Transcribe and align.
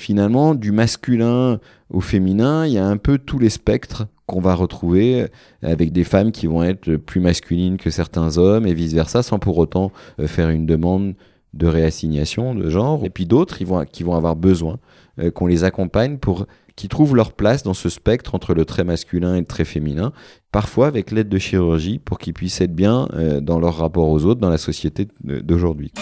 finalement, 0.00 0.54
du 0.54 0.72
masculin 0.72 1.60
au 1.90 2.00
féminin, 2.00 2.66
il 2.66 2.72
y 2.72 2.78
a 2.78 2.86
un 2.86 2.96
peu 2.96 3.18
tous 3.18 3.38
les 3.38 3.50
spectres 3.50 4.06
qu'on 4.26 4.40
va 4.40 4.54
retrouver 4.54 5.26
avec 5.62 5.92
des 5.92 6.04
femmes 6.04 6.32
qui 6.32 6.46
vont 6.46 6.62
être 6.62 6.96
plus 6.96 7.20
masculines 7.20 7.76
que 7.76 7.90
certains 7.90 8.38
hommes 8.38 8.66
et 8.66 8.72
vice-versa, 8.72 9.22
sans 9.22 9.38
pour 9.38 9.58
autant 9.58 9.92
euh, 10.18 10.26
faire 10.26 10.50
une 10.50 10.66
demande 10.66 11.14
de 11.52 11.66
réassignation 11.66 12.54
de 12.54 12.70
genre. 12.70 13.04
Et 13.04 13.10
puis 13.10 13.26
d'autres 13.26 13.58
qui 13.58 13.64
vont, 13.64 13.84
qui 13.84 14.04
avoir 14.04 14.36
besoin 14.36 14.78
euh, 15.18 15.30
qu'on 15.30 15.46
les 15.46 15.64
accompagne 15.64 16.16
pour 16.16 16.46
qu'ils 16.76 16.88
trouvent 16.88 17.14
leur 17.14 17.32
place 17.32 17.62
dans 17.62 17.74
ce 17.74 17.90
spectre 17.90 18.34
entre 18.34 18.54
le 18.54 18.64
très 18.64 18.84
masculin 18.84 19.34
et 19.34 19.40
le 19.40 19.46
très 19.46 19.66
féminin, 19.66 20.12
parfois 20.50 20.86
avec 20.86 21.10
l'aide 21.10 21.28
de 21.28 21.38
chirurgie 21.38 21.98
pour 21.98 22.18
qu'ils 22.18 22.32
puissent 22.32 22.60
être 22.62 22.74
bien 22.74 23.06
euh, 23.12 23.40
dans 23.40 23.60
leur 23.60 23.76
rapport 23.76 24.08
aux 24.08 24.24
autres, 24.24 24.40
dans 24.40 24.48
la 24.48 24.58
société 24.58 25.08
d'aujourd'hui. 25.22 25.92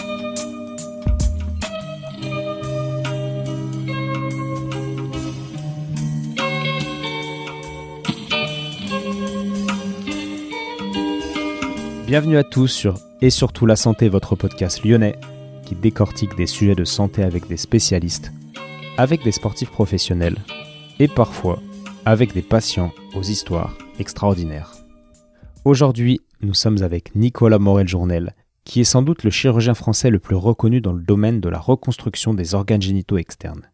Bienvenue 12.09 12.37
à 12.37 12.43
tous 12.43 12.69
sur 12.69 12.97
Et 13.21 13.29
surtout 13.29 13.67
la 13.67 13.75
santé, 13.75 14.09
votre 14.09 14.35
podcast 14.35 14.83
lyonnais 14.83 15.13
qui 15.63 15.75
décortique 15.75 16.35
des 16.35 16.47
sujets 16.47 16.73
de 16.73 16.83
santé 16.83 17.21
avec 17.21 17.47
des 17.47 17.55
spécialistes, 17.55 18.31
avec 18.97 19.23
des 19.23 19.31
sportifs 19.31 19.69
professionnels 19.69 20.37
et 20.97 21.07
parfois 21.07 21.61
avec 22.05 22.33
des 22.33 22.41
patients 22.41 22.91
aux 23.13 23.21
histoires 23.21 23.77
extraordinaires. 23.99 24.73
Aujourd'hui, 25.65 26.19
nous 26.41 26.55
sommes 26.55 26.81
avec 26.81 27.13
Nicolas 27.13 27.59
Morel-Journel, 27.59 28.33
qui 28.63 28.81
est 28.81 28.85
sans 28.85 29.03
doute 29.03 29.23
le 29.23 29.29
chirurgien 29.29 29.75
français 29.75 30.09
le 30.09 30.17
plus 30.17 30.35
reconnu 30.35 30.81
dans 30.81 30.93
le 30.93 31.03
domaine 31.03 31.39
de 31.39 31.49
la 31.49 31.59
reconstruction 31.59 32.33
des 32.33 32.55
organes 32.55 32.81
génitaux 32.81 33.19
externes. 33.19 33.69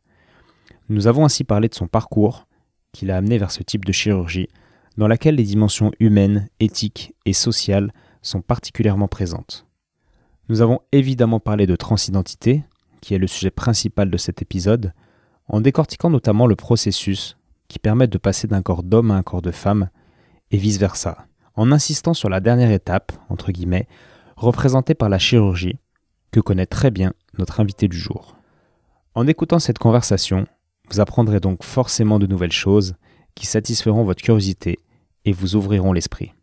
Nous 0.89 1.07
avons 1.07 1.23
ainsi 1.23 1.45
parlé 1.45 1.69
de 1.69 1.73
son 1.73 1.87
parcours, 1.87 2.47
qui 2.91 3.05
l'a 3.05 3.15
amené 3.15 3.37
vers 3.37 3.51
ce 3.51 3.63
type 3.63 3.85
de 3.85 3.93
chirurgie, 3.93 4.49
dans 4.97 5.07
laquelle 5.07 5.35
les 5.35 5.43
dimensions 5.43 5.93
humaines, 6.01 6.49
éthiques 6.59 7.15
et 7.25 7.31
sociales 7.31 7.93
sont 8.27 8.41
particulièrement 8.41 9.07
présentes. 9.07 9.65
Nous 10.49 10.61
avons 10.61 10.79
évidemment 10.91 11.39
parlé 11.39 11.65
de 11.67 11.75
transidentité, 11.75 12.63
qui 13.01 13.13
est 13.13 13.19
le 13.19 13.27
sujet 13.27 13.51
principal 13.51 14.09
de 14.09 14.17
cet 14.17 14.41
épisode, 14.41 14.93
en 15.47 15.61
décortiquant 15.61 16.09
notamment 16.09 16.47
le 16.47 16.55
processus 16.55 17.37
qui 17.67 17.79
permet 17.79 18.07
de 18.07 18.17
passer 18.17 18.47
d'un 18.47 18.61
corps 18.61 18.83
d'homme 18.83 19.11
à 19.11 19.15
un 19.15 19.23
corps 19.23 19.41
de 19.41 19.51
femme, 19.51 19.89
et 20.51 20.57
vice-versa, 20.57 21.25
en 21.55 21.71
insistant 21.71 22.13
sur 22.13 22.29
la 22.29 22.39
dernière 22.39 22.71
étape, 22.71 23.11
entre 23.29 23.51
guillemets, 23.51 23.87
représentée 24.35 24.93
par 24.93 25.09
la 25.09 25.17
chirurgie, 25.17 25.79
que 26.31 26.39
connaît 26.39 26.65
très 26.65 26.91
bien 26.91 27.13
notre 27.37 27.59
invité 27.59 27.87
du 27.87 27.97
jour. 27.97 28.35
En 29.15 29.25
écoutant 29.25 29.59
cette 29.59 29.79
conversation, 29.79 30.45
vous 30.91 30.99
apprendrez 30.99 31.39
donc 31.39 31.63
forcément 31.63 32.19
de 32.19 32.27
nouvelles 32.27 32.51
choses 32.51 32.95
qui 33.33 33.45
satisferont 33.45 34.03
votre 34.03 34.21
curiosité 34.21 34.79
et 35.25 35.31
vous 35.31 35.55
ouvriront 35.55 35.93
l'esprit. 35.93 36.33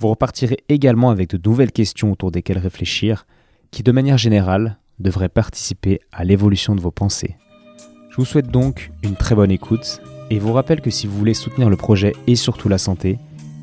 Vous 0.00 0.08
repartirez 0.08 0.58
également 0.68 1.10
avec 1.10 1.30
de 1.30 1.40
nouvelles 1.44 1.72
questions 1.72 2.12
autour 2.12 2.30
desquelles 2.30 2.58
réfléchir, 2.58 3.26
qui 3.72 3.82
de 3.82 3.90
manière 3.90 4.16
générale 4.16 4.78
devraient 5.00 5.28
participer 5.28 6.00
à 6.12 6.24
l'évolution 6.24 6.76
de 6.76 6.80
vos 6.80 6.92
pensées. 6.92 7.36
Je 8.10 8.16
vous 8.16 8.24
souhaite 8.24 8.48
donc 8.48 8.92
une 9.02 9.16
très 9.16 9.34
bonne 9.34 9.50
écoute 9.50 10.00
et 10.30 10.38
vous 10.38 10.52
rappelle 10.52 10.80
que 10.80 10.90
si 10.90 11.08
vous 11.08 11.18
voulez 11.18 11.34
soutenir 11.34 11.68
le 11.68 11.76
projet 11.76 12.12
et 12.28 12.36
surtout 12.36 12.68
la 12.68 12.78
santé, 12.78 13.18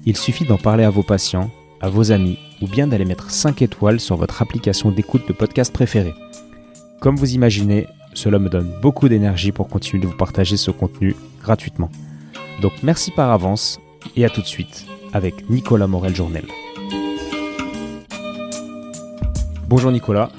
il 0.06 0.18
suffit 0.18 0.46
d'en 0.46 0.58
parler 0.58 0.84
à 0.84 0.90
vos 0.90 1.04
patients, 1.04 1.50
à 1.80 1.90
vos 1.90 2.12
amis 2.12 2.38
ou 2.62 2.68
bien 2.68 2.88
d'aller 2.88 3.06
mettre 3.06 3.32
5 3.32 3.62
étoiles 3.62 4.02
sur 4.02 4.18
votre 4.18 4.42
application 4.42 4.92
d'écoute 4.92 5.28
de 5.28 5.34
podcast 5.34 5.72
préférée. 5.72 6.14
Comme 7.00 7.16
vous 7.16 7.34
imaginez, 7.34 7.88
cela 8.14 8.40
me 8.40 8.50
donne 8.50 8.74
beaucoup 8.82 9.08
d'énergie 9.08 9.54
pour 9.54 9.70
continuer 9.70 10.04
de 10.04 10.08
vous 10.08 10.18
partager 10.18 10.58
ce 10.58 10.72
contenu 10.72 11.16
gratuitement. 11.42 11.90
Donc 12.62 12.74
merci 12.84 13.12
par 13.12 13.32
avance 13.32 13.80
et 14.18 14.26
à 14.26 14.30
tout 14.30 14.42
de 14.42 14.48
suite 14.48 14.86
avec 15.16 15.50
Nicolas 15.50 15.88
Morel-Journel. 15.88 16.44
Bonjour 19.70 19.90
Nicolas. 19.90 20.30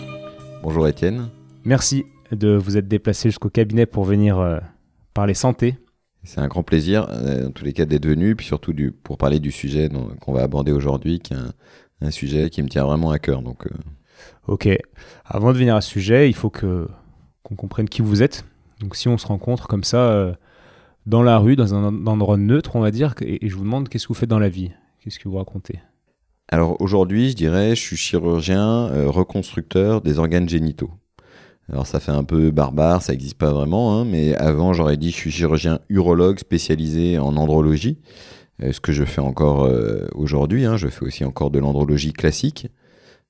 Bonjour 0.62 0.86
Étienne. 0.86 1.30
Merci 1.64 2.04
de 2.30 2.54
vous 2.54 2.76
être 2.76 2.86
déplacé 2.86 3.30
jusqu'au 3.30 3.48
cabinet 3.48 3.86
pour 3.86 4.04
venir 4.04 4.38
euh, 4.38 4.58
parler 5.14 5.32
santé. 5.32 5.78
C'est 6.24 6.40
un 6.40 6.48
grand 6.48 6.62
plaisir, 6.62 7.06
euh, 7.08 7.44
dans 7.44 7.52
tous 7.52 7.64
les 7.64 7.72
cas, 7.72 7.86
d'être 7.86 8.04
venu, 8.04 8.36
puis 8.36 8.44
surtout 8.44 8.74
du, 8.74 8.92
pour 8.92 9.16
parler 9.16 9.40
du 9.40 9.50
sujet 9.50 9.88
qu'on 10.20 10.32
va 10.34 10.42
aborder 10.42 10.72
aujourd'hui, 10.72 11.20
qui 11.20 11.32
est 11.32 11.38
un, 12.02 12.10
sujet 12.10 12.50
qui 12.50 12.62
me 12.62 12.68
tient 12.68 12.84
vraiment 12.84 13.10
à 13.10 13.18
cœur. 13.18 13.40
Donc, 13.40 13.66
euh. 13.66 13.70
Ok. 14.46 14.68
Avant 15.24 15.54
de 15.54 15.56
venir 15.58 15.74
à 15.74 15.80
ce 15.80 15.88
sujet, 15.88 16.28
il 16.28 16.34
faut 16.34 16.50
que 16.50 16.86
qu'on 17.44 17.54
comprenne 17.54 17.88
qui 17.88 18.02
vous 18.02 18.22
êtes. 18.22 18.44
Donc, 18.80 18.94
si 18.94 19.08
on 19.08 19.16
se 19.16 19.26
rencontre 19.26 19.68
comme 19.68 19.84
ça, 19.84 20.36
dans 21.06 21.22
la 21.22 21.38
rue, 21.38 21.56
dans 21.56 21.74
un 21.74 22.06
endroit 22.06 22.36
neutre, 22.36 22.76
on 22.76 22.80
va 22.80 22.90
dire, 22.90 23.14
et, 23.20 23.48
je 23.48 23.54
vous 23.54 23.64
demande 23.64 23.88
qu'est-ce 23.88 24.04
que 24.04 24.08
vous 24.08 24.18
faites 24.18 24.28
dans 24.28 24.38
la 24.38 24.48
vie? 24.48 24.72
Qu'est-ce 25.00 25.18
que 25.18 25.28
vous 25.28 25.36
racontez? 25.36 25.78
Alors 26.48 26.80
aujourd'hui, 26.80 27.30
je 27.30 27.36
dirais, 27.36 27.70
je 27.70 27.80
suis 27.80 27.96
chirurgien 27.96 28.88
euh, 28.88 29.08
reconstructeur 29.08 30.00
des 30.00 30.18
organes 30.18 30.48
génitaux. 30.48 30.90
Alors 31.72 31.86
ça 31.86 31.98
fait 31.98 32.12
un 32.12 32.22
peu 32.22 32.52
barbare, 32.52 33.02
ça 33.02 33.12
n'existe 33.12 33.38
pas 33.38 33.52
vraiment, 33.52 33.98
hein, 33.98 34.04
mais 34.04 34.36
avant 34.36 34.72
j'aurais 34.72 34.96
dit 34.96 35.10
je 35.10 35.16
suis 35.16 35.32
chirurgien 35.32 35.80
urologue 35.88 36.38
spécialisé 36.38 37.18
en 37.18 37.36
andrologie, 37.36 37.98
euh, 38.62 38.70
ce 38.70 38.78
que 38.78 38.92
je 38.92 39.02
fais 39.04 39.20
encore 39.20 39.64
euh, 39.64 40.06
aujourd'hui. 40.14 40.64
Hein, 40.64 40.76
je 40.76 40.86
fais 40.86 41.04
aussi 41.04 41.24
encore 41.24 41.50
de 41.50 41.58
l'andrologie 41.58 42.12
classique 42.12 42.68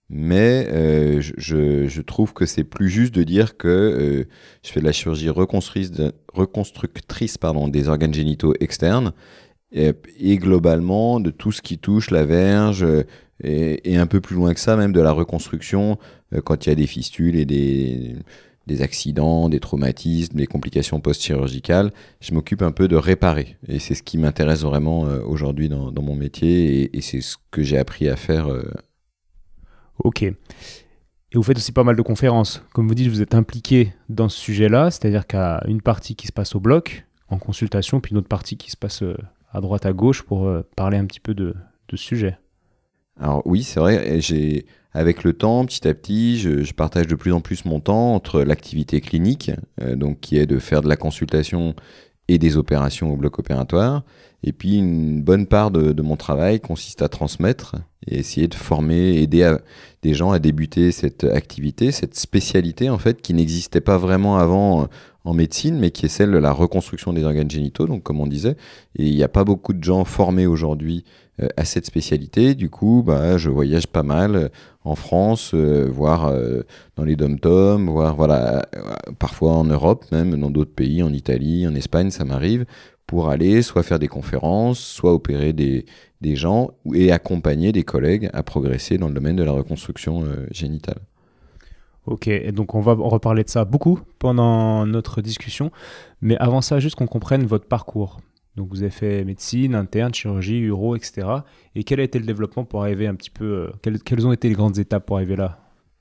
mais 0.09 0.69
euh, 0.71 1.21
je, 1.21 1.89
je, 1.89 2.03
trouve 2.03 2.33
que 2.33 2.47
c'est 2.47 2.65
plus 2.65 2.89
juste 2.89 3.15
de 3.15 3.25
dire 3.25 3.57
que 3.57 3.69
euh, 3.69 4.25
je 4.63 4.71
fais 4.71 4.81
de 4.81 4.85
la 4.85 4.93
chirurgie 4.93 5.31
reconstructrice 5.31 7.39
pardon, 7.39 7.67
des 7.67 7.89
organes 7.89 8.15
génitaux 8.15 8.55
externes 8.61 9.13
et, 9.73 9.95
globalement 10.39 11.19
de 11.19 11.31
tout 11.31 11.51
ce 11.51 11.61
qui 11.61 11.79
touche 11.79 12.11
la 12.11 12.25
verge 12.25 12.85
euh, 12.85 13.03
et, 13.43 13.93
et, 13.93 13.97
un 13.97 14.07
peu 14.07 14.21
plus 14.21 14.37
loin 14.37 14.55
que 14.55 14.61
ça 14.61 14.77
même 14.77 14.93
de 14.93 15.01
la 15.01 15.11
reconstruction 15.11 15.99
quand 16.45 16.67
il 16.67 16.69
y 16.69 16.73
a 16.73 16.77
des 16.77 16.87
fistules 16.87 17.37
et 17.37 17.45
des, 17.45 18.17
des 18.67 18.83
accidents, 18.83 19.49
des 19.49 19.61
traumatismes, 19.61 20.37
des 20.37 20.47
complications 20.47 21.01
post-chirurgicales. 21.01 21.93
Je 22.21 22.33
m'occupe 22.33 22.63
un 22.63 22.73
peu 22.73 22.89
de 22.89 22.97
réparer 22.97 23.57
et 23.69 23.79
c'est 23.79 23.95
ce 23.95 24.03
qui 24.03 24.19
m'intéresse 24.19 24.63
vraiment 24.63 25.03
aujourd'hui 25.27 25.69
dans, 25.69 25.91
dans, 25.91 26.03
mon 26.03 26.15
métier 26.15 26.83
et, 26.83 26.97
et 26.97 27.01
c'est 27.01 27.21
ce 27.21 27.37
que 27.51 27.63
j'ai 27.63 27.77
appris 27.77 28.09
à 28.09 28.17
faire 28.17 28.49
Ok. 29.99 30.23
Et 30.23 30.35
vous 31.35 31.43
faites 31.43 31.57
aussi 31.57 31.73
pas 31.73 31.85
mal 31.85 31.97
de 31.97 32.03
conférences. 32.03 32.63
Comme 32.73 32.89
vous 32.89 32.95
dites, 32.95 33.09
vous 33.09 33.21
êtes 33.21 33.35
impliqué 33.35 33.93
dans 34.09 34.29
ce 34.29 34.39
sujet-là, 34.39 34.91
c'est-à-dire 34.91 35.27
qu'il 35.27 35.39
y 35.39 35.43
a 35.43 35.63
une 35.67 35.83
partie 35.83 36.15
qui 36.15 36.27
se 36.27 36.33
passe 36.33 36.55
au 36.55 36.61
bloc, 36.61 37.07
en 37.29 37.39
consultation, 37.39 38.01
puis 38.01 38.13
une 38.13 38.19
autre 38.19 38.29
partie 38.29 38.57
qui 38.57 38.71
se 38.71 38.77
passe 38.77 39.03
euh, 39.03 39.17
à 39.53 39.61
droite, 39.61 39.87
à 39.87 39.93
gauche, 39.93 40.23
pour 40.23 40.47
euh, 40.47 40.63
parler 40.77 40.99
un 40.99 41.05
petit 41.05 41.21
peu 41.21 41.35
de, 41.35 41.55
ce 41.91 41.97
sujet. 41.97 42.39
Alors 43.19 43.43
oui, 43.45 43.63
c'est 43.63 43.81
vrai, 43.81 44.21
j'ai 44.21 44.67
avec 44.93 45.25
le 45.25 45.33
temps, 45.33 45.65
petit 45.67 45.87
à 45.87 45.95
petit, 45.95 46.39
je, 46.39 46.73
partage 46.73 47.07
de 47.07 47.15
plus 47.15 47.33
en 47.33 47.41
plus 47.41 47.65
mon 47.65 47.81
temps 47.81 48.15
entre 48.15 48.43
l'activité 48.43 49.01
clinique, 49.01 49.51
euh, 49.81 49.95
donc 49.97 50.21
qui 50.21 50.39
est 50.39 50.47
de 50.47 50.59
faire 50.59 50.81
de 50.81 50.89
la 50.89 50.97
consultation 50.97 51.75
et 52.29 52.39
des 52.39 52.57
opérations 52.57 53.13
au 53.13 53.17
bloc 53.17 53.39
opératoire, 53.39 54.03
et 54.43 54.53
puis 54.53 54.77
une 54.79 55.23
bonne 55.23 55.47
part 55.47 55.71
de, 55.71 56.01
mon 56.03 56.17
travail 56.17 56.61
consiste 56.61 57.03
à 57.03 57.09
transmettre 57.09 57.77
et 58.07 58.19
essayer 58.19 58.49
de 58.49 58.55
former, 58.55 59.21
aider 59.21 59.57
des 60.03 60.15
gens 60.15 60.31
à 60.31 60.39
débuter 60.39 60.93
cette 60.93 61.25
activité, 61.25 61.91
cette 61.91 62.17
spécialité 62.17 62.91
en 62.91 62.99
fait 62.99 63.23
qui 63.23 63.35
n'existait 63.35 63.81
pas 63.81 63.99
vraiment 63.99 64.39
avant 64.39 64.83
euh, 64.83 64.87
en 65.27 65.35
médecine, 65.35 65.79
mais 65.79 65.91
qui 65.91 66.07
est 66.07 66.09
celle 66.09 66.33
de 66.33 66.39
la 66.39 66.53
reconstruction 66.53 67.13
des 67.13 67.25
organes 67.25 67.51
génitaux, 67.51 67.87
donc 67.87 68.03
comme 68.03 68.21
on 68.21 68.27
disait. 68.27 68.57
Et 68.97 69.07
il 69.07 69.15
n'y 69.15 69.23
a 69.23 69.29
pas 69.29 69.45
beaucoup 69.45 69.73
de 69.73 69.83
gens 69.83 70.05
formés 70.05 70.47
aujourd'hui 70.47 71.05
euh, 71.43 71.49
à 71.57 71.65
cette 71.65 71.87
spécialité. 71.87 72.55
Du 72.55 72.71
coup, 72.71 73.03
bah, 73.05 73.37
je 73.37 73.51
voyage 73.51 73.87
pas 73.87 74.03
mal 74.03 74.37
euh, 74.37 74.49
en 74.85 74.95
France, 74.95 75.53
voire 75.53 76.33
dans 76.95 77.03
les 77.03 77.17
dom-toms, 77.17 77.91
voire 77.91 78.15
voilà, 78.15 78.69
parfois 79.19 79.55
en 79.55 79.65
Europe, 79.65 80.05
même 80.13 80.39
dans 80.39 80.49
d'autres 80.49 80.75
pays, 80.75 81.03
en 81.03 81.13
Italie, 81.13 81.67
en 81.67 81.75
Espagne, 81.75 82.13
ça 82.13 82.25
m'arrive, 82.25 82.67
pour 83.05 83.29
aller 83.29 83.63
soit 83.63 83.83
faire 83.83 83.99
des 83.99 84.07
conférences, 84.07 84.79
soit 84.79 85.13
opérer 85.13 85.53
des, 85.53 85.87
des 86.21 86.37
gens 86.37 86.71
et 86.95 87.13
accompagner 87.13 87.73
des 87.73 87.85
collègues 87.85 88.31
à 88.33 88.43
progresser 88.43 88.99
dans 88.99 89.09
le 89.09 89.15
domaine 89.15 89.37
de 89.37 89.43
la 89.43 89.53
reconstruction 89.53 90.25
euh, 90.25 90.47
génitale. 90.51 91.01
Ok, 92.07 92.31
donc 92.53 92.75
on 92.75 92.81
va 92.81 92.93
reparler 92.93 93.43
de 93.43 93.49
ça 93.49 93.65
beaucoup 93.65 93.99
pendant 94.19 94.87
notre 94.87 95.21
discussion, 95.21 95.73
mais 96.21 96.37
avant 96.39 96.61
ça, 96.61 96.79
juste 96.79 96.95
qu'on 96.95 97.07
comprenne 97.07 97.45
votre 97.47 97.67
parcours. 97.67 98.19
Donc 98.57 98.69
vous 98.71 98.83
avez 98.83 98.91
fait 98.91 99.25
médecine, 99.25 99.75
interne, 99.75 100.15
chirurgie, 100.15 100.61
uro, 100.61 100.97
etc. 100.97 101.29
Et 101.75 101.85
quel 101.85 102.01
a 102.01 102.05
été 102.05 102.19
le 102.19 102.25
développement 102.25 102.65
pour 102.65 102.83
arriver 102.83 103.07
un 103.07 103.15
petit 103.15 103.31
peu... 103.31 103.71
Euh, 103.85 103.99
quelles, 104.05 104.27
ont 104.27 104.33
été 104.33 104.49
les 104.49 104.55
grandes 104.55 104.79
étapes 104.79 105.05
pour 105.05 105.17
arriver 105.17 105.37
là? 105.37 105.59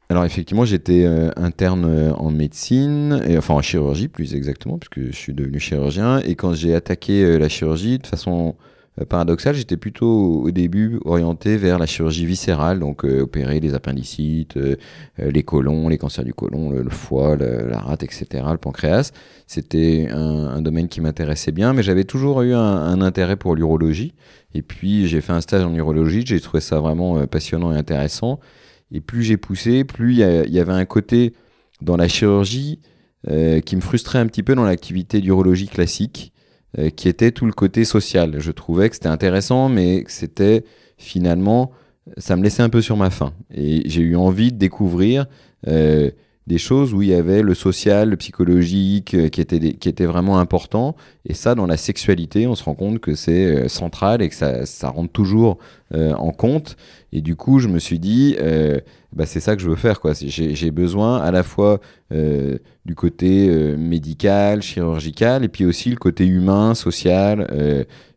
Alors 0.09 0.23
effectivement, 0.23 0.63
j'étais 0.63 1.03
euh, 1.03 1.31
interne 1.35 1.85
euh, 1.85 2.13
en 2.13 2.29
médecine, 2.29 3.21
et, 3.27 3.37
enfin 3.37 3.55
en 3.55 3.61
chirurgie 3.61 4.07
plus 4.07 4.35
exactement, 4.35 4.77
puisque 4.77 5.11
je 5.11 5.15
suis 5.15 5.33
devenu 5.33 5.59
chirurgien. 5.59 6.19
Et 6.19 6.35
quand 6.35 6.53
j'ai 6.53 6.73
attaqué 6.75 7.37
la 7.37 7.49
chirurgie, 7.49 7.97
de 7.97 8.07
façon 8.07 8.55
paradoxal, 9.03 9.55
j'étais 9.55 9.75
plutôt 9.75 10.41
au 10.43 10.51
début 10.51 10.99
orienté 11.03 11.57
vers 11.57 11.77
la 11.79 11.85
chirurgie 11.85 12.25
viscérale, 12.25 12.79
donc 12.79 13.03
euh, 13.03 13.23
opérer 13.23 13.59
les 13.59 13.73
appendicites, 13.73 14.55
euh, 14.55 14.77
les 15.17 15.43
côlons, 15.43 15.89
les 15.89 15.97
cancers 15.97 16.23
du 16.23 16.33
côlon, 16.33 16.71
le, 16.71 16.89
foie, 16.89 17.35
la 17.35 17.79
rate, 17.79 18.03
etc., 18.03 18.45
le 18.51 18.57
pancréas. 18.57 19.11
C'était 19.47 20.07
un, 20.11 20.61
domaine 20.61 20.87
qui 20.87 21.01
m'intéressait 21.01 21.51
bien, 21.51 21.73
mais 21.73 21.83
j'avais 21.83 22.05
toujours 22.05 22.41
eu 22.43 22.53
un, 22.53 23.01
intérêt 23.01 23.35
pour 23.35 23.55
l'urologie. 23.55 24.13
Et 24.53 24.61
puis 24.61 25.07
j'ai 25.07 25.19
fait 25.19 25.33
un 25.33 25.41
stage 25.41 25.65
en 25.65 25.73
urologie, 25.75 26.23
j'ai 26.25 26.39
trouvé 26.39 26.61
ça 26.61 26.79
vraiment 26.79 27.27
passionnant 27.27 27.73
et 27.73 27.75
intéressant. 27.75 28.39
Et 28.91 29.01
plus 29.01 29.23
j'ai 29.23 29.35
poussé, 29.35 29.83
plus 29.83 30.13
il 30.13 30.19
y, 30.19 30.59
avait 30.59 30.71
un 30.71 30.85
côté 30.85 31.33
dans 31.81 31.97
la 31.97 32.07
chirurgie 32.07 32.79
qui 33.27 33.75
me 33.75 33.81
frustrait 33.81 34.19
un 34.19 34.27
petit 34.27 34.43
peu 34.43 34.55
dans 34.55 34.63
l'activité 34.63 35.19
d'urologie 35.19 35.67
classique 35.67 36.31
euh, 36.77 36.89
qui 36.89 37.07
était 37.07 37.31
tout 37.31 37.45
le 37.45 37.53
côté 37.53 37.85
social. 37.85 38.35
Je 38.39 38.51
trouvais 38.51 38.89
que 38.89 38.95
c'était 38.95 39.07
intéressant, 39.07 39.69
mais 39.69 40.03
que 40.03 40.11
c'était 40.11 40.63
finalement, 40.97 41.71
ça 42.17 42.35
me 42.35 42.43
laissait 42.43 42.63
un 42.63 42.69
peu 42.69 42.81
sur 42.81 42.97
ma 42.97 43.09
faim. 43.09 43.33
Et 43.53 43.87
j'ai 43.89 44.01
eu 44.01 44.15
envie 44.15 44.51
de 44.51 44.57
découvrir 44.57 45.25
euh, 45.67 46.11
des 46.47 46.57
choses 46.57 46.93
où 46.93 47.01
il 47.01 47.09
y 47.09 47.13
avait 47.13 47.41
le 47.41 47.53
social, 47.55 48.09
le 48.09 48.17
psychologique, 48.17 49.13
euh, 49.13 49.29
qui, 49.29 49.41
était 49.41 49.73
qui 49.73 49.89
était 49.89 50.05
vraiment 50.05 50.39
important. 50.39 50.95
Et 51.25 51.33
ça, 51.33 51.55
dans 51.55 51.65
la 51.65 51.77
sexualité, 51.77 52.47
on 52.47 52.55
se 52.55 52.63
rend 52.63 52.75
compte 52.75 52.99
que 52.99 53.15
c'est 53.15 53.67
central 53.67 54.21
et 54.21 54.29
que 54.29 54.35
ça, 54.35 54.65
ça 54.65 54.89
rentre 54.89 55.11
toujours 55.11 55.57
en 55.93 56.31
compte. 56.31 56.75
Et 57.13 57.21
du 57.21 57.35
coup, 57.35 57.59
je 57.59 57.67
me 57.67 57.79
suis 57.79 57.99
dit, 57.99 58.35
bah, 59.15 59.25
c'est 59.25 59.39
ça 59.39 59.55
que 59.55 59.61
je 59.61 59.69
veux 59.69 59.77
faire. 59.77 59.99
J'ai 60.13 60.71
besoin 60.71 61.17
à 61.21 61.31
la 61.31 61.43
fois 61.43 61.79
euh, 62.11 62.57
du 62.83 62.95
côté 62.95 63.47
euh, 63.49 63.77
médical, 63.77 64.61
chirurgical, 64.61 65.45
et 65.45 65.47
puis 65.47 65.65
aussi 65.65 65.89
le 65.89 65.95
côté 65.95 66.27
humain, 66.27 66.75
social, 66.75 67.47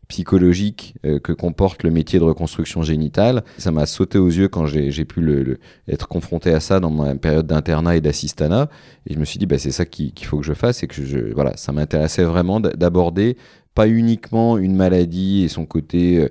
euh, 0.09 0.19
psychologique 0.19 0.95
que 1.23 1.33
comporte 1.33 1.83
le 1.83 1.91
métier 1.91 2.19
de 2.19 2.23
reconstruction 2.23 2.81
génitale. 2.81 3.43
Ça 3.57 3.71
m'a 3.71 3.85
sauté 3.85 4.17
aux 4.17 4.27
yeux 4.27 4.47
quand 4.47 4.65
j'ai 4.65 5.05
pu 5.05 5.57
être 5.87 6.07
confronté 6.07 6.51
à 6.51 6.59
ça 6.59 6.79
dans 6.79 6.89
ma 6.89 7.15
période 7.15 7.47
d'internat 7.47 7.95
et 7.95 8.01
d'assistanat. 8.01 8.69
Et 9.07 9.13
je 9.13 9.19
me 9.19 9.25
suis 9.25 9.39
dit, 9.39 9.45
bah, 9.45 9.57
c'est 9.57 9.71
ça 9.71 9.85
qu'il 9.85 10.13
faut 10.25 10.39
que 10.39 10.45
je 10.45 10.53
fasse. 10.53 10.83
Et 10.83 10.87
que 10.87 11.33
voilà, 11.33 11.55
ça 11.57 11.71
m'intéressait 11.71 12.23
vraiment 12.23 12.59
d'aborder 12.59 13.37
pas 13.75 13.87
uniquement 13.87 14.57
une 14.57 14.75
maladie 14.75 15.43
et 15.43 15.47
son 15.47 15.65
côté 15.65 16.27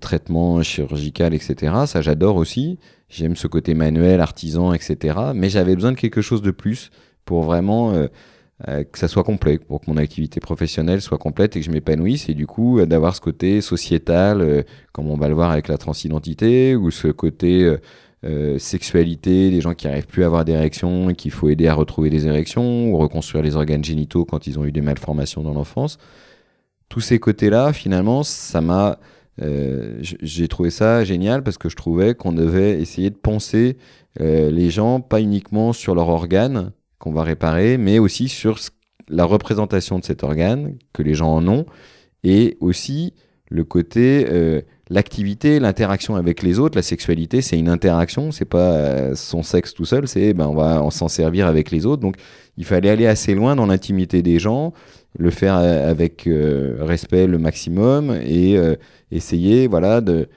traitement 0.00 0.62
chirurgical, 0.62 1.34
etc. 1.34 1.72
Ça, 1.86 2.00
j'adore 2.00 2.36
aussi 2.36 2.78
J'aime 3.10 3.34
ce 3.34 3.48
côté 3.48 3.74
manuel, 3.74 4.20
artisan, 4.20 4.72
etc. 4.72 5.18
Mais 5.34 5.50
j'avais 5.50 5.74
besoin 5.74 5.90
de 5.90 5.96
quelque 5.96 6.22
chose 6.22 6.42
de 6.42 6.52
plus 6.52 6.90
pour 7.24 7.42
vraiment 7.42 7.92
euh, 7.92 8.06
euh, 8.68 8.84
que 8.84 8.98
ça 8.98 9.08
soit 9.08 9.24
complet, 9.24 9.58
pour 9.58 9.80
que 9.80 9.90
mon 9.90 9.96
activité 9.96 10.40
professionnelle 10.40 11.00
soit 11.00 11.18
complète 11.18 11.56
et 11.56 11.60
que 11.60 11.66
je 11.66 11.70
m'épanouisse. 11.70 12.28
Et 12.28 12.34
du 12.34 12.46
coup, 12.46 12.78
euh, 12.78 12.86
d'avoir 12.86 13.14
ce 13.14 13.20
côté 13.20 13.60
sociétal, 13.60 14.64
comme 14.92 15.08
on 15.08 15.16
va 15.16 15.28
le 15.28 15.34
voir 15.34 15.50
avec 15.50 15.68
la 15.68 15.78
transidentité, 15.78 16.76
ou 16.76 16.90
ce 16.90 17.08
côté 17.08 17.76
sexualité, 18.58 19.50
des 19.50 19.60
gens 19.60 19.72
qui 19.74 19.86
n'arrivent 19.86 20.06
plus 20.06 20.24
à 20.24 20.26
avoir 20.26 20.44
d'érections 20.44 21.08
et 21.08 21.14
qu'il 21.14 21.30
faut 21.30 21.48
aider 21.48 21.68
à 21.68 21.74
retrouver 21.74 22.10
des 22.10 22.26
érections, 22.26 22.90
ou 22.92 22.98
reconstruire 22.98 23.42
les 23.42 23.56
organes 23.56 23.84
génitaux 23.84 24.24
quand 24.24 24.46
ils 24.46 24.58
ont 24.58 24.64
eu 24.64 24.72
des 24.72 24.82
malformations 24.82 25.42
dans 25.42 25.54
l'enfance. 25.54 25.98
Tous 26.88 27.00
ces 27.00 27.18
côtés-là, 27.18 27.72
finalement, 27.72 28.22
ça 28.22 28.60
m'a 28.60 28.98
euh, 29.42 29.98
j'ai 30.00 30.48
trouvé 30.48 30.70
ça 30.70 31.04
génial 31.04 31.42
parce 31.42 31.56
que 31.56 31.68
je 31.68 31.76
trouvais 31.76 32.14
qu'on 32.14 32.32
devait 32.32 32.80
essayer 32.80 33.10
de 33.10 33.16
penser 33.16 33.78
euh, 34.20 34.50
les 34.50 34.70
gens 34.70 35.00
pas 35.00 35.20
uniquement 35.20 35.72
sur 35.72 35.94
leur 35.94 36.08
organe 36.08 36.72
qu'on 37.00 37.12
va 37.12 37.24
réparer, 37.24 37.78
mais 37.78 37.98
aussi 37.98 38.28
sur 38.28 38.60
la 39.08 39.24
représentation 39.24 39.98
de 39.98 40.04
cet 40.04 40.22
organe, 40.22 40.76
que 40.92 41.02
les 41.02 41.14
gens 41.14 41.34
en 41.34 41.48
ont, 41.48 41.66
et 42.22 42.56
aussi 42.60 43.14
le 43.48 43.64
côté, 43.64 44.26
euh, 44.30 44.60
l'activité, 44.90 45.58
l'interaction 45.58 46.14
avec 46.14 46.44
les 46.44 46.60
autres, 46.60 46.76
la 46.76 46.82
sexualité, 46.82 47.40
c'est 47.40 47.58
une 47.58 47.68
interaction, 47.68 48.30
c'est 48.30 48.44
pas 48.44 49.16
son 49.16 49.42
sexe 49.42 49.74
tout 49.74 49.84
seul, 49.84 50.06
c'est 50.06 50.34
ben 50.34 50.46
on 50.46 50.54
va 50.54 50.88
s'en 50.90 51.08
servir 51.08 51.48
avec 51.48 51.72
les 51.72 51.86
autres. 51.86 52.02
Donc 52.02 52.14
il 52.56 52.64
fallait 52.64 52.90
aller 52.90 53.06
assez 53.08 53.34
loin 53.34 53.56
dans 53.56 53.66
l'intimité 53.66 54.22
des 54.22 54.38
gens, 54.38 54.72
le 55.18 55.30
faire 55.30 55.54
avec 55.56 56.28
respect 56.28 57.26
le 57.26 57.38
maximum 57.38 58.12
et 58.24 58.56
essayer, 59.10 59.66
voilà, 59.66 60.00
de, 60.00 60.28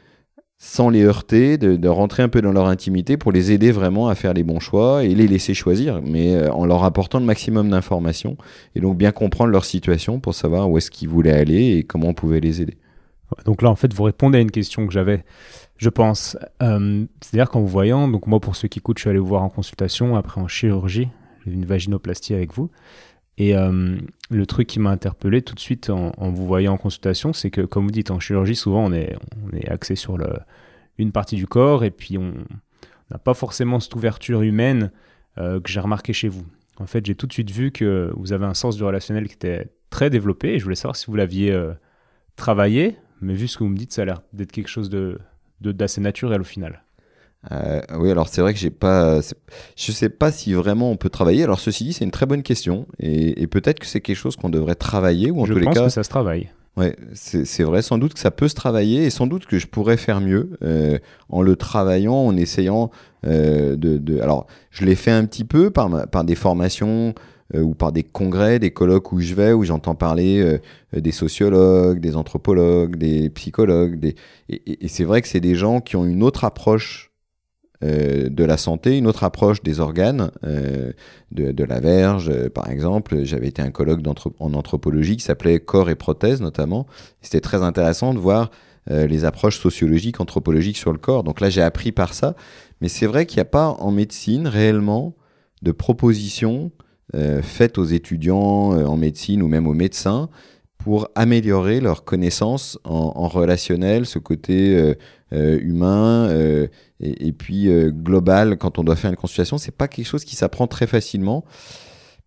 sans 0.66 0.90
les 0.90 1.04
heurter, 1.04 1.58
de, 1.58 1.88
rentrer 1.90 2.24
un 2.24 2.30
peu 2.30 2.42
dans 2.42 2.54
leur 2.54 2.68
intimité 2.68 3.18
pour 3.18 3.34
les 3.34 3.52
aider 3.52 3.74
vraiment 3.74 4.08
à 4.08 4.16
faire 4.16 4.34
les 4.34 4.44
bons 4.44 4.62
choix 4.62 5.04
et 5.04 5.14
les 5.14 5.28
laisser 5.28 5.54
choisir, 5.54 6.02
mais 6.02 6.36
euh, 6.36 6.54
en 6.54 6.66
leur 6.66 6.86
apportant 6.86 7.20
le 7.20 7.26
maximum 7.26 7.70
d'informations 7.70 8.38
et 8.74 8.80
donc 8.80 8.98
bien 8.98 9.12
comprendre 9.12 9.52
leur 9.52 9.66
situation 9.66 10.22
pour 10.22 10.34
savoir 10.34 10.72
où 10.72 10.78
est-ce 10.78 10.90
qu'ils 10.90 11.10
voulaient 11.10 11.34
aller 11.34 11.76
et 11.76 11.84
comment 11.84 12.08
on 12.08 12.14
pouvait 12.14 12.40
les 12.40 12.62
aider. 12.62 12.78
Donc 13.44 13.62
là, 13.62 13.70
en 13.70 13.76
fait, 13.76 13.94
vous 13.94 14.04
répondez 14.04 14.38
à 14.38 14.42
une 14.42 14.52
question 14.52 14.88
que 14.88 14.94
j'avais, 14.94 15.26
je 15.76 15.90
pense. 15.90 16.38
Euh, 16.62 17.04
c'est-à-dire 17.20 17.50
qu'en 17.50 17.60
vous 17.60 17.68
voyant, 17.68 18.08
donc 18.08 18.26
moi, 18.26 18.40
pour 18.40 18.56
ceux 18.56 18.70
qui 18.70 18.80
écoutent, 18.80 19.00
je 19.00 19.02
suis 19.02 19.10
allé 19.10 19.20
vous 19.20 19.28
voir 19.28 19.44
en 19.44 19.50
consultation, 19.50 20.16
après 20.16 20.40
en 20.40 20.48
chirurgie, 20.48 21.10
j'ai 21.46 21.52
une 21.52 21.66
vaginoplastie 21.66 22.36
avec 22.36 22.54
vous. 22.54 22.72
Et 23.38 23.56
euh, 23.56 23.98
le 24.30 24.46
truc 24.46 24.68
qui 24.68 24.80
m'a 24.80 24.92
interpellé 24.92 25.42
tout 25.42 25.56
de 25.56 25.60
suite 25.60 25.90
en, 25.90 26.12
vous 26.18 26.46
voyant 26.46 26.74
en 26.74 26.78
consultation, 26.78 27.34
c'est 27.34 27.50
que, 27.50 27.62
comme 27.62 27.86
vous 27.86 27.92
dites, 27.92 28.12
en 28.12 28.20
chirurgie, 28.20 28.56
souvent, 28.56 28.86
on 28.86 28.94
est, 28.94 29.16
on 29.44 29.56
est 29.56 29.68
axé 29.70 29.96
sur 29.96 30.18
le, 30.18 30.28
une 30.98 31.12
partie 31.12 31.36
du 31.36 31.48
corps 31.48 31.84
et 31.84 31.92
puis 31.92 32.18
on 32.18 32.34
n'a 33.12 33.18
pas 33.18 33.34
forcément 33.34 33.80
cette 33.80 33.96
ouverture 33.96 34.42
humaine 34.42 34.92
euh, 35.38 35.60
que 35.60 35.70
j'ai 35.70 35.80
remarqué 35.80 36.14
chez 36.14 36.28
vous. 36.28 36.46
En 36.78 36.86
fait, 36.86 37.06
j'ai 37.06 37.16
tout 37.16 37.28
de 37.28 37.34
suite 37.34 37.52
vu 37.52 37.72
que 37.72 38.12
vous 38.16 38.34
avez 38.34 38.46
un 38.46 38.54
sens 38.54 38.76
du 38.76 38.84
relationnel 38.84 39.28
qui 39.28 39.34
était 39.34 39.68
très 39.90 40.10
développé 40.10 40.50
et 40.50 40.60
je 40.60 40.64
voulais 40.64 40.76
savoir 40.76 40.96
si 40.96 41.08
vous 41.08 41.16
l'aviez 41.16 41.52
euh, 41.52 41.74
travaillé, 42.36 42.98
mais 43.22 43.34
vu 43.34 43.48
ce 43.48 43.58
que 43.58 43.64
vous 43.64 43.70
me 43.70 43.78
dites, 43.78 43.94
ça 43.94 44.04
a 44.04 44.06
l'air 44.06 44.22
d'être 44.34 44.52
quelque 44.52 44.70
chose 44.70 44.90
de, 44.90 45.20
d'assez 45.62 46.02
naturel 46.02 46.42
au 46.42 46.46
final. 46.46 46.84
Euh, 47.52 47.82
oui, 47.98 48.10
alors 48.10 48.30
c'est 48.30 48.42
vrai 48.42 48.54
que 48.54 48.60
j'ai 48.60 48.70
pas, 48.70 49.20
je 49.76 49.92
sais 49.92 50.10
pas 50.10 50.32
si 50.32 50.54
vraiment 50.54 50.92
on 50.92 50.96
peut 50.96 51.10
travailler. 51.10 51.44
Alors 51.44 51.60
ceci 51.60 51.84
dit, 51.86 51.94
c'est 51.94 52.06
une 52.06 52.12
très 52.12 52.26
bonne 52.26 52.44
question 52.44 52.88
et, 53.00 53.48
peut-être 53.48 53.80
que 53.80 53.86
c'est 53.86 54.02
quelque 54.02 54.16
chose 54.16 54.36
qu'on 54.36 54.50
devrait 54.50 54.76
travailler 54.76 55.30
ou 55.30 55.42
en 55.42 55.46
je 55.46 55.54
tous 55.54 55.60
les 55.60 55.66
cas. 55.66 55.86
que 55.86 55.90
ça 55.90 56.04
se 56.04 56.10
travaille. 56.10 56.50
Ouais, 56.76 56.96
c'est 57.14 57.64
vrai. 57.64 57.84
Sans 57.84 58.00
doute 58.00 58.16
que 58.16 58.20
ça 58.20 58.32
peut 58.32 58.48
se 58.48 58.56
travailler 58.56 59.04
et 59.04 59.12
sans 59.12 59.28
doute 59.28 59.46
que 59.46 59.60
je 59.60 59.68
pourrais 59.68 59.98
faire 59.98 60.22
mieux 60.22 60.58
euh, 60.64 60.98
en 61.30 61.44
le 61.44 61.56
travaillant, 61.56 62.16
en 62.16 62.36
essayant 62.36 62.90
euh, 63.28 63.76
de, 63.76 63.98
de, 63.98 64.20
Alors, 64.22 64.48
je 64.72 64.84
l'ai 64.84 64.96
fait 64.96 65.12
un 65.12 65.26
petit 65.26 65.44
peu 65.44 65.70
par, 65.70 66.10
par 66.10 66.24
des 66.24 66.36
formations 66.36 67.14
ou 67.54 67.76
par 67.76 67.92
des 67.92 68.02
congrès, 68.02 68.58
des 68.58 68.72
colloques 68.72 69.12
où 69.12 69.20
je 69.20 69.36
vais, 69.36 69.54
où 69.54 69.64
j'entends 69.64 69.94
parler 69.94 70.60
des 70.92 71.12
sociologues, 71.12 72.00
des 72.00 72.16
anthropologues, 72.16 72.96
des 72.96 73.30
psychologues. 73.30 74.00
Des... 74.00 74.16
Et, 74.50 74.86
et 74.86 74.88
c'est 74.88 75.04
vrai 75.04 75.22
que 75.22 75.28
c'est 75.28 75.42
des 75.42 75.54
gens 75.54 75.80
qui 75.80 75.96
ont 75.96 76.06
une 76.06 76.24
autre 76.24 76.46
approche 76.46 77.13
euh, 77.84 78.30
de 78.30 78.44
la 78.46 78.56
santé, 78.58 78.98
une 78.98 79.08
autre 79.08 79.24
approche 79.24 79.62
des 79.62 79.80
organes, 79.80 80.32
euh, 80.46 80.94
de, 81.32 81.64
la 81.64 81.80
verge, 81.82 82.30
euh, 82.30 82.50
par 82.50 82.70
exemple. 82.70 83.24
J'avais 83.24 83.48
été 83.48 83.62
un 83.62 83.72
colloque 83.72 84.00
en 84.40 84.54
anthropologie 84.54 85.18
qui 85.18 85.24
s'appelait 85.24 85.60
Corps 85.60 85.90
et 85.90 85.96
prothèses, 85.96 86.42
notamment. 86.42 86.88
C'était 87.22 87.42
très 87.42 87.62
intéressant 87.62 88.14
de 88.14 88.20
voir 88.20 88.52
les 88.90 89.24
approches 89.24 89.60
sociologiques, 89.60 90.20
anthropologiques 90.20 90.76
sur 90.76 90.92
le 90.92 90.98
corps. 90.98 91.24
Donc 91.24 91.40
là, 91.40 91.50
j'ai 91.50 91.62
appris 91.62 91.94
par 91.94 92.14
ça. 92.14 92.36
Mais 92.82 92.90
c'est 92.90 93.06
vrai 93.06 93.26
qu'il 93.26 93.38
n'y 93.38 93.44
a 93.44 93.46
pas 93.46 93.70
en 93.70 93.92
médecine 93.92 94.46
réellement 94.46 95.16
de 95.62 95.72
propositions 95.72 96.70
faites 97.14 97.78
aux 97.78 97.86
étudiants 97.86 98.72
en 98.72 98.98
médecine 98.98 99.42
ou 99.42 99.48
même 99.48 99.68
aux 99.68 99.74
médecins 99.74 100.30
pour 100.84 101.08
améliorer 101.16 101.80
leurs 101.80 102.04
connaissances 102.04 102.78
en, 102.84 103.28
relationnel, 103.28 104.06
ce 104.06 104.20
côté 104.20 104.96
humain 105.32 106.30
et, 107.04 107.32
puis 107.34 107.70
euh, 107.70 107.92
global 107.92 108.58
quand 108.58 108.80
on 108.80 108.84
doit 108.84 108.96
faire 108.96 109.12
une 109.12 109.18
consultation, 109.18 109.58
c'est 109.58 109.76
pas 109.76 109.88
quelque 109.88 110.06
chose 110.06 110.24
qui 110.24 110.36
s'apprend 110.36 110.68
très 110.68 110.88
facilement. 110.88 111.44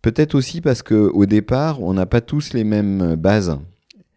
Peut-être 0.03 0.35
aussi 0.35 0.61
parce 0.61 0.83
que 0.83 0.95
au 0.95 1.27
départ, 1.27 1.83
on 1.83 1.95
n'a 1.95 2.07
pas 2.07 2.21
tous 2.21 2.53
les 2.53 2.65
mêmes 2.65 3.17
bases. 3.17 3.59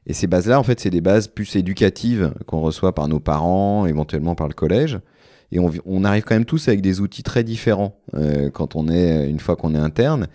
Et 0.05 0.13
ces 0.13 0.27
bases-là, 0.27 0.59
en 0.59 0.63
fait, 0.63 0.79
c'est 0.79 0.89
des 0.89 1.01
bases 1.01 1.27
plus 1.27 1.55
éducatives 1.55 2.33
qu'on 2.45 2.61
reçoit 2.61 2.93
par 2.93 3.07
nos 3.07 3.19
parents, 3.19 3.85
éventuellement 3.85 4.35
par 4.35 4.47
le 4.47 4.53
collège. 4.53 4.99
Et 5.51 5.59
on, 5.59 6.03
arrive 6.03 6.23
quand 6.23 6.35
même 6.35 6.45
tous 6.45 6.67
avec 6.67 6.81
des 6.81 7.01
outils 7.01 7.23
très 7.23 7.43
différents 7.43 7.99
euh, 8.13 8.51
quand 8.51 8.75
on 8.75 8.87
est 8.87 9.27
une 9.27 9.39
fois 9.39 9.55
qu'on 9.55 9.73
est 9.73 9.79
interne. 9.79 10.27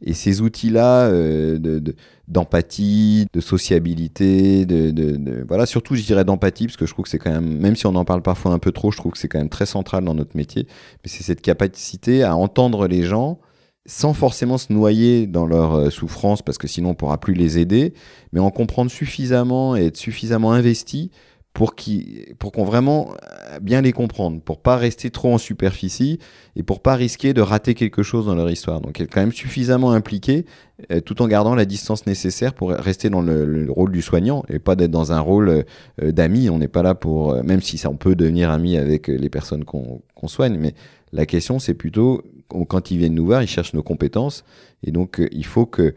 Et 0.00 0.12
ces 0.12 0.42
outils-là 0.42 1.08
euh, 1.08 1.80
d'empathie, 2.28 3.26
de, 3.32 3.40
sociabilité, 3.40 4.66
de, 4.66 5.44
voilà, 5.48 5.66
surtout 5.66 5.96
je 5.96 6.02
dirais 6.02 6.24
d'empathie 6.24 6.66
parce 6.66 6.76
que 6.76 6.86
je 6.86 6.92
trouve 6.92 7.04
que 7.04 7.10
c'est 7.10 7.18
quand 7.18 7.32
même, 7.32 7.58
même 7.58 7.74
si 7.74 7.86
on 7.86 7.96
en 7.96 8.04
parle 8.04 8.22
parfois 8.22 8.52
un 8.52 8.60
peu 8.60 8.70
trop, 8.70 8.92
je 8.92 8.96
trouve 8.96 9.12
que 9.12 9.18
c'est 9.18 9.28
quand 9.28 9.38
même 9.38 9.48
très 9.48 9.66
central 9.66 10.04
dans 10.04 10.14
notre 10.14 10.36
métier. 10.36 10.68
Mais 11.02 11.10
c'est 11.10 11.24
cette 11.24 11.42
capacité 11.42 12.22
à 12.22 12.36
entendre 12.36 12.86
les 12.86 13.02
gens 13.02 13.40
sans 13.86 14.14
forcément 14.14 14.58
se 14.58 14.72
noyer 14.72 15.26
dans 15.26 15.46
leur 15.46 15.74
euh, 15.74 15.90
souffrance 15.90 16.42
parce 16.42 16.58
que 16.58 16.68
sinon 16.68 16.90
on 16.90 16.94
pourra 16.94 17.18
plus 17.18 17.34
les 17.34 17.58
aider, 17.58 17.92
mais 18.32 18.38
en 18.38 18.50
comprendre 18.50 18.90
suffisamment 18.90 19.74
et 19.74 19.86
être 19.86 19.96
suffisamment 19.96 20.52
investi 20.52 21.10
pour 21.52 21.74
qui 21.74 22.26
pour 22.38 22.52
qu'on 22.52 22.64
vraiment 22.64 23.12
euh, 23.50 23.58
bien 23.60 23.80
les 23.80 23.92
comprendre, 23.92 24.40
pour 24.40 24.60
pas 24.60 24.76
rester 24.76 25.10
trop 25.10 25.34
en 25.34 25.38
superficie 25.38 26.18
et 26.56 26.62
pour 26.62 26.80
pas 26.80 26.94
risquer 26.94 27.34
de 27.34 27.40
rater 27.40 27.74
quelque 27.74 28.02
chose 28.02 28.26
dans 28.26 28.34
leur 28.34 28.50
histoire. 28.50 28.80
Donc 28.80 29.00
être 29.00 29.12
quand 29.12 29.20
même 29.20 29.32
suffisamment 29.32 29.92
impliqué 29.92 30.46
euh, 30.92 31.00
tout 31.00 31.20
en 31.22 31.28
gardant 31.28 31.54
la 31.54 31.64
distance 31.64 32.06
nécessaire 32.06 32.54
pour 32.54 32.70
rester 32.70 33.10
dans 33.10 33.20
le, 33.20 33.66
rôle 33.70 33.90
du 33.90 34.00
soignant 34.00 34.44
et 34.48 34.58
pas 34.58 34.76
d'être 34.76 34.90
dans 34.90 35.12
un 35.12 35.20
rôle 35.20 35.64
euh, 36.02 36.12
d'ami. 36.12 36.48
On 36.50 36.58
n'est 36.58 36.68
pas 36.68 36.82
là 36.82 36.94
pour, 36.94 37.42
même 37.42 37.60
si 37.60 37.78
ça 37.78 37.90
on 37.90 37.96
peut 37.96 38.14
devenir 38.14 38.50
ami 38.50 38.76
avec 38.76 39.08
les 39.08 39.30
personnes 39.30 39.64
qu'on 39.64 40.28
soigne, 40.28 40.56
mais 40.56 40.74
la 41.12 41.26
question 41.26 41.58
c'est 41.58 41.74
plutôt 41.74 42.22
quand 42.48 42.90
ils 42.90 42.98
viennent 42.98 43.14
nous 43.14 43.26
voir, 43.26 43.42
ils 43.42 43.48
cherchent 43.48 43.74
nos 43.74 43.82
compétences 43.82 44.44
et 44.84 44.90
donc 44.90 45.20
il 45.30 45.46
faut 45.46 45.66
que 45.66 45.94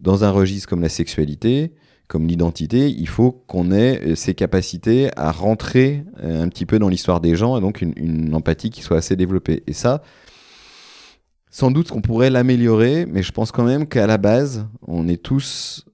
dans 0.00 0.24
un 0.24 0.30
registre 0.30 0.68
comme 0.68 0.82
la 0.82 0.88
sexualité, 0.88 1.72
comme 2.14 2.28
l'identité, 2.28 2.90
il 2.90 3.08
faut 3.08 3.32
qu'on 3.32 3.72
ait 3.72 4.00
euh, 4.04 4.14
ces 4.14 4.34
capacités 4.34 5.10
à 5.16 5.32
rentrer 5.32 6.04
euh, 6.22 6.44
un 6.44 6.48
petit 6.48 6.64
peu 6.64 6.78
dans 6.78 6.88
l'histoire 6.88 7.20
des 7.20 7.34
gens 7.34 7.58
et 7.58 7.60
donc 7.60 7.80
une, 7.80 8.32
empathie 8.36 8.70
qui 8.70 8.82
soit 8.82 8.98
assez 8.98 9.16
développée. 9.16 9.64
Et 9.66 9.72
ça, 9.72 10.00
sans 11.50 11.72
doute 11.72 11.88
qu'on 11.88 12.02
pourrait 12.02 12.30
l'améliorer, 12.30 13.04
mais 13.04 13.24
je 13.24 13.32
pense 13.32 13.50
quand 13.50 13.64
même 13.64 13.88
qu'à 13.88 14.06
la 14.06 14.16
base, 14.16 14.68
on 14.86 15.08
est 15.08 15.20
tous 15.20 15.86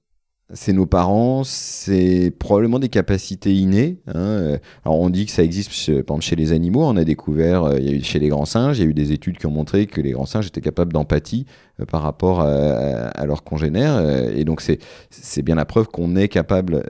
c'est 0.53 0.73
nos 0.73 0.85
parents, 0.85 1.43
c'est 1.43 2.31
probablement 2.37 2.79
des 2.79 2.89
capacités 2.89 3.53
innées. 3.53 3.97
Hein. 4.07 4.57
Alors 4.85 4.99
on 4.99 5.09
dit 5.09 5.25
que 5.25 5.31
ça 5.31 5.43
existe 5.43 5.71
chez, 5.71 6.03
par 6.03 6.15
exemple 6.15 6.23
chez 6.23 6.35
les 6.35 6.51
animaux, 6.51 6.83
on 6.83 6.97
a 6.97 7.03
découvert, 7.03 7.63
euh, 7.63 7.79
il 7.79 7.89
y 7.89 7.89
a 7.89 7.95
eu 7.95 8.03
chez 8.03 8.19
les 8.19 8.29
grands 8.29 8.45
singes, 8.45 8.79
il 8.79 8.83
y 8.83 8.87
a 8.87 8.89
eu 8.89 8.93
des 8.93 9.11
études 9.11 9.37
qui 9.37 9.45
ont 9.45 9.51
montré 9.51 9.85
que 9.87 10.01
les 10.01 10.11
grands 10.11 10.25
singes 10.25 10.47
étaient 10.47 10.61
capables 10.61 10.93
d'empathie 10.93 11.45
euh, 11.79 11.85
par 11.85 12.01
rapport 12.01 12.41
à, 12.41 13.25
leurs 13.25 13.43
congénères. 13.43 13.95
Euh, 13.95 14.31
et 14.35 14.43
donc 14.43 14.61
c'est 14.61 15.41
bien 15.41 15.55
la 15.55 15.65
preuve 15.65 15.87
qu'on 15.87 16.15
est 16.15 16.27
capable, 16.27 16.83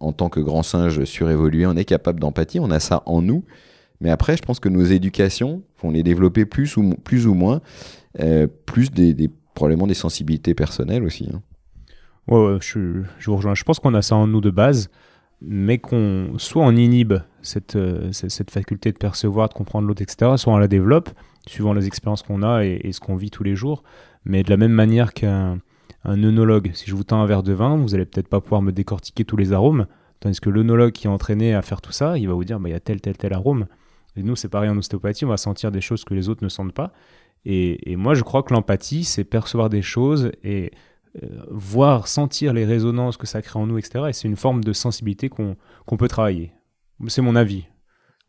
en, 0.00 0.12
tant 0.12 0.28
que 0.28 0.40
grand 0.40 0.62
singe 0.62 1.04
surévolué, 1.04 1.66
on 1.66 1.76
est 1.76 1.84
capable 1.84 2.20
d'empathie, 2.20 2.60
on 2.60 2.70
a 2.70 2.80
ça 2.80 3.02
en 3.06 3.22
nous. 3.22 3.44
Mais 4.00 4.10
après, 4.10 4.36
je 4.36 4.42
pense 4.42 4.60
que 4.60 4.68
nos 4.68 4.84
éducations 4.84 5.62
font 5.76 5.90
les 5.90 6.04
développer 6.04 6.44
plus 6.44 6.76
ou, 6.76 6.94
plus 7.02 7.26
ou 7.26 7.34
moins, 7.34 7.60
plus 8.66 8.90
des, 8.90 9.12
des, 9.12 9.28
probablement 9.54 9.88
des 9.88 9.94
sensibilités 9.94 10.54
personnelles 10.54 11.02
aussi. 11.02 11.28
Hein. 11.32 11.42
Ouais, 12.28 12.58
je, 12.60 13.02
vous 13.24 13.36
rejoins. 13.36 13.54
Je 13.54 13.64
pense 13.64 13.80
qu'on 13.80 13.94
a 13.94 14.02
ça 14.02 14.14
en 14.14 14.26
nous 14.26 14.42
de 14.42 14.50
base, 14.50 14.90
mais 15.40 15.78
qu'on 15.78 16.34
soit 16.36 16.62
on 16.62 16.72
inhibe 16.72 17.14
cette, 17.40 17.76
euh, 17.76 18.12
cette, 18.12 18.50
faculté 18.50 18.92
de 18.92 18.98
percevoir, 18.98 19.48
de 19.48 19.54
comprendre 19.54 19.88
l'autre, 19.88 20.02
etc., 20.02 20.32
soit 20.36 20.52
on 20.52 20.58
la 20.58 20.68
développe, 20.68 21.08
suivant 21.46 21.72
les 21.72 21.86
expériences 21.86 22.22
qu'on 22.22 22.42
a 22.42 22.64
et, 22.64 22.92
ce 22.92 23.00
qu'on 23.00 23.16
vit 23.16 23.30
tous 23.30 23.44
les 23.44 23.56
jours. 23.56 23.82
Mais 24.24 24.42
de 24.42 24.50
la 24.50 24.58
même 24.58 24.72
manière 24.72 25.14
qu'un 25.14 25.58
un 26.04 26.22
œnologue, 26.22 26.70
si 26.74 26.88
je 26.88 26.94
vous 26.94 27.02
tends 27.02 27.20
un 27.20 27.26
verre 27.26 27.42
de 27.42 27.52
vin, 27.52 27.76
vous 27.76 27.94
allez 27.94 28.04
peut-être 28.04 28.28
pas 28.28 28.40
pouvoir 28.40 28.62
me 28.62 28.72
décortiquer 28.72 29.24
tous 29.24 29.36
les 29.36 29.52
arômes, 29.52 29.86
tandis 30.20 30.40
que 30.40 30.48
l'œnologue 30.48 30.92
qui 30.92 31.06
est 31.06 31.10
entraîné 31.10 31.54
à 31.54 31.62
faire 31.62 31.80
tout 31.80 31.92
ça, 31.92 32.18
il 32.18 32.28
va 32.28 32.34
vous 32.34 32.44
dire, 32.44 32.60
bah, 32.60 32.68
il 32.68 32.72
y 32.72 32.74
a 32.74 32.80
tel, 32.80 33.00
tel, 33.00 33.16
tel 33.16 33.32
arôme. 33.32 33.66
Et 34.16 34.22
nous, 34.22 34.36
c'est 34.36 34.48
pareil 34.48 34.70
en 34.70 34.76
ostéopathie, 34.76 35.24
on 35.24 35.28
va 35.28 35.36
sentir 35.36 35.70
des 35.70 35.80
choses 35.80 36.04
que 36.04 36.14
les 36.14 36.28
autres 36.28 36.44
ne 36.44 36.48
sentent 36.48 36.72
pas. 36.72 36.92
Et, 37.44 37.90
et 37.90 37.96
moi, 37.96 38.14
je 38.14 38.22
crois 38.22 38.42
que 38.42 38.52
l'empathie, 38.52 39.04
c'est 39.04 39.24
percevoir 39.24 39.70
des 39.70 39.82
choses 39.82 40.30
et 40.44 40.72
voir, 41.50 42.08
sentir 42.08 42.52
les 42.52 42.64
résonances 42.64 43.16
que 43.16 43.26
ça 43.26 43.42
crée 43.42 43.58
en 43.58 43.66
nous, 43.66 43.78
etc. 43.78 44.06
Et 44.08 44.12
c'est 44.12 44.28
une 44.28 44.36
forme 44.36 44.64
de 44.64 44.72
sensibilité 44.72 45.28
qu'on 45.28 45.96
peut 45.96 46.08
travailler. 46.08 46.52
C'est 47.08 47.22
mon 47.22 47.36
avis. 47.36 47.64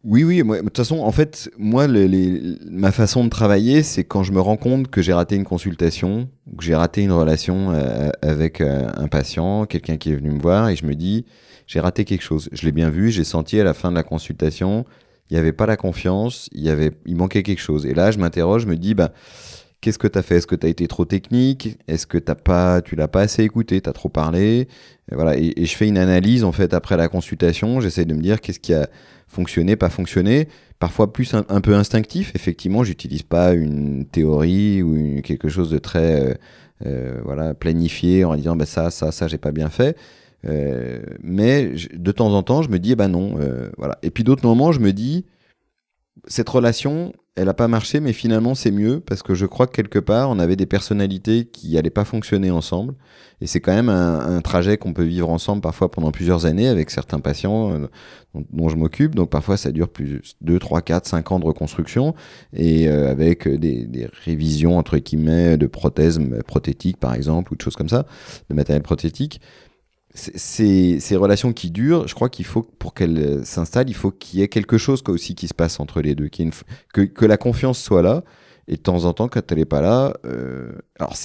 Oui, 0.06 0.24
oui. 0.24 0.38
de 0.42 0.62
toute 0.62 0.78
façon, 0.78 1.00
en 1.00 1.12
fait, 1.12 1.52
moi, 1.58 1.86
ma 1.88 2.92
façon 2.92 3.26
de 3.26 3.30
travailler, 3.30 3.84
c'est 3.84 4.06
quand 4.06 4.24
je 4.24 4.32
me 4.32 4.40
rends 4.40 4.56
compte 4.56 4.90
que 4.90 5.02
j'ai 5.02 5.12
raté 5.12 5.36
une 5.36 5.44
consultation, 5.44 6.30
que 6.58 6.64
j'ai 6.64 6.76
raté 6.76 7.02
une 7.02 7.12
relation 7.12 7.72
euh, 7.72 8.10
avec 8.22 8.62
euh, 8.62 8.88
un 8.96 9.08
patient, 9.10 9.66
quelqu'un 9.66 9.98
qui 9.98 10.12
est 10.12 10.16
venu 10.16 10.32
me 10.32 10.40
voir, 10.40 10.70
et 10.70 10.78
je 10.78 10.86
me 10.86 10.96
dis, 10.96 11.26
j'ai 11.68 11.82
raté 11.82 12.06
quelque 12.06 12.22
chose. 12.22 12.48
Je 12.54 12.66
l'ai 12.66 12.72
bien 12.72 12.90
vu, 12.90 13.12
j'ai 13.12 13.26
senti 13.26 13.60
à 13.60 13.66
la 13.66 13.74
fin 13.74 13.92
de 13.92 13.96
la 13.96 14.04
consultation, 14.04 14.86
il 15.30 15.34
n'y 15.34 15.40
avait 15.40 15.52
pas 15.52 15.66
la 15.66 15.76
confiance, 15.76 16.48
il 16.54 16.62
y 16.62 16.70
avait, 16.70 16.92
il 17.06 17.18
manquait 17.18 17.44
quelque 17.44 17.62
chose. 17.62 17.86
Et 17.86 17.94
là, 17.94 18.12
je 18.12 18.20
m'interroge, 18.20 18.62
je 18.62 18.68
me 18.68 18.78
dis, 18.78 18.94
bah 18.94 19.12
Qu'est-ce 19.82 19.98
que 19.98 20.08
tu 20.08 20.20
as 20.20 20.22
fait? 20.22 20.38
Est-ce 20.38 20.48
que 20.48 20.56
tu 20.56 20.66
as 20.66 20.70
été 20.70 20.88
trop 20.88 21.06
technique? 21.06 21.78
Est-ce 21.88 22.06
que 22.06 22.18
t'as 22.18 22.36
pas, 22.36 22.82
tu 22.82 22.96
l'as 22.96 23.08
pas 23.08 23.22
assez 23.22 23.44
écouté? 23.44 23.80
Tu 23.80 23.90
as 23.90 23.94
trop 23.94 24.10
parlé? 24.10 24.68
Et 25.12 25.16
voilà, 25.16 25.38
et, 25.38 25.54
je 25.58 25.76
fais 25.76 25.88
une 25.88 25.98
analyse 25.98 26.44
en 26.44 26.52
fait 26.52 26.74
après 26.74 26.98
la 26.98 27.08
consultation. 27.08 27.80
J'essaie 27.80 28.06
de 28.06 28.14
me 28.14 28.22
dire 28.22 28.42
qu'est-ce 28.42 28.60
qui 28.60 28.74
a 28.74 28.90
fonctionné, 29.30 29.78
pas 29.78 29.90
fonctionné. 29.90 30.50
Parfois 30.80 31.14
plus 31.14 31.34
un, 31.34 31.62
peu 31.62 31.76
instinctif. 31.76 32.34
Effectivement, 32.36 32.84
j'utilise 32.84 33.24
pas 33.24 33.54
une 33.54 34.06
théorie 34.06 34.82
ou 34.82 35.22
quelque 35.22 35.48
chose 35.48 35.70
de 35.70 35.78
très 35.78 36.30
euh, 36.30 36.34
euh, 36.86 37.22
voilà 37.24 37.54
planifié 37.54 38.24
en 38.26 38.36
disant 38.36 38.56
bah 38.56 38.66
ça, 38.66 38.90
ça, 38.90 39.12
ça, 39.12 39.28
j'ai 39.28 39.38
pas 39.38 39.52
bien 39.52 39.70
fait. 39.70 39.98
Euh, 40.46 41.02
mais 41.22 41.74
de 41.94 42.12
temps 42.12 42.34
en 42.34 42.44
temps, 42.44 42.62
je 42.62 42.70
me 42.70 42.80
dis 42.80 42.96
bah 42.96 43.08
non, 43.08 43.38
voilà. 43.78 43.98
Et 44.04 44.12
puis 44.12 44.26
d'autres 44.26 44.46
moments, 44.46 44.74
je 44.74 44.80
me 44.82 44.92
dis 44.92 45.26
cette 46.28 46.50
relation, 46.50 47.14
elle 47.40 47.46
n'a 47.46 47.54
pas 47.54 47.70
marché, 47.70 48.02
mais 48.02 48.12
finalement 48.12 48.54
c'est 48.54 48.72
mieux 48.72 49.00
parce 49.00 49.24
que 49.24 49.34
je 49.34 49.46
crois 49.46 49.66
que 49.66 49.72
quelque 49.72 50.00
part 50.00 50.30
on 50.30 50.40
avait 50.40 50.58
des 50.58 50.66
personnalités 50.66 51.46
qui 51.46 51.74
n'allaient 51.74 51.90
pas 51.90 52.04
fonctionner 52.04 52.52
ensemble. 52.52 52.96
Et 53.42 53.48
c'est 53.48 53.62
quand 53.62 53.74
même 53.74 53.88
un, 53.88 54.42
trajet 54.42 54.76
qu'on 54.78 54.92
peut 54.92 55.04
vivre 55.04 55.30
ensemble 55.30 55.62
parfois 55.62 55.90
pendant 55.90 56.12
plusieurs 56.12 56.46
années 56.46 56.68
avec 56.68 56.90
certains 56.90 57.20
patients 57.22 57.72
euh, 57.72 57.88
dont, 58.52 58.68
je 58.68 58.76
m'occupe. 58.76 59.16
Donc 59.16 59.30
parfois 59.30 59.56
ça 59.56 59.72
dure 59.72 59.88
plus 59.88 60.36
2, 60.42 60.60
3, 60.60 60.82
4, 60.82 61.08
5 61.08 61.32
ans 61.32 61.40
de 61.40 61.46
reconstruction 61.46 62.14
et 62.52 62.90
euh, 62.90 63.10
avec 63.10 63.48
des, 63.48 63.86
des, 63.86 64.10
révisions 64.26 64.78
entre 64.78 64.98
guillemets 64.98 65.56
de 65.56 65.68
prothèses 65.68 66.20
prothétiques 66.46 66.98
par 66.98 67.14
exemple 67.14 67.54
ou 67.54 67.56
de 67.56 67.62
choses 67.62 67.78
comme 67.78 67.90
ça, 67.90 68.06
de 68.50 68.56
matériel 68.56 68.84
prothétique 68.84 69.40
ces, 70.14 71.00
ces 71.00 71.16
relations 71.16 71.54
qui 71.54 71.72
durent, 71.72 72.08
je 72.08 72.16
crois 72.16 72.30
qu'il 72.30 72.46
faut, 72.46 72.64
pour 72.64 72.94
qu'elles 72.94 73.18
euh, 73.18 73.44
s'installent, 73.44 73.90
il 73.90 73.96
faut 73.96 74.12
qu'il 74.12 74.40
y 74.40 74.44
ait 74.44 74.48
quelque 74.48 74.78
chose 74.78 75.04
aussi 75.08 75.36
qui 75.36 75.48
se 75.48 75.54
passe 75.54 75.80
entre 75.80 76.02
les 76.02 76.16
deux, 76.16 76.30
que, 76.30 77.02
que 77.02 77.26
la 77.26 77.38
confiance 77.38 77.80
soit 77.80 78.02
là, 78.02 78.24
et 78.68 78.74
de 78.76 78.82
temps 78.82 79.06
en 79.06 79.14
temps, 79.14 79.28
quand 79.28 79.52
elle 79.52 79.58
n'est 79.58 79.66
pas 79.66 79.82
là, 79.82 80.14
euh, 80.26 80.74
alors 81.00 81.16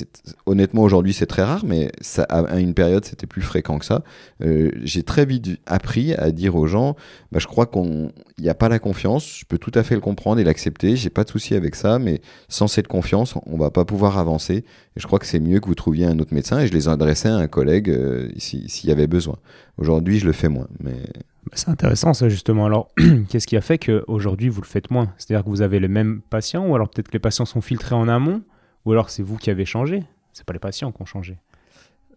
honnêtement 0.47 0.83
aujourd'hui 0.83 1.13
c'est 1.13 1.27
très 1.27 1.43
rare, 1.43 1.65
mais 1.65 1.91
ça, 2.01 2.23
à 2.25 2.61
une 2.61 2.75
période 2.75 3.05
c'était 3.05 3.27
plus 3.27 3.43
fréquent 3.43 3.79
que 3.79 3.85
ça. 3.85 4.05
Euh, 4.43 4.71
j'ai 4.83 5.03
très 5.03 5.27
vite 5.27 5.59
appris 5.67 6.15
à 6.15 6.31
dire 6.31 6.55
aux 6.55 6.67
gens, 6.67 6.95
bah, 7.33 7.41
je 7.41 7.47
crois 7.47 7.67
qu'il 7.67 8.13
n'y 8.39 8.49
a 8.49 8.55
pas 8.55 8.69
la 8.69 8.79
confiance, 8.79 9.39
je 9.41 9.45
peux 9.45 9.59
tout 9.59 9.73
à 9.75 9.83
fait 9.83 9.97
le 9.97 10.01
comprendre 10.01 10.41
et 10.41 10.45
l'accepter, 10.45 10.95
j'ai 10.95 11.11
pas 11.11 11.25
de 11.25 11.31
souci 11.31 11.55
avec 11.55 11.75
ça, 11.75 11.99
mais 11.99 12.21
sans 12.49 12.69
cette 12.69 12.87
confiance, 12.87 13.35
on 13.47 13.57
va 13.57 13.71
pas 13.71 13.85
pouvoir 13.85 14.19
avancer. 14.19 14.65
Et 14.97 15.01
je 15.01 15.07
crois 15.07 15.19
que 15.19 15.27
c'est 15.27 15.41
mieux 15.41 15.59
que 15.59 15.67
vous 15.67 15.75
trouviez 15.75 16.07
un 16.07 16.19
autre 16.21 16.35
médecin 16.35 16.61
et 16.61 16.69
je 16.69 16.73
les 16.73 16.89
adressais 16.89 17.29
à 17.29 17.37
un 17.37 17.49
collègue 17.49 17.91
euh, 17.91 18.29
s'il 18.39 18.89
y 18.89 18.93
avait 18.93 19.09
besoin. 19.09 19.39
Aujourd'hui, 19.77 20.21
je 20.21 20.27
le 20.27 20.33
fais 20.33 20.49
moins, 20.49 20.69
mais 20.79 20.93
bah, 20.93 21.53
c'est 21.55 21.69
intéressant 21.69 22.15
ça 22.15 22.29
justement. 22.29 22.67
Alors, 22.67 22.91
qu'est-ce 23.29 23.49
qui 23.49 23.57
a 23.57 23.61
fait 23.61 23.79
qu'aujourd'hui 23.79 24.49
vous 24.49 24.61
le 24.61 24.67
faites 24.67 24.91
moins? 24.93 25.13
C'est-à-dire 25.19 25.45
que 25.45 25.51
vous 25.51 25.63
avez 25.63 25.81
les 25.81 25.89
mêmes 25.89 26.21
patients 26.31 26.67
ou 26.67 26.75
alors 26.77 26.89
peut-être 26.89 27.09
que 27.09 27.15
les 27.15 27.19
patients 27.19 27.45
sont 27.45 27.61
filtrés 27.61 27.97
en 27.97 28.07
amont? 28.07 28.43
Ou 28.85 28.93
alors 28.93 29.11
c'est 29.11 29.23
vous 29.23 29.37
qui 29.37 29.51
avez 29.51 29.65
changé 29.65 30.03
C'est 30.33 30.45
pas 30.45 30.53
les 30.53 30.59
patients 30.59 30.93
qui 30.93 31.03
ont 31.03 31.07
changé. 31.07 31.39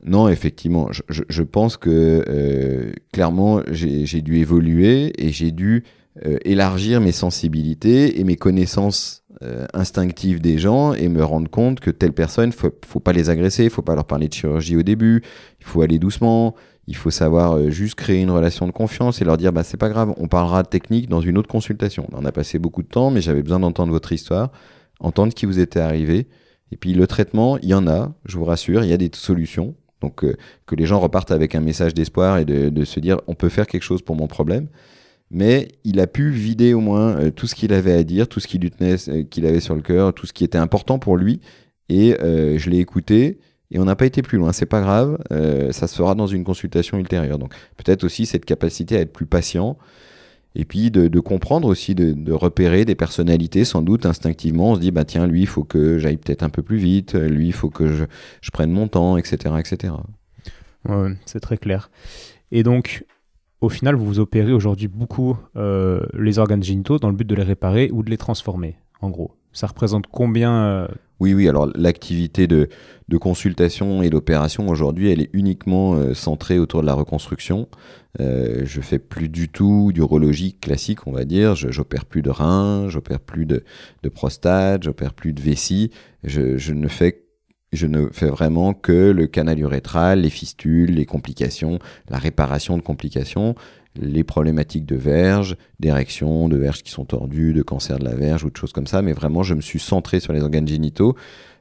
Non, 0.04 0.28
effectivement, 0.28 0.90
je, 0.92 1.44
pense 1.44 1.76
que 1.76 2.24
euh, 2.28 2.92
clairement 3.12 3.62
j'ai 3.72 4.22
dû 4.22 4.38
évoluer 4.38 5.12
et 5.18 5.30
j'ai 5.32 5.52
dû 5.52 5.84
euh, 6.26 6.38
élargir 6.46 7.02
mes 7.02 7.12
sensibilités 7.12 8.20
et 8.20 8.24
mes 8.24 8.36
connaissances 8.36 9.24
euh, 9.42 9.66
instinctives 9.74 10.40
des 10.40 10.60
gens 10.60 10.94
et 10.94 11.08
me 11.10 11.24
rendre 11.24 11.50
compte 11.50 11.80
que 11.80 11.90
telle 11.90 12.14
personne, 12.14 12.52
faut, 12.52 12.72
faut 12.86 13.00
pas 13.00 13.12
les 13.12 13.30
agresser, 13.30 13.70
faut 13.70 13.82
pas 13.82 13.96
leur 13.96 14.06
parler 14.06 14.28
de 14.28 14.34
chirurgie 14.34 14.78
au 14.78 14.84
début, 14.84 15.24
il 15.60 15.66
faut 15.66 15.82
aller 15.82 15.98
doucement, 15.98 16.56
il 16.86 16.96
faut 16.96 17.12
savoir 17.12 17.70
juste 17.72 17.96
créer 17.96 18.22
une 18.22 18.32
relation 18.32 18.68
de 18.68 18.72
confiance 18.72 19.22
et 19.22 19.26
leur 19.26 19.38
dire 19.38 19.52
bah 19.52 19.64
c'est 19.64 19.78
pas 19.78 19.90
grave, 19.90 20.14
on 20.18 20.28
parlera 20.28 20.62
de 20.62 20.68
technique 20.70 21.10
dans 21.10 21.22
une 21.22 21.38
autre 21.40 21.50
consultation. 21.50 22.08
On 22.14 22.24
a 22.24 22.32
passé 22.32 22.60
beaucoup 22.60 22.84
de 22.84 22.88
temps, 22.88 23.10
mais 23.10 23.22
j'avais 23.22 23.42
besoin 23.42 23.60
d'entendre 23.60 23.92
votre 23.92 24.14
histoire, 24.14 24.52
entendre 25.00 25.34
qui 25.34 25.48
vous 25.48 25.60
était 25.60 25.80
arrivé. 25.80 26.28
Et 26.72 26.78
puis 26.78 26.94
le 26.94 27.08
traitement, 27.08 27.58
il 27.60 27.70
y 27.70 27.74
en 27.74 27.88
a, 27.88 28.14
je 28.26 28.38
vous 28.38 28.46
rassure, 28.46 28.84
il 28.84 28.90
y 28.90 28.94
a 28.94 28.98
des 28.98 29.10
solutions. 29.14 29.76
Donc 30.02 30.24
euh, 30.24 30.36
que 30.66 30.76
les 30.76 30.86
gens 30.86 31.00
repartent 31.00 31.32
avec 31.32 31.56
un 31.56 31.62
message 31.62 31.94
d'espoir 31.94 32.38
et 32.38 32.46
de, 32.46 32.86
se 32.86 33.00
dire 33.00 33.20
on 33.28 33.34
peut 33.34 33.50
faire 33.50 33.68
quelque 33.68 33.84
chose 33.84 34.02
pour 34.02 34.16
mon 34.16 34.28
problème. 34.28 34.68
Mais 35.30 35.68
il 35.84 36.00
a 36.00 36.08
pu 36.08 36.30
vider 36.30 36.74
au 36.74 36.80
moins 36.80 37.18
euh, 37.18 37.32
tout 37.32 37.48
ce 37.48 37.56
qu'il 37.56 37.74
avait 37.74 37.94
à 37.94 38.04
dire, 38.04 38.28
tout 38.28 38.40
ce 38.40 38.48
qui 38.48 38.60
lui 38.60 38.72
tenait, 38.72 38.96
qu'il 39.26 39.46
avait 39.46 39.60
sur 39.60 39.76
le 39.76 39.82
cœur, 39.82 40.14
tout 40.14 40.26
ce 40.26 40.34
qui 40.34 40.44
était 40.44 40.58
important 40.58 41.00
pour 41.00 41.18
lui. 41.18 41.42
Et 41.90 42.18
je 42.20 42.70
l'ai 42.70 42.80
écouté 42.80 43.40
et 43.72 43.80
on 43.80 43.86
n'a 43.86 43.96
pas 43.96 44.06
été 44.06 44.22
plus 44.22 44.38
loin. 44.38 44.54
C'est 44.54 44.66
pas 44.66 44.82
grave, 44.82 45.18
euh, 45.32 45.72
ça 45.72 45.88
se 45.88 45.96
fera 45.96 46.16
dans 46.16 46.28
une 46.28 46.44
consultation 46.44 46.98
ultérieure. 46.98 47.38
Donc 47.38 47.54
peut-être 47.76 48.04
aussi 48.04 48.26
cette 48.26 48.46
capacité 48.46 48.98
à 48.98 49.02
être 49.02 49.14
plus 49.14 49.26
patient 49.26 49.78
et 50.60 50.66
puis 50.66 50.90
de, 50.90 51.20
comprendre 51.20 51.68
aussi, 51.68 51.94
de, 51.94 52.32
repérer 52.34 52.84
des 52.84 52.96
personnalités, 52.96 53.64
sans 53.64 53.84
doute 53.84 54.08
instinctivement, 54.08 54.72
on 54.72 54.76
se 54.76 54.80
dit, 54.80 54.90
bah 54.90 55.06
tiens, 55.06 55.28
lui, 55.28 55.42
il 55.42 55.48
faut 55.48 55.64
que 55.64 56.00
j'aille 56.00 56.18
peut-être 56.18 56.42
un 56.42 56.50
peu 56.50 56.64
plus 56.64 56.78
vite, 56.78 57.14
lui, 57.14 57.46
il 57.46 57.54
faut 57.54 57.70
que 57.70 57.88
je, 58.42 58.52
prenne 58.52 58.72
mon 58.72 58.88
temps, 58.88 59.18
etc. 59.18 59.54
etc. 59.60 59.94
C'est 61.26 61.42
très 61.42 61.58
clair. 61.58 61.92
Et 62.52 62.64
donc, 62.64 63.06
au 63.62 63.70
final, 63.70 63.94
vous 63.94 64.06
vous 64.06 64.20
opérez 64.20 64.52
aujourd'hui 64.52 64.88
beaucoup 64.88 65.38
euh, 65.56 66.02
les 66.18 66.40
organes 66.40 66.64
génitaux 66.64 66.98
dans 66.98 67.10
le 67.10 67.16
but 67.16 67.28
de 67.28 67.36
les 67.36 67.44
réparer 67.44 67.92
ou 67.94 68.02
de 68.02 68.10
les 68.10 68.18
transformer, 68.18 68.78
en 69.02 69.12
gros? 69.12 69.37
Ça 69.58 69.66
représente 69.66 70.06
combien 70.06 70.88
Oui, 71.20 71.34
oui. 71.34 71.50
Alors 71.50 71.68
l'activité 71.74 72.46
de, 72.46 72.70
consultation 73.20 74.04
et 74.04 74.12
d'opération 74.12 74.68
aujourd'hui, 74.68 75.10
elle 75.10 75.20
est 75.20 75.32
uniquement 75.34 76.14
centrée 76.14 76.60
autour 76.60 76.82
de 76.82 76.86
la 76.86 76.94
reconstruction. 76.94 77.68
Euh, 78.20 78.62
je 78.66 78.82
fais 78.82 79.00
plus 79.00 79.30
du 79.30 79.50
tout 79.50 79.90
d'urologie 79.92 80.54
classique, 80.54 81.08
on 81.08 81.12
va 81.12 81.26
dire. 81.26 81.56
J'opère 81.56 82.06
plus 82.06 82.22
de 82.22 82.30
reins, 82.30 82.88
j'opère 82.88 83.20
plus 83.20 83.48
de, 83.48 83.64
de 84.04 84.10
prostate, 84.10 84.84
j'opère 84.84 85.16
plus 85.16 85.34
de 85.34 85.42
vessie. 85.42 85.90
Je, 86.24 86.58
je, 86.58 86.74
ne 86.74 86.88
fais 86.88 87.24
je 87.74 87.88
ne 87.88 88.10
fais 88.12 88.30
vraiment 88.30 88.76
que 88.76 89.10
le 89.10 89.26
canal 89.26 89.60
urétral, 89.60 90.22
les 90.22 90.30
fistules, 90.30 90.94
les 90.94 91.08
complications, 91.08 91.80
la 92.10 92.20
réparation 92.20 92.78
de 92.78 92.84
complications, 92.84 93.56
les 94.00 94.24
problématiques 94.24 94.86
de 94.86 94.96
verge, 94.96 95.58
d'érection, 95.80 96.50
de 96.50 96.58
verges 96.58 96.84
qui 96.84 96.92
sont 96.92 97.06
tordues, 97.06 97.54
de 97.54 97.62
cancer 97.62 98.00
de 98.00 98.06
la 98.06 98.16
verge 98.16 98.44
ou 98.44 98.50
de 98.50 98.58
choses 98.58 98.74
comme 98.74 98.88
ça. 98.88 99.02
Mais 99.02 99.14
vraiment, 99.14 99.44
je 99.44 99.54
me 99.54 99.62
suis 99.62 99.80
centré 99.80 100.20
sur 100.20 100.34
les 100.34 100.42
organes 100.42 100.68
génitaux 100.68 101.16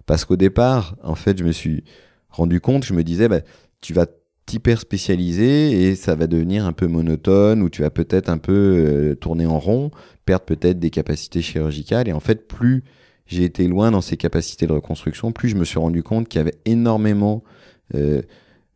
parce 0.07 0.25
qu'au 0.25 0.37
départ, 0.37 0.97
en 1.03 1.15
fait, 1.15 1.39
je 1.39 1.45
me 1.45 1.53
suis 1.53 1.85
rendu 2.29 2.61
compte, 2.61 2.85
je 2.85 2.95
me 2.95 3.03
disais, 3.03 3.29
bah, 3.29 3.41
tu 3.81 3.93
vas 3.93 4.07
hyper 4.53 4.81
spécialisé 4.81 5.89
et 5.89 5.97
ça 5.97 6.15
va 6.15 6.27
devenir 6.27 6.67
un 6.67 6.73
peu 6.73 6.87
monotone 6.87 7.63
ou 7.63 7.69
tu 7.69 7.83
vas 7.83 7.91
peut-être 7.91 8.29
un 8.29 8.39
peu 8.39 8.53
euh, 8.53 9.15
tourner 9.17 9.47
en 9.47 9.59
rond, 9.59 9.91
perdre 10.25 10.45
peut-être 10.45 10.79
des 10.79 10.91
capacités 10.91 11.43
chirurgicales. 11.43 12.09
Et 12.09 12.13
en 12.13 12.21
fait, 12.21 12.47
plus 12.47 12.85
j'ai 13.27 13.43
été 13.43 13.67
loin 13.67 13.91
dans 13.91 14.01
ces 14.01 14.17
capacités 14.17 14.69
de 14.69 14.73
reconstruction, 14.73 15.33
plus 15.33 15.49
je 15.49 15.57
me 15.57 15.65
suis 15.65 15.81
rendu 15.81 16.05
compte 16.05 16.29
qu'il 16.29 16.39
y 16.39 16.43
avait 16.43 16.59
énormément 16.65 17.43
euh, 17.95 18.23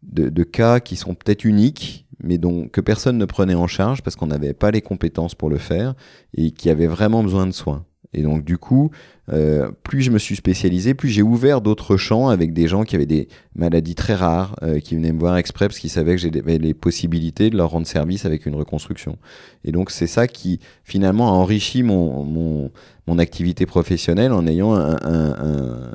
de, 0.03 0.29
de, 0.29 0.43
cas 0.43 0.81
qui 0.81 0.97
sont 0.97 1.15
peut-être 1.15 1.45
uniques, 1.45 2.07
mais 2.23 2.39
dont, 2.39 2.69
que 2.69 2.81
personne 2.81 3.19
ne 3.19 3.25
prenait 3.25 3.55
en 3.55 3.67
charge 3.67 4.03
parce 4.03 4.17
qu'on 4.17 4.27
n'avait 4.27 4.55
pas 4.55 4.71
les 4.71 4.83
compétences 4.83 5.35
pour 5.35 5.51
le 5.51 5.59
faire 5.59 5.95
et 6.35 6.51
qui 6.51 6.71
avaient 6.71 6.87
vraiment 6.87 7.23
besoin 7.23 7.47
de 7.47 7.53
soins. 7.53 7.85
Et 8.13 8.23
donc 8.23 8.45
du 8.45 8.59
coup, 8.59 8.91
euh, 9.33 9.71
plus 9.85 10.03
je 10.03 10.11
me 10.11 10.19
suis 10.19 10.35
spécialisé, 10.35 10.95
plus 10.95 11.09
j'ai 11.09 11.23
ouvert 11.23 11.61
d'autres 11.61 11.97
champs 11.97 12.29
avec 12.29 12.53
des 12.53 12.67
gens 12.67 12.83
qui 12.83 12.97
avaient 12.97 13.07
des 13.07 13.29
maladies 13.55 13.95
très 13.95 14.15
rares, 14.15 14.57
euh, 14.63 14.81
qui 14.81 14.97
venaient 14.97 15.13
me 15.13 15.21
voir 15.21 15.37
exprès 15.37 15.69
parce 15.69 15.79
qu'ils 15.79 15.91
savaient 15.91 16.17
que 16.17 16.21
j'avais 16.21 16.59
les 16.59 16.75
possibilités 16.75 17.51
de 17.51 17.57
leur 17.57 17.71
rendre 17.71 17.87
service 17.87 18.27
avec 18.27 18.47
une 18.47 18.57
reconstruction. 18.57 19.17
Et 19.65 19.71
donc 19.71 19.93
c'est 19.93 20.09
ça 20.09 20.27
qui 20.27 20.59
finalement 20.83 21.29
a 21.29 21.33
enrichi 21.33 21.85
mon, 21.85 22.25
mon, 22.25 22.73
mon 23.07 23.19
activité 23.19 23.65
professionnelle 23.65 24.33
en 24.33 24.45
ayant 24.49 24.75
un, 24.75 24.97
un, 25.03 25.35
un, 25.39 25.93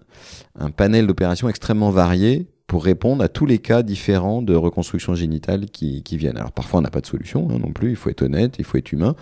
un 0.57 0.71
panel 0.71 1.07
d'opérations 1.07 1.49
extrêmement 1.49 1.91
varié 1.91 2.47
pour 2.75 2.83
répondre 2.83 3.23
à 3.23 3.29
tous 3.29 3.45
les 3.45 3.59
cas 3.59 3.83
différents 3.83 4.41
de 4.41 4.53
reconstruction 4.53 5.15
génitale 5.15 5.67
qui, 5.67 6.03
viennent. 6.11 6.35
Alors 6.35 6.51
parfois 6.51 6.79
on 6.79 6.83
n'a 6.83 6.89
pas 6.89 6.99
de 6.99 7.05
solution 7.05 7.47
hein, 7.49 7.57
non 7.57 7.71
plus, 7.71 7.91
il 7.91 7.95
faut 7.95 8.09
être 8.09 8.23
honnête, 8.23 8.55
il 8.59 8.65
faut 8.65 8.77
être 8.77 8.91
humain, 8.91 9.15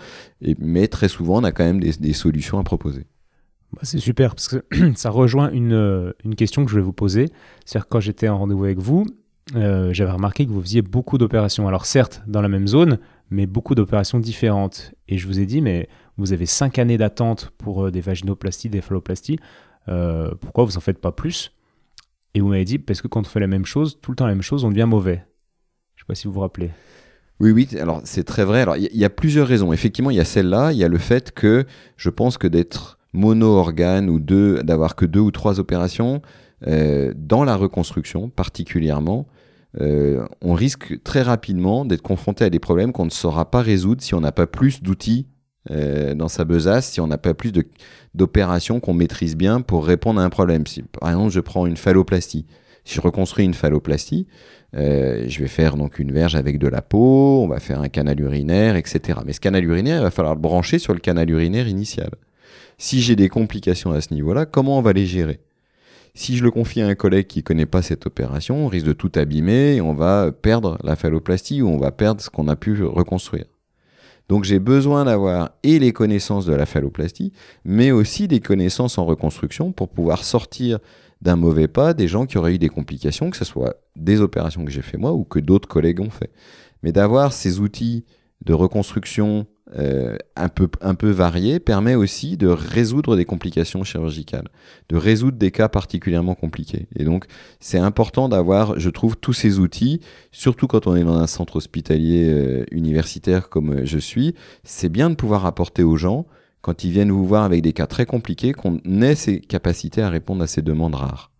mais 0.58 0.88
très 0.88 1.06
souvent 1.06 1.40
on 1.40 1.44
a 1.44 1.52
quand 1.52 1.62
même 1.62 1.78
des, 1.78 2.12
solutions 2.14 2.58
à 2.58 2.64
proposer. 2.64 3.06
Bah, 3.72 3.82
c'est 3.84 4.00
super 4.00 4.34
parce 4.34 4.48
que 4.48 4.64
ça 4.96 5.08
rejoint 5.08 5.52
une, 5.52 6.12
une, 6.24 6.34
question 6.34 6.64
que 6.64 6.68
je 6.68 6.72
voulais 6.74 6.84
vous 6.84 6.92
poser. 6.92 7.28
C'est-à-dire 7.64 7.86
quand 7.86 8.00
j'étais 8.00 8.26
en 8.26 8.38
rendez-vous 8.38 8.64
avec 8.64 8.80
vous, 8.80 9.06
euh, 9.54 9.92
j'avais 9.92 10.10
remarqué 10.10 10.46
que 10.46 10.50
vous 10.50 10.60
faisiez 10.60 10.82
beaucoup 10.82 11.16
d'opérations. 11.16 11.68
Alors 11.68 11.86
certes 11.86 12.24
dans 12.26 12.40
la 12.40 12.48
même 12.48 12.66
zone, 12.66 12.98
mais 13.30 13.46
beaucoup 13.46 13.76
d'opérations 13.76 14.18
différentes. 14.18 14.94
Et 15.06 15.16
je 15.16 15.28
vous 15.28 15.38
ai 15.38 15.46
dit, 15.46 15.60
mais 15.60 15.88
vous 16.16 16.32
avez 16.32 16.46
cinq 16.46 16.80
années 16.80 16.98
d'attente 16.98 17.52
pour 17.56 17.86
euh, 17.86 17.90
des 17.92 18.00
vaginoplasties, 18.00 18.68
des 18.68 18.80
phalloplasties. 18.80 19.38
Euh, 19.86 20.32
pourquoi 20.40 20.64
vous 20.64 20.76
en 20.76 20.80
faites 20.80 20.98
pas 20.98 21.12
plus? 21.12 21.53
Et 22.34 22.40
vous 22.40 22.48
m'avez 22.48 22.64
dit, 22.64 22.78
parce 22.78 23.00
que 23.00 23.08
quand 23.08 23.20
on 23.20 23.24
fait 23.24 23.40
la 23.40 23.46
même 23.46 23.64
chose, 23.64 23.98
tout 24.02 24.10
le 24.10 24.16
temps 24.16 24.26
la 24.26 24.34
même 24.34 24.42
chose, 24.42 24.64
on 24.64 24.70
devient 24.70 24.86
mauvais. 24.88 25.24
Je 25.94 26.02
ne 26.02 26.04
sais 26.04 26.06
pas 26.08 26.14
si 26.14 26.26
vous 26.26 26.34
vous 26.34 26.40
rappelez. 26.40 26.70
Oui, 27.40 27.50
oui, 27.50 27.68
alors 27.80 28.00
c'est 28.04 28.24
très 28.24 28.44
vrai. 28.44 28.60
Alors 28.60 28.76
il 28.76 28.96
y, 28.96 29.04
a 29.04 29.10
plusieurs 29.10 29.46
raisons. 29.46 29.72
Effectivement, 29.72 30.10
il 30.10 30.16
y 30.16 30.20
a 30.20 30.24
celle-là, 30.24 30.72
il 30.72 30.78
y 30.78 30.84
a 30.84 30.88
le 30.88 30.98
fait 30.98 31.32
que 31.32 31.64
je 31.96 32.10
pense 32.10 32.38
que 32.38 32.46
d'être 32.46 32.98
mono-organe 33.12 34.08
ou 34.08 34.20
d'avoir 34.20 34.96
que 34.96 35.04
deux 35.04 35.20
ou 35.20 35.30
trois 35.30 35.60
opérations, 35.60 36.22
euh, 36.66 37.12
dans 37.16 37.44
la 37.44 37.56
reconstruction 37.56 38.28
particulièrement, 38.28 39.26
euh, 39.80 40.24
on 40.40 40.54
risque 40.54 41.02
très 41.02 41.22
rapidement 41.22 41.84
d'être 41.84 42.02
confronté 42.02 42.44
à 42.44 42.50
des 42.50 42.60
problèmes 42.60 42.92
qu'on 42.92 43.04
ne 43.04 43.10
saura 43.10 43.50
pas 43.50 43.60
résoudre 43.60 44.02
si 44.02 44.14
on 44.14 44.20
n'a 44.20 44.30
pas 44.30 44.46
plus 44.46 44.82
d'outils 44.82 45.26
euh, 45.70 46.14
dans 46.14 46.28
sa 46.28 46.44
besace 46.44 46.92
si 46.92 47.00
on 47.00 47.08
n'a 47.08 47.18
pas 47.18 47.34
plus 47.34 47.50
d'opérations 48.14 48.80
qu'on 48.80 48.94
maîtrise 48.94 49.36
bien 49.36 49.60
pour 49.60 49.86
répondre 49.86 50.20
à 50.20 50.24
un 50.24 50.30
problème. 50.30 50.66
Si, 50.66 50.82
par 50.82 51.10
exemple, 51.10 51.32
je 51.32 51.40
prends 51.40 51.66
une 51.66 51.76
phalloplastie. 51.76 52.46
Si 52.84 52.96
je 52.96 53.00
reconstruis 53.00 53.44
une 53.44 53.54
phalloplastie, 53.54 54.26
euh, 54.76 55.24
je 55.28 55.40
vais 55.40 55.48
faire 55.48 55.76
donc 55.76 55.98
une 55.98 56.12
verge 56.12 56.34
avec 56.34 56.58
de 56.58 56.68
la 56.68 56.82
peau, 56.82 57.42
on 57.42 57.48
va 57.48 57.60
faire 57.60 57.80
un 57.80 57.88
canal 57.88 58.20
urinaire, 58.20 58.76
etc. 58.76 59.20
Mais 59.24 59.32
ce 59.32 59.40
canal 59.40 59.64
urinaire, 59.64 60.00
il 60.00 60.02
va 60.02 60.10
falloir 60.10 60.34
le 60.34 60.40
brancher 60.40 60.78
sur 60.78 60.92
le 60.92 61.00
canal 61.00 61.30
urinaire 61.30 61.68
initial. 61.68 62.10
Si 62.76 63.00
j'ai 63.00 63.16
des 63.16 63.28
complications 63.28 63.92
à 63.92 64.00
ce 64.00 64.12
niveau-là, 64.12 64.46
comment 64.46 64.78
on 64.78 64.82
va 64.82 64.92
les 64.92 65.06
gérer? 65.06 65.40
Si 66.14 66.36
je 66.36 66.44
le 66.44 66.50
confie 66.50 66.80
à 66.80 66.86
un 66.86 66.94
collègue 66.94 67.26
qui 67.26 67.40
ne 67.40 67.44
connaît 67.44 67.66
pas 67.66 67.82
cette 67.82 68.06
opération, 68.06 68.66
on 68.66 68.68
risque 68.68 68.86
de 68.86 68.92
tout 68.92 69.10
abîmer 69.14 69.76
et 69.76 69.80
on 69.80 69.94
va 69.94 70.30
perdre 70.30 70.78
la 70.84 70.94
phalloplastie 70.94 71.62
ou 71.62 71.68
on 71.68 71.78
va 71.78 71.90
perdre 71.90 72.20
ce 72.20 72.30
qu'on 72.30 72.48
a 72.48 72.56
pu 72.56 72.84
reconstruire. 72.84 73.46
Donc 74.28 74.44
j'ai 74.44 74.58
besoin 74.58 75.04
d'avoir 75.04 75.50
et 75.62 75.78
les 75.78 75.92
connaissances 75.92 76.46
de 76.46 76.54
la 76.54 76.66
phalloplastie, 76.66 77.32
mais 77.64 77.90
aussi 77.90 78.26
des 78.28 78.40
connaissances 78.40 78.98
en 78.98 79.04
reconstruction 79.04 79.72
pour 79.72 79.88
pouvoir 79.88 80.24
sortir 80.24 80.78
d'un 81.20 81.36
mauvais 81.36 81.68
pas 81.68 81.94
des 81.94 82.08
gens 82.08 82.26
qui 82.26 82.38
auraient 82.38 82.54
eu 82.54 82.58
des 82.58 82.68
complications, 82.68 83.30
que 83.30 83.36
ce 83.36 83.44
soit 83.44 83.76
des 83.96 84.20
opérations 84.20 84.64
que 84.64 84.70
j'ai 84.70 84.82
fait 84.82 84.98
moi 84.98 85.12
ou 85.12 85.24
que 85.24 85.38
d'autres 85.38 85.68
collègues 85.68 86.00
ont 86.00 86.10
fait. 86.10 86.30
Mais 86.82 86.92
d'avoir 86.92 87.32
ces 87.32 87.60
outils 87.60 88.04
de 88.44 88.52
reconstruction 88.52 89.46
euh, 89.76 90.18
un, 90.36 90.50
peu, 90.50 90.68
un 90.82 90.94
peu 90.94 91.08
varié 91.08 91.58
permet 91.58 91.94
aussi 91.94 92.36
de 92.36 92.48
résoudre 92.48 93.16
des 93.16 93.24
complications 93.24 93.82
chirurgicales, 93.82 94.48
de 94.90 94.96
résoudre 94.96 95.38
des 95.38 95.50
cas 95.50 95.68
particulièrement 95.68 96.34
compliqués. 96.34 96.86
Et 96.96 97.04
donc, 97.04 97.24
c'est 97.60 97.78
important 97.78 98.28
d'avoir, 98.28 98.78
je 98.78 98.90
trouve, 98.90 99.16
tous 99.16 99.32
ces 99.32 99.58
outils, 99.58 100.00
surtout 100.32 100.66
quand 100.66 100.86
on 100.86 100.94
est 100.96 101.02
dans 101.02 101.16
un 101.16 101.26
centre 101.26 101.56
hospitalier 101.56 102.28
euh, 102.28 102.64
universitaire 102.72 103.48
comme 103.48 103.72
euh, 103.72 103.86
je 103.86 103.98
suis. 103.98 104.34
C'est 104.64 104.90
bien 104.90 105.08
de 105.08 105.14
pouvoir 105.14 105.46
apporter 105.46 105.82
aux 105.82 105.96
gens, 105.96 106.26
quand 106.60 106.84
ils 106.84 106.90
viennent 106.90 107.10
vous 107.10 107.26
voir 107.26 107.44
avec 107.44 107.62
des 107.62 107.72
cas 107.72 107.86
très 107.86 108.04
compliqués, 108.04 108.52
qu'on 108.52 108.78
ait 109.00 109.14
ces 109.14 109.40
capacités 109.40 110.02
à 110.02 110.10
répondre 110.10 110.42
à 110.42 110.46
ces 110.46 110.60
demandes 110.62 110.94
rares. 110.94 111.30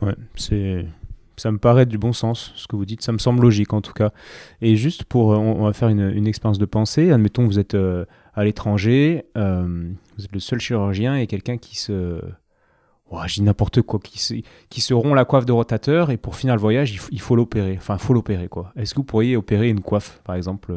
Ouais, 0.00 0.16
c'est 0.34 0.86
ça 1.36 1.50
me 1.50 1.58
paraît 1.58 1.86
du 1.86 1.98
bon 1.98 2.12
sens, 2.12 2.52
ce 2.56 2.66
que 2.66 2.76
vous 2.76 2.84
dites. 2.84 3.02
Ça 3.02 3.12
me 3.12 3.18
semble 3.18 3.42
logique, 3.42 3.72
en 3.72 3.80
tout 3.80 3.92
cas. 3.92 4.12
Et 4.60 4.76
juste 4.76 5.04
pour, 5.04 5.32
euh, 5.32 5.36
on, 5.36 5.64
va 5.64 5.72
faire 5.72 5.88
une, 5.88 6.26
expérience 6.26 6.58
de 6.58 6.64
pensée. 6.64 7.10
Admettons 7.10 7.42
que 7.42 7.48
vous 7.48 7.58
êtes 7.58 7.74
euh, 7.74 8.04
à 8.34 8.44
l'étranger, 8.44 9.24
euh, 9.36 9.90
vous 10.16 10.24
êtes 10.24 10.32
le 10.32 10.40
seul 10.40 10.60
chirurgien 10.60 11.16
et 11.16 11.26
quelqu'un 11.26 11.56
qui 11.56 11.78
se, 11.78 12.20
oh, 13.10 13.18
je 13.26 13.34
dis 13.34 13.42
n'importe 13.42 13.82
quoi, 13.82 14.00
qui 14.00 14.18
se, 14.18 14.34
qui 14.68 14.80
se 14.80 14.94
rompt 14.94 15.14
la 15.14 15.24
coiffe 15.24 15.46
de 15.46 15.52
rotateur 15.52 16.10
et 16.10 16.16
pour 16.16 16.36
finir 16.36 16.54
le 16.54 16.60
voyage, 16.60 16.92
il, 17.10 17.20
faut 17.20 17.36
l'opérer. 17.36 17.76
Enfin, 17.76 17.94
il 17.94 18.02
faut 18.02 18.14
l'opérer, 18.14 18.48
quoi. 18.48 18.72
Est-ce 18.76 18.94
que 18.94 19.00
vous 19.00 19.04
pourriez 19.04 19.36
opérer 19.36 19.68
une 19.68 19.80
coiffe, 19.80 20.20
par 20.24 20.36
exemple 20.36 20.72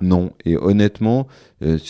Non. 0.00 0.32
Et 0.44 0.56
honnêtement, 0.56 1.26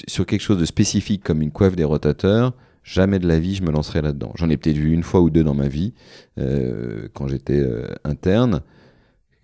sur 0.09 0.27
quelque 0.27 0.43
chose 0.43 0.59
de 0.59 0.65
spécifique 0.65 1.23
comme 1.23 1.43
une 1.43 1.53
coiffe 1.53 1.77
des 1.77 1.85
rotateurs, 1.85 2.53
Jamais 2.85 3.19
de 3.19 3.29
la 3.29 3.39
vie 3.39 3.55
je 3.55 3.63
me 3.63 3.71
lancerai 3.71 4.03
là-dedans. 4.03 4.33
J'en 4.37 4.49
ai 4.51 4.57
peut-être 4.57 4.77
vu 4.77 4.93
une 4.93 5.03
fois 5.03 5.21
ou 5.21 5.31
deux 5.31 5.45
dans 5.45 5.55
ma 5.55 5.69
vie, 5.69 5.95
euh, 6.39 7.09
quand 7.15 7.29
j'étais 7.29 7.61
euh, 7.61 7.89
interne 8.05 8.63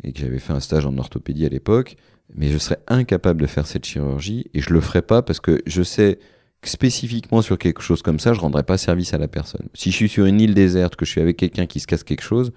et 0.03 0.13
que 0.13 0.21
j'avais 0.21 0.39
fait 0.39 0.53
un 0.53 0.61
stage 0.61 0.87
en 0.87 0.97
orthopédie 0.99 1.47
à 1.47 1.49
l'époque, 1.49 1.97
mais 2.35 2.49
je 2.49 2.59
serais 2.59 2.79
incapable 2.89 3.41
de 3.41 3.47
faire 3.47 3.67
cette 3.67 3.85
chirurgie 3.85 4.47
et 4.55 4.61
je 4.61 4.73
le 4.73 4.81
ferai 4.81 5.03
pas 5.03 5.23
parce 5.23 5.41
que 5.41 5.63
je 5.67 5.83
sais 5.83 6.19
que 6.61 6.69
spécifiquement 6.69 7.43
sur 7.43 7.57
quelque 7.59 7.81
chose 7.83 8.03
comme 8.03 8.19
ça, 8.19 8.33
je 8.33 8.41
rendrai 8.41 8.65
pas 8.65 8.77
service 8.77 9.15
à 9.15 9.19
la 9.19 9.29
personne. 9.29 9.69
Si 9.75 9.91
je 9.91 9.97
suis 9.97 10.09
sur 10.09 10.27
une 10.27 10.41
île 10.41 10.55
déserte, 10.55 10.97
que 10.97 11.05
je 11.05 11.11
suis 11.13 11.21
avec 11.21 11.37
quelqu'un 11.37 11.67
qui 11.67 11.81
se 11.81 11.87
casse 11.87 12.03
quelque 12.03 12.23
chose, 12.23 12.53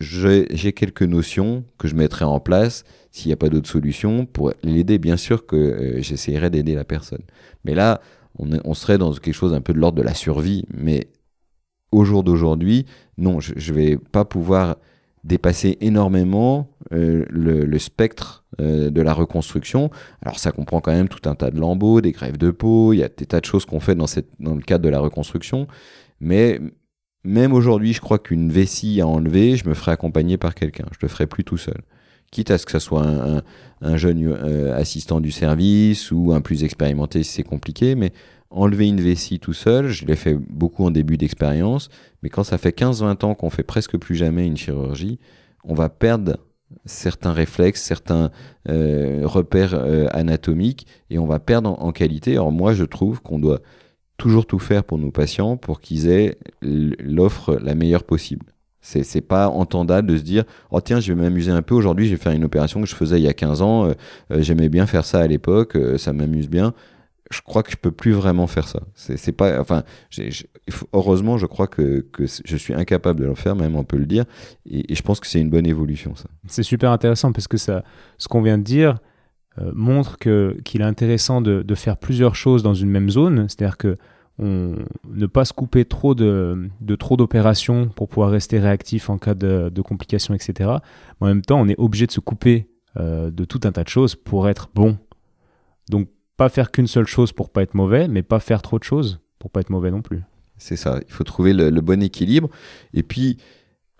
j'ai 0.00 0.72
quelques 0.72 1.02
notions 1.02 1.64
que 1.76 1.88
je 1.88 1.96
mettrai 1.96 2.24
en 2.24 2.38
place 2.38 2.84
s'il 3.10 3.28
n'y 3.28 3.32
a 3.32 3.36
pas 3.36 3.48
d'autre 3.48 3.68
solution 3.68 4.26
pour 4.26 4.52
l'aider. 4.62 4.98
Bien 4.98 5.16
sûr 5.16 5.46
que 5.46 5.56
euh, 5.56 6.02
j'essaierai 6.02 6.50
d'aider 6.50 6.74
la 6.74 6.84
personne. 6.84 7.22
Mais 7.64 7.74
là, 7.74 8.00
on, 8.38 8.74
serait 8.74 8.98
dans 8.98 9.12
quelque 9.12 9.34
chose 9.34 9.54
un 9.54 9.60
peu 9.60 9.72
de 9.72 9.78
l'ordre 9.78 9.98
de 9.98 10.02
la 10.02 10.14
survie. 10.14 10.64
Mais 10.72 11.08
au 11.92 12.04
jour 12.04 12.22
d'aujourd'hui, 12.22 12.86
non, 13.16 13.40
je 13.40 13.54
ne 13.54 13.76
vais 13.76 13.96
pas 13.96 14.24
pouvoir 14.24 14.76
dépasser 15.24 15.76
énormément 15.80 16.70
euh, 16.92 17.24
le, 17.28 17.78
spectre 17.78 18.44
euh, 18.60 18.90
de 18.90 19.02
la 19.02 19.12
reconstruction. 19.12 19.90
Alors 20.22 20.38
ça 20.38 20.52
comprend 20.52 20.80
quand 20.80 20.92
même 20.92 21.08
tout 21.08 21.28
un 21.28 21.34
tas 21.34 21.50
de 21.50 21.58
lambeaux, 21.58 22.00
des 22.00 22.12
grèves 22.12 22.38
de 22.38 22.50
peau, 22.50 22.92
il 22.92 22.98
y 22.98 23.02
a 23.02 23.08
des 23.08 23.26
tas 23.26 23.40
de 23.40 23.44
choses 23.44 23.64
qu'on 23.64 23.80
fait 23.80 23.94
dans, 23.94 24.06
dans 24.40 24.54
le 24.54 24.62
cadre 24.62 24.84
de 24.84 24.88
la 24.88 25.00
reconstruction. 25.00 25.66
Mais 26.20 26.60
même 27.24 27.52
aujourd'hui, 27.52 27.92
je 27.92 28.00
crois 28.00 28.18
qu'une 28.18 28.50
vessie 28.50 29.00
à 29.00 29.06
enlever, 29.06 29.56
je 29.56 29.68
me 29.68 29.74
ferai 29.74 29.92
accompagner 29.92 30.38
par 30.38 30.54
quelqu'un. 30.54 30.86
Je 30.92 30.98
le 31.02 31.08
ferai 31.08 31.26
plus 31.26 31.44
tout 31.44 31.58
seul 31.58 31.82
quitte 32.30 32.50
à 32.50 32.58
ce 32.58 32.66
que 32.66 32.72
ce 32.72 32.78
soit 32.78 33.06
un, 33.80 33.96
jeune 33.96 34.26
euh, 34.26 34.76
assistant 34.76 35.20
du 35.20 35.30
service 35.30 36.10
ou 36.10 36.32
un 36.32 36.40
plus 36.40 36.64
expérimenté 36.64 37.22
c'est 37.22 37.42
compliqué, 37.42 37.94
mais 37.94 38.12
enlever 38.50 38.88
une 38.88 39.00
vessie 39.00 39.38
tout 39.38 39.52
seul, 39.52 39.88
je 39.88 40.06
l'ai 40.06 40.16
fait 40.16 40.34
beaucoup 40.34 40.84
en 40.84 40.90
début 40.90 41.16
d'expérience, 41.16 41.90
mais 42.22 42.28
quand 42.28 42.44
ça 42.44 42.58
fait 42.58 42.76
15-20 42.76 43.24
ans 43.24 43.34
qu'on 43.34 43.50
fait 43.50 43.62
presque 43.62 43.98
plus 43.98 44.16
jamais 44.16 44.46
une 44.46 44.56
chirurgie, 44.56 45.18
on 45.64 45.74
va 45.74 45.88
perdre 45.88 46.38
certains 46.84 47.32
réflexes, 47.32 47.82
certains 47.82 48.30
euh, 48.68 49.22
repères 49.24 49.74
euh, 49.74 50.06
anatomiques, 50.12 50.86
et 51.10 51.18
on 51.18 51.26
va 51.26 51.38
perdre 51.38 51.76
en, 51.82 51.92
qualité. 51.92 52.32
Alors 52.32 52.52
moi, 52.52 52.74
je 52.74 52.84
trouve 52.84 53.20
qu'on 53.22 53.38
doit 53.38 53.60
toujours 54.16 54.46
tout 54.46 54.58
faire 54.58 54.84
pour 54.84 54.98
nos 54.98 55.10
patients 55.10 55.56
pour 55.56 55.80
qu'ils 55.80 56.08
aient 56.08 56.38
l'offre 56.60 57.56
la 57.56 57.74
meilleure 57.74 58.04
possible. 58.04 58.46
C'est, 58.88 59.20
pas 59.20 59.48
entendable 59.48 60.08
de 60.08 60.16
se 60.16 60.22
dire 60.22 60.44
oh 60.70 60.80
tiens 60.80 60.98
je 60.98 61.12
vais 61.12 61.20
m'amuser 61.20 61.50
un 61.50 61.60
peu 61.60 61.74
aujourd'hui 61.74 62.06
je 62.06 62.12
vais 62.12 62.16
faire 62.16 62.32
une 62.32 62.44
opération 62.44 62.80
que 62.80 62.86
je 62.86 62.94
faisais 62.94 63.18
il 63.18 63.22
y 63.22 63.28
a 63.28 63.34
15 63.34 63.60
ans 63.60 63.84
euh, 63.84 63.92
euh, 64.30 64.40
j'aimais 64.40 64.70
bien 64.70 64.86
faire 64.86 65.04
ça 65.04 65.20
à 65.20 65.26
l'époque 65.26 65.76
euh, 65.76 65.98
ça 65.98 66.12
m'amuse 66.12 66.48
bien. 66.48 66.72
Je 67.30 67.42
crois 67.42 67.62
que 67.62 67.70
je 67.70 67.76
peux 67.76 67.90
plus 67.90 68.12
vraiment 68.12 68.46
faire 68.46 68.66
ça. 68.66 68.80
C'est, 68.94 69.32
pas 69.32 69.60
enfin 69.60 69.82
heureusement 70.94 71.36
je 71.36 71.44
crois 71.44 71.66
que, 71.66 72.00
que, 72.10 72.24
je 72.24 72.56
suis 72.56 72.72
incapable 72.72 73.20
de 73.20 73.26
le 73.26 73.34
faire 73.34 73.54
même 73.54 73.76
on 73.76 73.84
peut 73.84 73.98
le 73.98 74.06
dire. 74.06 74.24
Et, 74.64 74.94
je 74.94 75.02
pense 75.02 75.20
que 75.20 75.26
c'est 75.26 75.40
une 75.40 75.50
bonne 75.50 75.66
évolution 75.66 76.14
ça. 76.16 76.30
C'est 76.46 76.62
super 76.62 76.90
intéressant 76.90 77.32
parce 77.32 77.46
que 77.46 77.58
ça 77.58 77.84
ce 78.16 78.28
qu'on 78.28 78.40
vient 78.40 78.56
de 78.56 78.64
dire 78.64 78.98
montre 79.74 80.16
que 80.16 80.56
qu'il 80.64 80.80
est 80.80 80.84
intéressant 80.84 81.42
de, 81.42 81.60
de, 81.62 81.74
faire 81.74 81.98
plusieurs 81.98 82.34
choses 82.36 82.62
dans 82.62 82.74
une 82.74 82.88
même 82.88 83.10
zone. 83.10 83.46
C'est 83.50 83.64
à 83.64 83.72
ne 84.38 85.26
pas 85.26 85.44
se 85.44 85.52
couper 85.52 85.84
trop 85.84 86.14
de, 86.14 86.70
trop 86.98 87.16
d'opérations 87.16 87.88
pour 87.88 88.08
pouvoir 88.08 88.30
rester 88.30 88.58
réactif 88.58 89.10
en 89.10 89.18
cas 89.18 89.34
de, 89.34 89.80
complications, 89.82 90.34
etc. 90.34 90.70
en 91.20 91.26
même 91.26 91.42
temps, 91.42 91.60
on 91.60 91.68
est 91.68 91.78
obligé 91.78 92.06
de 92.06 92.12
se 92.12 92.20
couper 92.20 92.68
euh, 92.98 93.30
de 93.30 93.44
tout 93.44 93.60
un 93.64 93.72
tas 93.72 93.84
de 93.84 93.88
choses 93.88 94.14
pour 94.14 94.48
être 94.48 94.70
bon. 94.74 94.96
Donc, 95.90 96.08
pas 96.36 96.48
faire 96.48 96.70
qu'une 96.70 96.86
seule 96.86 97.06
chose 97.06 97.32
pour 97.32 97.50
pas 97.50 97.62
être 97.62 97.74
mauvais, 97.74 98.08
mais 98.08 98.22
pas 98.22 98.40
faire 98.40 98.62
trop 98.62 98.78
de 98.78 98.84
choses 98.84 99.20
pour 99.38 99.50
pas 99.50 99.60
être 99.60 99.70
mauvais 99.70 99.90
non 99.90 100.02
plus. 100.02 100.22
C'est 100.56 100.76
ça, 100.76 101.00
il 101.06 101.12
faut 101.12 101.24
trouver 101.24 101.52
le, 101.52 101.70
le, 101.70 101.80
bon 101.80 102.02
équilibre. 102.02 102.48
Et 102.94 103.02
puis, 103.02 103.38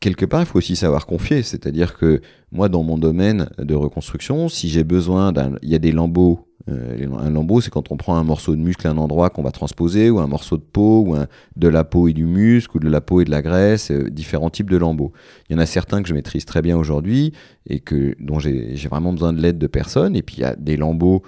quelque 0.01 0.25
part, 0.25 0.41
il 0.41 0.47
faut 0.47 0.59
aussi 0.59 0.77
savoir 0.77 1.07
confier. 1.07 1.43
C'est-à-dire 1.43 1.97
que 1.97 2.21
moi, 2.53 2.69
dans 2.69 2.83
mon 2.83 2.99
domaine 2.99 3.51
de 3.59 3.75
reconstruction, 3.75 4.49
si 4.49 4.69
j'ai 4.69 4.85
besoin 4.85 5.33
d'un... 5.33 5.57
Il 5.63 5.69
y 5.69 5.75
a 5.75 5.79
des 5.79 5.93
lambeaux 5.93 6.49
euh, 6.69 7.07
un 7.19 7.31
lambeau, 7.31 7.61
c'est 7.61 7.71
quand 7.71 7.91
on 7.91 7.97
prend 7.97 8.17
un 8.17 8.25
morceau 8.25 8.55
de 8.55 8.61
muscle 8.61 8.87
à 8.87 8.91
un 8.91 8.99
endroit 8.99 9.31
qu'on 9.31 9.43
va 9.43 9.51
transposer, 9.51 10.11
ou 10.11 10.19
un 10.19 10.27
morceau 10.27 10.57
de 10.57 10.63
peau, 10.63 11.05
ou 11.07 11.17
de 11.57 11.69
la 11.69 11.85
peau 11.85 12.09
et 12.09 12.13
du 12.13 12.25
muscle, 12.25 12.77
ou 12.77 12.81
de 12.81 12.89
la 12.89 13.01
peau 13.01 13.21
et 13.21 13.25
de 13.25 13.31
la 13.31 13.43
graisse, 13.43 13.91
euh, 13.91 14.11
différents 14.11 14.51
types 14.51 14.71
de 14.71 14.77
lambeaux. 14.77 15.13
Il 15.49 15.55
y 15.55 15.57
en 15.57 15.59
a 15.59 15.67
certains 15.67 16.03
que 16.03 16.09
je 16.09 16.15
maîtrise 16.15 16.45
très 16.45 16.63
bien 16.63 16.77
aujourd'hui 16.77 17.33
et 17.67 17.81
que 17.81 18.15
dont 18.21 18.39
j'ai 18.39 18.75
vraiment 18.89 19.13
besoin 19.13 19.33
de 19.33 19.41
l'aide 19.41 19.59
de 19.59 19.67
personnes. 19.67 20.17
Et 20.17 20.23
puis 20.23 20.37
il 20.37 20.41
y 20.41 20.45
a 20.45 20.57
des 20.57 20.77
lambeaux 20.77 21.23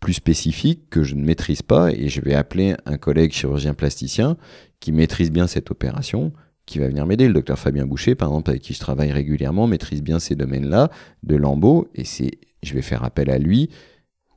plus 0.00 0.14
spécifiques 0.14 0.88
que 0.90 1.02
je 1.02 1.14
ne 1.14 1.24
maîtrise 1.24 1.62
pas 1.62 1.90
et 1.90 2.08
je 2.08 2.20
vais 2.20 2.34
appeler 2.34 2.74
un 2.84 2.96
collègue 2.96 3.32
chirurgien 3.32 3.74
plasticien 3.74 4.36
qui 4.78 4.92
maîtrise 4.92 5.32
bien 5.32 5.46
cette 5.46 5.70
opération 5.70 6.32
qui 6.66 6.78
va 6.78 6.88
venir 6.88 7.06
m'aider. 7.06 7.28
Le 7.28 7.34
docteur 7.34 7.58
Fabien 7.58 7.86
Boucher, 7.86 8.14
par 8.14 8.28
exemple, 8.28 8.50
avec 8.50 8.62
qui 8.62 8.74
je 8.74 8.80
travaille 8.80 9.12
régulièrement, 9.12 9.66
maîtrise 9.66 10.02
bien 10.02 10.18
ces 10.18 10.34
domaines-là 10.34 10.90
de 11.22 11.36
lambeaux 11.36 11.88
et 11.94 12.04
c'est, 12.04 12.32
je 12.62 12.74
vais 12.74 12.82
faire 12.82 13.04
appel 13.04 13.30
à 13.30 13.38
lui 13.38 13.70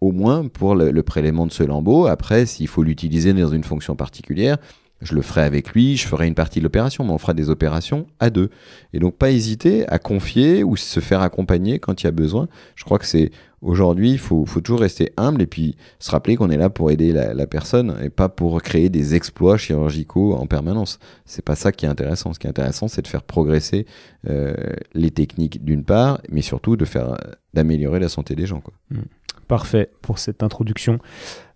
au 0.01 0.11
moins 0.11 0.47
pour 0.47 0.75
le, 0.75 1.03
prélèvement 1.03 1.45
de 1.45 1.51
ce 1.51 1.63
lambeau. 1.63 2.07
Après, 2.07 2.45
s'il 2.45 2.67
faut 2.67 2.83
l'utiliser 2.83 3.33
dans 3.33 3.49
une 3.49 3.63
fonction 3.63 3.95
particulière, 3.95 4.57
je 5.01 5.15
le 5.15 5.21
ferai 5.21 5.41
avec 5.41 5.71
lui, 5.71 5.95
je 5.97 6.07
ferai 6.07 6.27
une 6.27 6.35
partie 6.35 6.59
de 6.59 6.63
l'opération, 6.63 7.03
mais 7.05 7.11
on 7.11 7.17
fera 7.17 7.33
des 7.33 7.49
opérations 7.49 8.07
à 8.19 8.29
deux. 8.29 8.49
Et 8.93 8.99
donc 8.99 9.15
pas 9.15 9.31
hésiter 9.31 9.87
à 9.87 9.99
confier 9.99 10.63
ou 10.63 10.75
se 10.75 10.99
faire 10.99 11.21
accompagner 11.21 11.79
quand 11.79 12.03
il 12.03 12.05
y 12.05 12.07
a 12.07 12.11
besoin. 12.11 12.47
Je 12.75 12.83
crois 12.83 12.99
que 12.99 13.05
c'est 13.05 13.31
aujourd'hui, 13.61 14.11
il 14.11 14.19
faut, 14.19 14.45
toujours 14.61 14.81
rester 14.81 15.11
humble 15.17 15.41
et 15.41 15.47
puis 15.47 15.75
se 15.99 16.11
rappeler 16.11 16.35
qu'on 16.35 16.49
est 16.49 16.57
là 16.57 16.69
pour 16.69 16.91
aider 16.91 17.11
la, 17.11 17.47
personne 17.47 17.95
et 18.03 18.09
pas 18.09 18.29
pour 18.29 18.61
créer 18.61 18.89
des 18.89 19.15
exploits 19.15 19.57
chirurgicaux 19.57 20.33
en 20.33 20.47
permanence. 20.47 20.99
C'est 21.25 21.43
pas 21.43 21.55
ça 21.55 21.71
qui 21.71 21.85
est 21.85 21.89
intéressant. 21.89 22.33
Ce 22.33 22.39
qui 22.39 22.47
est 22.47 22.49
intéressant, 22.49 22.87
c'est 22.87 23.01
de 23.01 23.07
faire 23.07 23.23
progresser 23.23 23.85
euh, 24.29 24.53
les 24.93 25.11
techniques 25.11 25.63
d'une 25.63 25.83
part, 25.83 26.21
mais 26.29 26.41
surtout 26.41 26.75
de 26.75 26.85
faire 26.85 27.17
d'améliorer 27.53 27.99
la 27.99 28.09
santé 28.09 28.35
des 28.35 28.45
gens. 28.45 28.61
Mmh. 28.91 28.99
Parfait 29.47 29.89
pour 30.01 30.19
cette 30.19 30.43
introduction. 30.43 30.99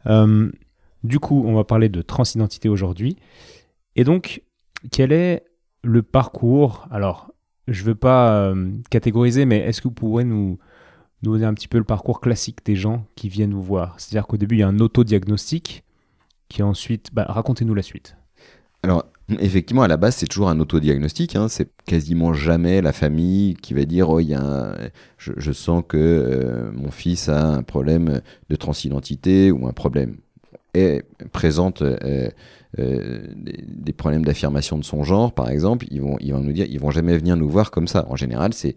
Euh, 0.08 0.50
du 1.04 1.20
coup, 1.20 1.44
on 1.46 1.54
va 1.56 1.64
parler 1.64 1.90
de 1.90 2.02
transidentité 2.02 2.70
aujourd'hui. 2.70 3.18
Et 3.96 4.04
donc, 4.04 4.42
quel 4.92 5.12
est 5.12 5.44
le 5.84 6.02
parcours? 6.02 6.88
Alors, 6.92 7.32
je 7.68 7.82
ne 7.82 7.88
veux 7.88 7.96
pas 7.96 8.36
euh, 8.36 8.72
catégoriser, 8.90 9.46
mais 9.46 9.60
est-ce 9.60 9.82
que 9.82 9.88
vous 9.88 9.94
pourrez 9.94 10.24
nous, 10.24 10.58
donner 11.22 11.46
un 11.46 11.54
petit 11.54 11.68
peu 11.68 11.78
le 11.78 11.84
parcours 11.84 12.20
classique 12.22 12.66
des 12.66 12.76
gens 12.76 13.06
qui 13.16 13.30
viennent 13.30 13.54
vous 13.54 13.64
voir? 13.64 13.96
C'est-à-dire 13.98 14.28
qu'au 14.28 14.38
début, 14.38 14.56
il 14.56 14.60
y 14.60 14.64
a 14.64 14.68
un 14.68 14.80
autodiagnostic, 14.80 15.84
qui 16.50 16.64
ensuite... 16.64 17.14
Bah, 17.14 17.26
racontez-nous 17.28 17.74
la 17.74 17.82
suite. 17.82 18.16
Alors, 18.84 19.06
effectivement, 19.40 19.84
à 19.84 19.88
la 19.88 19.98
base, 19.98 20.18
c'est 20.18 20.28
toujours 20.28 20.50
un 20.50 20.60
autodiagnostic. 20.60 21.36
Hein. 21.36 21.48
C'est 21.48 21.70
quasiment 21.86 22.34
jamais 22.34 22.82
la 22.82 22.94
famille 22.94 23.56
qui 23.56 23.74
va 23.74 23.86
dire 23.86 24.10
oh, 24.10 24.20
y 24.20 24.34
a 24.34 24.76
je, 25.18 25.52
sens 25.52 25.84
que 25.88 25.98
euh, 25.98 26.72
mon 26.74 26.92
fils 26.92 27.30
a 27.30 27.48
un 27.48 27.64
problème 27.64 28.22
de 28.50 28.56
transidentité 28.56 29.52
ou 29.52 29.68
un 29.68 29.74
problème. 29.74 30.18
Et 30.74 31.04
présente 31.32 31.84
euh, 31.84 32.30
euh, 32.80 33.28
des, 33.36 33.94
problèmes 33.94 34.26
d'affirmation 34.26 34.78
de 34.78 34.84
son 34.84 35.04
genre, 35.04 35.34
par 35.34 35.50
exemple, 35.50 35.86
ils 35.92 36.02
vont, 36.02 36.18
ils 36.20 36.34
vont 36.34 36.40
nous 36.40 36.52
dire 36.52 36.66
ils 36.68 36.80
vont 36.80 36.90
jamais 36.90 37.16
venir 37.18 37.38
nous 37.38 37.50
voir 37.50 37.70
comme 37.70 37.88
ça. 37.88 38.06
En 38.10 38.16
général, 38.16 38.54
c'est 38.54 38.76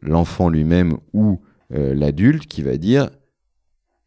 l'enfant 0.00 0.48
lui-même 0.48 0.98
ou 1.12 1.40
l'adulte 1.70 2.46
qui 2.46 2.62
va 2.62 2.76
dire 2.76 3.08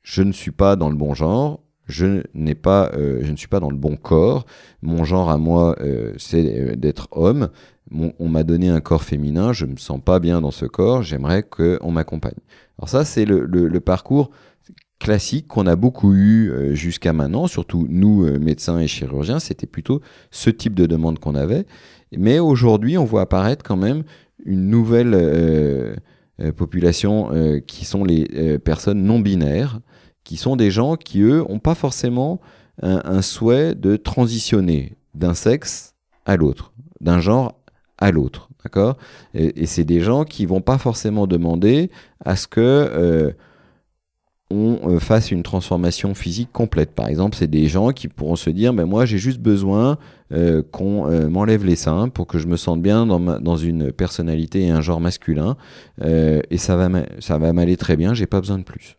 je 0.03 0.21
ne 0.21 0.31
suis 0.31 0.51
pas 0.51 0.75
dans 0.75 0.89
le 0.89 0.95
bon 0.95 1.15
genre, 1.15 1.65
je 1.87 2.23
n'ai 2.33 2.55
pas, 2.55 2.91
euh, 2.93 3.19
je 3.23 3.31
ne 3.31 3.37
suis 3.37 3.47
pas 3.47 3.59
dans 3.59 3.69
le 3.69 3.77
bon 3.77 3.95
corps. 3.95 4.45
Mon 4.81 5.03
genre 5.03 5.29
à 5.29 5.37
moi, 5.37 5.75
euh, 5.81 6.13
c'est 6.17 6.59
euh, 6.59 6.75
d'être 6.75 7.07
homme. 7.11 7.49
on 7.91 8.29
m'a 8.29 8.43
donné 8.43 8.69
un 8.69 8.81
corps 8.81 9.03
féminin. 9.03 9.53
Je 9.53 9.65
me 9.65 9.77
sens 9.77 9.99
pas 10.03 10.19
bien 10.19 10.41
dans 10.41 10.51
ce 10.51 10.65
corps. 10.65 11.03
J'aimerais 11.03 11.43
qu'on 11.43 11.91
m'accompagne. 11.91 12.37
Alors 12.77 12.89
ça, 12.89 13.05
c'est 13.05 13.25
le, 13.25 13.79
parcours 13.79 14.31
classique 14.99 15.47
qu'on 15.47 15.67
a 15.67 15.75
beaucoup 15.75 16.13
eu 16.13 16.73
jusqu'à 16.73 17.13
maintenant, 17.13 17.47
surtout 17.47 17.85
nous, 17.89 18.25
médecins 18.39 18.79
et 18.79 18.87
chirurgiens. 18.87 19.39
C'était 19.39 19.67
plutôt 19.67 20.01
ce 20.31 20.49
type 20.49 20.73
de 20.73 20.85
demande 20.85 21.19
qu'on 21.19 21.35
avait. 21.35 21.65
Mais 22.15 22.39
aujourd'hui, 22.39 22.97
on 22.97 23.05
voit 23.05 23.21
apparaître 23.21 23.63
quand 23.63 23.77
même 23.77 24.03
une 24.45 24.69
nouvelle 24.69 25.97
population 26.55 27.29
qui 27.67 27.85
sont 27.85 28.03
les 28.03 28.57
personnes 28.59 29.03
non 29.03 29.19
binaires 29.19 29.79
qui 30.25 30.35
sont 30.35 30.57
des 30.57 30.71
gens 30.71 30.97
qui, 30.97 31.21
eux, 31.21 31.45
n'ont 31.47 31.59
pas 31.59 31.75
forcément 31.75 32.41
un, 32.81 33.21
souhait 33.21 33.73
de 33.73 33.95
transitionner 33.95 34.97
d'un 35.13 35.33
sexe 35.33 35.93
à 36.25 36.35
l'autre, 36.35 36.73
d'un 36.99 37.21
genre 37.21 37.57
à 37.97 38.11
l'autre. 38.11 38.49
D'accord? 38.63 38.97
Et, 39.33 39.65
c'est 39.67 39.85
des 39.85 40.01
gens 40.01 40.25
qui 40.25 40.45
vont 40.45 40.59
pas 40.59 40.77
forcément 40.77 41.27
demander 41.27 41.91
à 42.25 42.35
ce 42.35 42.47
que 42.47 42.59
euh, 42.59 43.31
on 44.51 44.79
euh, 44.89 44.99
fasse 44.99 45.31
une 45.31 45.43
transformation 45.43 46.13
physique 46.13 46.51
complète. 46.51 46.91
Par 46.91 47.07
exemple, 47.07 47.35
c'est 47.35 47.49
des 47.49 47.67
gens 47.67 47.91
qui 47.91 48.07
pourront 48.07 48.35
se 48.35 48.49
dire, 48.49 48.73
ben 48.73 48.85
moi 48.85 49.05
j'ai 49.05 49.17
juste 49.17 49.39
besoin 49.39 49.97
euh, 50.31 50.61
qu'on 50.71 51.29
m'enlève 51.29 51.65
les 51.65 51.75
seins 51.75 52.09
pour 52.09 52.27
que 52.27 52.37
je 52.37 52.47
me 52.47 52.57
sente 52.57 52.81
bien 52.81 53.05
dans, 53.05 53.57
une 53.57 53.91
personnalité 53.91 54.63
et 54.63 54.69
un 54.69 54.81
genre 54.81 55.01
masculin, 55.01 55.55
et 56.03 56.57
ça 56.57 56.75
va 56.75 57.53
m'aller 57.53 57.77
très 57.77 57.95
bien, 57.95 58.13
j'ai 58.13 58.27
pas 58.27 58.39
besoin 58.39 58.57
de 58.57 58.63
plus. 58.63 58.97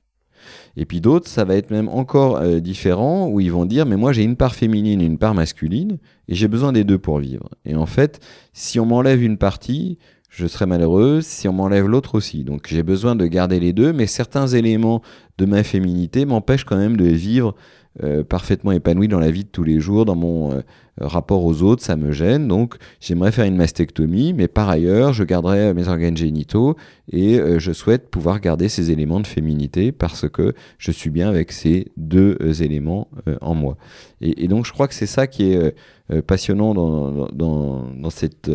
Et 0.76 0.84
puis 0.84 1.00
d'autres, 1.00 1.28
ça 1.28 1.44
va 1.44 1.56
être 1.56 1.70
même 1.70 1.88
encore 1.88 2.36
euh, 2.36 2.60
différent, 2.60 3.28
où 3.28 3.40
ils 3.40 3.50
vont 3.50 3.64
dire, 3.64 3.86
mais 3.86 3.96
moi 3.96 4.12
j'ai 4.12 4.22
une 4.22 4.36
part 4.36 4.54
féminine 4.54 5.00
et 5.00 5.06
une 5.06 5.18
part 5.18 5.34
masculine, 5.34 5.98
et 6.28 6.34
j'ai 6.34 6.48
besoin 6.48 6.72
des 6.72 6.84
deux 6.84 6.98
pour 6.98 7.18
vivre. 7.18 7.48
Et 7.64 7.74
en 7.74 7.86
fait, 7.86 8.20
si 8.52 8.78
on 8.78 8.86
m'enlève 8.86 9.22
une 9.22 9.38
partie, 9.38 9.98
je 10.28 10.46
serai 10.46 10.66
malheureuse, 10.66 11.24
si 11.24 11.48
on 11.48 11.54
m'enlève 11.54 11.88
l'autre 11.88 12.14
aussi. 12.14 12.44
Donc 12.44 12.66
j'ai 12.68 12.82
besoin 12.82 13.16
de 13.16 13.26
garder 13.26 13.58
les 13.58 13.72
deux, 13.72 13.94
mais 13.94 14.06
certains 14.06 14.46
éléments 14.46 15.00
de 15.38 15.44
ma 15.44 15.62
féminité 15.62 16.24
m'empêchent 16.24 16.64
quand 16.64 16.76
même 16.76 16.96
de 16.96 17.06
vivre 17.06 17.54
euh, 18.04 18.22
parfaitement 18.22 18.72
épanoui 18.72 19.08
dans 19.08 19.18
la 19.18 19.30
vie 19.30 19.44
de 19.44 19.48
tous 19.48 19.64
les 19.64 19.80
jours, 19.80 20.04
dans 20.04 20.16
mon 20.16 20.52
euh, 20.52 20.60
rapport 21.00 21.42
aux 21.42 21.62
autres, 21.62 21.82
ça 21.82 21.96
me 21.96 22.12
gêne. 22.12 22.46
Donc 22.46 22.74
j'aimerais 23.00 23.32
faire 23.32 23.46
une 23.46 23.56
mastectomie, 23.56 24.34
mais 24.34 24.48
par 24.48 24.68
ailleurs, 24.68 25.14
je 25.14 25.24
garderai 25.24 25.72
mes 25.72 25.88
organes 25.88 26.16
génitaux 26.16 26.76
et 27.10 27.40
euh, 27.40 27.58
je 27.58 27.72
souhaite 27.72 28.10
pouvoir 28.10 28.40
garder 28.40 28.68
ces 28.68 28.90
éléments 28.90 29.20
de 29.20 29.26
féminité 29.26 29.92
parce 29.92 30.28
que 30.28 30.52
je 30.76 30.90
suis 30.90 31.08
bien 31.08 31.26
avec 31.30 31.52
ces 31.52 31.90
deux 31.96 32.36
éléments 32.60 33.08
en 33.40 33.54
moi. 33.54 33.78
Et, 34.20 34.46
donc 34.46 34.66
je 34.66 34.72
crois 34.72 34.88
que 34.88 34.94
c'est 34.94 35.06
ça 35.06 35.26
qui 35.26 35.52
est 35.52 35.74
passionnant 36.26 36.74
dans, 36.74 37.28
dans, 37.28 37.84
dans 37.94 38.10
cette 38.10 38.50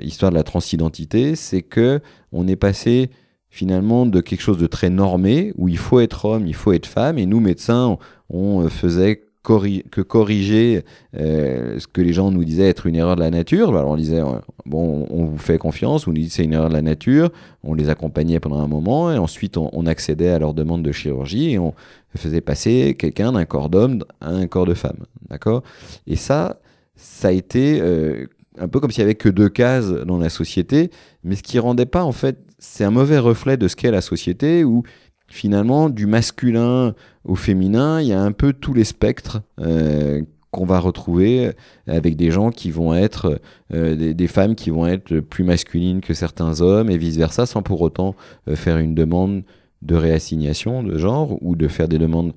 histoire 0.00 0.30
de 0.30 0.36
la 0.36 0.42
transidentité, 0.42 1.36
c'est 1.36 1.62
que 1.62 2.00
on 2.32 2.48
est 2.48 2.56
passé 2.56 3.10
finalement 3.50 4.06
de 4.06 4.20
quelque 4.20 4.40
chose 4.40 4.58
de 4.58 4.66
très 4.66 4.90
normé, 4.90 5.52
où 5.56 5.68
il 5.68 5.76
faut 5.76 6.00
être 6.00 6.24
homme, 6.24 6.46
il 6.46 6.54
faut 6.54 6.72
être 6.72 6.86
femme, 6.86 7.18
et 7.18 7.26
nous, 7.26 7.40
médecins, 7.40 7.98
on, 8.30 8.68
faisait 8.68 9.22
que 9.42 10.02
corriger 10.02 10.84
euh, 11.16 11.78
ce 11.78 11.86
que 11.86 12.00
les 12.00 12.12
gens 12.12 12.30
nous 12.30 12.44
disaient 12.44 12.68
être 12.68 12.86
une 12.86 12.94
erreur 12.94 13.16
de 13.16 13.20
la 13.20 13.30
nature. 13.30 13.70
Alors 13.70 13.90
on 13.90 13.96
disait, 13.96 14.20
euh, 14.20 14.38
bon, 14.66 15.06
on 15.10 15.24
vous 15.24 15.38
fait 15.38 15.58
confiance, 15.58 16.06
on 16.06 16.10
nous 16.10 16.18
dit 16.18 16.30
c'est 16.30 16.44
une 16.44 16.52
erreur 16.52 16.68
de 16.68 16.74
la 16.74 16.82
nature, 16.82 17.30
on 17.64 17.74
les 17.74 17.88
accompagnait 17.88 18.38
pendant 18.38 18.60
un 18.60 18.68
moment, 18.68 19.10
et 19.10 19.18
ensuite 19.18 19.56
on, 19.56 19.86
accédait 19.86 20.28
à 20.28 20.38
leur 20.38 20.54
demande 20.54 20.82
de 20.82 20.92
chirurgie, 20.92 21.52
et 21.52 21.58
on 21.58 21.74
faisait 22.14 22.42
passer 22.42 22.94
quelqu'un 22.98 23.32
d'un 23.32 23.46
corps 23.46 23.70
d'homme 23.70 24.04
à 24.20 24.28
un 24.28 24.46
corps 24.46 24.66
de 24.66 24.74
femme. 24.74 24.98
D'accord? 25.28 25.62
Et 26.06 26.16
ça, 26.16 26.60
ça 26.94 27.28
a 27.28 27.32
été 27.32 27.80
euh, 27.80 28.26
un 28.60 28.68
peu 28.68 28.78
comme 28.78 28.90
s'il 28.90 29.02
n'y 29.02 29.06
avait 29.06 29.14
que 29.14 29.28
deux 29.28 29.48
cases 29.48 29.90
dans 29.90 30.18
la 30.18 30.28
société, 30.28 30.90
mais 31.24 31.34
ce 31.34 31.42
qui 31.42 31.58
rendait 31.58 31.86
pas 31.86 32.04
en 32.04 32.12
fait 32.12 32.38
c'est 32.58 32.84
un 32.84 32.90
mauvais 32.90 33.18
reflet 33.18 33.56
de 33.56 33.66
ce 33.68 33.74
qu'est 33.74 33.90
la 33.90 34.02
société 34.02 34.64
où 34.64 34.82
finalement 35.26 35.88
du 35.88 36.06
masculin 36.06 36.94
au 37.24 37.34
féminin, 37.34 38.00
il 38.00 38.08
y 38.08 38.12
a 38.12 38.20
un 38.20 38.32
peu 38.32 38.52
tous 38.52 38.74
les 38.74 38.84
spectres 38.84 39.40
euh, 39.60 40.22
qu'on 40.50 40.66
va 40.66 40.80
retrouver 40.80 41.52
avec 41.86 42.16
des 42.16 42.30
gens 42.30 42.50
qui 42.50 42.70
vont 42.70 42.92
être 42.92 43.40
des, 43.72 44.14
des, 44.14 44.26
femmes 44.26 44.56
qui 44.56 44.70
vont 44.70 44.86
être 44.86 45.20
plus 45.20 45.44
masculines 45.44 46.00
que 46.00 46.12
certains 46.12 46.60
hommes 46.60 46.90
et 46.90 46.98
vice 46.98 47.16
versa 47.16 47.46
sans 47.46 47.62
pour 47.62 47.80
autant 47.80 48.16
faire 48.54 48.78
une 48.78 48.96
demande 48.96 49.44
de 49.82 49.94
réassignation 49.94 50.82
de 50.82 50.98
genre 50.98 51.38
ou 51.40 51.54
de 51.54 51.68
faire 51.68 51.86
des 51.86 51.98
demandes 51.98 52.32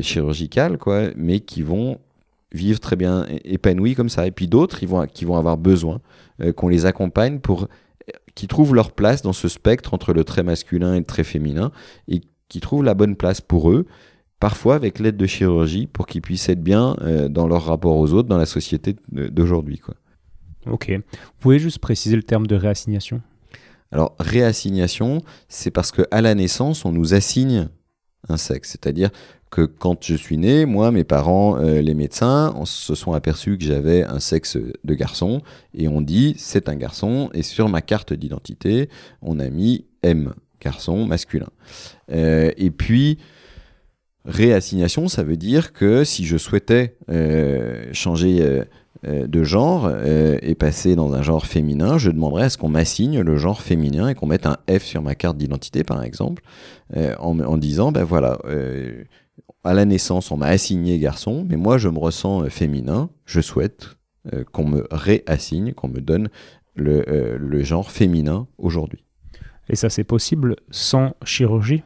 chirurgicales 0.00 0.78
quoi 0.78 1.10
mais 1.16 1.38
qui 1.38 1.62
vont 1.62 1.98
vivre 2.54 2.80
très 2.80 2.96
bien 2.96 3.26
épanouis 3.44 3.94
comme 3.94 4.08
ça 4.08 4.26
et 4.26 4.30
puis 4.30 4.48
d'autres 4.48 4.82
ils 4.82 4.88
vont 4.88 5.06
qui 5.06 5.26
vont 5.26 5.36
avoir 5.36 5.58
besoin 5.58 6.00
qu'on 6.56 6.68
les 6.68 6.86
accompagne 6.86 7.40
pour 7.40 7.68
qui 8.34 8.48
trouvent 8.48 8.74
leur 8.74 8.92
place 8.92 9.22
dans 9.22 9.32
ce 9.32 9.48
spectre 9.48 9.94
entre 9.94 10.12
le 10.12 10.24
très 10.24 10.42
masculin 10.42 10.94
et 10.94 10.98
le 10.98 11.04
très 11.04 11.24
féminin 11.24 11.70
et 12.08 12.20
qui 12.48 12.60
trouvent 12.60 12.84
la 12.84 12.94
bonne 12.94 13.16
place 13.16 13.40
pour 13.40 13.70
eux, 13.70 13.86
parfois 14.40 14.74
avec 14.74 14.98
l'aide 14.98 15.16
de 15.16 15.26
chirurgie 15.26 15.86
pour 15.86 16.06
qu'ils 16.06 16.22
puissent 16.22 16.48
être 16.48 16.62
bien 16.62 16.96
euh, 17.00 17.28
dans 17.28 17.46
leur 17.46 17.64
rapport 17.64 17.96
aux 17.96 18.12
autres 18.12 18.28
dans 18.28 18.38
la 18.38 18.46
société 18.46 18.96
d'aujourd'hui. 19.10 19.78
Quoi. 19.78 19.94
Ok. 20.66 20.90
Vous 20.90 21.40
pouvez 21.40 21.58
juste 21.58 21.78
préciser 21.78 22.16
le 22.16 22.22
terme 22.22 22.46
de 22.46 22.56
réassignation? 22.56 23.22
Alors, 23.92 24.16
réassignation, 24.18 25.22
c'est 25.48 25.70
parce 25.70 25.92
qu'à 25.92 26.20
la 26.20 26.34
naissance, 26.34 26.84
on 26.84 26.90
nous 26.90 27.14
assigne 27.14 27.68
un 28.28 28.36
sexe. 28.36 28.70
C'est-à-dire 28.70 29.10
que 29.54 29.62
quand 29.62 30.04
je 30.04 30.16
suis 30.16 30.36
né, 30.36 30.66
moi, 30.66 30.90
mes 30.90 31.04
parents, 31.04 31.56
euh, 31.60 31.80
les 31.80 31.94
médecins, 31.94 32.52
on 32.56 32.64
se 32.64 32.96
sont 32.96 33.12
aperçus 33.12 33.56
que 33.56 33.64
j'avais 33.64 34.02
un 34.02 34.18
sexe 34.18 34.58
de 34.82 34.94
garçon 34.94 35.42
et 35.74 35.86
on 35.86 36.00
dit 36.00 36.34
c'est 36.38 36.68
un 36.68 36.74
garçon 36.74 37.30
et 37.34 37.42
sur 37.42 37.68
ma 37.68 37.80
carte 37.80 38.12
d'identité, 38.12 38.88
on 39.22 39.38
a 39.38 39.48
mis 39.50 39.84
M, 40.02 40.34
garçon 40.60 41.06
masculin. 41.06 41.50
Euh, 42.10 42.50
et 42.56 42.72
puis, 42.72 43.18
réassignation, 44.24 45.06
ça 45.06 45.22
veut 45.22 45.36
dire 45.36 45.72
que 45.72 46.02
si 46.02 46.24
je 46.24 46.36
souhaitais 46.36 46.96
euh, 47.08 47.86
changer 47.92 48.62
de 49.04 49.44
genre 49.44 49.88
et 50.42 50.54
passer 50.54 50.96
dans 50.96 51.12
un 51.12 51.22
genre 51.22 51.46
féminin, 51.46 51.96
je 51.96 52.10
demanderais 52.10 52.44
à 52.44 52.50
ce 52.50 52.58
qu'on 52.58 52.70
m'assigne 52.70 53.20
le 53.20 53.36
genre 53.36 53.60
féminin 53.60 54.08
et 54.08 54.14
qu'on 54.14 54.26
mette 54.26 54.46
un 54.46 54.56
F 54.68 54.82
sur 54.82 55.02
ma 55.02 55.14
carte 55.14 55.36
d'identité, 55.36 55.84
par 55.84 56.02
exemple, 56.02 56.42
en, 56.96 57.38
en, 57.38 57.56
disant, 57.58 57.92
ben 57.92 58.02
voilà, 58.02 58.38
à 59.64 59.74
la 59.74 59.84
naissance, 59.84 60.30
on 60.30 60.36
m'a 60.36 60.48
assigné 60.48 60.98
garçon, 60.98 61.46
mais 61.48 61.56
moi, 61.56 61.78
je 61.78 61.88
me 61.88 61.98
ressens 61.98 62.42
euh, 62.42 62.48
féminin. 62.48 63.10
Je 63.24 63.40
souhaite 63.40 63.96
euh, 64.32 64.44
qu'on 64.52 64.66
me 64.66 64.86
réassigne, 64.90 65.72
qu'on 65.72 65.88
me 65.88 66.00
donne 66.00 66.28
le, 66.76 67.08
euh, 67.08 67.38
le 67.38 67.62
genre 67.62 67.90
féminin 67.90 68.46
aujourd'hui. 68.58 69.04
Et 69.68 69.76
ça, 69.76 69.88
c'est 69.88 70.04
possible 70.04 70.56
sans 70.70 71.14
chirurgie? 71.24 71.82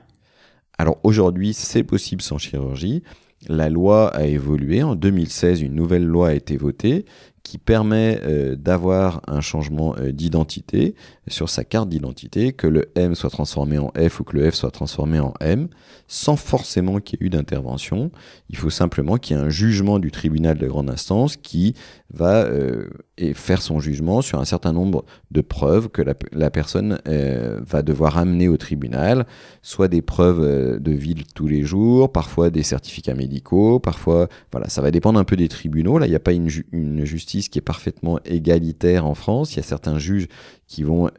Alors 0.79 0.99
aujourd'hui, 1.05 1.55
c'est 1.55 1.85
possible 1.85 2.23
sans 2.23 2.39
chirurgie. 2.39 3.03
La 3.49 3.69
loi 3.69 4.09
a 4.09 4.25
évolué. 4.25 4.83
En 4.83 4.97
2016, 4.97 5.63
une 5.63 5.75
nouvelle 5.75 6.05
loi 6.05 6.29
a 6.29 6.35
été 6.35 6.57
votée 6.57 7.05
qui 7.49 7.57
permet 7.57 8.21
d'avoir 8.57 9.23
un 9.27 9.41
changement 9.41 9.95
d'identité 10.13 10.95
sur 11.29 11.49
sa 11.49 11.65
carte 11.65 11.89
d'identité, 11.89 12.53
que 12.53 12.67
le 12.67 12.91
M 12.95 13.15
soit 13.15 13.31
transformé 13.31 13.79
en 13.79 13.91
F 13.97 14.21
ou 14.21 14.25
que 14.25 14.37
le 14.37 14.51
F 14.51 14.55
soit 14.55 14.71
transformé 14.71 15.19
en 15.19 15.33
M 15.41 15.69
sans 16.09 16.37
forcément 16.37 17.01
qu'il 17.01 17.19
y 17.19 17.25
ait 17.25 17.27
eu 17.27 17.31
d'intervention. 17.31 18.11
Il 18.51 18.59
faut 18.59 18.69
simplement 18.69 19.17
qu'il 19.17 19.35
y 19.35 19.41
ait 19.41 19.43
un 19.43 19.49
jugement 19.49 19.99
du 19.99 20.11
tribunal 20.11 20.59
de 20.59 20.67
grande 20.67 20.91
instance 20.91 21.39
qui 21.39 21.73
va 22.11 22.47
euh, 23.21 23.35
faire 23.35 23.63
son 23.63 23.81
jugement 23.81 24.23
sur 24.23 24.39
un 24.39 24.45
certain 24.45 24.73
nombre 24.73 25.05
de 25.31 25.41
preuves 25.41 25.89
que 25.89 26.03
la, 26.03 26.51
personne 26.51 26.99
euh, 27.07 27.61
va 27.67 27.83
devoir 27.83 28.19
amener 28.19 28.49
au 28.49 28.57
tribunal, 28.57 29.27
soit 29.63 29.89
des 29.89 30.03
preuves 30.03 30.41
euh, 30.41 30.79
de 30.79 30.93
vie 30.93 31.15
de 31.15 31.25
tous 31.35 31.47
les 31.47 31.63
jours, 31.63 32.13
parfois 32.13 32.51
des 32.51 32.63
certificats 32.63 33.15
médicaux, 33.15 33.79
parfois, 33.79 34.29
voilà, 34.53 34.69
ça 34.69 34.83
va 34.83 34.91
dépendre 34.91 35.19
un 35.19 35.25
peu 35.25 35.37
des 35.37 35.49
tribunaux. 35.49 35.99
Là, 35.99 36.07
il 36.07 36.11
n'y 36.11 36.17
a 36.17 36.21
pas 36.21 36.33
une, 36.33 36.49
une 36.73 37.05
justice 37.05 37.49
qui 37.49 37.59
est 37.59 37.63
parfaitement 37.63 38.21
égalitaire 38.25 39.07
en 39.07 39.15
France. 39.15 39.55
Il 39.55 39.57
y 39.57 39.61
a 39.61 39.65
certains 39.65 39.99
juges 39.99 40.29
qui 40.67 40.83
vont 40.83 41.11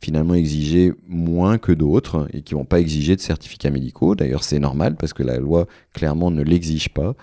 finalement 0.00 0.34
exiger 0.34 0.92
moins 1.08 1.58
que 1.58 1.72
d'autres 1.72 2.28
et 2.32 2.42
qui 2.42 2.54
vont 2.54 2.64
pas 2.64 2.80
exiger 2.80 3.16
de 3.16 3.20
certificats 3.20 3.70
médicaux. 3.70 4.14
D'ailleurs, 4.14 4.44
c'est 4.44 4.60
normal 4.60 4.96
parce 4.96 5.12
que 5.12 5.22
la 5.22 5.38
loi 5.38 5.66
clairement 5.92 6.30
ne 6.30 6.42
l'exige 6.42 6.88
pas. 6.90 7.14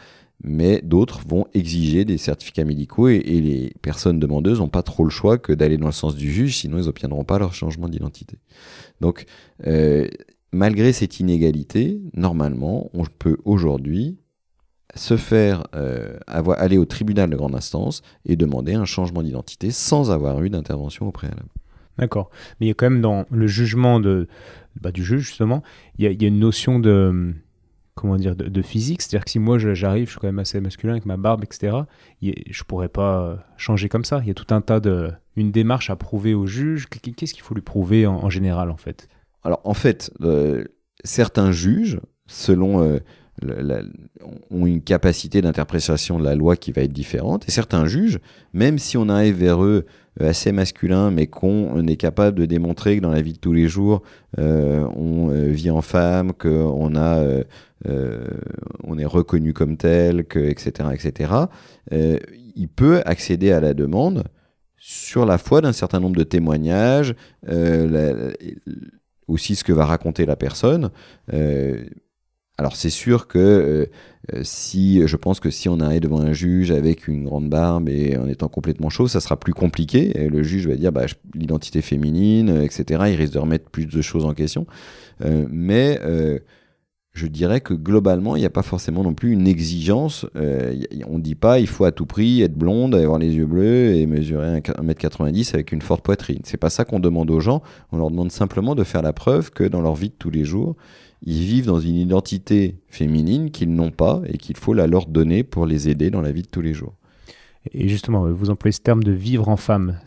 Mais 0.43 0.81
d'autres 0.83 1.21
vont 1.27 1.45
exiger 1.53 2.05
des 2.05 2.17
certificats 2.17 2.65
médicaux 2.65 3.07
et, 3.07 3.19
les 3.19 3.73
personnes 3.81 4.19
demandeuses 4.19 4.59
n'ont 4.59 4.69
pas 4.69 4.83
trop 4.83 5.03
le 5.03 5.09
choix 5.09 5.37
que 5.37 5.53
d'aller 5.53 5.77
dans 5.77 5.87
le 5.87 5.91
sens 5.91 6.15
du 6.15 6.31
juge, 6.31 6.57
sinon 6.57 6.77
ils 6.77 6.85
n'obtiendront 6.85 7.23
pas 7.23 7.39
leur 7.39 7.53
changement 7.53 7.87
d'identité. 7.87 8.37
Donc, 9.01 9.25
euh, 9.65 10.07
malgré 10.51 10.93
cette 10.93 11.19
inégalité, 11.19 12.01
normalement, 12.13 12.89
on 12.93 13.05
peut 13.05 13.37
aujourd'hui 13.45 14.17
se 14.95 15.17
faire 15.17 15.67
euh, 15.75 16.17
aller 16.27 16.77
au 16.77 16.85
tribunal 16.85 17.29
de 17.29 17.35
grande 17.35 17.55
instance 17.55 18.01
et 18.25 18.35
demander 18.35 18.73
un 18.73 18.85
changement 18.85 19.23
d'identité 19.23 19.71
sans 19.71 20.11
avoir 20.11 20.41
eu 20.41 20.49
d'intervention 20.49 21.07
au 21.07 21.11
préalable. 21.11 21.49
D'accord. 21.97 22.29
Mais 22.59 22.67
il 22.67 22.69
y 22.69 22.71
a 22.71 22.73
quand 22.73 22.89
même 22.89 23.01
dans 23.01 23.25
le 23.31 23.47
jugement 23.47 24.01
bah, 24.79 24.91
du 24.91 25.03
juge, 25.03 25.21
justement, 25.21 25.63
il 25.97 26.05
y, 26.05 26.25
a, 26.25 26.27
une 26.27 26.39
notion 26.39 26.79
de, 26.79 27.33
comment 27.95 28.17
dire, 28.17 28.35
de, 28.35 28.61
physique. 28.61 29.01
C'est-à-dire 29.01 29.25
que 29.25 29.31
si 29.31 29.39
moi 29.39 29.57
j'arrive, 29.57 30.05
je 30.05 30.11
suis 30.11 30.19
quand 30.19 30.27
même 30.27 30.39
assez 30.39 30.59
masculin 30.59 30.93
avec 30.93 31.05
ma 31.05 31.17
barbe, 31.17 31.43
etc., 31.43 31.77
je 32.21 32.63
pourrais 32.63 32.89
pas 32.89 33.39
changer 33.57 33.89
comme 33.89 34.05
ça. 34.05 34.19
Il 34.21 34.27
y 34.27 34.31
a 34.31 34.33
tout 34.33 34.53
un 34.53 34.61
tas 34.61 34.79
de. 34.79 35.11
une 35.35 35.51
démarche 35.51 35.89
à 35.89 35.95
prouver 35.95 36.33
au 36.33 36.45
juge. 36.45 36.87
Qu'est-ce 36.87 37.33
qu'il 37.33 37.43
faut 37.43 37.55
lui 37.55 37.61
prouver 37.61 38.05
en, 38.05 38.29
général, 38.29 38.69
en 38.69 38.77
fait? 38.77 39.07
Alors, 39.43 39.61
en 39.63 39.73
fait, 39.73 40.11
euh, 40.21 40.65
certains 41.03 41.51
juges, 41.51 41.99
selon. 42.27 42.83
Euh, 42.83 42.99
ont 44.49 44.65
une 44.65 44.81
capacité 44.81 45.41
d'interprétation 45.41 46.19
de 46.19 46.23
la 46.23 46.35
loi 46.35 46.55
qui 46.55 46.71
va 46.71 46.83
être 46.83 46.93
différente. 46.93 47.47
Et 47.47 47.51
certains 47.51 47.85
juges, 47.85 48.19
même 48.53 48.77
si 48.77 48.97
on 48.97 49.09
arrive 49.09 49.35
vers 49.35 49.63
eux 49.63 49.85
euh, 50.21 50.29
assez 50.29 50.51
masculins, 50.51 51.11
mais 51.11 51.27
qu'on 51.27 51.85
est 51.87 51.97
capable 51.97 52.39
de 52.39 52.45
démontrer 52.45 52.97
que 52.97 53.01
dans 53.01 53.11
la 53.11 53.21
vie 53.21 53.33
de 53.33 53.39
tous 53.39 53.53
les 53.53 53.67
jours, 53.67 54.01
euh, 54.39 54.87
on 54.95 55.29
euh, 55.31 55.49
vit 55.49 55.69
en 55.69 55.81
femme, 55.81 56.31
qu'on 56.33 56.95
a, 56.95 57.21
on 57.83 58.97
est 58.97 59.05
reconnu 59.05 59.53
comme 59.53 59.77
tel, 59.77 60.25
que, 60.25 60.39
etc., 60.39 60.89
etc., 60.93 61.31
il 61.91 62.69
peut 62.69 63.01
accéder 63.05 63.51
à 63.51 63.59
la 63.59 63.73
demande 63.73 64.23
sur 64.77 65.25
la 65.25 65.37
foi 65.37 65.61
d'un 65.61 65.73
certain 65.73 65.99
nombre 65.99 66.15
de 66.15 66.23
témoignages, 66.23 67.15
aussi 69.27 69.55
ce 69.55 69.63
que 69.63 69.73
va 69.73 69.85
raconter 69.85 70.25
la 70.25 70.35
personne. 70.35 70.89
Alors 72.57 72.75
c'est 72.75 72.89
sûr 72.89 73.27
que 73.27 73.37
euh, 73.37 73.85
euh, 74.33 74.41
si 74.43 75.05
je 75.05 75.17
pense 75.17 75.39
que 75.39 75.49
si 75.49 75.67
on 75.67 75.79
arrive 75.81 76.01
devant 76.01 76.21
un 76.21 76.31
juge 76.31 76.71
avec 76.71 77.07
une 77.07 77.25
grande 77.25 77.49
barbe 77.49 77.89
et 77.89 78.17
en 78.17 78.27
étant 78.27 78.47
complètement 78.47 78.89
chaud, 78.89 79.07
ça 79.07 79.19
sera 79.19 79.37
plus 79.37 79.53
compliqué. 79.53 80.13
Le 80.13 80.41
juge 80.41 80.67
va 80.67 80.75
dire 80.75 80.93
bah, 80.93 81.05
l'identité 81.33 81.81
féminine, 81.81 82.49
euh, 82.49 82.63
etc. 82.63 83.03
Il 83.07 83.15
risque 83.15 83.33
de 83.33 83.39
remettre 83.39 83.69
plus 83.69 83.85
de 83.85 84.01
choses 84.01 84.25
en 84.25 84.33
question. 84.33 84.65
mais 85.19 85.99
je 87.15 87.27
dirais 87.27 87.61
que 87.61 87.73
globalement, 87.73 88.35
il 88.35 88.41
n'y 88.41 88.45
a 88.45 88.49
pas 88.51 88.61
forcément 88.61 89.01
non 89.01 89.13
plus 89.13 89.31
une 89.31 89.47
exigence. 89.47 90.27
on 90.35 91.17
ne 91.17 91.21
dit 91.21 91.35
pas 91.35 91.59
il 91.59 91.67
faut 91.67 91.85
à 91.85 91.91
tout 91.91 92.05
prix 92.05 92.41
être 92.41 92.55
blonde, 92.55 92.93
avoir 92.93 93.19
les 93.19 93.33
yeux 93.33 93.45
bleus 93.45 93.95
et 93.95 94.05
mesurer 94.05 94.59
1m90 94.59 95.53
avec 95.53 95.71
une 95.71 95.81
forte 95.81 96.03
poitrine. 96.03 96.41
C'est 96.43 96.57
pas 96.57 96.69
ça 96.69 96.83
qu'on 96.83 96.99
demande 96.99 97.31
aux 97.31 97.39
gens. 97.39 97.63
On 97.93 97.97
leur 97.97 98.11
demande 98.11 98.31
simplement 98.31 98.75
de 98.75 98.83
faire 98.83 99.01
la 99.01 99.13
preuve 99.13 99.51
que 99.51 99.63
dans 99.63 99.81
leur 99.81 99.95
vie 99.95 100.09
de 100.09 100.15
tous 100.19 100.29
les 100.29 100.43
jours, 100.43 100.75
ils 101.23 101.43
vivent 101.43 101.67
dans 101.67 101.79
une 101.79 101.95
identité 101.95 102.75
féminine 102.89 103.49
qu'ils 103.49 103.73
n'ont 103.73 103.91
pas 103.91 104.21
et 104.27 104.37
qu'il 104.37 104.57
faut 104.57 104.73
la 104.73 104.85
leur 104.85 105.07
donner 105.07 105.43
pour 105.43 105.65
les 105.65 105.87
aider 105.87 106.09
dans 106.09 106.21
la 106.21 106.33
vie 106.33 106.43
de 106.43 106.47
tous 106.47 106.61
les 106.61 106.73
jours. 106.73 106.95
Et 107.71 107.87
justement, 107.87 108.29
vous 108.29 108.49
employez 108.49 108.73
ce 108.73 108.81
terme 108.81 109.03
de 109.03 109.13
vivre 109.13 109.47
en 109.47 109.57
femme. 109.57 109.99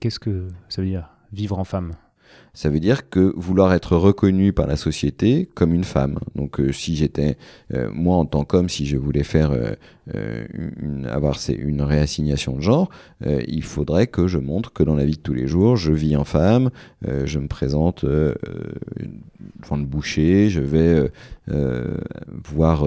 Qu'est-ce 0.00 0.18
que 0.18 0.48
ça 0.70 0.80
veut 0.80 0.88
dire, 0.88 1.10
vivre 1.32 1.58
en 1.58 1.64
femme? 1.64 1.92
Ça 2.56 2.70
veut 2.70 2.80
dire 2.80 3.10
que 3.10 3.34
vouloir 3.36 3.74
être 3.74 3.96
reconnu 3.96 4.54
par 4.54 4.66
la 4.66 4.76
société 4.76 5.46
comme 5.54 5.74
une 5.74 5.84
femme. 5.84 6.18
Donc 6.36 6.58
euh, 6.58 6.72
si 6.72 6.96
j'étais, 6.96 7.36
euh, 7.74 7.90
moi 7.92 8.16
en 8.16 8.24
tant 8.24 8.46
qu'homme, 8.46 8.70
si 8.70 8.86
je 8.86 8.96
voulais 8.96 9.24
faire 9.24 9.52
euh, 9.52 10.46
une, 10.80 11.06
avoir 11.06 11.36
une 11.50 11.82
réassignation 11.82 12.56
de 12.56 12.62
genre, 12.62 12.88
il 13.26 13.62
faudrait 13.62 14.06
que 14.06 14.26
je 14.26 14.38
montre 14.38 14.72
que 14.72 14.82
dans 14.82 14.94
la 14.94 15.04
vie 15.04 15.16
de 15.16 15.20
tous 15.20 15.34
les 15.34 15.46
jours, 15.46 15.76
je 15.76 15.92
vis 15.92 16.16
en 16.16 16.24
femme, 16.24 16.70
je 17.02 17.38
me 17.38 17.48
présente 17.48 18.04
devant 18.04 19.76
le 19.76 19.84
boucher, 19.84 20.48
je 20.48 20.60
vais 20.60 21.10
voir 21.48 22.86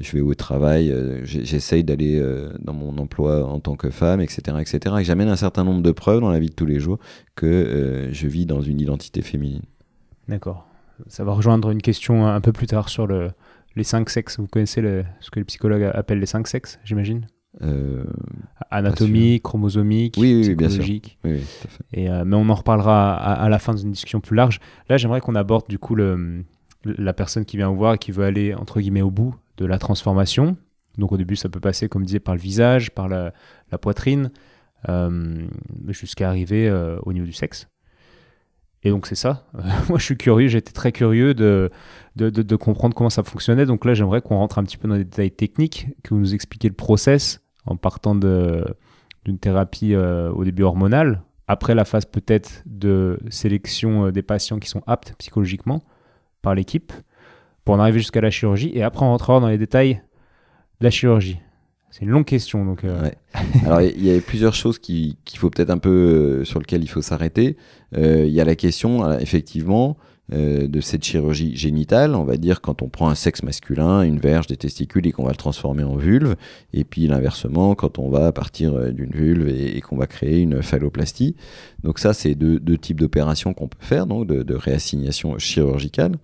je 0.00 0.12
vais 0.12 0.20
au 0.20 0.34
travail, 0.34 0.90
euh, 0.90 1.24
j'essaye 1.24 1.84
d'aller 1.84 2.18
euh, 2.18 2.52
dans 2.60 2.72
mon 2.72 2.98
emploi 2.98 3.44
en 3.44 3.60
tant 3.60 3.76
que 3.76 3.90
femme, 3.90 4.20
etc., 4.20 4.56
etc. 4.60 4.96
Et 5.00 5.04
j'amène 5.04 5.28
un 5.28 5.36
certain 5.36 5.64
nombre 5.64 5.82
de 5.82 5.92
preuves 5.92 6.20
dans 6.20 6.30
la 6.30 6.38
vie 6.38 6.48
de 6.48 6.54
tous 6.54 6.66
les 6.66 6.80
jours 6.80 6.98
que 7.34 7.46
euh, 7.46 8.12
je 8.12 8.26
vis 8.26 8.46
dans 8.46 8.60
une 8.60 8.80
identité 8.80 9.22
féminine. 9.22 9.62
D'accord. 10.28 10.66
Ça 11.06 11.24
va 11.24 11.32
rejoindre 11.32 11.70
une 11.70 11.82
question 11.82 12.26
un 12.26 12.40
peu 12.40 12.52
plus 12.52 12.66
tard 12.66 12.88
sur 12.88 13.06
le, 13.06 13.30
les 13.76 13.84
cinq 13.84 14.10
sexes. 14.10 14.38
Vous 14.38 14.46
connaissez 14.46 14.82
ce 15.20 15.30
que 15.30 15.40
les 15.40 15.44
psychologues 15.44 15.90
appellent 15.94 16.20
les 16.20 16.26
cinq 16.26 16.46
sexes, 16.46 16.78
j'imagine? 16.84 17.26
Anatomie, 18.70 19.40
chromosomique, 19.40 20.16
oui, 20.18 20.40
psychologique. 20.42 21.18
Oui, 21.24 21.40
Et, 21.92 22.08
mais 22.08 22.36
on 22.36 22.48
en 22.48 22.54
reparlera 22.54 23.14
à, 23.14 23.32
à 23.44 23.48
la 23.48 23.58
fin 23.58 23.74
d'une 23.74 23.90
discussion 23.90 24.20
plus 24.20 24.36
large. 24.36 24.60
Là, 24.88 24.96
j'aimerais 24.96 25.20
qu'on 25.20 25.34
aborde 25.34 25.68
du 25.68 25.78
coup 25.78 25.94
le, 25.94 26.44
la 26.84 27.12
personne 27.12 27.44
qui 27.44 27.56
vient 27.56 27.68
vous 27.68 27.76
voir 27.76 27.94
et 27.94 27.98
qui 27.98 28.12
veut 28.12 28.24
aller 28.24 28.54
entre 28.54 28.80
guillemets 28.80 29.02
au 29.02 29.10
bout 29.10 29.34
de 29.56 29.66
la 29.66 29.78
transformation. 29.78 30.56
Donc 30.98 31.12
au 31.12 31.16
début, 31.16 31.36
ça 31.36 31.48
peut 31.48 31.60
passer, 31.60 31.88
comme 31.88 32.04
disait, 32.04 32.20
par 32.20 32.34
le 32.34 32.40
visage, 32.40 32.90
par 32.90 33.08
la, 33.08 33.32
poitrine, 33.80 34.30
euh, 34.88 35.46
jusqu'à 35.88 36.28
arriver 36.28 36.68
euh, 36.68 36.98
au 37.04 37.12
niveau 37.12 37.24
du 37.24 37.32
sexe. 37.32 37.68
Et 38.82 38.90
donc 38.90 39.06
c'est 39.06 39.14
ça. 39.14 39.46
Moi, 39.88 39.98
je 39.98 40.04
suis 40.04 40.16
curieux, 40.16 40.48
j'étais 40.48 40.72
très 40.72 40.92
curieux 40.92 41.34
de 41.34 41.70
de, 42.16 42.56
comprendre 42.56 42.94
comment 42.94 43.10
ça 43.10 43.22
fonctionnait. 43.22 43.64
Donc 43.64 43.84
là, 43.84 43.94
j'aimerais 43.94 44.20
qu'on 44.20 44.36
rentre 44.36 44.58
un 44.58 44.64
petit 44.64 44.76
peu 44.76 44.86
dans 44.86 44.96
les 44.96 45.04
détails 45.04 45.30
techniques, 45.30 45.88
que 46.02 46.12
vous 46.12 46.20
nous 46.20 46.34
expliquiez 46.34 46.68
le 46.68 46.76
process 46.76 47.40
en 47.64 47.76
partant 47.76 48.14
d'une 48.14 49.38
thérapie 49.40 49.96
au 49.96 50.44
début 50.44 50.62
hormonale, 50.62 51.22
après 51.46 51.74
la 51.74 51.86
phase 51.86 52.04
peut-être 52.04 52.62
de 52.66 53.18
sélection 53.30 54.10
des 54.10 54.22
patients 54.22 54.58
qui 54.58 54.68
sont 54.68 54.82
aptes 54.86 55.14
psychologiquement 55.16 55.82
par 56.42 56.54
l'équipe, 56.54 56.92
pour 57.64 57.74
en 57.74 57.78
arriver 57.78 57.98
jusqu'à 57.98 58.20
la 58.20 58.30
chirurgie, 58.30 58.72
et 58.74 58.82
après 58.82 59.04
on 59.04 59.10
rentrera 59.10 59.40
dans 59.40 59.48
les 59.48 59.58
détails 59.58 60.02
la 60.80 60.90
chirurgie 60.90 61.38
C'est 61.90 62.02
une 62.02 62.10
longue 62.10 62.24
question. 62.24 62.64
Donc, 62.64 62.84
euh. 62.84 63.10
Alors, 63.64 63.80
il 63.80 64.04
y, 64.04 64.14
a 64.14 64.20
plusieurs 64.20 64.54
choses 64.54 64.78
qu'il 64.78 65.16
faut 65.36 65.48
peut-être 65.48 65.70
un 65.70 65.78
peu 65.78 65.90
euh, 65.90 66.44
sur 66.44 66.58
lesquelles 66.58 66.82
il 66.82 66.88
faut 66.88 67.02
s'arrêter. 67.02 67.56
Euh, 67.96 68.24
il 68.26 68.32
y 68.32 68.40
a 68.40 68.44
la 68.44 68.56
question, 68.56 69.18
effectivement, 69.18 69.96
de 70.32 70.80
cette 70.80 71.04
chirurgie 71.04 71.56
génitale. 71.56 72.14
On 72.14 72.24
va 72.24 72.36
dire 72.36 72.60
quand 72.60 72.82
on 72.82 72.88
prend 72.88 73.08
un 73.08 73.14
sexe 73.14 73.42
masculin, 73.42 74.02
une 74.02 74.18
verge, 74.18 74.46
des 74.46 74.56
testicules 74.56 75.06
et 75.06 75.12
qu'on 75.12 75.24
va 75.24 75.30
le 75.30 75.36
transformer 75.36 75.84
en 75.84 75.96
vulve. 75.96 76.36
Et 76.72 76.84
puis 76.84 77.06
l'inversement, 77.06 77.74
quand 77.74 77.98
on 77.98 78.08
va 78.08 78.32
partir 78.32 78.92
d'une 78.92 79.10
vulve 79.10 79.48
et, 79.48 79.80
qu'on 79.80 79.96
va 79.96 80.06
créer 80.06 80.40
une 80.40 80.62
phalloplastie. 80.62 81.36
Donc, 81.82 81.98
ça, 81.98 82.14
c'est 82.14 82.34
deux, 82.34 82.78
types 82.78 83.00
d'opérations 83.00 83.52
qu'on 83.52 83.68
peut 83.68 83.78
faire, 83.80 84.06
donc 84.06 84.26
de, 84.26 84.54
réassignation 84.54 85.38
chirurgicale. 85.38 86.16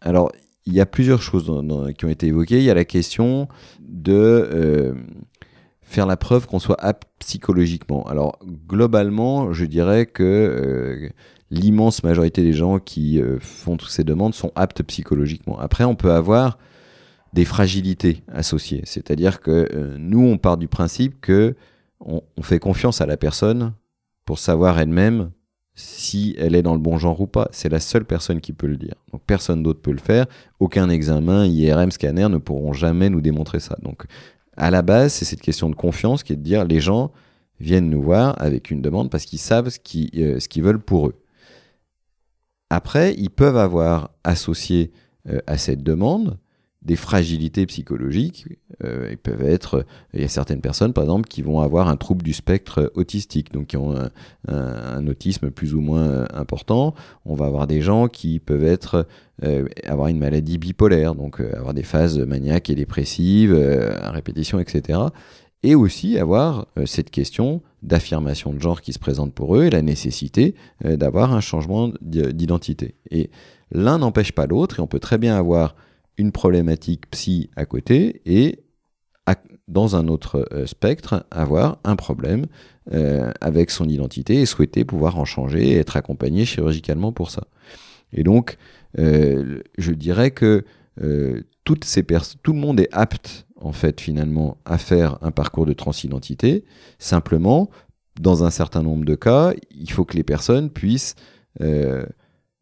alors, 0.00 0.30
il 0.66 0.72
y 0.72 0.80
a 0.80 0.86
plusieurs 0.86 1.22
choses 1.22 1.50
qui 1.98 2.04
ont 2.04 2.08
été 2.08 2.26
évoquées. 2.26 2.58
Il 2.58 2.64
y 2.64 2.70
a 2.70 2.74
la 2.74 2.84
question 2.84 3.48
de 3.80 4.12
euh, 4.12 4.94
faire 5.82 6.06
la 6.06 6.16
preuve 6.16 6.46
qu'on 6.46 6.58
soit 6.58 6.80
apte 6.80 7.04
psychologiquement. 7.18 8.04
Alors, 8.04 8.38
globalement, 8.66 9.52
je 9.52 9.66
dirais 9.66 10.06
que 10.06 10.22
euh, 10.22 11.08
l'immense 11.50 12.02
majorité 12.02 12.42
des 12.42 12.52
gens 12.52 12.78
qui 12.78 13.20
euh, 13.20 13.38
font 13.40 13.76
toutes 13.76 13.90
ces 13.90 14.04
demandes 14.04 14.34
sont 14.34 14.52
aptes 14.54 14.82
psychologiquement. 14.82 15.58
Après, 15.58 15.84
on 15.84 15.94
peut 15.94 16.12
avoir 16.12 16.58
des 17.32 17.44
fragilités 17.44 18.22
associées. 18.32 18.82
C'est-à-dire 18.84 19.40
que 19.40 19.96
nous, 19.98 20.24
on 20.24 20.38
part 20.38 20.56
du 20.56 20.68
principe 20.68 21.20
que 21.20 21.56
on 22.00 22.22
fait 22.42 22.58
confiance 22.58 23.00
à 23.00 23.06
la 23.06 23.16
personne 23.16 23.72
pour 24.24 24.38
savoir 24.38 24.78
elle-même 24.78 25.30
si 25.74 26.36
elle 26.38 26.54
est 26.54 26.62
dans 26.62 26.74
le 26.74 26.80
bon 26.80 26.98
genre 26.98 27.20
ou 27.20 27.26
pas. 27.26 27.48
C'est 27.50 27.68
la 27.68 27.80
seule 27.80 28.04
personne 28.04 28.40
qui 28.40 28.52
peut 28.52 28.66
le 28.66 28.76
dire. 28.76 28.94
Donc 29.12 29.22
personne 29.26 29.62
d'autre 29.62 29.80
peut 29.80 29.92
le 29.92 29.98
faire. 29.98 30.26
Aucun 30.60 30.88
examen, 30.88 31.46
IRM, 31.46 31.90
scanner 31.90 32.28
ne 32.28 32.38
pourront 32.38 32.72
jamais 32.72 33.10
nous 33.10 33.20
démontrer 33.20 33.60
ça. 33.60 33.76
Donc 33.82 34.04
à 34.56 34.70
la 34.70 34.82
base, 34.82 35.12
c'est 35.12 35.24
cette 35.24 35.40
question 35.40 35.68
de 35.68 35.74
confiance 35.74 36.22
qui 36.22 36.32
est 36.32 36.36
de 36.36 36.42
dire 36.42 36.64
les 36.64 36.80
gens 36.80 37.10
viennent 37.60 37.90
nous 37.90 38.02
voir 38.02 38.40
avec 38.40 38.70
une 38.70 38.82
demande 38.82 39.10
parce 39.10 39.24
qu'ils 39.24 39.38
savent 39.38 39.68
ce 39.68 39.78
qu'ils 39.78 40.10
euh, 40.16 40.62
veulent 40.62 40.80
pour 40.80 41.08
eux. 41.08 41.14
Après, 42.70 43.14
ils 43.14 43.30
peuvent 43.30 43.56
avoir 43.56 44.10
associé 44.24 44.92
euh, 45.28 45.38
à 45.46 45.58
cette 45.58 45.82
demande 45.82 46.38
des 46.82 46.96
fragilités 46.96 47.64
psychologiques. 47.64 48.46
Euh, 48.84 49.14
peuvent 49.22 49.46
être, 49.46 49.86
il 50.12 50.20
y 50.20 50.24
a 50.24 50.28
certaines 50.28 50.60
personnes, 50.60 50.92
par 50.92 51.04
exemple, 51.04 51.28
qui 51.28 51.40
vont 51.40 51.60
avoir 51.60 51.88
un 51.88 51.96
trouble 51.96 52.22
du 52.22 52.34
spectre 52.34 52.92
autistique, 52.94 53.52
donc 53.52 53.68
qui 53.68 53.78
ont 53.78 53.94
un, 54.48 55.06
autisme 55.06 55.50
plus 55.50 55.74
ou 55.74 55.80
moins 55.80 56.02
euh, 56.02 56.26
important. 56.34 56.94
On 57.24 57.34
va 57.34 57.46
avoir 57.46 57.66
des 57.66 57.80
gens 57.80 58.08
qui 58.08 58.38
peuvent 58.38 58.78
avoir 59.86 60.08
une 60.08 60.18
maladie 60.18 60.58
bipolaire, 60.58 61.14
donc 61.14 61.40
avoir 61.40 61.72
des 61.72 61.82
phases 61.82 62.18
maniaques 62.18 62.68
et 62.68 62.74
dépressives 62.74 63.54
à 63.54 64.10
répétition, 64.10 64.58
etc. 64.60 64.98
Et 65.64 65.74
aussi 65.74 66.18
avoir 66.18 66.66
cette 66.84 67.10
question 67.10 67.62
d'affirmation 67.82 68.52
de 68.52 68.60
genre 68.60 68.82
qui 68.82 68.92
se 68.92 68.98
présente 68.98 69.32
pour 69.32 69.56
eux 69.56 69.64
et 69.64 69.70
la 69.70 69.82
nécessité 69.82 70.54
d'avoir 70.84 71.32
un 71.32 71.40
changement 71.40 71.90
d'identité. 72.02 72.94
Et 73.10 73.30
l'un 73.72 73.98
n'empêche 73.98 74.32
pas 74.32 74.46
l'autre, 74.46 74.78
et 74.78 74.82
on 74.82 74.86
peut 74.86 75.00
très 75.00 75.16
bien 75.16 75.36
avoir 75.36 75.74
une 76.18 76.32
problématique 76.32 77.10
psy 77.10 77.48
à 77.56 77.64
côté 77.64 78.20
et 78.26 78.64
dans 79.68 79.96
un 79.96 80.08
autre 80.08 80.46
euh, 80.52 80.66
spectre 80.66 81.24
avoir 81.30 81.78
un 81.84 81.96
problème 81.96 82.46
euh, 82.92 83.32
avec 83.40 83.70
son 83.70 83.88
identité 83.88 84.40
et 84.40 84.46
souhaiter 84.46 84.84
pouvoir 84.84 85.18
en 85.18 85.24
changer 85.24 85.68
et 85.68 85.76
être 85.76 85.96
accompagné 85.96 86.44
chirurgicalement 86.44 87.12
pour 87.12 87.30
ça. 87.30 87.44
Et 88.12 88.22
donc, 88.22 88.58
euh, 88.98 89.62
je 89.78 89.92
dirais 89.92 90.30
que 90.30 90.64
toutes 91.64 91.84
ces 91.84 92.04
tout 92.44 92.52
le 92.52 92.58
monde 92.60 92.78
est 92.78 92.88
apte 92.92 93.48
en 93.60 93.72
fait 93.72 94.00
finalement 94.00 94.58
à 94.64 94.78
faire 94.78 95.18
un 95.22 95.30
parcours 95.30 95.66
de 95.66 95.72
transidentité. 95.72 96.64
Simplement, 96.98 97.70
dans 98.20 98.44
un 98.44 98.50
certain 98.50 98.82
nombre 98.82 99.04
de 99.04 99.14
cas, 99.14 99.52
il 99.70 99.90
faut 99.90 100.04
que 100.04 100.16
les 100.16 100.22
personnes 100.22 100.70
puissent 100.70 101.14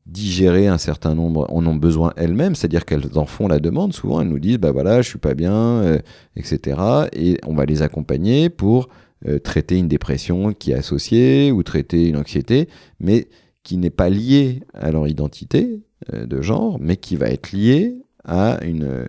digérer 0.06 0.66
un 0.66 0.78
certain 0.78 1.14
nombre, 1.14 1.46
en 1.50 1.64
ont 1.66 1.76
besoin 1.76 2.12
elles-mêmes, 2.16 2.54
c'est-à-dire 2.54 2.84
qu'elles 2.84 3.16
en 3.16 3.26
font 3.26 3.48
la 3.48 3.60
demande. 3.60 3.92
Souvent, 3.92 4.20
elles 4.20 4.28
nous 4.28 4.38
disent, 4.38 4.58
bah 4.58 4.72
voilà, 4.72 5.00
je 5.00 5.08
suis 5.08 5.18
pas 5.18 5.34
bien, 5.34 5.54
euh, 5.54 5.98
etc. 6.36 6.80
Et 7.12 7.38
on 7.46 7.54
va 7.54 7.64
les 7.64 7.82
accompagner 7.82 8.50
pour 8.50 8.88
euh, 9.28 9.38
traiter 9.38 9.78
une 9.78 9.88
dépression 9.88 10.52
qui 10.52 10.72
est 10.72 10.74
associée 10.74 11.52
ou 11.52 11.62
traiter 11.62 12.08
une 12.08 12.16
anxiété, 12.16 12.68
mais 12.98 13.28
qui 13.62 13.76
n'est 13.76 13.90
pas 13.90 14.10
liée 14.10 14.62
à 14.74 14.90
leur 14.90 15.06
identité 15.06 15.80
euh, 16.12 16.26
de 16.26 16.42
genre, 16.42 16.78
mais 16.80 16.96
qui 16.96 17.14
va 17.14 17.28
être 17.28 17.52
liée 17.52 17.96
à 18.24 18.58
une, 18.64 19.08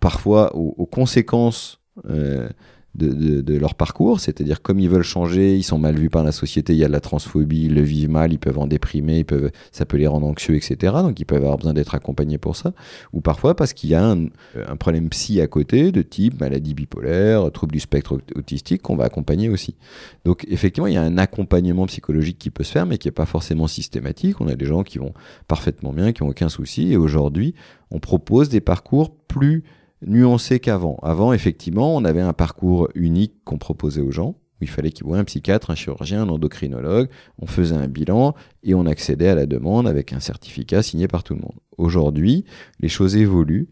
parfois 0.00 0.54
aux, 0.54 0.86
conséquences 0.86 1.80
de, 2.94 3.56
leur 3.56 3.74
parcours, 3.74 4.20
c'est-à-dire 4.20 4.60
comme 4.60 4.78
ils 4.78 4.88
veulent 4.88 5.02
changer, 5.02 5.56
ils 5.56 5.62
sont 5.62 5.78
mal 5.78 5.96
vus 5.96 6.10
par 6.10 6.24
la 6.24 6.32
société, 6.32 6.74
il 6.74 6.78
y 6.78 6.84
a 6.84 6.88
de 6.88 6.92
la 6.92 7.00
transphobie, 7.00 7.64
ils 7.64 7.74
le 7.74 7.82
vivent 7.82 8.10
mal, 8.10 8.32
ils 8.32 8.38
peuvent 8.38 8.58
en 8.58 8.66
déprimer, 8.66 9.18
ils 9.20 9.24
peuvent, 9.24 9.50
ça 9.70 9.86
peut 9.86 9.96
les 9.96 10.06
rendre 10.06 10.26
anxieux, 10.26 10.56
etc. 10.56 10.94
Donc 11.02 11.18
ils 11.18 11.24
peuvent 11.24 11.42
avoir 11.42 11.56
besoin 11.56 11.72
d'être 11.72 11.94
accompagnés 11.94 12.38
pour 12.38 12.56
ça. 12.56 12.72
Ou 13.12 13.20
parfois 13.20 13.56
parce 13.56 13.72
qu'il 13.72 13.90
y 13.90 13.94
a 13.94 14.04
un, 14.04 14.26
problème 14.76 15.08
psy 15.08 15.40
à 15.40 15.46
côté, 15.46 15.92
de 15.92 16.02
type 16.02 16.40
maladie 16.40 16.74
bipolaire, 16.74 17.50
trouble 17.52 17.72
du 17.72 17.80
spectre 17.80 18.18
autistique, 18.34 18.82
qu'on 18.82 18.96
va 18.96 19.04
accompagner 19.04 19.48
aussi. 19.48 19.74
Donc 20.24 20.44
effectivement, 20.48 20.86
il 20.86 20.94
y 20.94 20.98
a 20.98 21.02
un 21.02 21.18
accompagnement 21.18 21.86
psychologique 21.86 22.38
qui 22.38 22.50
peut 22.50 22.64
se 22.64 22.72
faire, 22.72 22.86
mais 22.86 22.98
qui 22.98 23.08
n'est 23.08 23.12
pas 23.12 23.26
forcément 23.26 23.68
systématique. 23.68 24.40
On 24.40 24.48
a 24.48 24.54
des 24.54 24.66
gens 24.66 24.82
qui 24.82 24.98
vont 24.98 25.14
parfaitement 25.48 25.92
bien, 25.92 26.12
qui 26.12 26.22
n'ont 26.22 26.30
aucun 26.30 26.48
souci, 26.48 26.92
et 26.92 26.96
aujourd'hui, 26.96 27.54
on 27.90 28.00
propose 28.00 28.48
des 28.48 28.60
parcours 28.60 29.14
plus 29.14 29.64
nuancé 30.06 30.60
qu'avant. 30.60 30.98
Avant, 31.02 31.32
effectivement, 31.32 31.94
on 31.94 32.04
avait 32.04 32.20
un 32.20 32.32
parcours 32.32 32.88
unique 32.94 33.34
qu'on 33.44 33.58
proposait 33.58 34.00
aux 34.00 34.10
gens, 34.10 34.36
où 34.60 34.62
il 34.64 34.68
fallait 34.68 34.90
qu'ils 34.90 35.06
voient 35.06 35.18
un 35.18 35.24
psychiatre, 35.24 35.70
un 35.70 35.74
chirurgien, 35.74 36.22
un 36.22 36.28
endocrinologue, 36.28 37.08
on 37.38 37.46
faisait 37.46 37.74
un 37.74 37.88
bilan 37.88 38.34
et 38.62 38.74
on 38.74 38.86
accédait 38.86 39.28
à 39.28 39.34
la 39.34 39.46
demande 39.46 39.86
avec 39.86 40.12
un 40.12 40.20
certificat 40.20 40.82
signé 40.82 41.08
par 41.08 41.22
tout 41.22 41.34
le 41.34 41.40
monde. 41.40 41.56
Aujourd'hui, 41.78 42.44
les 42.80 42.88
choses 42.88 43.16
évoluent 43.16 43.68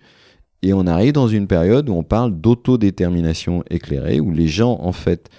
et 0.62 0.72
on 0.72 0.86
arrive 0.86 1.12
dans 1.12 1.28
une 1.28 1.46
période 1.46 1.88
où 1.88 1.94
on 1.94 2.02
parle 2.02 2.38
d'autodétermination 2.38 3.64
éclairée, 3.70 4.20
où 4.20 4.30
les 4.30 4.48
gens, 4.48 4.78
en 4.80 4.92
fait, 4.92 5.30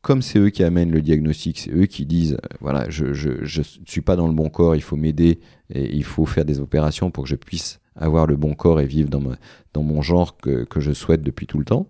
comme 0.00 0.22
c'est 0.22 0.38
eux 0.38 0.50
qui 0.50 0.62
amènent 0.62 0.92
le 0.92 1.02
diagnostic, 1.02 1.58
c'est 1.58 1.72
eux 1.72 1.86
qui 1.86 2.06
disent, 2.06 2.34
euh, 2.34 2.56
voilà, 2.60 2.88
je 2.88 3.06
ne 3.06 3.64
suis 3.86 4.00
pas 4.00 4.16
dans 4.16 4.28
le 4.28 4.34
bon 4.34 4.48
corps, 4.48 4.76
il 4.76 4.80
faut 4.80 4.96
m'aider 4.96 5.40
et 5.68 5.94
il 5.94 6.04
faut 6.04 6.26
faire 6.26 6.44
des 6.44 6.60
opérations 6.60 7.10
pour 7.10 7.24
que 7.24 7.30
je 7.30 7.34
puisse 7.34 7.80
avoir 7.96 8.26
le 8.26 8.36
bon 8.36 8.54
corps 8.54 8.80
et 8.80 8.86
vivre 8.86 9.10
dans, 9.10 9.82
mon 9.82 10.02
genre 10.02 10.36
que, 10.36 10.64
que, 10.64 10.80
je 10.80 10.92
souhaite 10.92 11.22
depuis 11.22 11.46
tout 11.46 11.58
le 11.58 11.64
temps. 11.64 11.86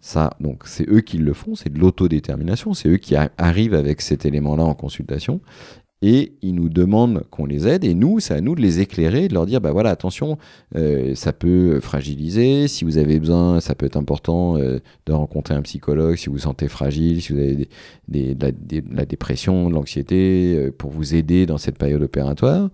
Ça, 0.00 0.30
donc, 0.40 0.62
c'est 0.66 0.88
eux 0.88 1.00
qui 1.00 1.18
le 1.18 1.32
font, 1.32 1.54
c'est 1.54 1.72
de 1.72 1.78
l'autodétermination, 1.78 2.72
c'est 2.72 2.88
eux 2.88 2.96
qui 2.98 3.16
arrivent 3.16 3.74
avec 3.74 4.00
cet 4.00 4.24
élément-là 4.24 4.64
en 4.64 4.74
consultation 4.74 5.40
et 6.00 6.32
ils 6.42 6.54
nous 6.54 6.68
demandent 6.68 7.24
qu'on 7.30 7.46
les 7.46 7.66
aide 7.66 7.84
et 7.84 7.94
nous, 7.94 8.20
c'est 8.20 8.34
à 8.34 8.40
nous 8.40 8.54
de 8.54 8.60
les 8.60 8.80
éclairer, 8.80 9.26
de 9.26 9.34
leur 9.34 9.46
dire 9.46 9.60
bah 9.60 9.72
voilà 9.72 9.90
attention, 9.90 10.38
euh, 10.76 11.14
ça 11.14 11.32
peut 11.32 11.80
fragiliser. 11.80 12.68
Si 12.68 12.84
vous 12.84 12.98
avez 12.98 13.18
besoin, 13.18 13.60
ça 13.60 13.74
peut 13.74 13.86
être 13.86 13.96
important 13.96 14.56
euh, 14.56 14.78
de 15.06 15.12
rencontrer 15.12 15.54
un 15.54 15.62
psychologue 15.62 16.16
si 16.16 16.26
vous 16.26 16.34
vous 16.34 16.38
sentez 16.40 16.68
fragile, 16.68 17.20
si 17.20 17.32
vous 17.32 17.40
avez 17.40 17.68
des, 18.06 18.34
de, 18.34 18.82
la, 18.92 19.06
dépression, 19.06 19.68
de 19.68 19.74
l'anxiété, 19.74 20.54
euh, 20.56 20.70
pour 20.70 20.90
vous 20.90 21.14
aider 21.14 21.46
dans 21.46 21.58
cette 21.58 21.78
période 21.78 22.02
opératoire. 22.02 22.70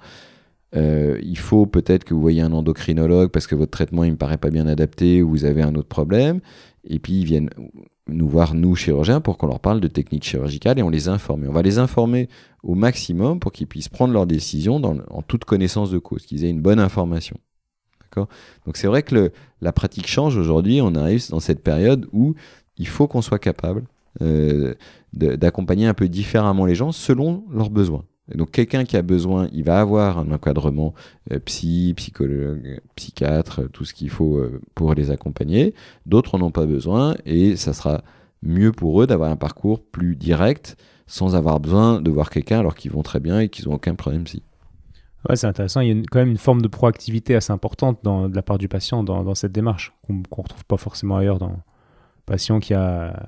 Euh, 0.76 1.18
il 1.22 1.38
faut 1.38 1.66
peut-être 1.66 2.04
que 2.04 2.14
vous 2.14 2.20
voyez 2.20 2.42
un 2.42 2.52
endocrinologue 2.52 3.30
parce 3.30 3.46
que 3.46 3.54
votre 3.54 3.70
traitement 3.70 4.02
il 4.02 4.12
me 4.12 4.16
paraît 4.16 4.38
pas 4.38 4.50
bien 4.50 4.66
adapté 4.66 5.22
ou 5.22 5.30
vous 5.30 5.44
avez 5.44 5.62
un 5.62 5.74
autre 5.74 5.88
problème. 5.88 6.40
Et 6.84 6.98
puis 6.98 7.14
ils 7.14 7.24
viennent 7.24 7.50
nous 8.06 8.28
voir, 8.28 8.54
nous, 8.54 8.76
chirurgiens, 8.76 9.20
pour 9.20 9.38
qu'on 9.38 9.46
leur 9.46 9.60
parle 9.60 9.80
de 9.80 9.88
techniques 9.88 10.24
chirurgicales 10.24 10.78
et 10.78 10.82
on 10.82 10.90
les 10.90 11.08
informe. 11.08 11.46
on 11.48 11.52
va 11.52 11.62
les 11.62 11.78
informer 11.78 12.28
au 12.62 12.74
maximum 12.74 13.40
pour 13.40 13.52
qu'ils 13.52 13.66
puissent 13.66 13.88
prendre 13.88 14.12
leurs 14.12 14.26
décisions 14.26 14.76
en 14.76 15.22
toute 15.22 15.44
connaissance 15.44 15.90
de 15.90 15.98
cause, 15.98 16.26
qu'ils 16.26 16.44
aient 16.44 16.50
une 16.50 16.60
bonne 16.60 16.80
information. 16.80 17.38
Donc 18.64 18.76
c'est 18.76 18.86
vrai 18.86 19.02
que 19.02 19.32
la 19.60 19.72
pratique 19.72 20.06
change 20.06 20.36
aujourd'hui, 20.36 20.80
on 20.80 20.94
arrive 20.94 21.28
dans 21.30 21.40
cette 21.40 21.62
période 21.62 22.06
où 22.12 22.34
il 22.76 22.86
faut 22.86 23.06
qu'on 23.06 23.22
soit 23.22 23.38
capable 23.38 23.84
euh, 24.22 24.74
d'accompagner 25.12 25.86
un 25.86 25.94
peu 25.94 26.08
différemment 26.08 26.66
les 26.66 26.74
gens 26.74 26.92
selon 26.92 27.44
leurs 27.52 27.70
besoins. 27.70 28.04
Donc 28.32 28.52
quelqu'un 28.52 28.84
qui 28.84 28.96
a 28.96 29.02
besoin, 29.02 29.48
il 29.52 29.64
va 29.64 29.80
avoir 29.80 30.18
un 30.18 30.30
encadrement 30.30 30.94
euh, 31.32 31.38
psy, 31.40 31.92
psychologue, 31.96 32.80
psychiatre, 32.96 33.68
tout 33.70 33.84
ce 33.84 33.92
qu'il 33.92 34.08
faut 34.08 34.38
euh, 34.38 34.60
pour 34.74 34.94
les 34.94 35.10
accompagner. 35.10 35.74
D'autres 36.06 36.38
n'en 36.38 36.46
ont 36.46 36.50
pas 36.50 36.66
besoin 36.66 37.14
et 37.26 37.56
ça 37.56 37.74
sera 37.74 38.02
mieux 38.42 38.72
pour 38.72 39.02
eux 39.02 39.06
d'avoir 39.06 39.30
un 39.30 39.36
parcours 39.36 39.82
plus 39.82 40.16
direct 40.16 40.76
sans 41.06 41.36
avoir 41.36 41.60
besoin 41.60 42.00
de 42.00 42.10
voir 42.10 42.30
quelqu'un 42.30 42.60
alors 42.60 42.74
qu'ils 42.74 42.92
vont 42.92 43.02
très 43.02 43.20
bien 43.20 43.40
et 43.40 43.48
qu'ils 43.50 43.68
n'ont 43.68 43.74
aucun 43.74 43.94
problème 43.94 44.24
psy. 44.24 44.42
Ouais, 45.28 45.36
c'est 45.36 45.46
intéressant. 45.46 45.80
Il 45.80 45.88
y 45.88 45.98
a 45.98 46.02
quand 46.10 46.18
même 46.18 46.30
une 46.30 46.38
forme 46.38 46.62
de 46.62 46.68
proactivité 46.68 47.34
assez 47.34 47.52
importante 47.52 47.98
de 48.04 48.34
la 48.34 48.42
part 48.42 48.58
du 48.58 48.68
patient 48.68 49.02
dans, 49.02 49.34
cette 49.34 49.52
démarche 49.52 49.94
qu'on 50.06 50.14
ne 50.14 50.22
retrouve 50.30 50.64
pas 50.64 50.76
forcément 50.76 51.16
ailleurs 51.16 51.38
dans 51.38 51.48
le 51.48 51.56
patient 52.26 52.60
qui 52.60 52.74
a 52.74 53.26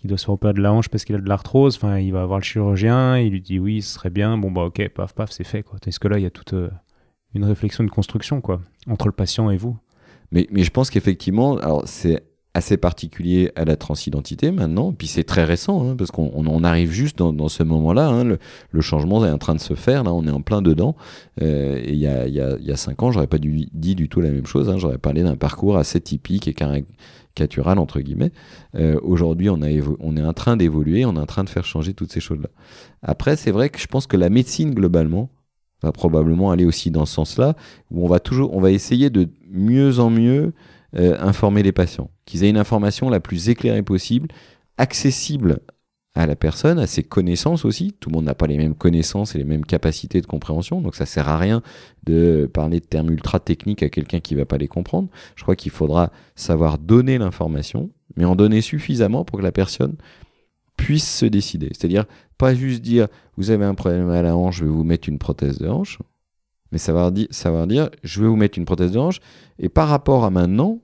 qui 0.00 0.08
doit 0.08 0.18
se 0.18 0.26
faire 0.26 0.54
de 0.54 0.60
la 0.60 0.72
hanche 0.72 0.88
parce 0.88 1.04
qu'il 1.04 1.16
a 1.16 1.18
de 1.18 1.28
l'arthrose. 1.28 1.76
Enfin, 1.76 1.98
il 1.98 2.12
va 2.12 2.24
voir 2.26 2.38
le 2.38 2.44
chirurgien, 2.44 3.18
il 3.18 3.32
lui 3.32 3.40
dit 3.40 3.58
oui, 3.58 3.82
ce 3.82 3.94
serait 3.94 4.10
bien. 4.10 4.38
Bon, 4.38 4.50
bah 4.50 4.62
ok, 4.62 4.88
paf, 4.90 5.14
paf, 5.14 5.30
c'est 5.30 5.44
fait. 5.44 5.62
Quoi. 5.62 5.78
Est-ce 5.86 6.00
que 6.00 6.08
là, 6.08 6.18
il 6.18 6.22
y 6.22 6.26
a 6.26 6.30
toute 6.30 6.52
euh, 6.52 6.70
une 7.36 7.44
réflexion, 7.44 7.84
de 7.84 7.90
construction 7.90 8.40
quoi, 8.40 8.60
entre 8.88 9.06
le 9.06 9.12
patient 9.12 9.50
et 9.50 9.56
vous. 9.56 9.76
Mais, 10.32 10.46
mais 10.50 10.64
je 10.64 10.70
pense 10.70 10.90
qu'effectivement, 10.90 11.56
alors 11.58 11.82
c'est 11.86 12.24
assez 12.54 12.78
particulier 12.78 13.52
à 13.54 13.66
la 13.66 13.76
transidentité 13.76 14.50
maintenant, 14.50 14.92
puis 14.92 15.06
c'est 15.06 15.24
très 15.24 15.44
récent, 15.44 15.86
hein, 15.86 15.94
parce 15.94 16.10
qu'on 16.10 16.32
on 16.34 16.64
arrive 16.64 16.90
juste 16.90 17.18
dans, 17.18 17.48
ce 17.48 17.62
moment-là, 17.62 18.08
hein, 18.08 18.24
le, 18.24 18.80
changement 18.80 19.24
est 19.26 19.30
en 19.30 19.36
train 19.36 19.54
de 19.54 19.60
se 19.60 19.74
faire, 19.74 20.04
là 20.04 20.12
on 20.14 20.26
est 20.26 20.30
en 20.30 20.40
plein 20.40 20.62
dedans, 20.62 20.96
euh, 21.42 21.76
et 21.76 21.92
il 21.92 21.98
y 21.98 22.06
a, 22.06 22.26
y, 22.26 22.40
a, 22.40 22.56
y 22.58 22.72
a 22.72 22.76
cinq 22.76 23.02
ans, 23.02 23.12
j'aurais 23.12 23.26
pas 23.26 23.36
dit 23.38 23.94
du 23.94 24.08
tout 24.08 24.22
la 24.22 24.30
même 24.30 24.46
chose, 24.46 24.70
hein, 24.70 24.78
j'aurais 24.78 24.96
parlé 24.96 25.22
d'un 25.22 25.36
parcours 25.36 25.76
assez 25.76 26.00
typique 26.00 26.48
et 26.48 26.54
caricatural, 27.36 27.78
entre 27.78 28.00
guillemets. 28.00 28.32
Euh, 28.74 28.98
Aujourd'hui, 29.02 29.48
on, 29.50 29.60
on 30.00 30.16
est 30.16 30.24
en 30.24 30.32
train 30.32 30.56
d'évoluer, 30.56 31.04
on 31.04 31.14
est 31.16 31.20
en 31.20 31.26
train 31.26 31.44
de 31.44 31.50
faire 31.50 31.64
changer 31.64 31.94
toutes 31.94 32.12
ces 32.12 32.20
choses-là. 32.20 32.48
Après, 33.02 33.36
c'est 33.36 33.52
vrai 33.52 33.68
que 33.68 33.78
je 33.78 33.86
pense 33.86 34.06
que 34.06 34.16
la 34.16 34.30
médecine, 34.30 34.74
globalement, 34.74 35.28
va 35.82 35.92
probablement 35.92 36.50
aller 36.50 36.64
aussi 36.64 36.90
dans 36.90 37.06
ce 37.06 37.14
sens-là, 37.14 37.54
où 37.90 38.04
on 38.04 38.08
va 38.08 38.18
toujours, 38.18 38.54
on 38.54 38.60
va 38.60 38.70
essayer 38.70 39.10
de 39.10 39.28
mieux 39.50 40.00
en 40.00 40.10
mieux 40.10 40.52
euh, 40.96 41.16
informer 41.20 41.62
les 41.62 41.72
patients, 41.72 42.10
qu'ils 42.24 42.44
aient 42.44 42.50
une 42.50 42.56
information 42.56 43.10
la 43.10 43.20
plus 43.20 43.50
éclairée 43.50 43.82
possible, 43.82 44.28
accessible 44.78 45.60
à 46.16 46.26
la 46.26 46.34
personne, 46.34 46.78
à 46.78 46.86
ses 46.86 47.02
connaissances 47.02 47.64
aussi. 47.64 47.94
Tout 48.00 48.08
le 48.10 48.14
monde 48.14 48.24
n'a 48.24 48.34
pas 48.34 48.46
les 48.46 48.56
mêmes 48.56 48.74
connaissances 48.74 49.34
et 49.34 49.38
les 49.38 49.44
mêmes 49.44 49.64
capacités 49.64 50.20
de 50.20 50.26
compréhension, 50.26 50.80
donc 50.80 50.94
ça 50.94 51.06
sert 51.06 51.28
à 51.28 51.38
rien 51.38 51.62
de 52.04 52.50
parler 52.52 52.80
de 52.80 52.86
termes 52.86 53.10
ultra 53.10 53.38
techniques 53.38 53.82
à 53.82 53.88
quelqu'un 53.90 54.20
qui 54.20 54.34
va 54.34 54.46
pas 54.46 54.56
les 54.56 54.68
comprendre. 54.68 55.08
Je 55.36 55.42
crois 55.42 55.56
qu'il 55.56 55.70
faudra 55.70 56.10
savoir 56.34 56.78
donner 56.78 57.18
l'information, 57.18 57.90
mais 58.16 58.24
en 58.24 58.34
donner 58.34 58.62
suffisamment 58.62 59.24
pour 59.24 59.38
que 59.38 59.44
la 59.44 59.52
personne 59.52 59.96
puisse 60.76 61.08
se 61.08 61.26
décider. 61.26 61.68
C'est-à-dire 61.72 62.06
pas 62.38 62.54
juste 62.54 62.82
dire 62.82 63.08
vous 63.36 63.50
avez 63.50 63.64
un 63.64 63.74
problème 63.74 64.10
à 64.10 64.22
la 64.22 64.36
hanche, 64.36 64.58
je 64.58 64.64
vais 64.64 64.70
vous 64.70 64.84
mettre 64.84 65.08
une 65.08 65.18
prothèse 65.18 65.58
de 65.58 65.68
hanche 65.68 65.98
mais 66.72 66.78
savoir, 66.78 67.12
dire, 67.12 67.28
savoir 67.30 67.66
dire, 67.66 67.90
je 68.02 68.20
vais 68.20 68.26
vous 68.26 68.36
mettre 68.36 68.58
une 68.58 68.64
prothèse 68.64 68.90
de 68.90 68.98
hanche, 68.98 69.20
et 69.58 69.68
par 69.68 69.88
rapport 69.88 70.24
à 70.24 70.30
maintenant, 70.30 70.80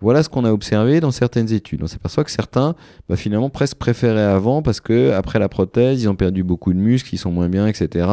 voilà 0.00 0.22
ce 0.22 0.28
qu'on 0.28 0.44
a 0.44 0.52
observé 0.52 1.00
dans 1.00 1.10
certaines 1.10 1.52
études. 1.52 1.82
On 1.82 1.86
s'aperçoit 1.86 2.24
que 2.24 2.30
certains, 2.30 2.74
bah, 3.08 3.16
finalement, 3.16 3.50
presque 3.50 3.76
préféraient 3.78 4.20
avant 4.20 4.62
parce 4.62 4.80
que 4.80 5.12
après 5.12 5.38
la 5.38 5.48
prothèse, 5.48 6.02
ils 6.02 6.08
ont 6.08 6.16
perdu 6.16 6.42
beaucoup 6.42 6.72
de 6.72 6.78
muscles, 6.78 7.14
ils 7.14 7.18
sont 7.18 7.32
moins 7.32 7.48
bien, 7.48 7.66
etc. 7.66 8.08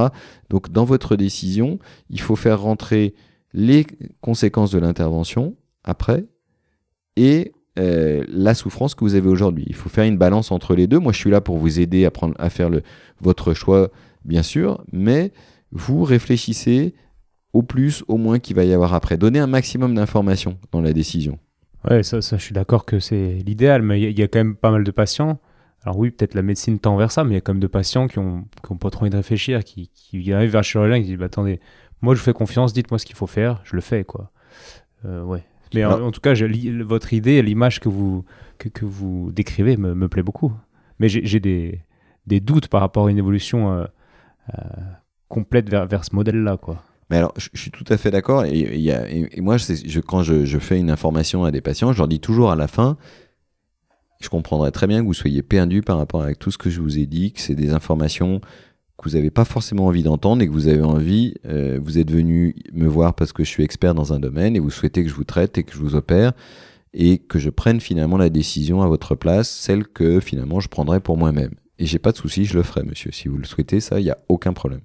Donc, 0.49 0.71
dans 0.71 0.85
votre 0.85 1.15
décision, 1.15 1.79
il 2.09 2.21
faut 2.21 2.35
faire 2.35 2.61
rentrer 2.61 3.13
les 3.53 3.85
conséquences 4.21 4.71
de 4.71 4.79
l'intervention 4.79 5.55
après 5.83 6.25
et 7.15 7.51
euh, 7.79 8.23
la 8.29 8.53
souffrance 8.53 8.95
que 8.95 9.03
vous 9.03 9.15
avez 9.15 9.27
aujourd'hui. 9.27 9.65
Il 9.67 9.75
faut 9.75 9.89
faire 9.89 10.05
une 10.05 10.17
balance 10.17 10.51
entre 10.51 10.75
les 10.75 10.87
deux. 10.87 10.99
Moi, 10.99 11.11
je 11.11 11.17
suis 11.17 11.31
là 11.31 11.41
pour 11.41 11.57
vous 11.57 11.79
aider 11.79 12.05
à, 12.05 12.11
prendre, 12.11 12.35
à 12.39 12.49
faire 12.49 12.69
votre 13.19 13.53
choix, 13.53 13.89
bien 14.25 14.43
sûr, 14.43 14.83
mais 14.91 15.31
vous 15.71 16.03
réfléchissez 16.03 16.93
au 17.51 17.61
plus, 17.61 18.03
au 18.07 18.17
moins 18.17 18.39
qu'il 18.39 18.55
va 18.55 18.63
y 18.63 18.73
avoir 18.73 18.93
après. 18.93 19.17
Donnez 19.17 19.39
un 19.39 19.47
maximum 19.47 19.95
d'informations 19.95 20.57
dans 20.71 20.81
la 20.81 20.93
décision. 20.93 21.39
Ouais, 21.89 22.03
ça, 22.03 22.21
ça 22.21 22.37
je 22.37 22.43
suis 22.43 22.53
d'accord 22.53 22.85
que 22.85 22.99
c'est 22.99 23.39
l'idéal, 23.45 23.81
mais 23.81 24.01
il 24.01 24.17
y, 24.17 24.23
a 24.23 24.27
quand 24.27 24.39
même 24.39 24.55
pas 24.55 24.71
mal 24.71 24.83
de 24.83 24.91
patients. 24.91 25.39
Alors 25.83 25.97
oui, 25.97 26.11
peut-être 26.11 26.33
la 26.33 26.41
médecine 26.41 26.79
tend 26.79 26.95
vers 26.95 27.11
ça, 27.11 27.23
mais 27.23 27.31
il 27.31 27.33
y 27.33 27.37
a 27.37 27.41
quand 27.41 27.53
même 27.53 27.61
de 27.61 27.67
patients 27.67 28.07
qui 28.07 28.19
ont, 28.19 28.45
qui 28.65 28.71
ont 28.71 28.77
pas 28.77 28.89
trop 28.89 29.01
envie 29.01 29.09
de 29.09 29.17
réfléchir, 29.17 29.63
qui, 29.63 29.89
qui 29.93 30.31
arrivent 30.31 30.51
vers 30.51 30.61
le 30.61 30.65
chirurgien 30.65 30.95
et 30.95 31.01
qui 31.01 31.07
disent 31.07 31.17
bah, 31.17 31.25
attendez, 31.25 31.59
moi 32.01 32.15
je 32.15 32.19
vous 32.19 32.25
fais 32.25 32.33
confiance, 32.33 32.71
dites-moi 32.71 32.99
ce 32.99 33.05
qu'il 33.05 33.15
faut 33.15 33.27
faire, 33.27 33.61
je 33.65 33.75
le 33.75 33.81
fais 33.81 34.05
quoi. 34.05 34.31
Euh, 35.05 35.23
ouais. 35.23 35.43
Mais 35.73 35.83
en, 35.85 36.11
tout 36.11 36.21
cas, 36.21 36.33
votre 36.85 37.13
idée, 37.13 37.41
l'image 37.41 37.79
que 37.79 37.89
vous, 37.89 38.25
que, 38.59 38.69
que 38.69 38.85
vous 38.85 39.31
décrivez 39.31 39.75
me, 39.75 39.95
me, 39.95 40.07
plaît 40.07 40.21
beaucoup. 40.21 40.53
Mais 40.99 41.09
j'ai 41.09 41.39
des, 41.39 41.81
des, 42.27 42.39
doutes 42.39 42.67
par 42.67 42.81
rapport 42.81 43.07
à 43.07 43.11
une 43.11 43.17
évolution 43.17 43.73
euh, 43.73 43.85
euh, 44.53 44.61
complète 45.29 45.69
vers, 45.69 45.87
vers 45.87 46.05
ce 46.05 46.15
modèle-là, 46.15 46.57
quoi. 46.57 46.83
Mais 47.09 47.17
alors, 47.17 47.33
je, 47.37 47.49
suis 47.53 47.71
tout 47.71 47.85
à 47.89 47.97
fait 47.97 48.11
d'accord. 48.11 48.45
Et, 48.45 48.91
moi, 49.37 49.57
je, 49.57 49.99
quand 49.99 50.23
je, 50.23 50.59
fais 50.59 50.79
une 50.79 50.89
information 50.89 51.43
à 51.43 51.51
des 51.51 51.61
patients, 51.61 51.93
je 51.93 51.97
leur 51.97 52.07
dis 52.07 52.19
toujours 52.19 52.51
à 52.51 52.55
la 52.55 52.67
fin, 52.67 52.97
je 54.21 54.29
comprendrais 54.29 54.71
très 54.71 54.87
bien 54.87 55.01
que 55.01 55.05
vous 55.05 55.13
soyez 55.13 55.41
perdu 55.41 55.81
par 55.81 55.97
rapport 55.97 56.21
à 56.21 56.33
tout 56.33 56.51
ce 56.51 56.57
que 56.57 56.69
je 56.69 56.81
vous 56.81 56.97
ai 56.97 57.05
dit, 57.05 57.33
que 57.33 57.41
c'est 57.41 57.55
des 57.55 57.73
informations 57.73 58.39
que 58.97 59.09
vous 59.09 59.15
n'avez 59.15 59.31
pas 59.31 59.43
forcément 59.43 59.87
envie 59.87 60.03
d'entendre 60.03 60.41
et 60.41 60.47
que 60.47 60.51
vous 60.51 60.67
avez 60.67 60.81
envie, 60.81 61.33
euh, 61.45 61.79
vous 61.83 61.97
êtes 61.97 62.11
venu 62.11 62.55
me 62.71 62.87
voir 62.87 63.15
parce 63.15 63.33
que 63.33 63.43
je 63.43 63.49
suis 63.49 63.63
expert 63.63 63.95
dans 63.95 64.13
un 64.13 64.19
domaine 64.19 64.55
et 64.55 64.59
vous 64.59 64.69
souhaitez 64.69 65.03
que 65.03 65.09
je 65.09 65.15
vous 65.15 65.23
traite 65.23 65.57
et 65.57 65.63
que 65.63 65.73
je 65.73 65.79
vous 65.79 65.95
opère 65.95 66.33
et 66.93 67.17
que 67.17 67.39
je 67.39 67.49
prenne 67.49 67.81
finalement 67.81 68.17
la 68.17 68.29
décision 68.29 68.81
à 68.81 68.87
votre 68.87 69.15
place, 69.15 69.49
celle 69.49 69.87
que 69.87 70.19
finalement 70.19 70.59
je 70.59 70.69
prendrais 70.69 70.99
pour 70.99 71.17
moi-même. 71.17 71.55
Et 71.79 71.85
j'ai 71.85 71.99
pas 71.99 72.11
de 72.11 72.17
souci, 72.17 72.45
je 72.45 72.55
le 72.55 72.63
ferai, 72.63 72.83
monsieur. 72.83 73.11
Si 73.11 73.27
vous 73.27 73.37
le 73.37 73.45
souhaitez, 73.45 73.79
ça, 73.79 73.99
il 73.99 74.03
n'y 74.03 74.11
a 74.11 74.19
aucun 74.29 74.53
problème. 74.53 74.81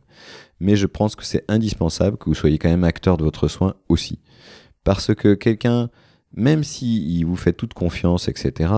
Mais 0.60 0.76
je 0.76 0.86
pense 0.86 1.16
que 1.16 1.24
c'est 1.24 1.44
indispensable 1.48 2.16
que 2.16 2.26
vous 2.26 2.34
soyez 2.34 2.58
quand 2.58 2.68
même 2.68 2.84
acteur 2.84 3.16
de 3.16 3.24
votre 3.24 3.48
soin 3.48 3.74
aussi. 3.88 4.18
Parce 4.84 5.14
que 5.14 5.34
quelqu'un, 5.34 5.90
même 6.34 6.64
s'il 6.64 7.24
vous 7.26 7.36
fait 7.36 7.52
toute 7.52 7.74
confiance, 7.74 8.28
etc., 8.28 8.72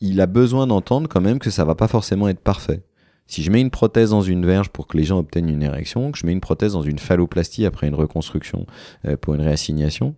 il 0.00 0.20
a 0.20 0.26
besoin 0.26 0.66
d'entendre 0.66 1.08
quand 1.08 1.20
même 1.20 1.38
que 1.38 1.50
ça 1.50 1.64
va 1.64 1.74
pas 1.74 1.88
forcément 1.88 2.28
être 2.28 2.40
parfait. 2.40 2.82
Si 3.26 3.42
je 3.42 3.50
mets 3.50 3.60
une 3.60 3.70
prothèse 3.70 4.10
dans 4.10 4.22
une 4.22 4.44
verge 4.44 4.70
pour 4.70 4.86
que 4.86 4.96
les 4.96 5.04
gens 5.04 5.18
obtiennent 5.18 5.48
une 5.48 5.62
érection, 5.62 6.10
que 6.10 6.18
je 6.18 6.26
mets 6.26 6.32
une 6.32 6.40
prothèse 6.40 6.72
dans 6.72 6.82
une 6.82 6.98
phalloplastie 6.98 7.64
après 7.64 7.86
une 7.86 7.94
reconstruction 7.94 8.66
euh, 9.04 9.16
pour 9.16 9.34
une 9.34 9.42
réassignation, 9.42 10.16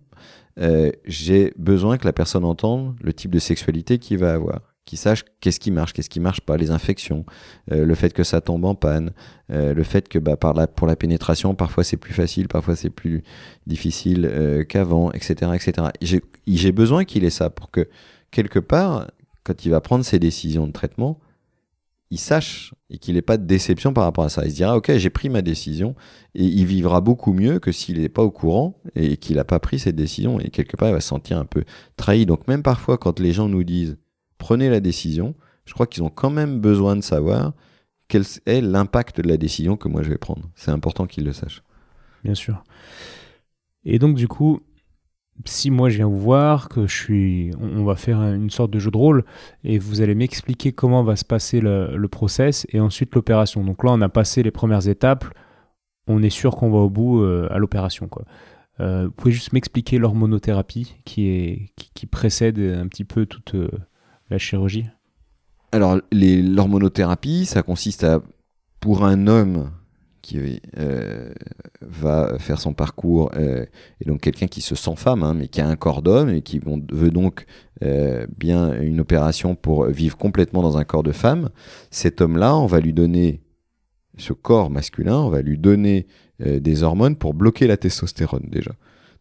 euh, 0.59 0.91
j'ai 1.05 1.53
besoin 1.57 1.97
que 1.97 2.05
la 2.05 2.13
personne 2.13 2.45
entende 2.45 2.95
le 3.01 3.13
type 3.13 3.31
de 3.31 3.39
sexualité 3.39 3.99
qu'il 3.99 4.17
va 4.17 4.33
avoir 4.33 4.72
qui 4.85 4.97
sache 4.97 5.23
qu'est-ce 5.39 5.59
qui 5.59 5.71
marche, 5.71 5.93
qu'est-ce 5.93 6.09
qui 6.09 6.19
marche 6.19 6.41
pas, 6.41 6.57
les 6.57 6.71
infections, 6.71 7.25
euh, 7.71 7.85
le 7.85 7.95
fait 7.95 8.13
que 8.13 8.23
ça 8.23 8.41
tombe 8.41 8.65
en 8.65 8.75
panne, 8.75 9.11
euh, 9.51 9.73
le 9.73 9.83
fait 9.83 10.09
que 10.09 10.19
bah, 10.19 10.35
par 10.35 10.53
la, 10.53 10.67
pour 10.67 10.87
la 10.87 10.95
pénétration, 10.95 11.55
parfois 11.55 11.83
c'est 11.83 11.97
plus 11.97 12.13
facile, 12.13 12.47
parfois 12.47 12.75
c'est 12.75 12.89
plus 12.89 13.23
difficile 13.65 14.29
euh, 14.29 14.63
qu'avant, 14.63 15.11
etc. 15.11 15.51
etc. 15.55 15.87
J'ai 16.47 16.71
besoin 16.71 17.05
qu'il 17.05 17.23
ait 17.23 17.29
ça 17.29 17.49
pour 17.49 17.71
que, 17.71 17.87
quelque 18.31 18.59
part, 18.59 19.09
quand 19.43 19.65
il 19.65 19.69
va 19.69 19.81
prendre 19.81 20.03
ses 20.03 20.19
décisions 20.19 20.67
de 20.67 20.71
traitement, 20.71 21.19
il 22.13 22.19
sache 22.19 22.75
et 22.91 22.99
qu'il 22.99 23.15
n'ait 23.15 23.23
pas 23.23 23.37
de 23.37 23.45
déception 23.45 23.91
par 23.91 24.03
rapport 24.03 24.23
à 24.23 24.29
ça. 24.29 24.45
Il 24.45 24.51
se 24.51 24.55
dira, 24.55 24.77
ok, 24.77 24.95
j'ai 24.97 25.09
pris 25.09 25.29
ma 25.29 25.41
décision 25.41 25.95
et 26.35 26.43
il 26.43 26.65
vivra 26.65 27.01
beaucoup 27.01 27.33
mieux 27.33 27.57
que 27.57 27.71
s'il 27.71 27.99
n'est 27.99 28.09
pas 28.09 28.21
au 28.21 28.29
courant 28.29 28.79
et 28.95 29.17
qu'il 29.17 29.37
n'a 29.37 29.43
pas 29.43 29.59
pris 29.59 29.79
cette 29.79 29.95
décision 29.95 30.39
et 30.39 30.51
quelque 30.51 30.77
part 30.77 30.89
il 30.89 30.93
va 30.93 31.01
se 31.01 31.07
sentir 31.07 31.39
un 31.39 31.45
peu 31.45 31.63
trahi. 31.97 32.27
Donc 32.27 32.47
même 32.47 32.61
parfois 32.61 32.99
quand 32.99 33.19
les 33.19 33.33
gens 33.33 33.49
nous 33.49 33.63
disent, 33.63 33.97
prenez 34.43 34.69
la 34.69 34.81
décision. 34.81 35.35
Je 35.63 35.73
crois 35.73 35.87
qu'ils 35.87 36.03
ont 36.03 36.09
quand 36.09 36.29
même 36.29 36.59
besoin 36.59 36.97
de 36.97 37.01
savoir 37.01 37.53
quel 38.09 38.23
est 38.45 38.59
l'impact 38.59 39.21
de 39.21 39.29
la 39.29 39.37
décision 39.37 39.77
que 39.77 39.87
moi 39.87 40.03
je 40.03 40.09
vais 40.09 40.17
prendre. 40.17 40.49
C'est 40.55 40.71
important 40.71 41.07
qu'ils 41.07 41.23
le 41.23 41.31
sachent. 41.31 41.63
Bien 42.25 42.35
sûr. 42.35 42.61
Et 43.85 43.99
donc 43.99 44.17
du 44.17 44.27
coup, 44.27 44.59
si 45.45 45.71
moi 45.71 45.89
je 45.89 45.95
viens 45.95 46.07
vous 46.07 46.19
voir, 46.19 46.67
que 46.67 46.87
je 46.87 46.93
suis, 46.93 47.51
on 47.57 47.85
va 47.85 47.95
faire 47.95 48.21
une 48.21 48.49
sorte 48.49 48.71
de 48.71 48.79
jeu 48.79 48.91
de 48.91 48.97
rôle 48.97 49.23
et 49.63 49.79
vous 49.79 50.01
allez 50.01 50.13
m'expliquer 50.13 50.73
comment 50.73 51.03
va 51.03 51.15
se 51.15 51.23
passer 51.23 51.61
le, 51.61 52.07
process 52.07 52.67
et 52.69 52.81
ensuite 52.81 53.15
l'opération. 53.15 53.63
Donc 53.63 53.81
là, 53.85 53.91
on 53.93 54.01
a 54.01 54.09
passé 54.09 54.43
les 54.43 54.51
premières 54.51 54.89
étapes, 54.89 55.23
on 56.07 56.21
est 56.21 56.29
sûr 56.29 56.57
qu'on 56.57 56.69
va 56.69 56.79
au 56.79 56.89
bout 56.89 57.21
euh, 57.21 57.47
à 57.49 57.59
l'opération. 57.59 58.09
Euh, 58.81 59.05
vous 59.05 59.11
pouvez 59.11 59.31
juste 59.31 59.53
m'expliquer 59.53 59.99
l'hormonothérapie 59.99 60.97
qui, 61.05 61.29
est, 61.29 61.69
qui, 61.93 62.07
précède 62.07 62.59
un 62.59 62.87
petit 62.87 63.05
peu 63.05 63.25
toute, 63.25 63.55
euh, 63.55 63.69
la 64.29 64.37
chirurgie? 64.37 64.85
Alors, 65.71 65.99
l'hormonothérapie, 66.11 67.45
ça 67.45 67.63
consiste 67.63 68.03
à, 68.03 68.21
pour 68.79 69.05
un 69.05 69.27
homme 69.27 69.71
qui 70.23 70.61
euh, 70.77 71.33
va 71.81 72.39
faire 72.39 72.59
son 72.59 72.73
parcours, 72.73 73.29
euh, 73.35 73.65
et 73.99 74.05
donc 74.05 74.21
quelqu'un 74.21 74.47
qui 74.47 74.61
se 74.61 74.73
sent 74.73 74.95
femme, 74.95 75.21
hein, 75.21 75.33
mais 75.33 75.49
qui 75.49 75.61
a 75.61 75.67
un 75.67 75.75
corps 75.75 76.01
d'homme 76.01 76.29
et 76.29 76.41
qui 76.41 76.59
veut 76.59 77.11
donc 77.11 77.45
euh, 77.83 78.25
bien 78.37 78.79
une 78.81 79.01
opération 79.01 79.55
pour 79.55 79.85
vivre 79.87 80.17
complètement 80.17 80.61
dans 80.61 80.77
un 80.77 80.85
corps 80.85 81.03
de 81.03 81.11
femme, 81.11 81.49
cet 81.91 82.21
homme-là, 82.21 82.55
on 82.55 82.67
va 82.67 82.79
lui 82.79 82.93
donner 82.93 83.41
ce 84.17 84.31
corps 84.31 84.69
masculin, 84.69 85.17
on 85.17 85.29
va 85.29 85.41
lui 85.41 85.57
donner 85.57 86.07
des 86.39 86.83
hormones 86.83 87.15
pour 87.15 87.33
bloquer 87.33 87.67
la 87.67 87.77
testostérone 87.77 88.47
déjà. 88.47 88.71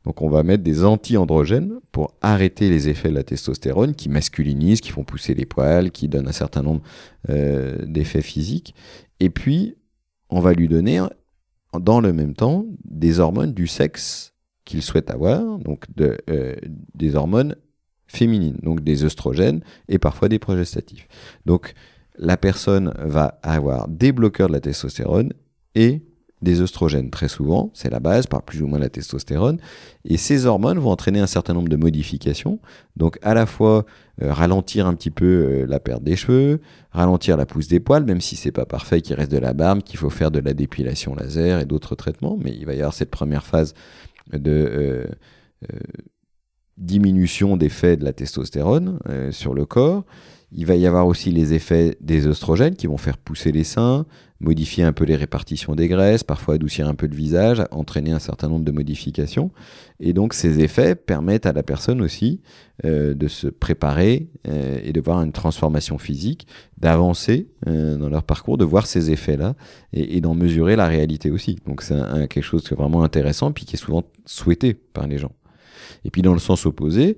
Donc 0.05 0.23
on 0.23 0.29
va 0.29 0.43
mettre 0.43 0.63
des 0.63 0.85
anti-androgènes 0.85 1.75
pour 1.93 2.15
arrêter 2.21 2.69
les 2.69 2.89
effets 2.89 3.09
de 3.09 3.15
la 3.15 3.23
testostérone 3.23 3.95
qui 3.95 4.09
masculinisent, 4.09 4.81
qui 4.81 4.91
font 4.91 5.05
pousser 5.05 5.35
les 5.35 5.47
poils, 5.47 5.91
qui 5.91 6.09
donnent 6.09 6.29
un 6.29 6.33
certain 6.33 6.63
nombre 6.63 6.83
euh, 7.29 7.77
d'effets 7.87 8.23
physiques. 8.23 8.75
Et 9.21 9.31
puis 9.31 9.77
on 10.29 10.41
va 10.41 10.55
lui 10.55 10.69
donner 10.69 11.01
dans 11.79 12.01
le 12.01 12.13
même 12.13 12.35
temps 12.35 12.67
des 12.85 13.21
hormones 13.21 13.53
du 13.53 13.67
sexe 13.67 14.35
qu'il 14.65 14.83
souhaite 14.83 15.11
avoir, 15.11 15.59
donc 15.59 15.87
euh, 16.01 16.57
des 16.95 17.17
hormones 17.17 17.57
féminines, 18.07 18.59
donc 18.63 18.83
des 18.83 19.05
œstrogènes 19.05 19.63
et 19.89 19.99
parfois 19.99 20.29
des 20.29 20.39
progestatifs. 20.39 21.09
Donc 21.47 21.75
la 22.17 22.37
personne 22.37 22.93
va 22.99 23.39
avoir 23.43 23.89
des 23.89 24.13
bloqueurs 24.13 24.49
de 24.49 24.53
la 24.53 24.61
testostérone 24.61 25.33
et 25.75 26.03
des 26.43 26.61
œstrogènes 26.61 27.11
très 27.11 27.29
souvent, 27.29 27.71
c'est 27.73 27.91
la 27.91 28.01
base, 28.01 28.27
par 28.27 28.43
plus 28.43 28.63
ou 28.63 28.67
moins 28.67 28.79
la 28.79 28.89
testostérone, 28.89 29.59
et 30.05 30.17
ces 30.17 30.47
hormones 30.47 30.79
vont 30.79 30.91
entraîner 30.91 31.21
un 31.21 31.27
certain 31.27 31.55
nombre 31.55 31.69
de 31.69 31.77
modifications, 31.77 32.59
donc 32.97 33.19
à 33.23 33.33
la 33.35 33.47
fois 33.47 33.87
euh, 34.21 34.33
ralentir 34.33 34.87
un 34.87 34.95
petit 34.95 35.11
peu 35.11 35.25
euh, 35.25 35.67
la 35.67 35.81
perte 35.81 36.03
des 36.03 36.17
cheveux, 36.17 36.61
ralentir 36.91 37.37
la 37.37 37.47
pousse 37.47 37.69
des 37.69 37.81
poils, 37.81 38.05
même 38.05 38.21
si 38.21 38.37
c'est 38.37 38.53
pas 38.53 38.67
parfait, 38.67 39.01
qu'il 39.01 39.15
reste 39.15 39.31
de 39.31 39.39
la 39.39 39.55
barbe, 39.55 39.83
qu'il 39.83 39.99
faut 39.99 40.11
faire 40.11 40.31
de 40.31 40.41
la 40.41 40.53
dépilation 40.53 41.15
laser 41.15 41.61
et 41.61 41.65
d'autres 41.65 41.95
traitements, 41.95 42.37
mais 42.43 42.53
il 42.53 42.67
va 42.67 42.75
y 42.75 42.79
avoir 42.79 42.95
cette 42.95 43.11
première 43.11 43.47
phase 43.47 43.75
de 44.33 44.51
euh, 44.51 45.07
diminution 46.77 47.57
d'effet 47.57 47.97
de 47.97 48.05
la 48.05 48.13
testostérone 48.13 48.99
sur 49.31 49.55
le 49.55 49.65
corps. 49.67 50.05
Il 50.51 50.67
va 50.67 50.75
y 50.75 50.87
avoir 50.87 51.07
aussi 51.07 51.31
les 51.31 51.55
effets 51.55 51.97
des 52.01 52.27
oestrogènes 52.27 52.75
qui 52.75 52.87
vont 52.87 52.99
faire 52.99 53.17
pousser 53.17 53.53
les 53.53 53.65
seins, 53.65 54.05
modifier 54.43 54.85
un 54.85 54.93
peu 54.93 55.05
les 55.05 55.17
répartitions 55.17 55.75
des 55.75 55.89
graisses, 55.89 56.25
parfois 56.25 56.55
adoucir 56.55 56.89
un 56.89 56.95
peu 56.95 57.07
le 57.07 57.15
visage, 57.15 57.63
entraîner 57.71 58.11
un 58.11 58.19
certain 58.19 58.49
nombre 58.49 58.65
de 58.65 58.73
modifications. 58.73 59.51
Et 60.01 60.13
donc 60.13 60.35
ces 60.35 60.61
effets 60.61 60.95
permettent 60.95 61.47
à 61.47 61.53
la 61.53 61.63
personne 61.63 62.03
aussi 62.03 62.41
euh, 62.85 63.15
de 63.15 63.29
se 63.29 63.47
préparer 63.47 64.29
euh, 64.49 64.81
et 64.83 64.93
de 64.93 65.01
voir 65.01 65.23
une 65.23 65.33
transformation 65.33 65.97
physique, 65.97 66.47
d'avancer 66.77 67.49
euh, 67.69 67.97
dans 67.97 68.09
leur 68.09 68.25
parcours, 68.25 68.59
de 68.59 68.65
voir 68.65 68.87
ces 68.87 69.11
effets-là 69.11 69.55
et, 69.93 70.21
d'en 70.21 70.35
mesurer 70.35 70.77
la 70.77 70.89
réalité 70.89 71.31
aussi. 71.31 71.59
Donc 71.67 71.83
c'est 71.83 71.95
quelque 72.29 72.43
chose 72.43 72.63
qui 72.63 72.75
est 72.75 72.77
vraiment 72.77 73.05
intéressant 73.05 73.53
puis 73.53 73.65
qui 73.65 73.77
est 73.77 73.79
souvent 73.79 74.03
souhaité 74.27 74.75
par 74.75 75.07
les 75.07 75.19
gens. 75.19 75.33
Et 76.05 76.11
puis 76.11 76.23
dans 76.23 76.33
le 76.33 76.41
sens 76.41 76.67
opposé, 76.67 77.17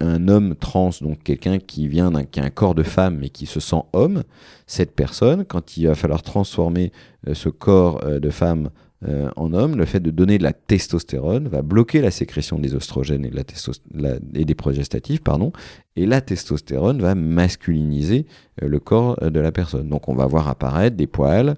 un 0.00 0.28
homme 0.28 0.54
trans, 0.54 0.90
donc 1.00 1.22
quelqu'un 1.24 1.58
qui 1.58 1.88
vient 1.88 2.10
d'un 2.10 2.24
qui 2.24 2.40
a 2.40 2.44
un 2.44 2.50
corps 2.50 2.74
de 2.74 2.82
femme 2.82 3.18
mais 3.18 3.30
qui 3.30 3.46
se 3.46 3.60
sent 3.60 3.82
homme, 3.92 4.22
cette 4.66 4.94
personne, 4.94 5.44
quand 5.44 5.76
il 5.76 5.86
va 5.86 5.94
falloir 5.94 6.22
transformer 6.22 6.92
euh, 7.26 7.34
ce 7.34 7.48
corps 7.48 8.04
euh, 8.04 8.20
de 8.20 8.30
femme 8.30 8.70
euh, 9.06 9.30
en 9.36 9.52
homme, 9.52 9.76
le 9.76 9.84
fait 9.84 10.00
de 10.00 10.10
donner 10.10 10.38
de 10.38 10.42
la 10.42 10.52
testostérone 10.52 11.48
va 11.48 11.62
bloquer 11.62 12.00
la 12.00 12.10
sécrétion 12.10 12.58
des 12.58 12.74
oestrogènes 12.74 13.24
et, 13.24 14.44
des 14.44 14.54
progestatifs, 14.54 15.22
pardon, 15.22 15.52
et 15.94 16.04
la 16.04 16.20
testostérone 16.20 17.00
va 17.00 17.14
masculiniser 17.14 18.26
le 18.60 18.80
corps 18.80 19.16
de 19.20 19.40
la 19.40 19.52
personne. 19.52 19.88
Donc 19.88 20.08
on 20.08 20.14
va 20.14 20.26
voir 20.26 20.48
apparaître 20.48 20.96
des 20.96 21.06
poils, 21.06 21.54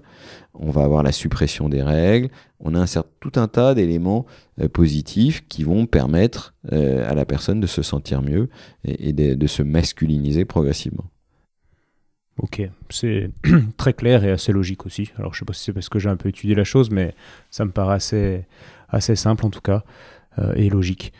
on 0.53 0.69
va 0.69 0.83
avoir 0.83 1.01
la 1.01 1.11
suppression 1.11 1.67
des 1.67 1.81
règles, 1.81 2.29
on 2.59 2.75
insère 2.75 3.03
tout 3.19 3.31
un 3.35 3.47
tas 3.47 3.73
d'éléments 3.73 4.27
positifs 4.71 5.47
qui 5.47 5.63
vont 5.63 5.87
permettre 5.87 6.53
à 6.71 7.15
la 7.15 7.25
personne 7.25 7.59
de 7.59 7.67
se 7.67 7.81
sentir 7.81 8.21
mieux 8.21 8.49
et, 8.85 9.13
de 9.13 9.47
se 9.47 9.63
masculiniser 9.63 10.45
progressivement. 10.45 11.05
Ok, 12.41 12.59
c'est 12.89 13.29
très 13.77 13.93
clair 13.93 14.25
et 14.25 14.31
assez 14.31 14.51
logique 14.51 14.87
aussi. 14.87 15.11
Alors 15.15 15.35
je 15.35 15.39
sais 15.39 15.45
pas 15.45 15.53
si 15.53 15.63
c'est 15.63 15.73
parce 15.73 15.89
que 15.89 15.99
j'ai 15.99 16.09
un 16.09 16.15
peu 16.15 16.27
étudié 16.27 16.55
la 16.55 16.63
chose, 16.63 16.89
mais 16.89 17.13
ça 17.51 17.65
me 17.65 17.71
paraît 17.71 17.97
assez, 18.89 19.15
simple 19.15 19.45
en 19.45 19.51
tout 19.51 19.61
cas 19.61 19.83
euh, 20.39 20.53
et 20.55 20.69
logique. 20.69 21.13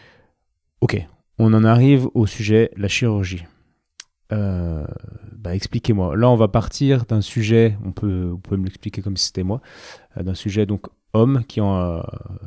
Ok, 0.82 1.00
on 1.38 1.54
en 1.54 1.64
arrive 1.64 2.08
au 2.16 2.26
sujet 2.26 2.72
la 2.76 2.88
chirurgie. 2.88 3.46
Euh, 4.32 4.84
bah, 5.34 5.54
expliquez-moi. 5.54 6.16
Là, 6.16 6.28
on 6.28 6.36
va 6.36 6.48
partir 6.48 7.06
d'un 7.06 7.22
sujet, 7.22 7.78
on 7.86 7.92
peut, 7.92 8.30
vous 8.30 8.40
pouvez 8.40 8.58
me 8.58 8.64
l'expliquer 8.64 9.04
comme 9.04 9.16
si 9.16 9.28
c'était 9.28 9.44
moi, 9.44 9.62
euh, 10.18 10.24
d'un 10.24 10.34
sujet 10.34 10.66
donc 10.66 10.88
homme 11.14 11.44
qui 11.48 11.62
en, 11.62 12.02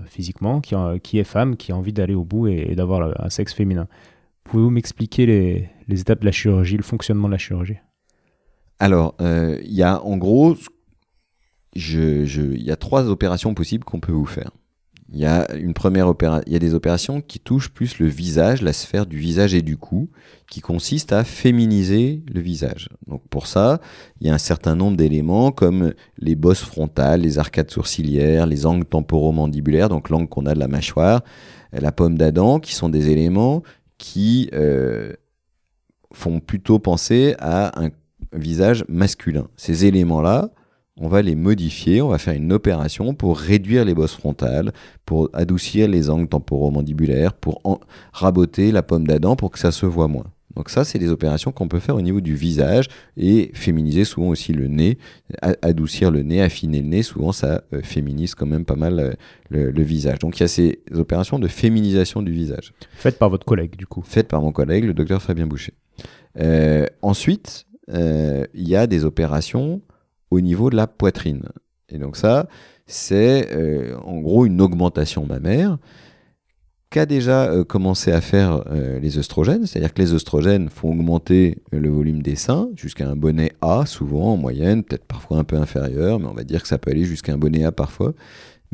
physiquement, 0.07 0.61
qui, 0.61 1.18
est 1.18 1.25
femme, 1.25 1.57
qui 1.57 1.70
a 1.70 1.77
envie 1.77 1.93
d'aller 1.93 2.14
au 2.14 2.25
bout 2.25 2.49
et, 2.49 2.75
d'avoir 2.75 3.22
un 3.22 3.31
sexe 3.31 3.55
féminin. 3.55 3.87
Pouvez-vous 4.43 4.70
m'expliquer 4.70 5.27
les 5.87 6.01
étapes 6.01 6.20
de 6.20 6.25
la 6.25 6.33
chirurgie, 6.33 6.77
le 6.77 6.83
fonctionnement 6.83 7.29
de 7.29 7.33
la 7.33 7.39
chirurgie? 7.39 7.77
Alors, 8.79 9.14
euh, 9.20 9.59
il 9.64 9.72
y 9.72 9.83
a 9.83 10.03
en 10.03 10.16
gros, 10.16 10.57
il 11.75 12.62
y 12.62 12.70
a 12.70 12.77
trois 12.77 13.09
opérations 13.09 13.55
possibles 13.55 13.85
qu'on 13.85 14.01
peut 14.01 14.12
vous 14.12 14.27
faire. 14.27 14.51
Il 15.12 15.20
y 15.20 15.27
a 15.27 15.55
une 15.55 15.75
première 15.75 16.12
il 16.47 16.53
y 16.53 16.57
a 16.57 16.59
des 16.59 16.75
opérations 16.75 17.20
qui 17.20 17.39
touchent 17.39 17.68
plus 17.68 17.99
le 17.99 18.07
visage, 18.07 18.62
la 18.62 18.72
sphère 18.72 19.07
du 19.07 19.16
visage 19.16 19.55
et 19.55 19.62
du 19.62 19.77
cou, 19.77 20.11
qui 20.51 20.61
consistent 20.61 21.12
à 21.12 21.22
féminiser 21.22 22.25
le 22.33 22.41
visage. 22.41 22.89
Donc 23.07 23.22
pour 23.29 23.47
ça, 23.47 23.81
il 24.20 24.27
y 24.27 24.31
a 24.31 24.35
un 24.35 24.39
certain 24.39 24.75
nombre 24.75 24.97
d'éléments 24.97 25.53
comme 25.53 25.93
les 26.18 26.35
bosses 26.35 26.64
frontales, 26.64 27.20
les 27.20 27.39
arcades 27.39 27.70
sourcilières, 27.70 28.47
les 28.47 28.66
angles 28.66 28.87
temporomandibulaires, 28.87 29.89
donc 29.89 30.09
l'angle 30.09 30.29
qu'on 30.29 30.47
a 30.47 30.55
de 30.55 30.59
la 30.59 30.68
mâchoire, 30.68 31.22
la 31.72 31.93
pomme 31.93 32.18
d'Adam, 32.18 32.59
qui 32.59 32.75
sont 32.75 32.89
des 32.89 33.11
éléments 33.11 33.62
qui 33.99 34.51
euh, 34.53 35.12
font 36.12 36.41
plutôt 36.41 36.79
penser 36.79 37.37
à 37.39 37.81
un 37.81 37.91
visage 38.35 38.85
masculin. 38.89 39.49
Ces 39.57 39.87
éléments-là, 39.87 40.51
on 40.97 41.09
va 41.09 41.22
les 41.22 41.35
modifier, 41.35 42.03
on 42.03 42.09
va 42.09 42.18
faire 42.18 42.35
une 42.35 42.53
opération 42.53 43.14
pour 43.14 43.39
réduire 43.39 43.85
les 43.85 43.95
bosses 43.95 44.14
frontales, 44.14 44.72
pour 45.05 45.28
adoucir 45.32 45.89
les 45.89 46.09
angles 46.09 46.28
temporomandibulaires, 46.28 47.32
pour 47.35 47.61
raboter 48.12 48.70
la 48.70 48.82
pomme 48.82 49.07
d'Adam 49.07 49.35
pour 49.35 49.51
que 49.51 49.59
ça 49.59 49.72
se 49.72 49.87
voit 49.87 50.09
moins. 50.09 50.26
Donc 50.57 50.70
ça, 50.70 50.85
c'est 50.85 50.99
des 50.99 51.09
opérations 51.09 51.53
qu'on 51.53 51.68
peut 51.68 51.80
faire 51.80 51.97
au 51.97 52.01
niveau 52.01 52.20
du 52.20 52.35
visage 52.35 52.87
et 53.16 53.51
féminiser 53.55 54.05
souvent 54.05 54.28
aussi 54.28 54.53
le 54.53 54.68
nez, 54.68 54.99
adoucir 55.62 56.11
le 56.11 56.22
nez, 56.22 56.43
affiner 56.43 56.80
le 56.80 56.87
nez. 56.87 57.03
Souvent, 57.03 57.32
ça 57.32 57.64
euh, 57.72 57.82
féminise 57.82 58.35
quand 58.35 58.47
même 58.47 58.64
pas 58.64 58.76
mal 58.76 59.01
euh, 59.01 59.72
le, 59.72 59.82
visage. 59.82 60.20
Donc 60.20 60.39
il 60.39 60.41
y 60.41 60.45
a 60.45 60.49
ces 60.49 60.80
opérations 60.93 61.39
de 61.39 61.49
féminisation 61.49 62.22
du 62.22 62.32
visage. 62.32 62.72
Faites 62.93 63.18
par 63.18 63.30
votre 63.30 63.45
collègue, 63.45 63.76
du 63.76 63.87
coup. 63.87 64.03
Faites 64.07 64.28
par 64.28 64.43
mon 64.43 64.53
collègue, 64.53 64.85
le 64.85 64.95
docteur 64.95 65.20
Fabien 65.20 65.47
Boucher. 65.47 65.74
Euh, 66.39 66.87
ensuite, 67.03 67.66
il 67.89 68.68
y 68.68 68.76
a 68.76 68.87
des 68.87 69.05
opérations 69.05 69.80
au 70.30 70.41
niveau 70.41 70.70
de 70.70 70.76
la 70.76 70.87
poitrine. 70.87 71.43
Et 71.89 71.99
donc 71.99 72.16
ça, 72.16 72.49
c'est 72.87 73.53
euh, 73.53 73.97
en 73.99 74.18
gros 74.20 74.47
une 74.47 74.61
augmentation 74.61 75.26
mammaire 75.26 75.78
qu'a 76.91 77.07
déjà 77.07 77.45
euh, 77.45 77.64
commencé 77.64 78.12
à 78.12 78.20
faire 78.20 78.64
les 79.01 79.18
œstrogènes, 79.18 79.66
c'est-à-dire 79.66 79.93
que 79.93 80.01
les 80.01 80.14
œstrogènes 80.14 80.68
font 80.68 80.91
augmenter 80.91 81.59
le 81.72 81.89
volume 81.89 82.22
des 82.22 82.37
seins 82.37 82.68
jusqu'à 82.76 83.09
un 83.09 83.16
bonnet 83.16 83.53
A, 83.61 83.85
souvent 83.87 84.32
en 84.32 84.37
moyenne, 84.37 84.85
peut-être 84.85 85.05
parfois 85.05 85.39
un 85.39 85.45
peu 85.45 85.57
inférieur, 85.57 86.20
mais 86.20 86.26
on 86.26 86.35
va 86.35 86.45
dire 86.45 86.62
que 86.62 86.68
ça 86.68 86.78
peut 86.78 86.91
aller 86.91 87.05
jusqu'à 87.05 87.32
un 87.32 87.39
bonnet 87.39 87.64
A 87.64 87.72
parfois, 87.72 88.14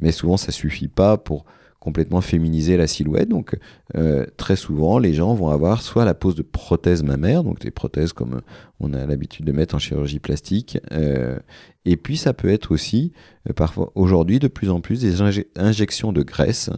mais 0.00 0.12
souvent 0.12 0.36
ça 0.36 0.52
suffit 0.52 0.88
pas 0.88 1.16
pour 1.16 1.44
complètement 1.80 2.20
féminiser 2.20 2.76
la 2.76 2.86
silhouette. 2.86 3.28
Donc 3.28 3.58
euh, 3.96 4.26
très 4.36 4.54
souvent, 4.54 4.98
les 4.98 5.14
gens 5.14 5.34
vont 5.34 5.48
avoir 5.48 5.82
soit 5.82 6.04
la 6.04 6.14
pose 6.14 6.34
de 6.36 6.42
prothèses 6.42 7.02
mammaires, 7.02 7.42
donc 7.42 7.58
des 7.58 7.70
prothèses 7.70 8.12
comme 8.12 8.42
on 8.78 8.92
a 8.92 9.06
l'habitude 9.06 9.46
de 9.46 9.52
mettre 9.52 9.74
en 9.74 9.78
chirurgie 9.78 10.20
plastique, 10.20 10.78
euh, 10.92 11.38
et 11.86 11.96
puis 11.96 12.16
ça 12.16 12.34
peut 12.34 12.50
être 12.50 12.70
aussi 12.70 13.12
euh, 13.48 13.54
parfois 13.54 13.90
aujourd'hui 13.94 14.38
de 14.38 14.48
plus 14.48 14.70
en 14.70 14.80
plus 14.80 15.00
des 15.00 15.20
injections 15.56 16.12
de 16.12 16.22
graisse 16.22 16.70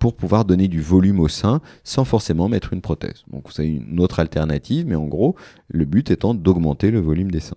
pour 0.00 0.16
pouvoir 0.16 0.44
donner 0.44 0.66
du 0.66 0.80
volume 0.80 1.20
au 1.20 1.28
sein 1.28 1.60
sans 1.84 2.04
forcément 2.04 2.48
mettre 2.48 2.72
une 2.72 2.80
prothèse. 2.80 3.24
Donc 3.30 3.52
c'est 3.52 3.68
une 3.68 4.00
autre 4.00 4.18
alternative, 4.18 4.84
mais 4.86 4.96
en 4.96 5.06
gros, 5.06 5.36
le 5.68 5.84
but 5.84 6.10
étant 6.10 6.34
d'augmenter 6.34 6.90
le 6.90 6.98
volume 6.98 7.30
des 7.30 7.38
seins. 7.38 7.56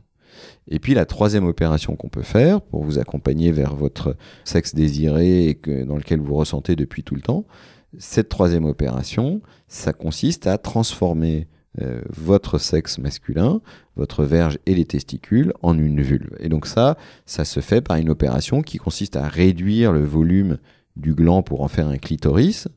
Et 0.68 0.80
puis 0.80 0.94
la 0.94 1.06
troisième 1.06 1.46
opération 1.46 1.96
qu'on 1.96 2.10
peut 2.10 2.22
faire 2.22 2.62
pour 2.62 2.84
vous 2.84 3.00
accompagner 3.00 3.52
vers 3.52 3.76
votre 3.76 4.16
sexe 4.44 4.76
désiré 4.76 5.50
et 5.50 5.86
dans 5.86 5.98
lequel 5.98 6.22
vous 6.22 6.36
ressentez 6.36 6.76
depuis 6.76 7.04
tout 7.04 7.16
le 7.16 7.22
temps, 7.22 7.46
cette 7.98 8.30
troisième 8.30 8.66
opération, 8.66 9.42
ça 9.68 9.94
consiste 9.94 10.48
à 10.48 10.58
transformer 10.58 11.48
euh, 11.82 12.02
votre 12.10 12.60
sexe 12.60 12.98
masculin, 12.98 13.62
votre 13.96 14.24
verge 14.24 14.60
et 14.66 14.76
les 14.76 14.86
testicules 14.86 15.54
en 15.62 15.78
une 15.78 16.02
vulve. 16.02 16.36
Et 16.40 16.50
donc 16.50 16.68
ça, 16.68 16.98
ça 17.26 17.46
se 17.46 17.60
fait 17.60 17.82
par 17.82 17.98
une 17.98 18.10
opération 18.10 18.62
qui 18.62 18.78
consiste 18.78 19.16
à 19.16 19.28
réduire 19.28 19.92
le 19.92 20.04
volume 20.04 20.60
du 20.96 21.14
gland 21.14 21.42
pour 21.42 21.62
en 21.62 21.68
faire 21.68 21.88
un 21.88 21.98
clitoris, 21.98 22.68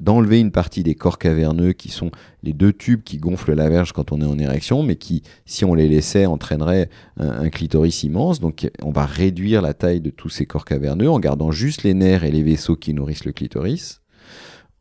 d'enlever 0.00 0.40
une 0.40 0.50
partie 0.50 0.82
des 0.82 0.94
corps 0.94 1.18
caverneux 1.18 1.72
qui 1.72 1.88
sont 1.88 2.10
les 2.42 2.52
deux 2.52 2.72
tubes 2.72 3.02
qui 3.02 3.18
gonflent 3.18 3.54
la 3.54 3.68
verge 3.68 3.92
quand 3.92 4.10
on 4.10 4.20
est 4.20 4.26
en 4.26 4.38
érection, 4.38 4.82
mais 4.82 4.96
qui, 4.96 5.22
si 5.46 5.64
on 5.64 5.74
les 5.74 5.88
laissait, 5.88 6.26
entraîneraient 6.26 6.90
un, 7.18 7.48
clitoris 7.50 8.02
immense. 8.02 8.40
Donc 8.40 8.68
on 8.82 8.90
va 8.90 9.06
réduire 9.06 9.62
la 9.62 9.74
taille 9.74 10.00
de 10.00 10.10
tous 10.10 10.28
ces 10.28 10.44
corps 10.44 10.64
caverneux 10.64 11.08
en 11.08 11.20
gardant 11.20 11.52
juste 11.52 11.84
les 11.84 11.94
nerfs 11.94 12.24
et 12.24 12.32
les 12.32 12.42
vaisseaux 12.42 12.76
qui 12.76 12.94
nourrissent 12.94 13.24
le 13.24 13.32
clitoris. 13.32 14.00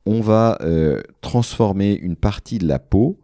On 0.06 0.22
va 0.22 0.58
euh, 0.62 1.02
transformer 1.22 1.94
une 1.94 2.16
partie 2.16 2.58
de 2.58 2.68
la 2.68 2.80
peau 2.80 3.20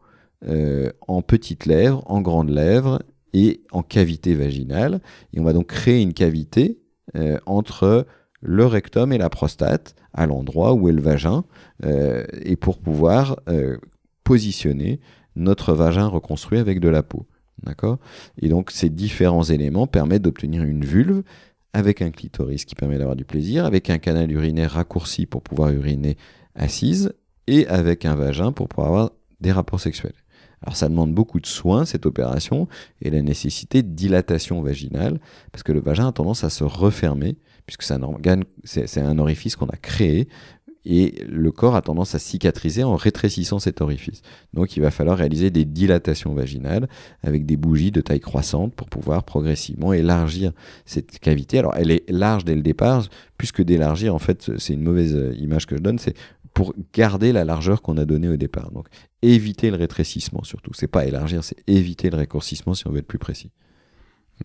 euh, 0.46 0.92
en 1.08 1.24
petites 1.24 1.66
lèvres, 1.66 2.04
en 2.06 2.22
grandes 2.22 2.52
lèvres 2.52 3.02
et 3.34 3.64
en 3.72 3.82
cavité 3.82 4.36
vaginale. 4.36 5.02
Et 5.34 5.40
on 5.40 5.44
va 5.44 5.54
donc 5.54 5.68
créer 5.68 6.02
une 6.02 6.14
cavité 6.14 6.80
euh, 7.16 7.40
entre 7.48 8.06
le 8.42 8.66
rectum 8.66 9.12
et 9.12 9.18
la 9.18 9.30
prostate 9.30 9.96
à 10.14 10.26
l'endroit 10.26 10.74
où 10.74 10.90
est 10.90 10.94
le 10.94 11.02
vagin 11.02 11.44
euh, 11.84 12.26
et 12.42 12.56
pour 12.56 12.80
pouvoir 12.80 13.40
euh, 13.50 13.78
positionner 14.24 15.00
notre 15.36 15.74
vagin 15.74 16.08
reconstruit 16.08 16.60
avec 16.60 16.80
de 16.80 16.90
la 16.90 17.04
peau. 17.04 17.26
D'accord? 17.64 17.98
Et 18.40 18.50
donc, 18.50 18.72
ces 18.72 18.90
différents 18.90 19.44
éléments 19.44 19.88
permettent 19.88 20.22
d'obtenir 20.22 20.64
une 20.64 20.86
vulve 20.86 21.24
avec 21.74 22.02
un 22.02 22.12
clitoris 22.12 22.66
qui 22.66 22.76
permet 22.76 22.98
d'avoir 22.98 23.16
du 23.16 23.26
plaisir, 23.26 23.66
avec 23.66 23.90
un 23.90 23.98
canal 23.98 24.32
urinaire 24.32 24.72
raccourci 24.72 25.26
pour 25.26 25.42
pouvoir 25.42 25.72
uriner 25.72 26.18
assise, 26.56 27.14
et 27.48 27.68
avec 27.68 28.06
un 28.06 28.16
vagin 28.16 28.52
pour 28.52 28.68
pouvoir 28.68 28.88
avoir 28.88 29.12
des 29.42 29.52
rapports 29.52 29.80
sexuels. 29.80 30.14
Alors 30.62 30.76
ça 30.76 30.90
demande 30.90 31.14
beaucoup 31.14 31.40
de 31.40 31.46
soins, 31.46 31.86
cette 31.86 32.06
opération, 32.06 32.68
et 33.02 33.10
la 33.10 33.22
nécessité 33.22 33.84
de 33.84 33.90
dilatation 33.90 34.62
vaginale, 34.62 35.20
parce 35.52 35.64
que 35.64 35.72
le 35.72 35.80
vagin 35.80 36.08
a 36.08 36.12
tendance 36.12 36.44
à 36.44 36.50
se 36.50 36.64
refermer, 36.64 37.38
puisque 37.68 37.84
c'est 37.84 39.02
un, 39.02 39.20
orifice 39.20 39.56
qu'on 39.56 39.68
a 39.68 39.76
créé, 39.76 40.28
et 40.90 41.16
le 41.28 41.52
corps 41.52 41.76
a 41.76 41.82
tendance 41.82 42.16
à 42.16 42.20
cicatriser 42.20 42.82
en 42.86 42.96
rétrécissant 42.96 43.60
cet 43.60 43.82
orifice. 43.82 44.22
Donc 44.54 44.78
il 44.78 44.80
va 44.80 44.90
falloir 44.90 45.18
réaliser 45.18 45.52
des 45.52 45.66
dilatations 45.66 46.34
vaginales 46.34 46.88
avec 47.24 47.46
des 47.46 47.58
bougies 47.58 47.92
de 47.92 48.00
taille 48.00 48.22
croissante 48.22 48.74
pour 48.74 48.88
pouvoir 48.88 49.24
progressivement 49.24 49.92
élargir 49.92 50.54
cette 50.86 51.20
cavité. 51.20 51.60
Alors 51.60 51.76
elle 51.76 51.92
est 51.92 52.10
large 52.10 52.46
dès 52.46 52.56
le 52.56 52.62
départ, 52.62 53.06
puisque 53.38 53.62
d'élargir, 53.62 54.16
en 54.16 54.20
fait, 54.20 54.50
c'est 54.58 54.74
une 54.74 54.84
mauvaise 54.84 55.36
image 55.38 55.66
que 55.66 55.76
je 55.76 55.82
donne, 55.82 56.00
c'est 56.00 56.16
pour 56.54 56.74
garder 56.94 57.34
la 57.34 57.44
largeur 57.44 57.82
qu'on 57.82 57.98
a 57.98 58.06
donnée 58.06 58.30
au 58.30 58.38
départ. 58.38 58.72
Donc 58.72 58.88
éviter 59.22 59.70
le 59.70 59.76
rétrécissement 59.76 60.46
surtout. 60.46 60.72
C'est 60.74 60.88
pas 60.88 61.06
élargir, 61.06 61.44
c'est 61.44 61.58
éviter 61.68 62.10
le 62.10 62.16
récourcissement 62.16 62.74
si 62.74 62.88
on 62.88 62.92
veut 62.92 63.00
être 63.00 63.08
plus 63.08 63.20
précis. 63.20 63.52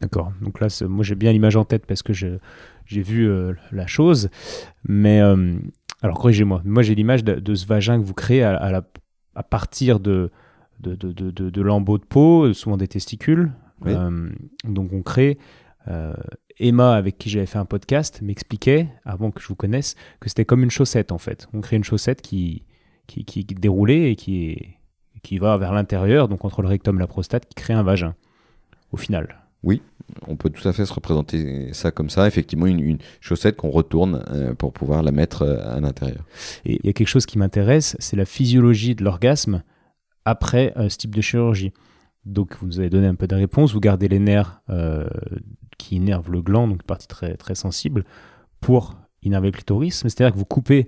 D'accord. 0.00 0.32
Donc 0.40 0.60
là, 0.60 0.68
moi 0.88 1.04
j'ai 1.04 1.14
bien 1.14 1.32
l'image 1.32 1.56
en 1.56 1.64
tête 1.64 1.86
parce 1.86 2.02
que 2.02 2.12
j'ai 2.12 2.38
vu 2.86 3.28
euh, 3.28 3.52
la 3.70 3.86
chose. 3.86 4.30
Mais 4.88 5.20
euh, 5.20 5.56
alors 6.02 6.18
corrigez-moi, 6.18 6.62
moi 6.64 6.82
j'ai 6.82 6.94
l'image 6.94 7.24
de, 7.24 7.54
ce 7.54 7.66
vagin 7.66 8.00
que 8.00 8.04
vous 8.04 8.14
créez 8.14 8.42
à, 8.42 8.82
à 9.34 9.42
partir 9.42 10.00
de, 10.00 10.30
de, 10.80 10.94
de, 10.94 11.30
de, 11.30 11.62
lambeaux 11.62 11.98
de 11.98 12.04
peau, 12.04 12.52
souvent 12.52 12.76
des 12.76 12.88
testicules. 12.88 13.52
Euh, 13.86 14.30
donc 14.64 14.92
on 14.92 15.02
crée. 15.02 15.38
Emma, 16.58 16.94
avec 16.94 17.18
qui 17.18 17.30
j'avais 17.30 17.46
fait 17.46 17.58
un 17.58 17.64
podcast, 17.64 18.20
m'expliquait, 18.22 18.88
avant 19.04 19.30
que 19.30 19.40
je 19.40 19.48
vous 19.48 19.56
connaisse, 19.56 19.96
que 20.20 20.28
c'était 20.28 20.44
comme 20.44 20.62
une 20.62 20.70
chaussette 20.70 21.10
en 21.10 21.18
fait. 21.18 21.48
On 21.54 21.60
crée 21.60 21.76
une 21.76 21.82
chaussette 21.82 22.22
qui, 22.22 22.64
qui, 23.06 23.24
qui, 23.24 23.44
qui 23.46 23.54
déroulée 23.54 24.10
et 24.10 24.16
qui, 24.16 24.76
qui 25.22 25.38
va 25.38 25.56
vers 25.56 25.72
l'intérieur, 25.72 26.28
donc 26.28 26.44
entre 26.44 26.62
le 26.62 26.68
rectum 26.68 26.96
et 26.96 27.00
la 27.00 27.06
prostate, 27.06 27.46
qui 27.46 27.54
crée 27.54 27.72
un 27.74 27.82
vagin, 27.82 28.14
au 28.92 28.96
final. 28.96 29.41
Oui, 29.62 29.80
on 30.26 30.36
peut 30.36 30.50
tout 30.50 30.66
à 30.68 30.72
fait 30.72 30.86
se 30.86 30.92
représenter 30.92 31.72
ça 31.72 31.90
comme 31.90 32.10
ça, 32.10 32.26
effectivement, 32.26 32.66
une, 32.66 32.98
chaussette 33.20 33.56
qu'on 33.56 33.70
retourne 33.70 34.24
euh, 34.30 34.54
pour 34.54 34.72
pouvoir 34.72 35.02
la 35.02 35.12
mettre 35.12 35.42
euh, 35.42 35.76
à 35.76 35.80
l'intérieur. 35.80 36.24
Et 36.64 36.78
il 36.82 36.86
y 36.86 36.88
a 36.88 36.92
quelque 36.92 37.08
chose 37.08 37.26
qui 37.26 37.38
m'intéresse, 37.38 37.96
c'est 37.98 38.16
la 38.16 38.24
physiologie 38.24 38.94
de 38.94 39.04
l'orgasme 39.04 39.62
après 40.24 40.72
euh, 40.76 40.88
ce 40.88 40.98
type 40.98 41.14
de 41.14 41.20
chirurgie. 41.20 41.72
Donc 42.24 42.56
vous 42.60 42.66
nous 42.66 42.78
avez 42.78 42.90
donné 42.90 43.06
un 43.06 43.14
peu 43.14 43.26
de 43.26 43.34
réponse, 43.34 43.72
vous 43.72 43.80
gardez 43.80 44.06
les 44.06 44.20
nerfs 44.20 44.62
qui 45.76 45.96
innervent 45.96 46.30
le 46.30 46.40
gland, 46.40 46.68
donc 46.68 46.76
une 46.76 46.86
partie 46.86 47.08
très, 47.08 47.36
très 47.36 47.56
sensible, 47.56 48.04
pour 48.60 48.94
innerver 49.22 49.48
le 49.48 49.52
clitoris, 49.52 49.96
c'est-à-dire 50.02 50.32
que 50.32 50.38
vous 50.38 50.44
coupez 50.44 50.86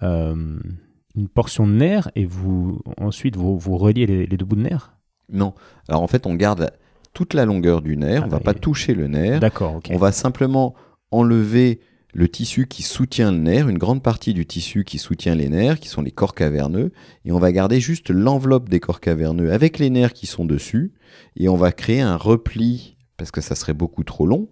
une 0.00 1.28
portion 1.34 1.66
de 1.66 1.72
nerf 1.72 2.12
et 2.14 2.26
vous 2.26 2.80
ensuite 2.96 3.34
vous, 3.34 3.58
vous 3.58 3.76
reliez 3.76 4.06
les, 4.06 4.24
les 4.24 4.36
deux 4.36 4.44
bouts 4.44 4.54
de 4.54 4.62
nerf 4.62 4.96
Non, 5.32 5.52
alors 5.88 6.02
en 6.02 6.06
fait 6.06 6.26
on 6.26 6.36
garde 6.36 6.70
toute 7.12 7.34
la 7.34 7.44
longueur 7.44 7.82
du 7.82 7.96
nerf, 7.96 8.22
on 8.22 8.24
ah, 8.24 8.26
on 8.26 8.30
va 8.30 8.40
pas 8.40 8.54
toucher 8.54 8.94
le 8.94 9.08
nerf. 9.08 9.40
D'accord, 9.40 9.80
On 9.90 9.96
va 9.96 10.12
simplement 10.12 10.74
enlever 11.10 11.80
le 12.14 12.28
tissu 12.28 12.66
qui 12.66 12.82
soutient 12.82 13.30
le 13.30 13.38
nerf, 13.38 13.68
une 13.68 13.78
grande 13.78 14.02
partie 14.02 14.34
du 14.34 14.46
tissu 14.46 14.84
qui 14.84 14.98
soutient 14.98 15.34
les 15.34 15.48
nerfs, 15.48 15.78
qui 15.78 15.88
sont 15.88 16.02
les 16.02 16.10
corps 16.10 16.34
caverneux, 16.34 16.92
et 17.24 17.32
on 17.32 17.38
va 17.38 17.52
garder 17.52 17.80
juste 17.80 18.10
l'enveloppe 18.10 18.68
des 18.68 18.80
corps 18.80 19.00
caverneux 19.00 19.52
avec 19.52 19.78
les 19.78 19.90
nerfs 19.90 20.14
qui 20.14 20.26
sont 20.26 20.44
dessus, 20.44 20.92
et 21.36 21.48
on 21.48 21.56
va 21.56 21.70
créer 21.70 22.00
un 22.00 22.16
repli, 22.16 22.96
parce 23.16 23.30
que 23.30 23.40
ça 23.40 23.54
serait 23.54 23.74
beaucoup 23.74 24.04
trop 24.04 24.26
long, 24.26 24.48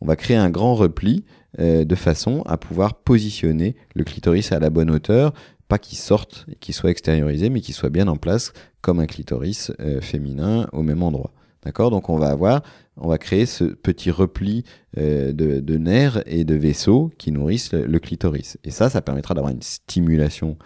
on 0.00 0.06
va 0.06 0.16
créer 0.16 0.36
un 0.36 0.50
grand 0.50 0.74
repli 0.74 1.24
euh, 1.58 1.84
de 1.84 1.94
façon 1.94 2.42
à 2.46 2.56
pouvoir 2.56 2.94
positionner 2.94 3.76
le 3.94 4.04
clitoris 4.04 4.52
à 4.52 4.60
la 4.60 4.70
bonne 4.70 4.90
hauteur, 4.90 5.32
pas 5.68 5.78
qu'il 5.78 5.98
sorte 5.98 6.46
et 6.50 6.54
qu'il 6.56 6.74
soit 6.74 6.90
extériorisé, 6.90 7.50
mais 7.50 7.60
qu'il 7.60 7.74
soit 7.74 7.90
bien 7.90 8.08
en 8.08 8.16
place 8.16 8.52
comme 8.80 9.00
un 9.00 9.06
clitoris 9.06 9.72
euh, 9.80 10.00
féminin 10.00 10.68
au 10.72 10.82
même 10.82 11.02
endroit. 11.02 11.32
D'accord? 11.64 11.90
Donc 11.90 12.08
on 12.08 12.16
va 12.16 12.28
avoir, 12.28 12.62
on 12.96 13.08
va 13.08 13.18
créer 13.18 13.46
ce 13.46 13.64
petit 13.64 14.10
repli 14.10 14.64
euh, 14.98 15.32
de, 15.32 15.76
nerfs 15.76 16.22
et 16.26 16.44
de 16.44 16.54
vaisseaux 16.54 17.10
qui 17.18 17.32
nourrissent 17.32 17.72
le, 17.72 17.98
clitoris. 17.98 18.58
Et 18.64 18.70
ça, 18.70 18.88
ça 18.88 19.02
permettra 19.02 19.34
d'avoir 19.34 19.52
une 19.52 19.62
stimulation 19.62 20.56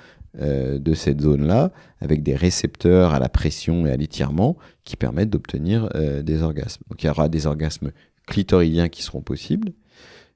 euh, 0.40 0.78
de 0.78 0.94
cette 0.94 1.20
zone-là 1.20 1.72
avec 2.00 2.22
des 2.22 2.36
récepteurs 2.36 3.12
à 3.12 3.18
la 3.18 3.28
pression 3.28 3.86
et 3.86 3.90
à 3.90 3.96
l'étirement 3.96 4.56
qui 4.84 4.96
permettent 4.96 5.30
d'obtenir 5.30 5.88
euh, 5.94 6.22
des 6.22 6.42
orgasmes. 6.42 6.82
Donc 6.88 7.02
il 7.02 7.06
y 7.06 7.10
aura 7.10 7.28
des 7.28 7.46
orgasmes 7.46 7.90
clitoridiens 8.26 8.88
qui 8.88 9.02
seront 9.02 9.20
possibles, 9.20 9.72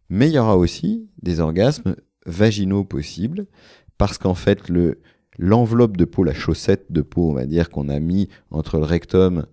mais 0.09 0.29
il 0.29 0.35
y 0.35 0.39
aura 0.39 0.57
aussi 0.57 1.09
des 1.23 1.41
orgasmes 1.41 1.97
vaginaux 2.27 2.85
possibles 2.85 3.47
parce 3.97 4.19
qu'en 4.19 4.35
fait 4.35 4.69
le 4.69 5.01
l'enveloppe 5.39 5.97
de 5.97 6.05
peau, 6.05 6.25
la 6.25 6.35
chaussette 6.35 6.91
de 6.91 7.01
peau, 7.01 7.31
on 7.31 7.35
va 7.35 7.47
dire 7.47 7.71
qu'on 7.71 7.89
a 7.89 8.01
mis 8.01 8.29
entre 8.51 8.79
le 8.79 8.85
rectum 8.85 9.47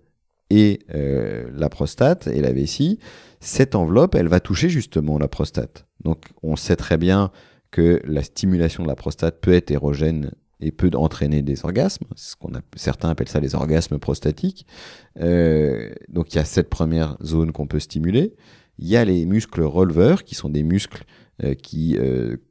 et 0.50 0.80
euh, 0.94 1.48
la 1.54 1.68
prostate 1.68 2.26
et 2.28 2.40
la 2.40 2.52
vessie, 2.52 2.98
cette 3.40 3.74
enveloppe, 3.74 4.14
elle 4.14 4.28
va 4.28 4.40
toucher 4.40 4.68
justement 4.68 5.18
la 5.18 5.28
prostate. 5.28 5.86
Donc 6.02 6.24
on 6.42 6.56
sait 6.56 6.76
très 6.76 6.96
bien 6.96 7.30
que 7.70 8.00
la 8.04 8.22
stimulation 8.22 8.82
de 8.82 8.88
la 8.88 8.94
prostate 8.94 9.40
peut 9.40 9.52
être 9.52 9.70
érogène 9.70 10.30
et 10.60 10.72
peut 10.72 10.90
entraîner 10.94 11.42
des 11.42 11.64
orgasmes. 11.64 12.06
Certains 12.76 13.10
appellent 13.10 13.28
ça 13.28 13.40
les 13.40 13.54
orgasmes 13.54 13.98
prostatiques. 13.98 14.66
Euh, 15.20 15.90
donc 16.08 16.32
il 16.32 16.36
y 16.36 16.40
a 16.40 16.44
cette 16.44 16.70
première 16.70 17.16
zone 17.22 17.52
qu'on 17.52 17.66
peut 17.66 17.80
stimuler. 17.80 18.34
Il 18.78 18.86
y 18.86 18.96
a 18.96 19.04
les 19.04 19.26
muscles 19.26 19.62
releveurs, 19.62 20.24
qui 20.24 20.34
sont 20.34 20.48
des 20.48 20.62
muscles 20.62 21.04
euh, 21.42 21.54
qui 21.54 21.98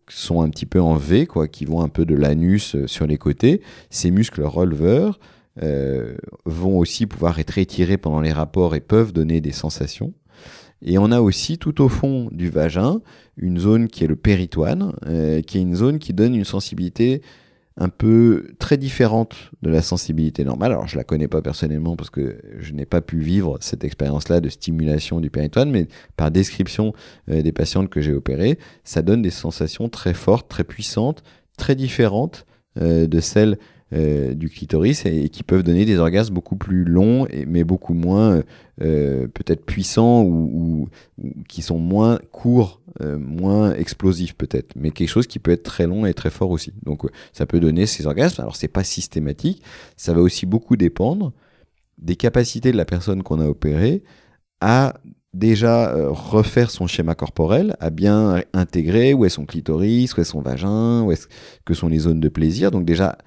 sont 0.10 0.41
un 0.41 0.50
petit 0.50 0.68
peu 0.68 0.80
en 0.80 0.96
V, 0.96 1.26
quoi, 1.26 1.48
qui 1.48 1.66
vont 1.66 1.82
un 1.82 1.89
peu 1.89 2.06
de 2.06 2.14
l'anus 2.14 2.76
sur 2.86 3.08
les 3.08 3.18
côtés. 3.18 3.62
Ces 3.89 4.12
muscles 4.12 4.43
releveurs, 4.43 5.20
euh, 5.64 6.18
vont 6.43 6.78
aussi 6.78 7.06
pouvoir 7.06 7.39
être 7.39 7.58
étirés 7.58 7.97
pendant 7.97 8.20
les 8.20 8.34
rapports 8.34 8.76
et 8.76 8.82
peuvent 8.82 9.14
donner 9.14 9.39
des 9.39 9.53
sensations. 9.53 10.14
Et 10.82 10.97
on 10.97 11.12
a 11.12 11.22
aussi 11.22 11.58
tout 11.58 11.82
au 11.82 11.88
fond 11.88 12.28
du 12.32 12.49
vagin 12.49 12.99
une 13.38 13.58
zone 13.58 13.88
qui 13.88 14.03
est 14.03 14.08
le 14.08 14.18
péritoine, 14.18 14.93
euh, 15.08 15.41
qui 15.41 15.58
est 15.58 15.62
une 15.62 15.76
zone 15.76 15.99
qui 15.99 16.14
donne 16.14 16.36
une 16.36 16.43
sensibilité 16.43 17.22
un 17.78 17.88
peu 17.88 18.47
très 18.60 18.78
différente 18.78 19.51
de 19.62 19.70
la 19.70 19.82
sensibilité 19.82 20.43
normale. 20.43 20.74
Alors 20.74 20.88
je 20.88 20.97
la 20.97 21.06
connais 21.06 21.30
pas 21.30 21.41
personnellement 21.41 21.95
parce 21.95 22.10
que 22.10 22.38
je 22.60 22.74
n'ai 22.74 22.86
pas 22.86 23.01
pu 23.01 23.20
vivre 23.20 23.58
cette 23.62 23.86
expérience-là 23.86 24.41
de 24.41 24.49
stimulation 24.49 25.22
du 25.22 25.30
péritoine, 25.30 25.72
mais 25.72 25.88
par 26.18 26.32
description 26.32 26.93
euh, 27.30 27.41
des 27.41 27.53
patientes 27.53 27.89
que 27.89 28.01
j'ai 28.01 28.14
opérées, 28.14 28.60
ça 28.84 29.01
donne 29.01 29.22
des 29.22 29.32
sensations 29.32 29.88
très 29.88 30.14
fortes, 30.14 30.49
très 30.49 30.66
puissantes, 30.66 31.24
très 31.58 31.76
différentes 31.76 32.45
de 32.78 33.22
celles 33.22 33.58
euh, 33.96 34.34
du 34.34 34.50
clitoris 34.50 35.06
et, 35.06 35.30
qui 35.30 35.43
peuvent 35.43 35.64
donner 35.64 35.86
des 35.86 36.00
orgasmes 36.00 36.34
beaucoup 36.34 36.58
plus 36.58 36.84
longs, 36.84 37.28
mais 37.48 37.64
beaucoup 37.64 37.93
moins 37.93 38.41
euh, 38.82 39.28
peut-être 39.28 39.66
puissants 39.66 40.24
ou, 40.24 40.89
qui 41.48 41.62
sont 41.62 41.78
moins 41.78 42.20
courts, 42.34 42.82
euh, 43.02 43.18
moins 43.18 43.74
explosifs 43.74 44.36
peut-être, 44.36 44.74
mais 44.76 44.91
quelque 44.91 45.08
chose 45.08 45.28
qui 45.28 45.39
peut 45.39 45.52
être 45.52 45.64
très 45.64 45.88
long 45.88 46.06
et 46.06 46.14
très 46.14 46.30
fort 46.30 46.50
aussi. 46.50 46.74
Donc 46.84 47.04
ça 47.32 47.46
peut 47.46 47.62
donner 47.62 47.86
ces 47.86 48.06
orgasmes. 48.06 48.41
Alors 48.41 48.58
c'est 48.58 48.68
pas 48.68 48.84
systématique, 48.84 49.64
ça 49.96 50.14
va 50.14 50.20
aussi 50.20 50.46
beaucoup 50.46 50.76
dépendre 50.76 51.32
des 51.98 52.18
capacités 52.18 52.74
de 52.74 52.78
la 52.78 52.86
personne 52.86 53.24
qu'on 53.24 53.39
a 53.39 53.48
opérée 53.48 54.04
à 54.60 54.96
déjà 55.34 55.96
refaire 56.10 56.70
son 56.70 56.88
schéma 56.88 57.16
corporel, 57.16 57.78
à 57.80 57.91
bien 57.91 58.41
intégrer 58.52 59.14
où 59.14 59.24
est 59.24 59.30
son 59.30 59.46
clitoris, 59.46 60.18
où 60.18 60.22
est 60.22 60.26
son 60.26 60.41
vagin, 60.41 61.04
où 61.04 61.14
est 61.14 61.30
que 61.64 61.74
sont 61.74 61.88
les 61.88 62.00
zones 62.00 62.20
de 62.20 62.30
plaisir. 62.30 62.72
Donc 62.72 62.84
déjà 62.84 63.18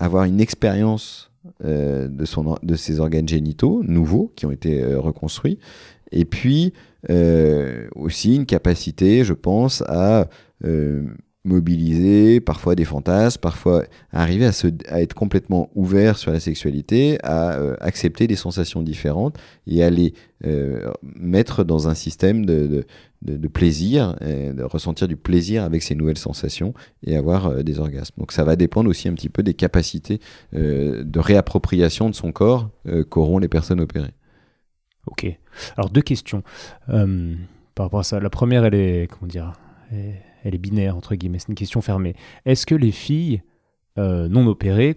avoir 0.00 0.24
une 0.24 0.40
expérience 0.40 1.30
euh, 1.64 2.08
de, 2.08 2.74
ses 2.74 3.00
organes 3.00 3.28
génitaux 3.28 3.82
nouveaux 3.84 4.32
qui 4.34 4.46
ont 4.46 4.50
été 4.50 4.82
euh, 4.82 4.98
reconstruits, 4.98 5.58
et 6.10 6.24
puis 6.24 6.72
euh, 7.10 7.86
aussi 7.94 8.34
une 8.34 8.46
capacité, 8.46 9.24
je 9.24 9.34
pense, 9.34 9.82
à 9.86 10.28
mobiliser 11.44 12.40
parfois 12.40 12.74
des 12.74 12.84
fantasmes, 12.84 13.40
parfois 13.40 13.84
arriver 14.12 14.44
à, 14.44 14.52
se, 14.52 14.66
à 14.88 15.00
être 15.00 15.14
complètement 15.14 15.70
ouvert 15.74 16.18
sur 16.18 16.32
la 16.32 16.40
sexualité, 16.40 17.18
à 17.22 17.58
accepter 17.80 18.26
des 18.26 18.36
sensations 18.36 18.82
différentes 18.82 19.38
et 19.66 19.82
à 19.82 19.88
les 19.88 20.12
mettre 21.02 21.64
dans 21.64 21.88
un 21.88 21.94
système 21.94 22.44
de, 22.44 22.84
plaisir, 23.48 24.16
et 24.20 24.52
de 24.52 24.62
ressentir 24.62 25.06
du 25.06 25.16
plaisir 25.16 25.62
avec 25.64 25.82
ces 25.82 25.94
nouvelles 25.94 26.18
sensations 26.18 26.74
et 27.04 27.16
avoir 27.16 27.46
euh, 27.46 27.62
des 27.62 27.78
orgasmes. 27.78 28.14
Donc 28.18 28.32
ça 28.32 28.44
va 28.44 28.56
dépendre 28.56 28.88
aussi 28.88 29.08
un 29.08 29.14
petit 29.14 29.28
peu 29.28 29.42
des 29.42 29.54
capacités 29.54 30.20
euh, 30.54 31.04
de 31.04 31.20
réappropriation 31.20 32.08
de 32.08 32.14
son 32.14 32.32
corps 32.32 32.70
euh, 32.86 33.04
qu'auront 33.04 33.38
les 33.38 33.48
personnes 33.48 33.80
opérées. 33.80 34.14
Ok. 35.06 35.26
Alors 35.76 35.90
deux 35.90 36.02
questions 36.02 36.42
par 36.86 37.86
rapport 37.86 38.00
à 38.00 38.04
ça. 38.04 38.20
La 38.20 38.30
première, 38.30 38.64
elle 38.64 38.74
est 38.74 39.08
comment 39.10 39.28
dire, 39.28 39.52
elle 39.90 40.54
est 40.54 40.58
binaire 40.58 40.96
entre 40.96 41.14
guillemets. 41.14 41.38
C'est 41.38 41.48
une 41.48 41.54
question 41.54 41.80
fermée. 41.80 42.14
Est-ce 42.44 42.66
que 42.66 42.74
les 42.74 42.92
filles 42.92 43.42
non 43.96 44.46
opérées, 44.46 44.94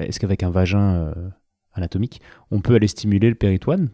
est-ce 0.00 0.20
qu'avec 0.20 0.42
un 0.42 0.50
vagin 0.50 1.14
anatomique, 1.72 2.20
on 2.50 2.60
peut 2.60 2.74
aller 2.74 2.88
stimuler 2.88 3.28
le 3.28 3.36
péritoine? 3.36 3.90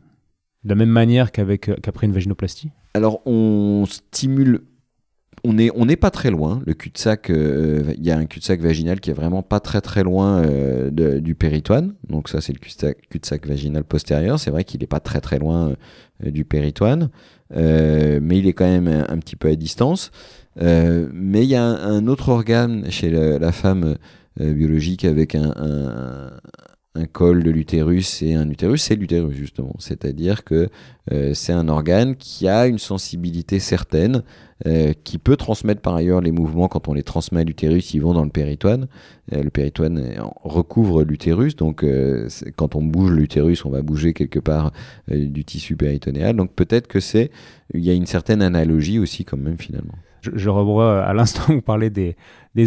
De 0.64 0.70
la 0.70 0.74
même 0.74 0.88
manière 0.88 1.30
qu'après 1.30 2.06
une 2.06 2.12
vaginoplastie? 2.12 2.72
Alors, 2.96 3.20
on 3.26 3.84
stimule 3.84 4.62
on 5.44 5.52
n'est 5.52 5.96
pas 5.96 6.10
très 6.10 6.30
loin. 6.30 6.62
Le 6.66 6.74
cul-de-sac, 6.74 7.30
euh, 7.30 7.94
il 7.96 8.04
y 8.04 8.10
a 8.10 8.18
un 8.18 8.24
cul-de-sac 8.24 8.60
vaginal 8.60 9.00
qui 9.00 9.10
est 9.10 9.14
vraiment 9.14 9.42
pas 9.42 9.60
très 9.60 9.80
très 9.80 10.02
loin 10.02 10.42
euh, 10.42 10.90
du 11.20 11.34
péritoine. 11.34 11.94
Donc 12.08 12.28
ça, 12.28 12.40
c'est 12.40 12.52
le 12.52 12.58
cul-de-sac 12.58 13.46
vaginal 13.46 13.84
postérieur. 13.84 14.40
C'est 14.40 14.50
vrai 14.50 14.64
qu'il 14.64 14.80
n'est 14.80 14.86
pas 14.86 14.98
très 14.98 15.20
très 15.20 15.38
loin 15.38 15.74
euh, 16.24 16.30
du 16.30 16.44
péritoine, 16.44 17.10
mais 17.54 18.38
il 18.38 18.48
est 18.48 18.54
quand 18.54 18.66
même 18.68 18.88
un, 18.88 19.18
petit 19.18 19.36
peu 19.36 19.48
à 19.48 19.54
distance. 19.54 20.10
mais 20.56 21.44
il 21.44 21.50
y 21.50 21.54
a 21.54 21.64
un, 21.64 22.06
autre 22.08 22.30
organe 22.30 22.90
chez 22.90 23.10
la, 23.10 23.52
femme 23.52 23.96
biologique 24.40 25.04
avec 25.04 25.34
un, 25.34 25.52
un 26.96 27.06
col 27.06 27.42
de 27.42 27.50
l'utérus 27.50 28.22
et 28.22 28.34
un 28.34 28.48
utérus, 28.50 28.82
c'est 28.82 28.96
l'utérus 28.96 29.36
justement. 29.36 29.74
C'est-à-dire 29.78 30.44
que 30.44 30.68
c'est 31.34 31.52
un 31.52 31.68
organe 31.68 32.16
qui 32.16 32.48
a 32.48 32.66
une 32.66 32.80
sensibilité 32.80 33.60
certaine 33.60 34.24
euh, 34.64 34.94
qui 35.04 35.18
peut 35.18 35.36
transmettre 35.36 35.82
par 35.82 35.94
ailleurs 35.94 36.22
les 36.22 36.32
mouvements 36.32 36.66
quand 36.66 36.88
on 36.88 36.94
les 36.94 37.02
transmet 37.02 37.42
à 37.42 37.44
l'utérus, 37.44 37.92
ils 37.92 38.00
vont 38.00 38.14
dans 38.14 38.24
le 38.24 38.30
péritoine. 38.30 38.88
Euh, 39.34 39.42
le 39.42 39.50
péritoine 39.50 40.14
recouvre 40.44 41.04
l'utérus, 41.04 41.56
donc 41.56 41.84
euh, 41.84 42.26
quand 42.56 42.74
on 42.74 42.80
bouge 42.80 43.10
l'utérus, 43.10 43.66
on 43.66 43.70
va 43.70 43.82
bouger 43.82 44.14
quelque 44.14 44.38
part 44.38 44.72
du 45.08 45.44
tissu 45.44 45.76
péritonéal. 45.76 46.36
Donc 46.36 46.52
peut-être 46.52 46.86
que 46.86 47.00
c'est, 47.00 47.30
il 47.74 47.84
y 47.84 47.90
a 47.90 47.92
une 47.92 48.06
certaine 48.06 48.40
analogie 48.40 48.98
aussi 48.98 49.26
quand 49.26 49.36
même 49.36 49.58
finalement. 49.58 49.94
Je, 50.20 50.48
revois 50.48 51.02
à 51.02 51.12
l'instant 51.14 51.42
vous 51.48 51.62
parlez 51.62 51.90
des, 51.90 52.16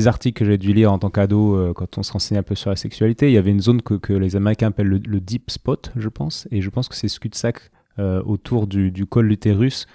articles 0.07 0.39
que 0.39 0.45
j'ai 0.45 0.57
dû 0.57 0.73
lire 0.73 0.91
en 0.91 0.99
tant 0.99 1.09
qu'ado 1.09 1.73
quand 1.73 1.97
on 1.97 2.03
se 2.03 2.11
renseignait 2.11 2.39
un 2.39 2.43
peu 2.43 2.55
sur 2.55 2.69
la 2.69 2.75
sexualité. 2.75 3.29
Il 3.29 3.33
y 3.33 3.37
avait 3.37 3.51
une 3.51 3.61
zone 3.61 3.81
que, 3.81 4.13
les 4.13 4.35
Américains 4.35 4.67
appellent 4.67 4.87
le, 4.87 5.19
deep 5.19 5.49
spot, 5.49 5.91
je 5.95 6.09
pense, 6.09 6.47
et 6.51 6.61
je 6.61 6.69
pense 6.69 6.87
que 6.87 6.95
c'est 6.95 7.07
ce 7.07 7.19
cul-de-sac 7.19 7.71
autour 7.97 8.67
du, 8.67 8.91
du 8.91 9.05
col 9.05 9.25
l'utérus 9.25 9.87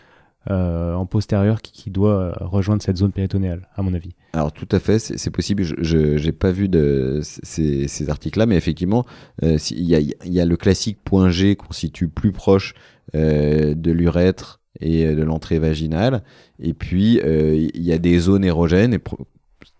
euh, 0.50 0.92
en 0.92 1.06
postérieur 1.06 1.62
qui, 1.62 1.90
doit 1.90 2.36
rejoindre 2.38 2.82
cette 2.82 2.98
zone 2.98 3.12
péritonéale, 3.12 3.66
à 3.76 3.80
mon 3.80 3.94
avis. 3.94 4.10
Alors 4.34 4.52
tout 4.52 4.68
à 4.72 4.78
fait, 4.78 4.98
c'est 4.98 5.30
possible. 5.30 5.62
Je 5.62 6.22
n'ai 6.22 6.32
pas 6.32 6.50
vu 6.50 6.68
de, 6.68 7.20
ces, 7.22 8.10
articles-là, 8.10 8.44
mais 8.44 8.56
effectivement, 8.56 9.06
euh, 9.42 9.56
il 9.70 9.86
y, 9.86 10.40
a 10.40 10.44
le 10.44 10.56
classique 10.58 10.98
point 11.02 11.30
G 11.30 11.56
qu'on 11.56 11.72
situe 11.72 12.08
plus 12.08 12.32
proche 12.32 12.74
euh, 13.14 13.74
de 13.74 13.90
l'urètre 13.90 14.60
et 14.80 15.14
de 15.14 15.22
l'entrée 15.22 15.58
vaginale. 15.58 16.22
Et 16.58 16.74
puis, 16.74 17.20
il 17.22 17.82
y 17.82 17.92
a 17.92 17.98
des 17.98 18.18
zones 18.18 18.44
érogènes, 18.44 18.94
et 18.94 19.00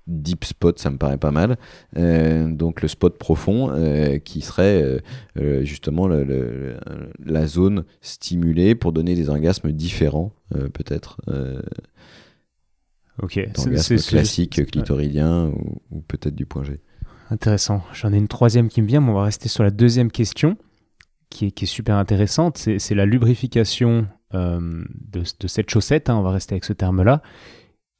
deep 0.07 0.45
spot, 0.45 0.79
ça 0.79 0.91
me 0.91 0.99
paraît 0.99 1.19
pas 1.19 1.31
mal. 1.31 1.57
Euh, 1.97 2.51
donc 2.51 2.83
le 2.83 2.89
spot 2.89 3.19
profond 3.19 3.71
euh, 3.71 4.19
qui 4.19 4.41
serait 4.41 5.01
euh, 5.39 5.65
justement 5.65 6.09
la 6.09 7.47
zone 7.47 7.85
stimulée 8.01 8.75
pour 8.75 8.93
donner 8.93 9.15
des 9.15 9.29
orgasmes 9.29 9.73
différents, 9.73 10.33
peut-être. 10.51 11.21
ok. 13.23 13.41
C'est 13.55 13.97
classique 13.97 14.67
clitoridien 14.71 15.53
ou, 15.91 16.01
peut-être 16.03 16.35
du 16.35 16.47
point 16.47 16.65
G. 16.65 16.81
Intéressant. 17.31 17.83
J'en 17.95 18.13
ai 18.13 18.19
une 18.19 18.29
troisième 18.29 18.69
qui 18.69 18.83
me 18.83 18.87
vient, 18.87 19.01
mais 19.01 19.11
on 19.11 19.15
va 19.15 19.25
rester 19.25 19.49
sur 19.49 19.65
la 19.65 19.71
deuxième 19.71 20.11
question 20.11 20.57
qui 21.31 21.47
est, 21.47 21.67
super 21.67 21.97
intéressante. 21.97 22.59
C'est 22.79 22.95
la 22.95 23.07
lubrification 23.07 24.07
de, 24.35 25.47
cette 25.47 25.70
chaussette, 25.70 26.11
hein, 26.11 26.16
on 26.16 26.22
va 26.22 26.32
rester 26.32 26.55
avec 26.55 26.64
ce 26.64 26.72
terme-là, 26.72 27.22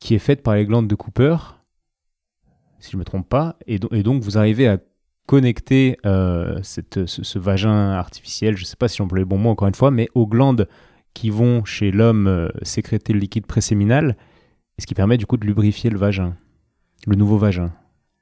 qui 0.01 0.15
est 0.15 0.19
faite 0.19 0.43
par 0.43 0.55
les 0.55 0.67
glandes 0.67 0.89
de 0.89 0.95
Cooper 0.95 1.37
si 2.85 2.93
je 2.93 2.97
ne 2.97 3.01
me 3.01 3.05
trompe 3.05 3.29
pas. 3.29 3.57
Et, 3.67 3.79
donc, 3.79 4.23
vous 4.23 4.39
arrivez 4.39 4.69
à 4.69 4.79
connecter 5.27 5.97
euh, 6.05 6.61
ce, 6.63 7.39
vagin 7.39 7.93
artificiel, 7.93 8.57
je 8.57 8.63
ne 8.63 8.67
sais 8.67 8.77
pas 8.77 8.89
si 8.89 8.99
j'emploie 8.99 9.19
le 9.19 9.25
bon 9.25 9.39
mot 9.39 9.51
encore 9.51 9.69
une 9.69 9.75
fois, 9.75 9.91
mais 9.91 10.09
aux 10.15 10.27
glandes 10.27 10.69
qui 11.15 11.31
vont 11.31 11.65
chez 11.65 11.91
l'homme 11.91 12.27
euh, 12.27 12.49
sécréter 12.63 13.13
le 13.13 13.21
liquide 13.21 13.47
préséminal, 13.47 14.17
ce 14.79 14.87
qui 14.87 14.95
permet 14.95 15.17
du 15.17 15.27
coup 15.27 15.37
de 15.37 15.47
lubrifier 15.47 15.89
le 15.89 15.99
vagin, 15.99 16.37
le 17.07 17.17
nouveau 17.17 17.39
vagin. 17.39 17.73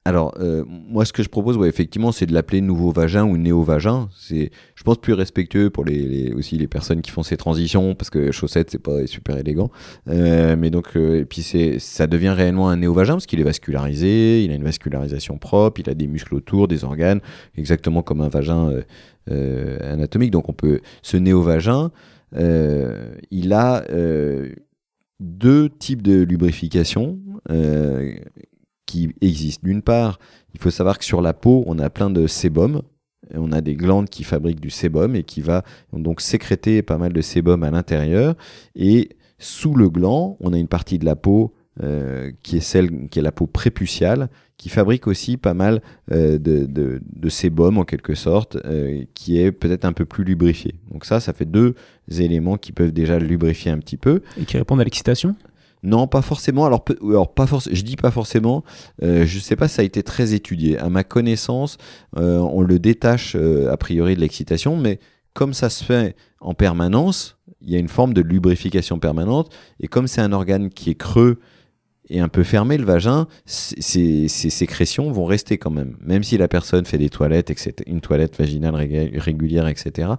Alors, 0.05 0.35
euh, 0.41 0.65
moi, 0.67 1.05
ce 1.05 1.13
que 1.13 1.23
je 1.23 1.29
propose, 1.29 1.57
ouais, 1.57 1.69
effectivement, 1.69 2.11
c'est 2.11 2.27
de 2.27 2.35
l'appeler 2.35 2.61
nouveau 2.61 2.91
vagin 2.91 3.25
ou 3.25 3.37
néo-vagin. 3.37 4.09
C'est, 4.17 4.51
je 4.75 4.83
pense, 4.83 4.99
plus 4.99 5.13
respectueux 5.13 5.71
pour 5.71 5.85
les, 5.85 6.33
aussi 6.33 6.59
les 6.59 6.67
personnes 6.67 7.03
qui 7.03 7.13
font 7.13 7.23
ces 7.23 7.37
transitions, 7.37 7.95
parce 7.95 8.11
que 8.11 8.33
chaussette, 8.33 8.71
c'est 8.71 8.83
pas 8.83 9.07
super 9.07 9.39
élégant. 9.39 9.71
Euh, 10.09 10.57
mais 10.59 10.71
donc, 10.71 10.97
euh, 10.97 11.21
et 11.21 11.25
puis 11.25 11.43
c'est, 11.43 11.79
ça 11.79 12.09
devient 12.09 12.31
réellement 12.31 12.69
un 12.69 12.79
néo-vagin, 12.79 13.13
parce 13.13 13.27
qu'il 13.27 13.39
est 13.39 13.45
vascularisé, 13.45 14.43
il 14.43 14.51
a 14.51 14.57
une 14.57 14.65
vascularisation 14.65 15.39
propre, 15.39 15.81
il 15.81 15.89
a 15.89 15.95
des 15.95 16.09
muscles 16.09 16.35
autour, 16.35 16.67
des 16.67 16.83
organes, 16.83 17.21
exactement 17.57 18.03
comme 18.03 18.23
un 18.23 18.29
vagin 18.29 18.73
anatomique. 19.29 20.33
Donc, 20.33 20.49
on 20.49 20.53
peut, 20.53 20.81
ce 21.03 21.17
néo-vagin, 21.17 21.93
il 22.35 23.53
a 23.53 23.85
deux 25.21 25.69
types 25.69 26.03
de 26.03 26.23
lubrification 26.23 27.21
qui 28.93 29.15
existent. 29.23 29.63
D'une 29.65 29.81
part, 29.81 30.19
il 30.55 30.61
faut 30.61 30.71
savoir 30.71 30.99
que 30.99 31.05
sur 31.07 31.23
la 31.23 31.33
peau, 31.33 31.65
on 31.67 31.79
a 31.79 31.89
plein 31.89 32.11
de 32.11 32.27
sébum. 32.27 32.83
On 33.35 33.51
a 33.51 33.63
des 33.63 33.75
glandes 33.75 34.11
qui 34.11 34.23
fabriquent 34.23 34.61
du 34.61 34.69
sébum 34.69 35.17
et 35.17 35.23
qui 35.23 35.41
va 35.41 35.63
donc 35.95 36.21
sécréter 36.21 36.83
pas 36.83 36.99
mal 36.99 37.15
de 37.15 37.21
sébum 37.23 37.63
à 37.63 37.71
l'intérieur. 37.71 38.35
Et 38.77 39.17
sous 39.39 39.75
le 39.75 39.89
gland, 39.89 40.37
on 40.41 40.53
a 40.53 40.59
une 40.59 40.69
partie 40.69 40.99
de 40.99 41.07
la 41.07 41.17
peau 41.17 41.55
euh, 41.83 42.33
qui 42.43 42.59
est 42.59 42.61
celle 42.61 43.09
qui 43.09 43.19
est 43.19 43.23
la 43.23 43.33
peau 43.33 43.47
prépuciale, 43.47 44.29
qui 44.59 44.69
fabrique 44.69 45.07
aussi 45.07 45.39
pas 45.39 45.55
mal 45.55 45.81
euh, 46.11 46.39
de, 46.39 47.29
sébum 47.31 47.79
en 47.79 47.85
quelque 47.85 48.15
sorte, 48.15 48.59
euh, 48.67 49.05
qui 49.15 49.39
est 49.39 49.53
peut-être 49.53 49.87
un 49.87 49.95
peu 49.95 50.05
plus 50.05 50.23
lubrifié. 50.23 50.75
Donc 50.91 51.07
ça, 51.07 51.19
ça 51.19 51.33
fait 51.33 51.47
deux 51.47 51.77
éléments 52.11 52.59
qui 52.59 52.73
peuvent 52.73 52.93
déjà 52.93 53.19
lubrifier 53.19 53.71
un 53.71 53.79
petit 53.79 53.97
peu. 53.97 54.21
Et 54.39 54.45
qui 54.45 54.59
répondent 54.59 54.83
à 54.83 54.85
l'excitation? 54.85 55.35
Non, 55.83 56.07
pas 56.07 56.23
forcément. 56.23 56.65
Alors, 56.65 56.85
pas 57.35 57.47
forcément. 57.47 57.75
je 57.75 57.83
dis 57.83 57.97
pas 57.97 58.11
forcément. 58.11 58.63
Euh, 59.03 59.27
je 59.27 59.39
sais 59.39 59.57
pas 59.57 59.69
ça 59.69 59.83
a 59.83 59.85
été 59.85 60.03
très 60.03 60.33
étudié. 60.33 60.79
À 60.79 60.89
ma 60.89 61.03
connaissance, 61.03 61.77
euh, 62.17 62.39
on 62.39 62.63
le 62.63 62.79
détache 62.79 63.35
euh, 63.37 63.71
a 63.71 63.77
priori 63.77 64.15
de 64.15 64.21
l'excitation, 64.21 64.77
mais 64.77 65.01
comme 65.35 65.55
ça 65.55 65.71
se 65.71 65.83
fait 65.83 66.15
en 66.41 66.55
permanence, 66.55 67.37
il 67.61 67.71
y 67.71 67.77
a 67.77 67.79
une 67.79 67.89
forme 67.89 68.15
de 68.15 68.21
lubrification 68.21 68.99
permanente. 68.99 69.53
Et 69.81 69.89
comme 69.89 70.07
c'est 70.07 70.21
un 70.21 70.33
organe 70.33 70.71
qui 70.71 70.91
est 70.91 70.95
creux 70.95 71.41
et 72.09 72.21
un 72.21 72.29
peu 72.29 72.43
fermé, 72.43 72.77
le 72.77 72.85
vagin, 72.85 73.27
ces 73.47 74.29
sécrétions 74.29 75.11
vont 75.11 75.25
rester 75.25 75.57
quand 75.57 75.71
même. 75.71 75.97
Même 76.01 76.23
si 76.23 76.37
la 76.37 76.47
personne 76.47 76.85
fait 76.85 76.99
des 76.99 77.09
toilettes, 77.09 77.51
etc., 77.51 77.75
une 77.87 78.01
toilette 78.01 78.37
vaginale 78.37 78.75
régulière, 78.75 79.67
etc., 79.69 80.11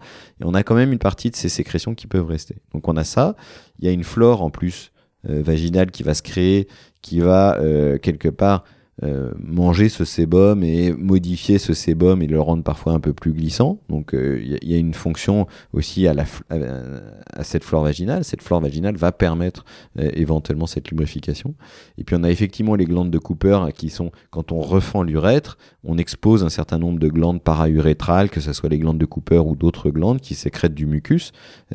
et 0.41 0.45
on 0.45 0.53
a 0.53 0.63
quand 0.63 0.75
même 0.75 0.91
une 0.91 0.99
partie 0.99 1.29
de 1.29 1.35
ces 1.35 1.49
sécrétions 1.49 1.93
qui 1.93 2.07
peuvent 2.07 2.25
rester. 2.25 2.55
Donc 2.73 2.87
on 2.87 2.97
a 2.97 3.03
ça. 3.03 3.35
Il 3.79 3.85
y 3.85 3.89
a 3.89 3.91
une 3.91 4.05
flore 4.05 4.41
en 4.41 4.49
plus 4.49 4.92
vaginale 5.23 5.91
qui 5.91 6.03
va 6.03 6.13
se 6.13 6.21
créer, 6.21 6.67
qui 7.01 7.19
va 7.19 7.57
euh, 7.59 7.97
quelque 7.99 8.29
part 8.29 8.63
euh, 9.01 9.31
manger 9.39 9.89
ce 9.89 10.05
sébum 10.05 10.63
et 10.63 10.93
modifier 10.93 11.57
ce 11.57 11.73
sébum 11.73 12.21
et 12.21 12.27
le 12.27 12.39
rendre 12.39 12.61
parfois 12.61 12.93
un 12.93 12.99
peu 12.99 13.11
plus 13.11 13.33
glissant. 13.33 13.79
Donc 13.89 14.11
il 14.13 14.19
euh, 14.19 14.59
y, 14.61 14.75
a 14.75 14.77
une 14.77 14.93
fonction 14.93 15.47
aussi 15.73 16.07
à, 16.07 16.13
la, 16.13 16.25
à, 16.51 17.43
cette 17.43 17.63
flore 17.63 17.83
vaginale. 17.83 18.23
Cette 18.23 18.43
flore 18.43 18.61
vaginale 18.61 18.95
va 18.95 19.11
permettre 19.11 19.65
euh, 19.97 20.11
éventuellement 20.13 20.67
cette 20.67 20.91
lubrification. 20.91 21.55
Et 21.97 22.03
puis 22.03 22.15
on 22.15 22.23
a 22.23 22.29
effectivement 22.29 22.75
les 22.75 22.85
glandes 22.85 23.09
de 23.09 23.17
Cooper 23.17 23.65
qui 23.75 23.89
sont, 23.89 24.11
quand 24.29 24.51
on 24.51 24.61
refend 24.61 25.01
l'urètre, 25.01 25.57
on 25.83 25.97
expose 25.97 26.43
un 26.43 26.49
certain 26.49 26.77
nombre 26.77 26.99
de 26.99 27.07
glandes 27.07 27.41
paraurétrales, 27.41 28.29
que 28.29 28.41
ce 28.41 28.53
soit 28.53 28.69
les 28.69 28.77
glandes 28.77 28.99
de 28.99 29.05
Cooper 29.05 29.39
ou 29.39 29.55
d'autres 29.55 29.89
glandes 29.89 30.21
qui 30.21 30.35
sécrètent 30.35 30.75
du 30.75 30.85
mucus. 30.85 31.31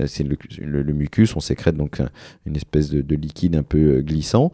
C'est 0.06 0.24
le, 0.24 0.92
mucus, 0.92 1.34
on 1.34 1.40
sécrète 1.40 1.76
donc 1.76 2.00
une 2.46 2.54
espèce 2.54 2.90
de 2.90 3.16
liquide 3.16 3.56
un 3.56 3.64
peu 3.64 4.02
glissant 4.02 4.52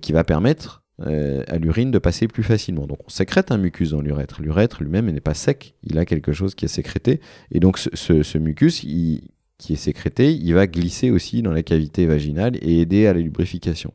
qui 0.00 0.12
va 0.12 0.24
permettre 0.24 0.81
euh, 1.06 1.42
à 1.48 1.58
l'urine 1.58 1.90
de 1.90 1.98
passer 1.98 2.28
plus 2.28 2.42
facilement. 2.42 2.86
Donc 2.86 2.98
on 3.06 3.08
sécrète 3.08 3.50
un 3.50 3.58
mucus 3.58 3.90
dans 3.90 4.00
l'urètre. 4.00 4.42
L'urètre 4.42 4.82
lui-même 4.82 5.10
n'est 5.10 5.20
pas 5.20 5.34
sec, 5.34 5.74
il 5.82 5.98
a 5.98 6.04
quelque 6.04 6.32
chose 6.32 6.54
qui 6.54 6.64
est 6.64 6.68
sécrété. 6.68 7.20
Et 7.50 7.60
donc 7.60 7.78
ce, 7.78 8.38
mucus 8.38 8.80
qui 8.80 9.72
est 9.72 9.76
sécrété, 9.76 10.32
il 10.32 10.54
va 10.54 10.66
glisser 10.66 11.10
aussi 11.10 11.42
dans 11.42 11.52
la 11.52 11.62
cavité 11.62 12.06
vaginale 12.06 12.56
et 12.62 12.80
aider 12.80 13.06
à 13.06 13.14
la 13.14 13.20
lubrification. 13.20 13.92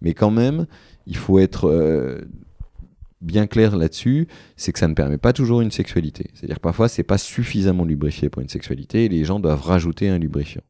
Mais 0.00 0.14
quand 0.14 0.30
même, 0.30 0.66
il 1.06 1.16
faut 1.16 1.38
être 1.38 1.68
euh, 1.68 2.20
bien 3.20 3.46
clair 3.46 3.76
là-dessus, 3.76 4.28
c'est 4.56 4.72
que 4.72 4.78
ça 4.78 4.88
ne 4.88 4.94
permet 4.94 5.18
pas 5.18 5.32
toujours 5.32 5.60
une 5.60 5.70
sexualité. 5.70 6.30
C'est-à-dire 6.34 6.60
parfois 6.60 6.88
c'est 6.88 7.02
pas 7.02 7.18
suffisamment 7.18 7.84
lubrifié 7.84 8.28
pour 8.28 8.42
une 8.42 8.48
sexualité 8.48 9.04
et 9.04 9.08
les 9.08 9.24
gens 9.24 9.40
doivent 9.40 9.62
rajouter 9.62 10.08
un 10.08 10.18
lubrifiant. 10.18 10.62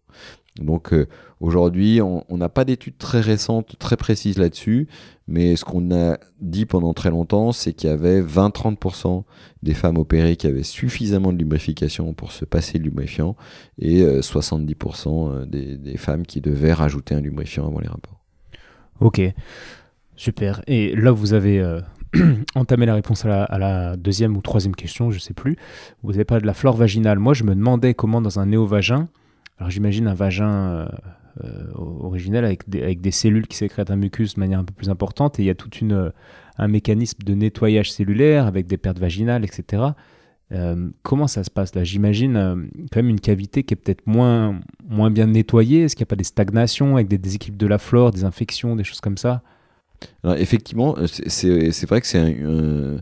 Donc 0.61 0.93
euh, 0.93 1.07
aujourd'hui, 1.41 2.01
on 2.03 2.25
n'a 2.37 2.49
pas 2.49 2.65
d'études 2.65 2.99
très 2.99 3.21
récentes, 3.21 3.77
très 3.79 3.97
précises 3.97 4.39
là-dessus, 4.39 4.89
mais 5.29 5.57
ce 5.57 5.65
qu'on 5.65 5.95
a 5.95 6.19
dit 6.41 6.67
pendant 6.67 6.95
très 6.95 7.11
longtemps, 7.11 7.53
c'est 7.53 7.73
qu'il 7.73 7.91
y 7.91 7.93
avait 7.93 8.23
20-30% 8.23 9.25
des 9.63 9.75
femmes 9.75 9.99
opérées 9.99 10.37
qui 10.37 10.47
avaient 10.47 10.63
suffisamment 10.63 11.33
de 11.33 11.39
lubrification 11.39 12.15
pour 12.15 12.33
se 12.33 12.45
passer 12.45 12.79
le 12.79 12.85
lubrifiant, 12.85 13.37
et 13.79 14.03
70% 14.05 15.09
euh, 15.09 15.43
euh, 15.43 15.47
des, 15.47 15.97
femmes 15.97 16.25
qui 16.25 16.41
devaient 16.41 16.73
rajouter 16.73 17.15
un 17.15 17.21
lubrifiant 17.21 17.67
avant 17.67 17.81
les 17.81 17.89
rapports. 17.89 18.21
Ok, 19.01 19.21
super. 20.17 20.63
Et 20.67 20.95
là, 20.97 21.11
vous 21.11 21.35
avez... 21.35 21.81
entamé 22.55 22.87
la 22.87 22.95
réponse 22.95 23.25
à 23.27 23.59
la, 23.59 23.97
deuxième 23.97 24.37
ou 24.37 24.41
troisième 24.41 24.75
question, 24.75 25.11
je 25.11 25.17
ne 25.17 25.21
sais 25.21 25.35
plus. 25.35 25.57
Vous 26.03 26.13
n'avez 26.13 26.25
pas 26.25 26.41
de 26.41 26.47
la 26.47 26.55
flore 26.55 26.77
vaginale. 26.77 27.19
Moi, 27.19 27.35
je 27.35 27.45
me 27.45 27.55
demandais 27.55 27.93
comment 27.93 28.23
dans 28.23 28.39
un 28.39 28.47
néovagin, 28.47 29.09
alors 29.59 29.71
j'imagine 29.71 30.07
un 30.07 30.15
vagin 30.15 30.89
originel 31.75 32.45
avec 32.45 32.69
des, 32.69 32.83
avec 32.83 33.01
des, 33.01 33.11
cellules 33.11 33.47
qui 33.47 33.57
sécrètent 33.57 33.91
un 33.91 33.97
mucus 33.97 34.35
de 34.35 34.41
manière 34.41 34.59
un 34.59 34.65
peu 34.65 34.73
plus 34.73 34.89
importante 34.89 35.39
et 35.39 35.43
il 35.43 35.47
y 35.47 35.51
a 35.51 35.55
tout 35.55 35.71
une, 35.71 36.13
un 36.59 36.69
mécanisme 36.69 37.23
de 37.25 37.35
nettoyage 37.35 37.93
cellulaire 37.93 38.47
avec 38.47 38.67
des 38.67 38.77
pertes 38.77 38.99
vaginales, 38.99 39.45
etc. 39.45 39.83
Euh, 40.53 40.91
comment 41.03 41.27
ça 41.27 41.43
se 41.43 41.51
passe 41.51 41.75
là? 41.75 41.85
J'imagine 41.85 42.37
euh, 42.37 42.55
quand 42.93 43.01
même 43.01 43.09
une 43.09 43.21
cavité 43.21 43.65
qui 43.65 43.75
est 43.75 43.77
peut-être 43.77 44.07
moins, 44.07 44.61
moins 44.89 45.11
bien 45.11 45.27
nettoyée. 45.27 45.83
Est-ce 45.83 45.97
qu'il 45.97 46.05
n'y 46.05 46.09
a 46.09 46.11
pas 46.11 46.17
des 46.17 46.25
stagnations 46.25 46.95
avec 46.95 47.09
des 47.09 47.19
déséquilibres 47.19 47.59
de 47.59 47.67
la 47.67 47.79
flore, 47.79 48.13
des 48.13 48.25
infections, 48.25 48.77
des 48.77 48.85
choses 48.85 49.01
comme 49.01 49.19
ça? 49.19 49.43
Alors, 50.23 50.37
Effectivement, 50.37 50.97
euh, 50.99 51.07
c'est 51.07 51.87
vrai 51.87 52.01
que 52.01 52.07
c'est 52.07 52.19
un, 52.19 52.99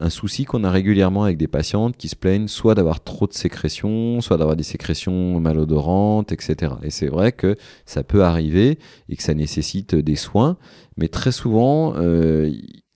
un, 0.00 0.10
souci 0.10 0.44
qu'on 0.44 0.64
a 0.64 0.70
régulièrement 0.70 1.24
avec 1.24 1.36
des 1.36 1.48
patientes 1.48 1.96
qui 1.96 2.08
se 2.08 2.16
plaignent 2.16 2.48
soit 2.48 2.74
d'avoir 2.74 3.02
trop 3.02 3.26
de 3.26 3.32
sécrétions, 3.32 4.20
soit 4.20 4.36
d'avoir 4.36 4.56
des 4.56 4.64
sécrétions 4.64 5.38
malodorantes, 5.40 6.32
etc. 6.32 6.74
Et 6.82 6.90
c'est 6.90 7.08
vrai 7.08 7.32
que 7.32 7.56
ça 7.86 8.02
peut 8.02 8.24
arriver 8.24 8.78
et 9.08 9.16
que 9.16 9.22
ça 9.22 9.34
nécessite 9.34 9.94
des 9.94 10.16
soins, 10.16 10.56
mais 10.96 11.08
très 11.08 11.32
souvent, 11.32 11.94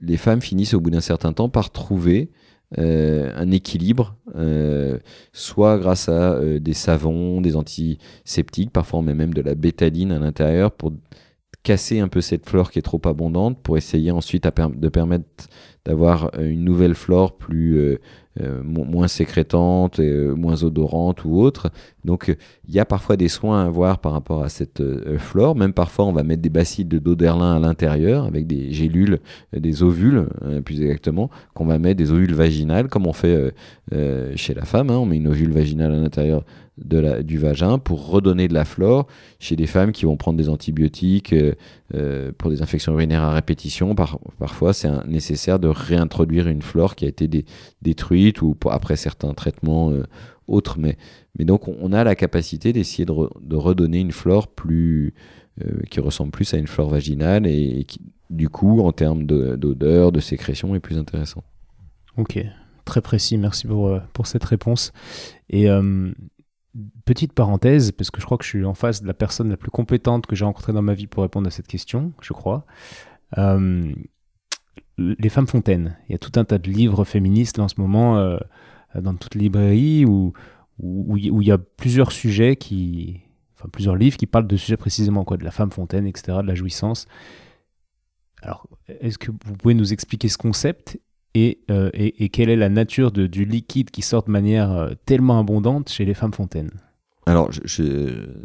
les 0.01 0.17
femmes 0.17 0.41
finissent 0.41 0.75
au 0.75 0.81
bout 0.81 0.91
d'un 0.91 1.01
certain 1.01 1.33
temps 1.33 1.49
par 1.49 1.71
trouver 1.71 2.31
euh, 2.79 3.31
un 3.37 3.53
équilibre, 3.53 4.17
euh, 4.35 4.99
soit 5.33 5.79
grâce 5.79 6.09
à 6.09 6.33
euh, 6.33 6.59
des 6.59 6.73
savons, 6.73 7.41
des 7.41 7.55
antiseptiques, 7.55 8.73
parfois 8.73 8.99
on 8.99 9.03
met 9.03 9.15
même 9.15 9.33
de 9.33 9.43
la 9.43 9.55
bétaline 9.55 10.11
à 10.11 10.19
l'intérieur 10.19 10.73
pour 10.73 10.93
casser 11.63 12.01
un 12.01 12.09
peu 12.09 12.21
cette 12.21 12.49
flore 12.49 12.73
qui 12.73 12.81
est 12.81 12.83
trop 12.83 13.01
abondante, 13.05 13.63
pour 13.63 13.77
essayer 13.77 14.11
ensuite 14.11 14.45
de 14.45 14.89
permettre 14.89 15.25
d'avoir 15.85 16.30
une 16.39 16.64
nouvelle 16.64 16.95
flore 16.95 17.37
plus 17.37 17.76
euh, 17.78 18.01
moins 18.64 19.09
sécrétante, 19.09 19.99
et, 19.99 20.11
euh, 20.11 20.35
moins 20.35 20.62
odorante 20.64 21.24
ou 21.24 21.39
autre. 21.39 21.70
Donc 22.05 22.35
il 22.68 22.74
y 22.74 22.80
a 22.80 22.85
parfois 22.85 23.16
des 23.16 23.28
soins 23.28 23.62
à 23.62 23.66
avoir 23.66 23.99
par 23.99 24.12
rapport 24.12 24.43
à 24.43 24.49
cette 24.49 24.80
euh, 24.80 25.18
flore. 25.18 25.55
Même 25.55 25.72
parfois 25.72 26.07
on 26.07 26.12
va 26.12 26.22
mettre 26.22 26.43
des 26.43 26.51
bacilles 26.51 26.85
de 26.85 26.99
d'oderlin 26.99 27.57
à 27.57 27.59
l'intérieur 27.59 28.24
avec 28.24 28.47
des 28.47 28.72
gélules, 28.72 29.20
des 29.57 29.82
ovules 29.82 30.26
plus 30.64 30.82
exactement, 30.82 31.30
qu'on 31.55 31.66
va 31.66 31.78
mettre 31.78 31.99
des 31.99 32.11
ovules 32.11 32.35
vaginales 32.35 32.89
comme 32.89 33.07
on 33.07 33.12
fait 33.12 33.55
chez 34.37 34.55
la 34.55 34.64
femme. 34.64 34.91
Hein. 34.91 34.99
on 34.99 35.07
met 35.07 35.16
une 35.16 35.28
ovule 35.28 35.53
vaginale 35.53 35.93
à 35.93 35.97
l'intérieur 35.97 36.45
de 36.76 37.22
du 37.22 37.39
vagin 37.39 37.78
pour 37.78 38.09
redonner 38.09 38.49
de 38.49 38.55
la 38.55 38.64
flore 38.64 39.07
chez 39.39 39.55
des 39.55 39.66
femmes 39.66 39.93
qui 39.93 40.07
vont 40.07 40.16
prendre 40.16 40.37
des 40.39 40.49
antibiotiques 40.49 41.35
pour 42.39 42.51
des 42.51 42.62
infections 42.62 42.93
urinaires 42.95 43.22
à 43.22 43.32
répétition. 43.32 43.95
parfois, 43.95 44.72
c'est 44.72 44.89
nécessaire 45.07 45.59
de 45.59 45.68
réintroduire 45.68 46.49
une 46.49 46.62
flore 46.62 46.97
qui 46.97 47.05
a 47.05 47.09
été 47.09 47.28
détruite 47.82 48.24
ou 48.43 48.57
après 48.70 48.97
certains 48.97 49.35
traitements 49.35 49.91
euh, 49.91 50.05
autres. 50.49 50.79
Mais, 50.79 50.97
donc 51.39 51.68
on 51.68 51.93
a 51.93 52.05
la 52.05 52.14
capacité 52.14 52.72
d'essayer 52.72 53.05
de, 53.05 53.57
redonner 53.57 54.01
une 54.01 54.12
flore 54.12 54.49
euh, 54.68 55.11
qui 55.91 56.01
ressemble 56.01 56.31
plus 56.31 56.53
à 56.55 56.59
une 56.59 56.66
flore 56.66 56.91
vaginale 56.91 57.47
et, 57.47 57.85
qui, 57.85 58.01
du 58.31 58.49
coup, 58.49 58.81
en 58.81 58.93
termes 58.93 59.27
d'odeur, 59.27 60.12
de, 60.12 60.20
sécrétion, 60.20 60.75
est 60.75 60.81
plus 60.81 60.99
intéressant. 60.99 61.45
Ok, 62.16 62.39
très 62.85 63.01
précis, 63.01 63.39
merci 63.39 63.66
pour, 63.66 63.89
euh, 63.89 64.01
pour 64.12 64.27
cette 64.27 64.45
réponse. 64.45 64.93
Et 65.51 65.68
petite 67.05 67.33
parenthèse, 67.33 67.93
parce 67.93 68.11
que 68.11 68.20
je 68.20 68.27
crois 68.27 68.37
que 68.39 68.45
je 68.45 68.49
suis 68.49 68.64
en 68.64 68.75
face 68.75 69.03
de 69.03 69.07
la 69.07 69.14
personne 69.14 69.49
la 69.49 69.57
plus 69.57 69.70
compétente 69.70 70.27
que 70.27 70.35
j'ai 70.35 70.45
rencontrée 70.45 70.72
dans 70.72 70.83
ma 70.83 70.95
vie 70.95 71.07
pour 71.07 71.22
répondre 71.22 71.47
à 71.47 71.51
cette 71.51 71.68
question, 71.68 72.12
je 72.20 72.33
crois 72.33 72.66
les 74.99 75.28
femmes 75.28 75.47
fontaines. 75.47 75.97
Il 76.09 76.12
y 76.12 76.14
a 76.14 76.18
tout 76.18 76.32
un 76.36 76.45
tas 76.45 76.59
de 76.59 76.70
livres 76.70 77.05
féministes 77.05 77.59
en 77.59 77.68
ce 77.68 77.80
moment 77.80 78.18
euh, 78.18 78.38
dans 78.95 79.14
toute 79.14 79.34
librairie 79.34 80.05
où, 80.05 80.32
où, 80.78 81.16
il 81.16 81.47
y 81.47 81.53
a 81.53 81.59
plusieurs 81.59 82.12
sujets 82.12 82.57
qui, 82.57 83.20
enfin 83.55 83.68
plusieurs 83.70 83.97
livres 83.97 84.16
qui 84.16 84.26
parlent 84.26 84.47
de 84.47 84.57
sujets 84.57 84.76
précisément 84.76 85.24
quoi, 85.24 85.36
de 85.36 85.45
la 85.45 85.51
femme 85.51 85.70
fontaine, 85.70 86.07
etc., 86.07 86.38
de 86.42 86.47
la 86.47 86.55
jouissance. 86.55 87.07
Alors, 88.42 88.68
est-ce 89.01 89.18
que 89.18 89.30
vous 89.30 89.55
pouvez 89.55 89.74
nous 89.74 89.92
expliquer 89.92 90.28
ce 90.28 90.38
concept 90.38 91.01
et, 91.34 91.61
euh, 91.70 91.90
et, 91.95 92.28
quelle 92.28 92.49
est 92.49 92.57
la 92.57 92.68
nature 92.68 93.11
du 93.11 93.45
liquide 93.45 93.90
qui 93.90 94.03
sort 94.03 94.22
de 94.22 94.30
manière 94.30 94.70
euh, 94.70 94.92
tellement 95.05 95.40
abondante 95.40 95.88
chez 95.88 96.05
les 96.05 96.14
femmes 96.14 96.32
fontaines? 96.32 96.70
Alors, 97.27 97.51
je, 97.53 97.59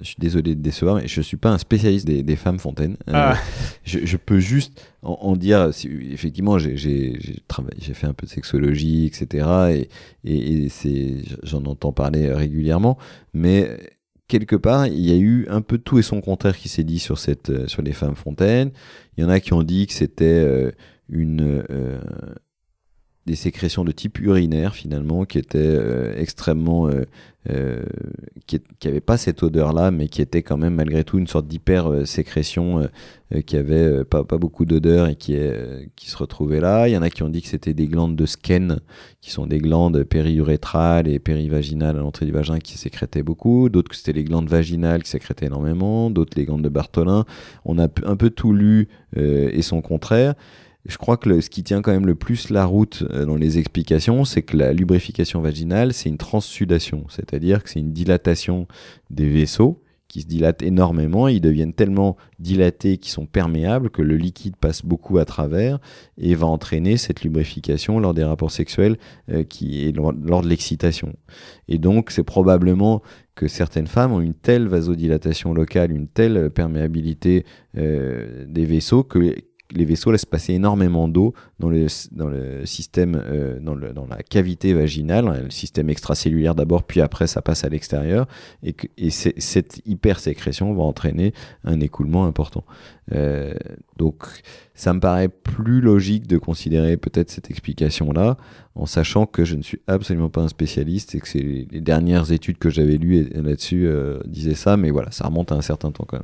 suis 0.01 0.15
désolé 0.19 0.55
de 0.55 0.61
décevoir, 0.61 0.95
mais 0.95 1.07
je 1.07 1.19
ne 1.19 1.23
suis 1.23 1.37
pas 1.37 1.49
un 1.49 1.57
spécialiste 1.57 2.07
des, 2.07 2.35
femmes 2.35 2.59
fontaines. 2.59 2.95
Euh, 3.09 3.13
ah. 3.13 3.37
je, 3.83 4.17
peux 4.17 4.39
juste 4.39 4.81
en, 5.01 5.35
dire, 5.35 5.73
si, 5.73 5.89
effectivement, 6.11 6.57
j'ai 6.59 7.17
fait 7.93 8.07
un 8.07 8.13
peu 8.13 8.25
de 8.25 8.31
sexologie, 8.31 9.05
etc. 9.05 9.87
Et, 10.23 10.65
et, 10.65 11.23
j'en 11.43 11.65
entends 11.65 11.91
parler 11.91 12.31
régulièrement. 12.31 12.97
Mais 13.33 13.77
quelque 14.29 14.55
part, 14.55 14.87
il 14.87 15.01
y 15.01 15.11
a 15.11 15.17
eu 15.17 15.45
un 15.49 15.61
peu 15.61 15.77
tout 15.77 15.99
et 15.99 16.03
son 16.03 16.21
contraire 16.21 16.57
qui 16.57 16.69
s'est 16.69 16.85
dit 16.85 16.99
sur, 16.99 17.17
cette, 17.17 17.67
sur 17.67 17.81
les 17.81 17.93
femmes 17.93 18.15
fontaines. 18.15 18.71
Il 19.17 19.23
y 19.23 19.25
en 19.25 19.29
a 19.29 19.41
qui 19.41 19.51
ont 19.51 19.63
dit 19.63 19.87
que 19.87 19.93
c'était 19.93 20.25
euh, 20.25 20.71
une... 21.09 21.65
Euh, 21.69 21.99
des 23.25 23.35
sécrétions 23.35 23.83
de 23.83 23.91
type 23.91 24.19
urinaire 24.19 24.75
finalement 24.75 25.25
qui 25.25 25.37
étaient 25.37 26.13
extrêmement 26.17 26.89
euh, 27.49 27.81
qui 28.47 28.59
n'avait 28.83 28.99
pas 28.99 29.15
cette 29.15 29.43
odeur-là, 29.43 29.91
mais 29.91 30.09
qui 30.09 30.21
était 30.21 30.43
quand 30.43 30.57
même 30.57 30.75
malgré 30.75 31.05
tout 31.05 31.17
une 31.17 31.27
sorte 31.27 31.47
d'hyper-sécrétion, 31.47 32.79
euh, 32.79 32.87
euh, 33.33 33.41
qui 33.41 33.55
avait 33.55 34.03
pas, 34.03 34.23
beaucoup 34.23 34.65
d'odeur 34.65 35.07
et 35.07 35.15
qui, 35.15 35.35
se 35.35 36.17
retrouvait 36.17 36.59
là. 36.59 36.89
Il 36.89 36.91
y 36.91 36.97
en 36.97 37.01
a 37.01 37.09
qui 37.09 37.23
ont 37.23 37.29
dit 37.29 37.41
que 37.41 37.47
c'était 37.47 37.73
des 37.73 37.87
glandes 37.87 38.17
de 38.17 38.25
Skene, 38.25 38.81
qui 39.21 39.31
sont 39.31 39.47
des 39.47 39.59
glandes 39.59 40.03
périurétrales 40.03 41.07
et 41.07 41.17
périvaginales 41.17 41.95
à 41.95 41.99
l'entrée 41.99 42.25
du 42.25 42.33
vagin 42.33 42.59
qui 42.59 42.77
sécrétaient 42.77 43.23
beaucoup. 43.23 43.69
D'autres 43.69 43.89
que 43.89 43.95
c'était 43.95 44.13
les 44.13 44.25
glandes 44.25 44.49
vaginales 44.49 45.01
qui 45.01 45.09
sécrétaient 45.09 45.45
énormément. 45.45 46.09
D'autres 46.09 46.33
les 46.35 46.43
glandes 46.43 46.63
de 46.63 46.69
Bartholin. 46.69 47.23
On 47.63 47.79
a 47.79 47.87
un 48.03 48.15
peu 48.17 48.29
tout 48.31 48.51
lu 48.51 48.89
et 49.15 49.61
son 49.61 49.81
contraire 49.81 50.35
je 50.89 50.97
crois 50.97 51.17
que 51.17 51.39
ce 51.39 51.49
qui 51.49 51.63
tient 51.63 51.81
quand 51.81 51.91
même 51.91 52.07
le 52.07 52.15
plus 52.15 52.49
la 52.49 52.65
route 52.65 53.03
euh, 53.11 53.25
dans 53.25 53.35
les 53.35 53.59
explications, 53.59 54.25
c'est 54.25 54.41
que 54.41 54.57
la 54.57 54.73
lubrification 54.73 55.39
vaginale, 55.41 55.93
c'est 55.93 56.09
une 56.09 56.17
transsudation, 56.17 57.05
c'est-à-dire 57.09 57.63
que 57.63 57.69
c'est 57.69 57.79
une 57.79 57.93
dilatation 57.93 58.67
des 59.09 59.29
vaisseaux 59.29 59.81
qui 60.07 60.21
se 60.21 60.25
dilatent 60.25 60.63
énormément, 60.63 61.27
ils 61.27 61.39
deviennent 61.39 61.73
tellement 61.73 62.17
dilatés 62.39 62.97
qu'ils 62.97 63.11
sont 63.11 63.27
perméables 63.27 63.91
que 63.91 64.01
le 64.01 64.17
liquide 64.17 64.55
passe 64.55 64.83
beaucoup 64.83 65.19
à 65.19 65.25
travers 65.25 65.77
et 66.17 66.33
va 66.33 66.47
entraîner 66.47 66.97
cette 66.97 67.21
lubrification 67.21 67.99
lors 67.99 68.15
des 68.15 68.23
rapports 68.23 68.49
sexuels 68.49 68.97
euh, 69.31 69.43
qui 69.43 69.87
est 69.87 69.91
lors, 69.91 70.13
de 70.13 70.47
l'excitation. 70.47 71.13
Et 71.67 71.77
donc 71.77 72.09
c'est 72.09 72.23
probablement 72.23 73.03
que 73.35 73.47
certaines 73.47 73.85
femmes 73.85 74.11
ont 74.11 74.19
une 74.19 74.33
telle 74.33 74.67
vasodilatation 74.67 75.53
locale, 75.53 75.91
une 75.91 76.07
telle 76.07 76.49
perméabilité 76.49 77.45
euh, 77.77 78.45
des 78.47 78.65
vaisseaux 78.65 79.03
que 79.03 79.35
les 79.71 79.85
vaisseaux 79.85 80.11
laissent 80.11 80.25
passer 80.25 80.53
énormément 80.53 81.07
d'eau 81.07 81.33
dans 81.59 81.69
le, 81.69 81.87
système, 82.65 83.21
euh, 83.23 83.59
dans, 83.59 83.75
la 83.75 84.23
cavité 84.23 84.73
vaginale, 84.73 85.27
hein, 85.27 85.41
le 85.43 85.49
système 85.49 85.89
extracellulaire 85.89 86.55
d'abord, 86.55 86.83
puis 86.83 87.01
après 87.01 87.27
ça 87.27 87.41
passe 87.41 87.63
à 87.63 87.69
l'extérieur, 87.69 88.27
et, 88.63 88.73
que, 88.73 88.87
et 88.97 89.09
cette 89.09 89.81
hypersécrétion 89.85 90.73
va 90.73 90.83
entraîner 90.83 91.33
un 91.63 91.79
écoulement 91.79 92.25
important. 92.25 92.63
Euh, 93.11 93.53
donc 93.97 94.23
ça 94.73 94.93
me 94.93 94.99
paraît 94.99 95.29
plus 95.29 95.81
logique 95.81 96.27
de 96.27 96.37
considérer 96.37 96.97
peut-être 96.97 97.29
cette 97.29 97.51
explication-là, 97.51 98.37
en 98.75 98.85
sachant 98.85 99.25
que 99.25 99.43
je 99.45 99.55
ne 99.55 99.61
suis 99.61 99.81
absolument 99.87 100.29
pas 100.29 100.41
un 100.41 100.47
spécialiste 100.47 101.15
et 101.15 101.19
que 101.19 101.27
c'est 101.27 101.39
les 101.39 101.81
dernières 101.81 102.31
études 102.31 102.57
que 102.57 102.69
j'avais 102.69 102.97
lues 102.97 103.29
là-dessus 103.33 103.87
euh, 103.87 104.19
disaient 104.25 104.55
ça, 104.55 104.77
mais 104.77 104.89
voilà, 104.89 105.11
ça 105.11 105.27
remonte 105.27 105.51
à 105.51 105.55
un 105.55 105.61
certain 105.61 105.91
temps 105.91 106.05
quand 106.07 106.17
même. 106.17 106.23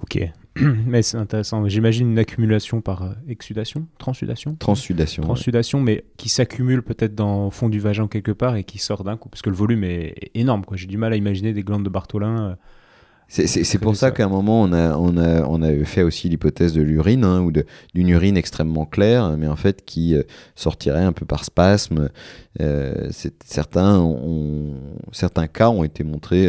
Ok, 0.00 0.18
mais 0.86 1.02
c'est 1.02 1.16
intéressant. 1.18 1.66
J'imagine 1.68 2.10
une 2.10 2.18
accumulation 2.18 2.80
par 2.80 3.02
euh, 3.02 3.12
exsudation, 3.28 3.86
transsudation 3.98 4.56
Transsudation. 4.56 5.22
Transsudation, 5.22 5.80
mais 5.80 6.04
qui 6.16 6.28
s'accumule 6.28 6.82
peut-être 6.82 7.14
dans 7.14 7.44
le 7.46 7.50
fond 7.50 7.68
du 7.68 7.80
vagin 7.80 8.08
quelque 8.08 8.32
part 8.32 8.56
et 8.56 8.64
qui 8.64 8.78
sort 8.78 9.04
d'un 9.04 9.16
coup, 9.16 9.28
parce 9.28 9.42
que 9.42 9.50
le 9.50 9.56
volume 9.56 9.84
est 9.84 10.30
énorme. 10.34 10.62
J'ai 10.72 10.86
du 10.86 10.96
mal 10.96 11.12
à 11.12 11.16
imaginer 11.16 11.52
des 11.52 11.62
glandes 11.62 11.84
de 11.84 11.90
Bartholin. 11.90 12.50
Euh, 12.50 12.54
c'est 13.28 13.78
pour 13.78 13.96
ça, 13.96 14.10
qu'à 14.10 14.26
un 14.26 14.28
moment, 14.28 14.62
on 14.62 14.72
a, 14.72 14.96
on, 14.96 15.16
a, 15.16 15.42
on 15.46 15.62
a 15.62 15.84
fait 15.84 16.02
aussi 16.02 16.28
l'hypothèse 16.28 16.74
de 16.74 16.82
l'urine, 16.82 17.24
hein, 17.24 17.40
ou 17.40 17.50
d'une 17.50 18.08
urine 18.08 18.36
extrêmement 18.36 18.84
claire, 18.84 19.36
mais 19.38 19.48
en 19.48 19.56
fait 19.56 19.84
qui 19.84 20.14
euh, 20.14 20.22
sortirait 20.54 21.04
un 21.04 21.12
peu 21.12 21.24
par 21.24 21.44
spasme. 21.44 22.10
certains, 23.40 23.98
ont, 23.98 24.74
certains 25.12 25.46
cas 25.46 25.70
ont 25.70 25.84
été 25.84 26.04
montrés 26.04 26.46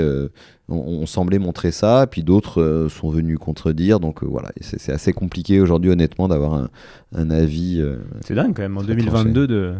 on, 0.69 1.05
semblait 1.05 1.39
montrer 1.39 1.71
ça, 1.71 2.07
puis 2.09 2.23
d'autres 2.23 2.61
euh, 2.61 2.89
sont 2.89 3.09
venus 3.09 3.37
contredire. 3.37 3.99
Donc 3.99 4.23
euh, 4.23 4.27
voilà, 4.27 4.49
c'est 4.61 4.91
assez 4.91 5.13
compliqué 5.13 5.59
aujourd'hui, 5.59 5.91
honnêtement, 5.91 6.27
d'avoir 6.27 6.69
un, 7.13 7.29
avis. 7.29 7.79
Euh, 7.81 7.97
c'est 8.21 8.35
dingue 8.35 8.55
quand 8.55 8.61
même, 8.61 8.77
en 8.77 8.83
2022, 8.83 9.47
de 9.47 9.73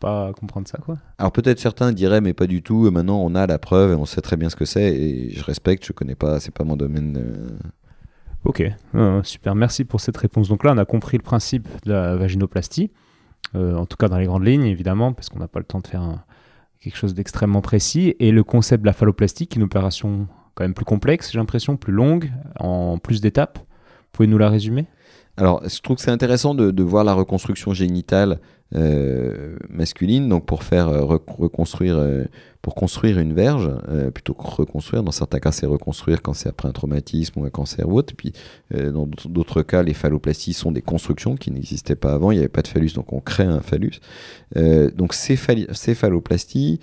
pas 0.00 0.32
comprendre 0.32 0.66
ça, 0.68 0.78
quoi. 0.78 0.98
Alors 1.18 1.32
peut-être 1.32 1.58
certains 1.60 1.92
diraient, 1.92 2.20
mais 2.20 2.34
pas 2.34 2.46
du 2.46 2.62
tout. 2.62 2.90
Maintenant, 2.90 3.20
on 3.20 3.34
a 3.34 3.46
la 3.46 3.58
preuve 3.58 3.92
et 3.92 3.94
on 3.94 4.04
sait 4.04 4.20
très 4.20 4.36
bien 4.36 4.50
ce 4.50 4.56
que 4.56 4.64
c'est. 4.64 4.94
Et 4.94 5.30
je 5.30 5.44
respecte, 5.44 5.86
je 5.86 5.92
connais 5.92 6.14
pas, 6.14 6.40
c'est 6.40 6.52
pas 6.52 6.64
mon 6.64 6.76
domaine. 6.76 7.58
Ok, 8.44 8.64
super, 9.22 9.54
merci 9.54 9.84
pour 9.84 10.00
cette 10.00 10.16
réponse. 10.16 10.48
Donc 10.48 10.64
là, 10.64 10.72
on 10.72 10.78
a 10.78 10.84
compris 10.84 11.16
le 11.16 11.22
principe 11.22 11.68
de 11.84 11.92
la 11.92 12.16
vaginoplastie, 12.16 12.90
en 13.54 13.86
tout 13.86 13.96
cas 13.96 14.08
dans 14.08 14.18
les 14.18 14.26
grandes 14.26 14.44
lignes, 14.44 14.64
évidemment, 14.64 15.12
parce 15.12 15.28
qu'on 15.28 15.38
n'a 15.38 15.46
pas 15.46 15.60
le 15.60 15.64
temps 15.64 15.78
de 15.78 15.86
faire 15.86 16.02
un, 16.02 16.24
quelque 16.80 16.96
chose 16.96 17.14
d'extrêmement 17.14 17.60
précis, 17.60 18.16
et 18.18 18.32
le 18.32 18.42
concept 18.42 18.82
de 18.82 18.86
la 18.86 18.92
phalloplastie, 18.92 19.46
qui 19.46 19.58
est 19.58 19.60
une 19.60 19.66
opération 19.66 20.26
quand 20.56 20.64
même 20.64 20.74
plus 20.74 20.84
complexe, 20.84 21.30
j'ai 21.30 21.38
l'impression, 21.38 21.76
plus 21.76 21.92
longue, 21.92 22.32
en 22.58 22.98
plus 22.98 23.20
d'étapes. 23.20 23.58
Vous 23.58 24.08
pouvez 24.10 24.26
nous 24.26 24.38
la 24.38 24.48
résumer? 24.48 24.86
Alors, 25.38 25.66
je 25.66 25.80
trouve 25.80 25.96
que 25.96 26.02
c'est 26.02 26.10
intéressant 26.10 26.54
de, 26.54 26.82
voir 26.82 27.04
la 27.04 27.14
reconstruction 27.14 27.72
génitale 27.72 28.38
euh, 28.74 29.56
masculine, 29.70 30.28
donc 30.28 30.44
pour 30.44 30.62
faire 30.62 30.88
euh, 30.88 31.04
reconstruire, 31.04 31.96
euh, 31.96 32.24
pour 32.60 32.74
construire 32.74 33.18
une 33.18 33.32
verge, 33.32 33.70
plutôt 34.12 34.34
que 34.34 34.46
reconstruire. 34.46 35.02
Dans 35.02 35.10
certains 35.10 35.40
cas, 35.40 35.50
c'est 35.50 35.66
reconstruire 35.66 36.20
quand 36.20 36.34
c'est 36.34 36.50
après 36.50 36.68
un 36.68 36.72
traumatisme 36.72 37.40
ou 37.40 37.44
un 37.46 37.50
cancer 37.50 37.88
ou 37.88 37.96
autre. 37.98 38.14
puis, 38.14 38.32
dans 38.72 39.06
d'autres 39.24 39.62
cas, 39.62 39.82
les 39.82 39.94
phalloplasties 39.94 40.52
sont 40.52 40.70
des 40.70 40.82
constructions 40.82 41.36
qui 41.36 41.50
n'existaient 41.50 41.96
pas 41.96 42.12
avant. 42.12 42.30
Il 42.30 42.34
n'y 42.34 42.40
avait 42.40 42.48
pas 42.48 42.62
de 42.62 42.68
phallus, 42.68 42.92
donc 42.94 43.12
on 43.12 43.20
crée 43.20 43.44
un 43.44 43.60
phallus. 43.60 44.00
donc, 44.54 45.14
ces, 45.14 45.36
phalloplasties, 45.36 46.78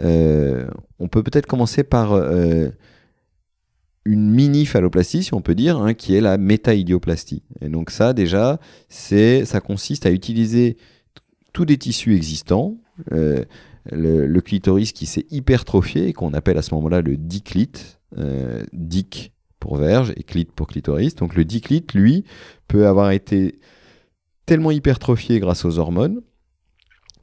on 0.00 1.08
peut 1.08 1.22
peut-être 1.22 1.46
commencer 1.46 1.82
par 1.82 2.12
une 4.04 4.30
mini 4.30 4.66
phalloplastie, 4.66 5.22
si 5.22 5.34
on 5.34 5.40
peut 5.40 5.54
dire, 5.54 5.78
hein, 5.78 5.94
qui 5.94 6.14
est 6.14 6.20
la 6.20 6.38
métaïdioplastie. 6.38 7.42
Et 7.60 7.68
donc 7.68 7.90
ça, 7.90 8.12
déjà, 8.12 8.58
c'est, 8.88 9.44
ça 9.44 9.60
consiste 9.60 10.06
à 10.06 10.10
utiliser 10.10 10.76
tous 11.52 11.64
des 11.64 11.78
tissus 11.78 12.16
existants, 12.16 12.78
euh, 13.12 13.44
le, 13.90 14.40
clitoris 14.40 14.92
qui 14.92 15.06
s'est 15.06 15.26
hypertrophié 15.30 16.08
et 16.08 16.12
qu'on 16.12 16.34
appelle 16.34 16.58
à 16.58 16.62
ce 16.62 16.74
moment-là 16.74 17.00
le 17.02 17.16
diclite, 17.16 18.00
euh, 18.18 18.64
dic 18.72 19.32
pour 19.58 19.76
verge 19.76 20.12
et 20.16 20.22
clit 20.22 20.44
pour 20.44 20.66
clitoris. 20.66 21.14
Donc 21.14 21.34
le 21.34 21.44
diclite, 21.44 21.94
lui, 21.94 22.24
peut 22.68 22.86
avoir 22.86 23.12
été 23.12 23.60
tellement 24.46 24.70
hypertrophié 24.70 25.38
grâce 25.38 25.64
aux 25.64 25.78
hormones 25.78 26.20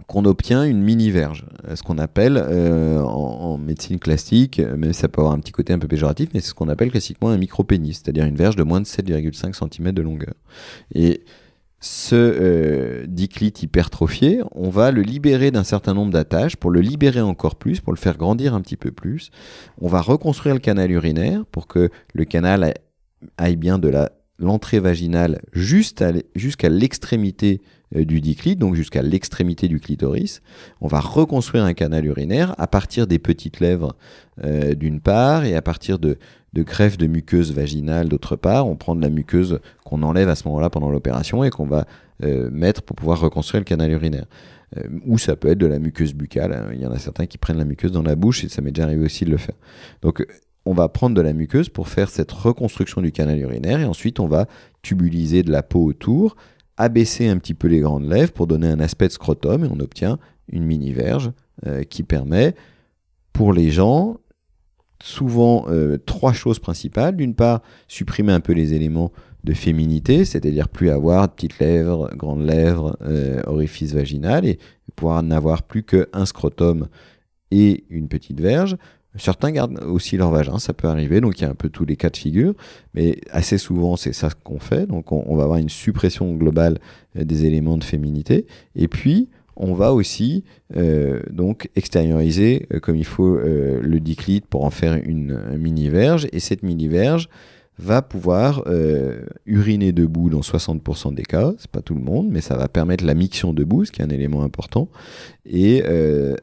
qu'on 0.08 0.26
obtient 0.26 0.64
une 0.64 0.82
mini-verge, 0.82 1.46
euh, 1.68 1.76
ce 1.76 1.84
qu'on 1.84 1.98
appelle 1.98 2.38
euh, 2.38 3.02
en, 3.02 3.58
médecine 3.58 4.00
classique, 4.00 4.62
mais 4.78 4.94
ça 4.94 5.08
peut 5.08 5.22
avoir 5.22 5.34
un 5.34 5.40
petit 5.40 5.52
côté 5.52 5.74
un 5.74 5.80
peu 5.80 5.88
péjoratif, 5.88 6.30
mais 6.34 6.40
c'est 6.40 6.50
ce 6.50 6.54
qu'on 6.54 6.70
appelle 6.70 6.92
classiquement 6.92 7.30
un 7.30 7.38
micro-pénis, 7.38 8.02
c'est-à-dire 8.02 8.26
une 8.26 8.36
verge 8.36 8.56
de 8.56 8.64
moins 8.64 8.82
de 8.82 8.86
7,5 8.86 9.54
cm 9.54 9.92
de 9.92 10.02
longueur. 10.02 10.34
Et 10.96 11.24
ce 11.82 12.16
euh, 12.16 13.06
diclite 13.08 13.64
hypertrophié, 13.64 14.42
on 14.52 14.70
va 14.70 14.92
le 14.92 15.02
libérer 15.02 15.50
d'un 15.50 15.64
certain 15.64 15.94
nombre 15.94 16.12
d'attaches 16.12 16.58
pour 16.58 16.72
le 16.72 16.82
libérer 16.82 17.22
encore 17.22 17.56
plus, 17.56 17.80
pour 17.80 17.94
le 17.94 17.98
faire 17.98 18.18
grandir 18.18 18.54
un 18.54 18.62
petit 18.62 18.76
peu 18.76 18.92
plus. 18.92 19.32
On 19.80 19.88
va 19.88 20.02
reconstruire 20.02 20.56
le 20.56 20.60
canal 20.60 20.92
urinaire 20.92 21.46
pour 21.46 21.68
que 21.68 21.90
le 22.14 22.26
canal 22.26 22.74
aille 23.38 23.56
bien 23.56 23.80
de 23.80 23.92
l'entrée 24.40 24.80
vaginale 24.80 25.42
jusqu'à 25.54 26.70
l'extrémité 26.70 27.62
euh, 27.62 27.79
du 27.96 28.22
diclite, 28.22 28.60
donc 28.60 28.76
jusqu'à 28.76 29.02
l'extrémité 29.02 29.68
du 29.68 29.80
clitoris. 29.80 30.42
On 30.82 30.88
va 30.88 31.00
reconstruire 31.00 31.64
un 31.64 31.74
canal 31.74 32.06
urinaire 32.06 32.54
à 32.58 32.68
partir 32.68 33.08
des 33.08 33.20
petites 33.20 33.60
lèvres 33.60 33.96
euh, 34.44 34.76
d'une 34.76 35.00
part 35.00 35.44
et 35.44 35.56
à 35.56 35.62
partir 35.62 35.98
de, 35.98 36.18
de 36.54 36.64
de 36.64 37.08
muqueuse 37.08 37.52
vaginale 37.52 38.08
d'autre 38.08 38.36
part. 38.36 38.68
On 38.68 38.76
prend 38.76 38.96
de 38.96 39.02
la 39.02 39.10
muqueuse 39.10 39.60
qu'on 39.84 40.04
enlève 40.04 40.30
à 40.30 40.36
ce 40.36 40.48
moment-là 40.48 40.70
pendant 40.70 40.92
l'opération 40.92 41.44
et 41.44 41.50
qu'on 41.50 41.66
va 41.66 41.86
euh, 42.24 42.50
mettre 42.52 42.84
pour 42.84 42.96
pouvoir 42.96 43.20
reconstruire 43.20 43.62
le 43.62 43.66
canal 43.66 43.92
urinaire. 43.92 44.26
ou 45.06 45.18
ça 45.18 45.36
peut 45.36 45.50
être 45.50 45.58
de 45.58 45.66
la 45.66 45.80
muqueuse 45.80 46.14
buccale. 46.14 46.54
Hein. 46.54 46.70
Il 46.74 46.80
y 46.82 46.86
en 46.86 46.92
a 46.92 47.00
certains 47.00 47.26
qui 47.26 47.40
prennent 47.40 47.58
la 47.58 47.66
muqueuse 47.66 47.92
dans 47.92 48.04
la 48.04 48.16
bouche 48.16 48.44
et 48.44 48.50
ça 48.50 48.62
m'est 48.62 48.72
déjà 48.72 48.86
arrivé 48.86 49.04
aussi 49.04 49.26
de 49.26 49.32
le 49.32 49.38
faire. 49.38 49.56
Donc 50.04 50.26
on 50.66 50.74
va 50.74 50.88
prendre 50.90 51.16
de 51.16 51.22
la 51.22 51.34
muqueuse 51.34 51.70
pour 51.70 51.88
faire 51.88 52.10
cette 52.10 52.32
reconstruction 52.32 53.02
du 53.02 53.12
canal 53.12 53.40
urinaire 53.40 53.80
et 53.80 53.86
ensuite 53.86 54.20
on 54.20 54.28
va 54.28 54.46
tubuliser 54.84 55.42
de 55.42 55.52
la 55.52 55.64
peau 55.64 55.84
autour 55.84 56.36
abaisser 56.80 57.28
un 57.28 57.38
petit 57.38 57.54
peu 57.54 57.68
les 57.68 57.82
grandes 57.82 58.10
lèvres 58.10 58.32
pour 58.32 58.48
donner 58.48 58.68
un 58.68 58.80
aspect 58.80 59.08
de 59.08 59.14
scrotum 59.14 59.66
et 59.66 59.68
on 59.70 59.80
obtient 59.80 60.18
une 60.52 60.64
mini-verge 60.64 61.32
euh, 61.68 61.84
qui 61.84 62.02
permet 62.04 62.56
pour 63.34 63.54
les 63.54 63.70
gens 63.70 64.18
souvent 65.04 65.66
euh, 65.70 65.98
trois 65.98 66.34
choses 66.34 66.58
principales. 66.58 67.16
D'une 67.18 67.36
part, 67.36 67.62
supprimer 67.88 68.32
un 68.32 68.40
peu 68.40 68.54
les 68.54 68.74
éléments 68.74 69.12
de 69.44 69.54
féminité, 69.54 70.26
c'est-à-dire 70.26 70.70
plus 70.70 70.90
avoir 70.90 71.30
petites 71.30 71.60
lèvres, 71.60 72.10
grandes 72.16 72.46
lèvres, 72.46 72.98
euh, 73.02 73.42
orifice 73.46 73.94
vaginal 73.94 74.46
et 74.46 74.58
pouvoir 74.96 75.22
n'avoir 75.22 75.64
plus 75.64 75.84
qu'un 75.84 76.26
scrotum 76.26 76.88
et 77.52 77.84
une 77.90 78.08
petite 78.08 78.40
verge. 78.40 78.78
Certains 79.16 79.52
gardent 79.52 79.80
aussi 79.84 80.18
leur 80.18 80.30
vagin, 80.30 80.60
ça 80.60 80.74
peut 80.74 80.88
arriver, 80.88 81.20
donc 81.20 81.40
il 81.40 81.42
y 81.42 81.46
a 81.46 81.50
un 81.50 81.56
peu 81.56 81.70
tous 81.70 81.84
les 81.84 81.96
cas 81.96 82.12
de 82.12 82.18
figure, 82.18 82.54
mais 82.94 83.20
assez 83.32 83.58
souvent 83.58 83.96
c'est 83.96 84.14
ça 84.14 84.30
qu'on 84.44 84.60
fait, 84.60 84.86
donc 84.86 85.12
on, 85.12 85.36
va 85.36 85.44
avoir 85.44 85.58
une 85.58 85.70
suppression 85.70 86.36
globale 86.36 86.78
euh, 87.18 87.24
des 87.24 87.46
éléments 87.46 87.78
de 87.78 87.84
féminité, 87.84 88.46
et 88.76 88.88
puis 88.88 89.30
on 89.56 89.74
va 89.74 89.94
aussi 89.94 90.44
euh, 90.78 91.22
donc 91.32 91.70
extérioriser 91.76 92.68
euh, 92.72 92.80
comme 92.80 92.96
il 92.96 93.06
faut 93.06 93.36
le 93.36 94.00
diclite 94.00 94.46
pour 94.46 94.64
en 94.64 94.70
faire 94.70 94.94
une, 95.04 95.58
mini-verge, 95.58 96.28
et 96.32 96.40
cette 96.40 96.62
mini-verge 96.62 97.30
va 97.80 98.02
pouvoir 98.02 98.66
uriner 99.46 99.94
debout 99.94 100.30
dans 100.30 100.42
60% 100.42 101.16
des 101.16 101.24
cas, 101.24 101.54
c'est 101.58 101.72
pas 101.72 101.82
tout 101.82 101.96
le 101.96 102.02
monde, 102.02 102.28
mais 102.30 102.42
ça 102.42 102.58
va 102.58 102.68
permettre 102.68 103.06
la 103.06 103.14
miction 103.14 103.54
debout, 103.54 103.86
ce 103.86 103.92
qui 103.92 104.02
est 104.02 104.06
un 104.06 104.10
élément 104.10 104.44
important, 104.44 104.90
et 105.46 105.82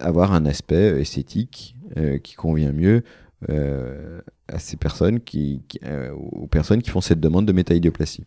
avoir 0.01 0.33
un 0.33 0.47
aspect 0.47 0.99
esthétique 0.99 1.76
euh, 1.97 2.19
qui 2.19 2.35
convient 2.35 2.73
mieux 2.73 3.03
euh, 3.49 4.21
à 4.49 4.59
ces 4.59 4.77
personnes 4.77 5.21
qui, 5.21 5.63
euh, 5.85 6.11
aux 6.13 6.47
personnes 6.47 6.83
qui 6.83 6.91
font 6.91 7.01
cette 7.01 7.21
demande 7.21 7.47
de 7.47 7.53
métaïdioplastie. 7.53 8.25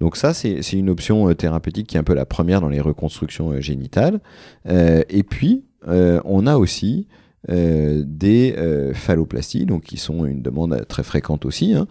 Donc 0.00 0.16
ça, 0.16 0.34
c'est 0.34 0.72
une 0.72 0.88
option 0.88 1.32
thérapeutique 1.34 1.88
qui 1.88 1.96
est 1.96 2.00
un 2.00 2.04
peu 2.04 2.14
la 2.14 2.24
première 2.24 2.60
dans 2.60 2.68
les 2.68 2.80
reconstructions 2.80 3.60
génitales. 3.60 4.20
et 4.66 5.22
puis, 5.28 5.64
on 5.84 6.46
a 6.46 6.56
aussi 6.56 7.08
des 7.46 8.54
phalloplasties, 8.94 9.64
donc 9.64 9.84
qui 9.84 9.96
sont 9.96 10.24
une 10.24 10.42
demande 10.42 10.84
très 10.88 11.02
fréquente 11.02 11.46
aussi, 11.46 11.74
hein, 11.74 11.86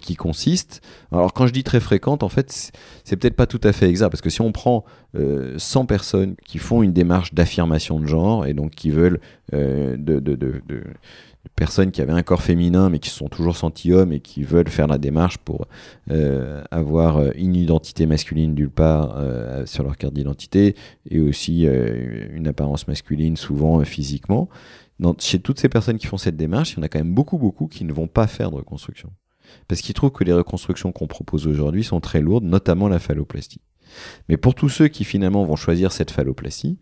qui 0.00 0.16
consiste. 0.16 0.82
Alors 1.10 1.32
quand 1.32 1.46
je 1.46 1.52
dis 1.52 1.64
très 1.64 1.80
fréquente, 1.80 2.22
en 2.22 2.28
fait, 2.28 2.72
c'est 3.04 3.16
peut-être 3.16 3.36
pas 3.36 3.46
tout 3.46 3.60
à 3.64 3.72
fait 3.72 3.88
exact, 3.88 4.10
parce 4.10 4.20
que 4.20 4.30
si 4.30 4.42
on 4.42 4.52
prend 4.52 4.84
100 5.56 5.86
personnes 5.86 6.36
qui 6.44 6.58
font 6.58 6.82
une 6.82 6.92
démarche 6.92 7.34
d'affirmation 7.34 8.00
de 8.00 8.06
genre 8.06 8.46
et 8.46 8.54
donc 8.54 8.72
qui 8.72 8.90
veulent 8.90 9.20
euh, 9.54 9.96
de, 9.96 10.18
personnes 11.54 11.90
qui 11.90 12.02
avaient 12.02 12.12
un 12.12 12.22
corps 12.22 12.42
féminin 12.42 12.90
mais 12.90 12.98
qui 12.98 13.10
se 13.10 13.16
sont 13.16 13.28
toujours 13.28 13.56
sentis 13.56 13.92
hommes 13.92 14.12
et 14.12 14.20
qui 14.20 14.42
veulent 14.42 14.68
faire 14.68 14.86
la 14.86 14.98
démarche 14.98 15.38
pour 15.38 15.66
euh, 16.10 16.62
avoir 16.70 17.18
euh, 17.18 17.30
une 17.36 17.54
identité 17.54 18.06
masculine 18.06 18.54
d'une 18.54 18.70
part 18.70 19.16
sur 19.66 19.82
leur 19.82 19.96
carte 19.96 20.14
d'identité 20.14 20.74
et 21.10 21.20
aussi 21.20 21.64
une 21.64 22.48
apparence 22.48 22.88
masculine 22.88 23.36
souvent 23.36 23.82
physiquement. 23.84 24.48
chez 25.18 25.38
toutes 25.38 25.60
ces 25.60 25.68
personnes 25.68 25.98
qui 25.98 26.06
font 26.06 26.16
cette 26.16 26.36
démarche, 26.36 26.72
il 26.72 26.76
y 26.78 26.80
en 26.80 26.82
a 26.82 26.88
quand 26.88 26.98
même 26.98 27.14
beaucoup, 27.14 27.38
beaucoup 27.38 27.66
qui 27.66 27.84
ne 27.84 27.92
vont 27.92 28.06
pas 28.06 28.26
faire 28.26 28.50
de 28.50 28.56
reconstruction. 28.56 29.10
Parce 29.68 29.80
qu'ils 29.80 29.94
trouvent 29.94 30.12
que 30.12 30.24
les 30.24 30.32
reconstructions 30.32 30.92
qu'on 30.92 31.06
propose 31.06 31.46
aujourd'hui 31.46 31.84
sont 31.84 32.00
très 32.00 32.20
lourdes, 32.20 32.44
notamment 32.44 32.88
la 32.88 32.98
phalloplastie. 32.98 33.60
Mais 34.28 34.36
pour 34.36 34.54
tous 34.54 34.68
ceux 34.68 34.88
qui 34.88 35.04
finalement 35.04 35.44
vont 35.44 35.56
choisir 35.56 35.92
cette 35.92 36.10
phalloplastie, 36.10 36.78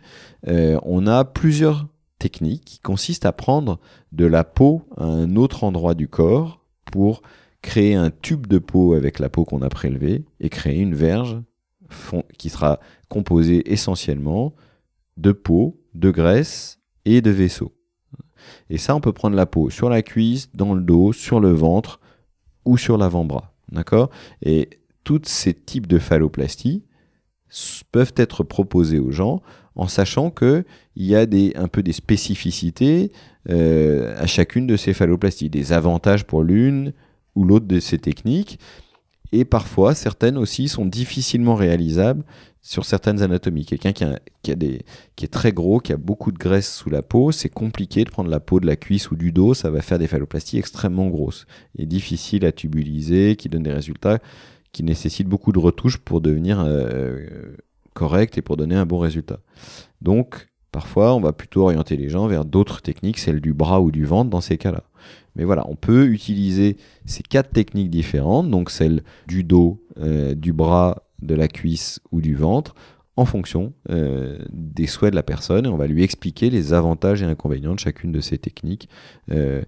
on 0.47 1.07
a 1.07 1.25
plusieurs 1.25 1.87
technique 2.19 2.65
qui 2.65 2.79
consiste 2.79 3.27
à 3.27 3.33
prendre 3.33 3.81
de 4.13 4.27
la 4.27 4.45
peau 4.45 4.83
à 4.97 5.05
un 5.05 5.37
autre 5.37 5.65
endroit 5.65 5.95
du 5.95 6.09
corps 6.09 6.65
pour 6.85 7.23
créer 7.63 7.95
un 7.95 8.11
tube 8.11 8.47
de 8.47 8.59
peau 8.59 8.95
avec 8.95 9.19
la 9.19 9.29
peau 9.29 9.45
qu'on 9.45 9.63
a 9.63 9.69
prélevée 9.69 10.25
et 10.41 10.49
créer 10.49 10.81
une 10.81 10.95
verge 10.95 11.41
qui 12.39 12.51
sera 12.51 12.81
composée 13.09 13.73
essentiellement 13.73 14.55
de 15.17 15.33
peau, 15.33 15.81
de 15.95 16.11
graisse 16.11 16.81
et 17.05 17.21
de 17.21 17.31
vaisseaux. 17.31 17.73
Et 18.69 18.79
ça, 18.79 18.95
on 18.95 19.01
peut 19.01 19.13
prendre 19.13 19.37
la 19.37 19.47
peau 19.47 19.71
sur 19.71 19.89
la 19.89 20.03
cuisse, 20.03 20.51
dans 20.55 20.75
le 20.75 20.83
dos, 20.83 21.13
sur 21.13 21.41
le 21.41 21.53
ventre 21.53 22.01
ou 22.65 22.77
sur 22.77 22.99
l'avant-bras. 22.99 23.55
D'accord? 23.71 24.11
Et 24.43 24.81
tous 25.05 25.23
ces 25.25 25.55
types 25.55 25.87
de 25.87 25.99
phalloplastie 25.99 26.85
peuvent 27.93 28.15
être 28.17 28.43
proposés 28.43 28.99
aux 28.99 29.11
gens 29.11 29.43
en 29.77 29.89
sachant 29.89 30.31
qu'il 30.31 30.65
y 30.97 31.15
a 31.17 31.27
un 31.57 31.69
peu 31.69 31.83
des 31.83 31.93
spécificités 31.93 33.13
euh, 33.51 34.15
à 34.19 34.27
chacune 34.27 34.67
de 34.67 34.77
ces 34.77 34.95
phalloplasties, 34.95 35.51
des 35.51 35.73
avantages 35.73 36.25
pour 36.25 36.43
l'une 36.43 36.93
ou 37.35 37.45
l'autre 37.45 37.67
de 37.67 37.81
ces 37.81 37.99
techniques, 37.99 38.59
et 39.33 39.45
parfois 39.45 39.95
certaines 39.95 40.39
aussi 40.39 40.69
sont 40.69 40.87
difficilement 40.87 41.57
réalisables 41.57 42.25
sur 42.63 42.85
certaines 42.85 43.21
anatomies. 43.21 43.67
Quelqu'un 43.67 43.93
qui 43.93 44.53
est 44.53 45.33
très 45.33 45.53
gros, 45.53 45.81
qui 45.81 45.93
a 45.93 45.97
beaucoup 45.97 46.33
de 46.33 46.39
graisse 46.39 46.73
sous 46.73 46.89
la 46.89 47.03
peau, 47.03 47.33
c'est 47.33 47.49
compliqué 47.49 48.05
de 48.05 48.11
prendre 48.11 48.31
la 48.31 48.41
peau 48.41 48.61
de 48.61 48.67
la 48.67 48.77
cuisse 48.77 49.11
ou 49.11 49.17
du 49.17 49.33
dos, 49.33 49.53
ça 49.53 49.71
va 49.71 49.83
faire 49.83 49.99
des 49.99 50.07
phalloplasties 50.07 50.59
extrêmement 50.59 51.09
grosses 51.09 51.47
et 51.77 51.85
difficiles 51.85 52.47
à 52.47 52.53
tubuliser, 52.53 53.37
qui 53.37 53.49
donnent 53.49 53.65
des 53.65 53.73
résultats 53.73 54.21
qui 54.75 54.83
nécessitent 54.83 55.29
beaucoup 55.29 55.53
de 55.53 55.59
retouches 55.59 55.99
pour 55.99 56.21
devenir 56.21 56.61
euh, 56.61 57.57
correct 57.95 58.37
et 58.39 58.43
pour 58.43 58.57
donner 58.57 58.75
un 58.75 58.87
bon 58.87 58.99
résultat. 58.99 59.41
Donc, 60.03 60.49
parfois, 60.73 61.15
on 61.15 61.21
va 61.21 61.33
plutôt 61.33 61.63
orienter 61.63 61.97
les 61.97 62.09
gens 62.09 62.27
vers 62.27 62.45
d'autres 62.45 62.83
techniques, 62.83 63.19
celles 63.19 63.41
du 63.41 63.55
bras 63.55 63.81
ou 63.81 63.91
du 63.91 64.05
ventre 64.05 64.31
dans 64.31 64.41
ces 64.41 64.59
cas-là. 64.59 64.85
Mais 65.37 65.45
voilà, 65.45 65.65
on 65.69 65.77
peut 65.77 66.07
utiliser 66.07 66.77
ces 67.07 67.23
quatre 67.23 67.51
techniques 67.51 67.91
différentes, 67.91 68.51
donc 68.51 68.71
celle 68.71 69.03
du 69.27 69.43
dos, 69.43 69.83
euh, 69.99 70.35
du 70.35 70.53
bras, 70.53 71.05
de 71.23 71.35
la 71.35 71.49
cuisse 71.49 72.01
ou 72.13 72.21
du 72.21 72.35
ventre, 72.35 72.75
en 73.17 73.25
fonction 73.25 73.73
euh, 73.91 74.39
des 74.53 74.87
souhaits 74.87 75.13
de 75.13 75.17
la 75.17 75.23
personne, 75.23 75.67
et 75.67 75.69
on 75.69 75.77
va 75.77 75.87
lui 75.87 76.03
expliquer 76.03 76.51
les 76.51 76.73
avantages 76.73 77.23
et 77.23 77.25
inconvénients 77.25 77.75
de 77.75 77.81
chacune 77.81 78.13
de 78.13 78.21
ces 78.21 78.39
techniques. 78.39 78.89
Euh, 79.31 79.63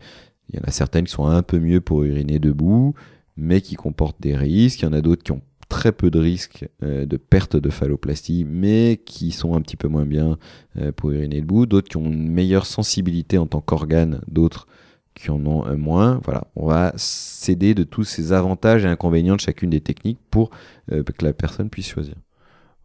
Il 0.48 0.56
y 0.56 0.58
en 0.58 0.64
a 0.66 0.70
certaines 0.70 1.06
qui 1.06 1.12
sont 1.12 1.26
un 1.26 1.42
peu 1.42 1.58
mieux 1.58 1.80
pour 1.80 2.04
uriner 2.04 2.38
debout, 2.38 2.94
mais 3.36 3.60
qui 3.60 3.74
comportent 3.74 4.20
des 4.20 4.36
risques. 4.36 4.82
Il 4.82 4.84
y 4.84 4.88
en 4.88 4.92
a 4.92 5.00
d'autres 5.00 5.22
qui 5.22 5.32
ont 5.32 5.42
très 5.68 5.92
peu 5.92 6.10
de 6.10 6.18
risques 6.18 6.68
euh, 6.82 7.06
de 7.06 7.16
perte 7.16 7.56
de 7.56 7.70
phalloplastie, 7.70 8.44
mais 8.48 9.00
qui 9.04 9.32
sont 9.32 9.54
un 9.54 9.60
petit 9.60 9.76
peu 9.76 9.88
moins 9.88 10.04
bien 10.04 10.38
euh, 10.78 10.92
pour 10.92 11.10
uriner 11.10 11.40
debout. 11.40 11.66
D'autres 11.66 11.88
qui 11.88 11.96
ont 11.96 12.06
une 12.06 12.30
meilleure 12.30 12.66
sensibilité 12.66 13.38
en 13.38 13.46
tant 13.46 13.60
qu'organe, 13.60 14.20
d'autres 14.28 14.66
qui 15.14 15.30
en 15.30 15.44
ont 15.46 15.66
euh, 15.66 15.76
moins. 15.76 16.20
Voilà, 16.24 16.44
on 16.56 16.66
va 16.66 16.92
s'aider 16.96 17.74
de 17.74 17.84
tous 17.84 18.04
ces 18.04 18.32
avantages 18.32 18.84
et 18.84 18.88
inconvénients 18.88 19.36
de 19.36 19.40
chacune 19.40 19.70
des 19.70 19.80
techniques 19.80 20.20
pour 20.30 20.50
que 20.88 21.24
la 21.24 21.32
personne 21.32 21.68
puisse 21.68 21.88
choisir. 21.88 22.14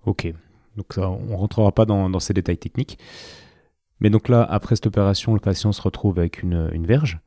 Ok, 0.06 0.34
donc 0.76 0.98
on 0.98 1.38
rentrera 1.38 1.72
pas 1.72 1.86
dans, 1.86 2.20
ces 2.20 2.34
détails 2.34 2.58
techniques. 2.58 2.98
Mais 4.00 4.10
donc 4.10 4.28
là, 4.28 4.44
après 4.44 4.76
cette 4.76 4.88
opération, 4.88 5.36
le 5.36 5.40
patient 5.40 5.72
se 5.72 5.82
retrouve 5.84 6.18
avec 6.18 6.42
une 6.42 6.86
verge 6.88 7.20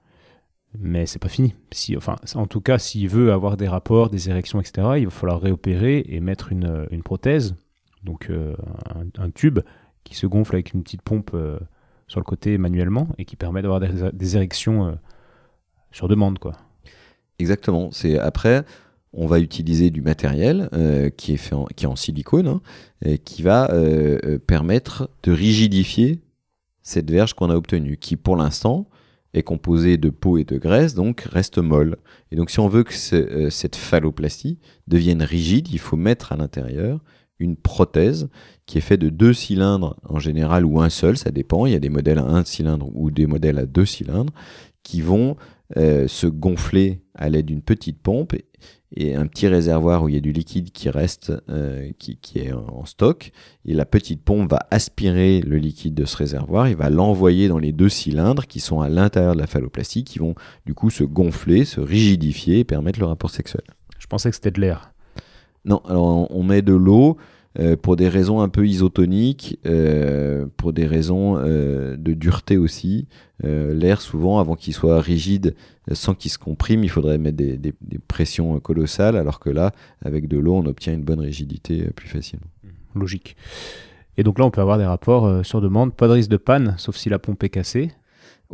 mais 0.79 1.07
c'est 1.07 1.19
pas 1.19 1.29
fini. 1.29 1.55
Si, 1.73 1.97
enfin, 1.97 2.17
en 2.35 2.47
tout 2.47 2.61
cas, 2.61 2.79
s'il 2.79 3.09
veut 3.09 3.33
avoir 3.33 3.57
des 3.57 3.69
rapports, 3.69 4.11
des 4.11 4.29
érections, 4.29 4.61
etc., 4.61 4.89
il 4.99 5.05
va 5.05 5.11
falloir 5.11 5.41
réopérer 5.41 6.05
et 6.09 6.21
mettre 6.21 6.53
une, 6.53 6.87
une 6.91 7.03
prothèse, 7.03 7.55
donc 8.05 8.29
euh, 8.31 8.55
un, 9.19 9.31
tube 9.31 9.61
qui 10.05 10.15
se 10.15 10.27
gonfle 10.27 10.57
avec 10.57 10.75
une 10.75 10.83
petite 10.83 11.03
pompe 11.03 11.31
euh, 11.35 11.59
sur 12.07 12.21
le 12.21 12.25
côté 12.25 12.59
manuellement 12.59 13.09
et 13.19 13.25
qui 13.25 13.37
permet 13.37 13.63
d'avoir 13.63 13.81
des, 13.81 14.37
érections 14.37 14.87
euh, 14.87 14.93
sur 15.91 16.09
demande, 16.09 16.39
quoi. 16.39 16.53
Exactement. 17.39 17.91
C'est 17.91 18.19
après, 18.19 18.65
on 19.13 19.27
va 19.27 19.41
utiliser 19.41 19.91
du 19.91 20.03
matériel 20.03 20.69
qui 21.17 21.33
est 21.33 21.37
fait 21.37 21.55
en, 21.55 21.65
qui 21.65 21.85
est 21.85 21.89
en 21.89 21.97
silicone 21.97 22.47
hein, 22.47 22.61
et 23.05 23.19
qui 23.19 23.43
va 23.43 23.69
permettre 24.47 25.11
de 25.25 25.33
rigidifier 25.33 26.21
cette 26.83 27.11
verge 27.11 27.35
qu'on 27.35 27.51
a 27.51 27.57
obtenue, 27.57 27.97
qui 27.97 28.17
pour 28.17 28.37
l'instant 28.37 28.89
est 29.35 29.43
composé 29.43 29.97
de 29.97 30.09
peau 30.09 30.39
et 30.39 30.45
de 30.45 30.57
graisse, 30.57 30.95
donc 30.95 31.23
reste 31.23 31.59
molle. 31.59 31.99
Et 32.31 32.37
donc 32.37 32.51
si 32.51 32.61
on 32.61 32.69
veut 32.69 32.85
que 32.85 32.95
euh, 33.15 33.51
cette 33.51 33.77
phalloplastie 33.77 34.59
devienne 34.87 35.23
rigide, 35.23 35.69
il 35.71 35.79
faut 35.79 35.97
mettre 35.97 36.33
à 36.33 36.37
l'intérieur 36.37 37.01
une 37.41 37.57
prothèse 37.57 38.29
qui 38.65 38.79
est 38.79 38.81
faite 38.81 39.01
de 39.01 39.11
deux 39.11 39.35
cylindres 39.35 39.97
en 40.05 40.21
général 40.21 40.65
ou 40.65 40.81
un 40.81 40.89
seul, 40.89 41.19
ça 41.19 41.31
dépend. 41.31 41.67
Il 41.67 41.73
y 41.73 41.77
a 41.77 41.81
des 41.81 41.89
modèles 41.89 42.19
à 42.19 42.25
un 42.25 42.45
cylindre 42.45 42.89
ou 42.95 43.11
des 43.11 43.27
modèles 43.27 43.59
à 43.59 43.67
deux 43.67 43.85
cylindres 43.85 44.33
qui 44.83 45.01
vont 45.01 45.37
euh, 45.77 46.07
se 46.09 46.27
gonfler 46.27 47.01
à 47.15 47.29
l'aide 47.29 47.47
d'une 47.47 47.63
petite 47.63 47.99
pompe 47.99 48.35
et 48.97 49.15
un 49.15 49.27
petit 49.27 49.49
réservoir 49.49 50.03
où 50.03 50.09
il 50.09 50.15
y 50.15 50.19
a 50.19 50.21
du 50.21 50.31
liquide 50.31 50.71
qui 50.71 50.91
reste, 50.91 51.33
euh, 51.49 51.91
qui, 51.99 52.19
est 52.37 52.53
en 52.53 52.85
stock. 52.85 53.33
Et 53.65 53.75
la 53.75 53.87
petite 53.87 54.23
pompe 54.23 54.51
va 54.51 54.67
aspirer 54.71 55.41
le 55.41 55.57
liquide 55.57 55.95
de 55.95 56.05
ce 56.05 56.17
réservoir, 56.17 56.69
il 56.69 56.77
va 56.77 56.91
l'envoyer 56.91 57.49
dans 57.49 57.59
les 57.59 57.73
deux 57.73 57.89
cylindres 57.89 58.47
qui 58.47 58.61
sont 58.61 58.81
à 58.81 58.89
l'intérieur 58.89 59.35
de 59.35 59.41
la 59.41 59.47
phalloplastie, 59.47 60.05
qui 60.05 60.19
vont 60.19 60.35
du 60.67 60.75
coup 60.75 60.91
se 60.91 61.03
gonfler, 61.03 61.65
se 61.65 61.81
rigidifier 61.81 62.61
et 62.61 62.65
permettre 62.65 63.01
le 63.01 63.07
rapport 63.07 63.31
sexuel. 63.31 63.65
Je 63.99 64.07
pensais 64.07 64.31
que 64.31 64.37
c'était 64.37 64.51
de 64.51 64.61
l'air. 64.61 64.93
Non, 65.65 65.79
alors 65.87 66.31
on 66.31 66.43
met 66.43 66.63
de 66.63 66.75
l'eau. 66.75 67.17
Euh, 67.61 67.77
pour 67.77 67.95
des 67.95 68.09
raisons 68.09 68.41
un 68.41 68.49
peu 68.49 68.67
isotoniques, 68.67 69.61
euh, 69.65 70.47
pour 70.57 70.73
des 70.73 70.87
raisons 70.87 71.37
euh, 71.39 71.97
de 71.97 72.13
dureté 72.13 72.57
aussi. 72.57 73.07
L'air, 73.43 74.01
souvent, 74.01 74.39
avant 74.39 74.55
qu'il 74.55 74.73
soit 74.73 75.01
rigide, 75.03 75.55
sans 75.93 76.15
qu'il 76.15 76.31
se 76.31 76.39
comprime, 76.39 76.83
il 76.83 76.89
faudrait 76.89 77.19
mettre 77.19 77.37
des, 77.37 77.59
des, 77.59 77.75
pressions 78.09 78.59
colossales, 78.59 79.17
alors 79.17 79.39
que 79.39 79.51
là, 79.51 79.73
avec 80.03 80.29
de 80.29 80.39
l'eau, 80.39 80.55
on 80.55 80.65
obtient 80.65 80.95
une 80.95 81.03
bonne 81.03 81.21
rigidité 81.21 81.91
plus 81.95 82.09
facilement. 82.09 82.47
Logique. 82.95 83.37
Et 84.17 84.23
donc 84.23 84.39
là, 84.39 84.47
on 84.47 84.51
peut 84.51 84.63
avoir 84.63 84.79
des 84.79 84.87
rapports 84.87 85.45
sur 85.45 85.61
demande, 85.61 85.95
pas 85.95 86.07
de 86.09 86.13
risque 86.13 86.31
de 86.31 86.39
panne, 86.39 86.75
sauf 86.79 86.97
si 86.97 87.11
la 87.11 87.19
pompe 87.19 87.43
est 87.43 87.51
cassée. 87.51 87.91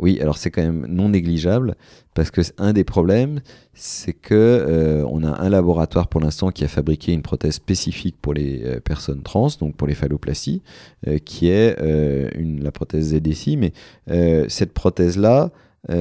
Oui, 0.01 0.19
alors 0.19 0.37
c'est 0.37 0.49
quand 0.49 0.63
même 0.63 0.87
non 0.89 1.09
négligeable 1.09 1.75
parce 2.15 2.31
que 2.31 2.41
un 2.57 2.73
des 2.73 2.83
problèmes, 2.83 3.41
c'est 3.75 4.13
que 4.13 4.33
euh, 4.33 5.05
on 5.07 5.23
a 5.23 5.39
un 5.39 5.49
laboratoire 5.49 6.07
pour 6.07 6.19
l'instant 6.19 6.49
qui 6.49 6.63
a 6.63 6.67
fabriqué 6.67 7.13
une 7.13 7.21
prothèse 7.21 7.53
spécifique 7.53 8.15
pour 8.19 8.33
les 8.33 8.63
euh, 8.65 8.79
personnes 8.79 9.21
trans, 9.21 9.47
donc 9.59 9.75
pour 9.75 9.87
les 9.87 9.93
phalloplasties, 9.93 10.63
euh, 11.07 11.19
qui 11.19 11.49
est 11.49 11.79
une, 12.35 12.63
la 12.63 12.71
prothèse 12.71 13.15
ZDC. 13.15 13.57
Mais 13.57 13.73
cette 14.49 14.73
prothèse-là 14.73 15.51
a 15.87 15.93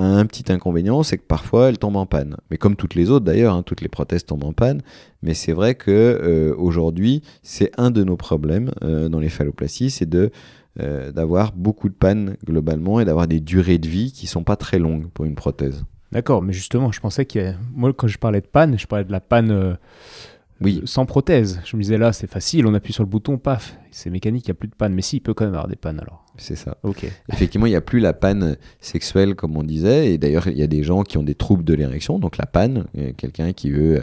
un 0.00 0.26
petit 0.26 0.52
inconvénient, 0.52 1.02
c'est 1.02 1.16
que 1.16 1.26
parfois 1.26 1.68
elle 1.68 1.78
tombe 1.78 1.96
en 1.96 2.06
panne. 2.06 2.36
Mais 2.50 2.58
comme 2.58 2.76
toutes 2.76 2.94
les 2.94 3.10
autres 3.10 3.24
d'ailleurs, 3.24 3.54
hein, 3.54 3.62
toutes 3.62 3.80
les 3.80 3.88
prothèses 3.88 4.24
tombent 4.24 4.44
en 4.44 4.52
panne. 4.52 4.82
Mais 5.22 5.34
c'est 5.34 5.52
vrai 5.52 5.74
que 5.74 6.54
aujourd'hui, 6.58 7.22
c'est 7.42 7.70
un 7.78 7.90
de 7.90 8.04
nos 8.04 8.16
problèmes 8.16 8.70
dans 8.80 9.20
les 9.20 9.28
phalloplasties, 9.28 9.90
c'est 9.90 10.08
de 10.08 10.30
euh, 10.80 11.12
d'avoir 11.12 11.52
beaucoup 11.52 11.88
de 11.88 11.94
pannes 11.94 12.36
globalement 12.46 13.00
et 13.00 13.04
d'avoir 13.04 13.28
des 13.28 13.40
durées 13.40 13.78
de 13.78 13.88
vie 13.88 14.12
qui 14.12 14.26
sont 14.26 14.44
pas 14.44 14.56
très 14.56 14.78
longues 14.78 15.08
pour 15.10 15.24
une 15.24 15.34
prothèse. 15.34 15.84
D'accord, 16.12 16.42
mais 16.42 16.52
justement, 16.52 16.92
je 16.92 17.00
pensais 17.00 17.24
que 17.24 17.52
moi 17.74 17.92
quand 17.92 18.06
je 18.06 18.18
parlais 18.18 18.40
de 18.40 18.46
panne, 18.46 18.78
je 18.78 18.86
parlais 18.86 19.04
de 19.04 19.12
la 19.12 19.20
panne 19.20 19.50
euh, 19.50 19.74
oui. 20.62 20.82
sans 20.84 21.06
prothèse. 21.06 21.60
Je 21.64 21.76
me 21.76 21.82
disais 21.82 21.98
là, 21.98 22.12
c'est 22.12 22.26
facile, 22.26 22.66
on 22.66 22.74
appuie 22.74 22.92
sur 22.92 23.02
le 23.02 23.08
bouton, 23.08 23.38
paf, 23.38 23.76
c'est 23.90 24.10
mécanique, 24.10 24.46
il 24.46 24.50
n'y 24.50 24.52
a 24.52 24.54
plus 24.54 24.68
de 24.68 24.74
panne. 24.74 24.94
Mais 24.94 25.02
si, 25.02 25.16
il 25.16 25.20
peut 25.20 25.34
quand 25.34 25.44
même 25.44 25.54
avoir 25.54 25.68
des 25.68 25.76
pannes 25.76 26.00
alors. 26.00 26.24
C'est 26.38 26.56
ça. 26.56 26.78
Ok. 26.82 27.06
Effectivement, 27.30 27.66
il 27.66 27.70
n'y 27.70 27.76
a 27.76 27.82
plus 27.82 28.00
la 28.00 28.14
panne 28.14 28.56
sexuelle 28.80 29.34
comme 29.34 29.56
on 29.56 29.62
disait. 29.62 30.12
Et 30.12 30.18
d'ailleurs, 30.18 30.48
il 30.48 30.56
y 30.56 30.62
a 30.62 30.66
des 30.66 30.82
gens 30.82 31.02
qui 31.02 31.18
ont 31.18 31.22
des 31.22 31.34
troubles 31.34 31.64
de 31.64 31.74
l'érection. 31.74 32.18
Donc 32.18 32.38
la 32.38 32.46
panne, 32.46 32.86
euh, 32.96 33.12
quelqu'un 33.16 33.52
qui 33.52 33.70
veut 33.70 34.02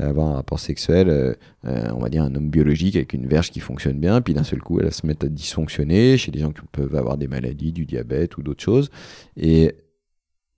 euh, 0.00 0.08
avoir 0.08 0.28
un 0.28 0.34
rapport 0.34 0.60
sexuel, 0.60 1.08
euh, 1.08 1.34
on 1.64 1.98
va 1.98 2.10
dire 2.10 2.22
un 2.22 2.34
homme 2.34 2.50
biologique 2.50 2.96
avec 2.96 3.14
une 3.14 3.26
verge 3.26 3.50
qui 3.50 3.60
fonctionne 3.60 3.98
bien, 3.98 4.20
puis 4.20 4.34
d'un 4.34 4.44
seul 4.44 4.60
coup, 4.60 4.78
elle 4.78 4.86
va 4.86 4.90
se 4.90 5.06
mettre 5.06 5.26
à 5.26 5.28
dysfonctionner 5.28 6.18
chez 6.18 6.30
des 6.30 6.40
gens 6.40 6.52
qui 6.52 6.60
peuvent 6.70 6.94
avoir 6.94 7.16
des 7.16 7.28
maladies, 7.28 7.72
du 7.72 7.86
diabète 7.86 8.36
ou 8.36 8.42
d'autres 8.42 8.62
choses. 8.62 8.90
Et 9.36 9.74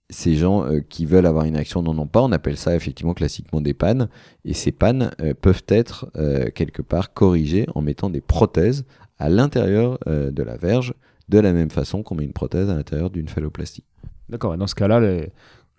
ces 0.09 0.35
gens 0.35 0.65
qui 0.89 1.05
veulent 1.05 1.25
avoir 1.25 1.45
une 1.45 1.55
érection 1.55 1.81
n'en 1.81 1.97
ont 1.97 2.07
pas. 2.07 2.21
On 2.21 2.31
appelle 2.31 2.57
ça 2.57 2.75
effectivement 2.75 3.13
classiquement 3.13 3.61
des 3.61 3.73
pannes. 3.73 4.09
Et 4.45 4.53
ces 4.53 4.71
pannes 4.71 5.11
peuvent 5.41 5.63
être 5.67 6.11
quelque 6.53 6.81
part 6.81 7.13
corrigées 7.13 7.65
en 7.73 7.81
mettant 7.81 8.09
des 8.09 8.21
prothèses 8.21 8.85
à 9.17 9.29
l'intérieur 9.29 9.97
de 10.05 10.43
la 10.43 10.57
verge 10.57 10.93
de 11.29 11.39
la 11.39 11.53
même 11.53 11.69
façon 11.69 12.03
qu'on 12.03 12.15
met 12.15 12.25
une 12.25 12.33
prothèse 12.33 12.69
à 12.69 12.75
l'intérieur 12.75 13.09
d'une 13.09 13.27
phalloplastie. 13.27 13.83
D'accord, 14.29 14.53
et 14.53 14.57
dans 14.57 14.67
ce 14.67 14.75
cas-là, 14.75 14.99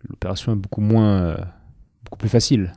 l'opération 0.09 0.53
est 0.53 0.57
beaucoup 0.57 0.81
moins, 0.81 1.23
euh, 1.23 1.37
beaucoup 2.05 2.19
plus 2.19 2.29
facile. 2.29 2.73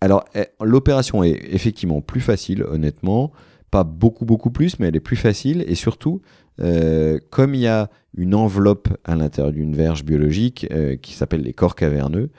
Alors, 0.00 0.24
eh, 0.34 0.46
l'opération 0.60 1.22
est 1.22 1.38
effectivement 1.54 2.00
plus 2.00 2.20
facile, 2.20 2.64
honnêtement. 2.64 3.32
Pas 3.70 3.84
beaucoup, 3.84 4.24
beaucoup 4.24 4.50
plus, 4.50 4.78
mais 4.78 4.88
elle 4.88 4.96
est 4.96 5.00
plus 5.00 5.16
facile. 5.16 5.64
Et 5.66 5.74
surtout, 5.74 6.20
euh, 6.60 7.18
comme 7.30 7.54
il 7.54 7.60
y 7.60 7.66
a 7.66 7.90
une 8.14 8.34
enveloppe 8.34 8.88
à 9.04 9.16
l'intérieur 9.16 9.52
d'une 9.52 9.74
verge 9.74 10.04
biologique 10.04 10.66
euh, 10.70 10.96
qui 10.96 11.14
s'appelle 11.14 11.42
les 11.42 11.52
corps 11.52 11.76
caverneux, 11.76 12.30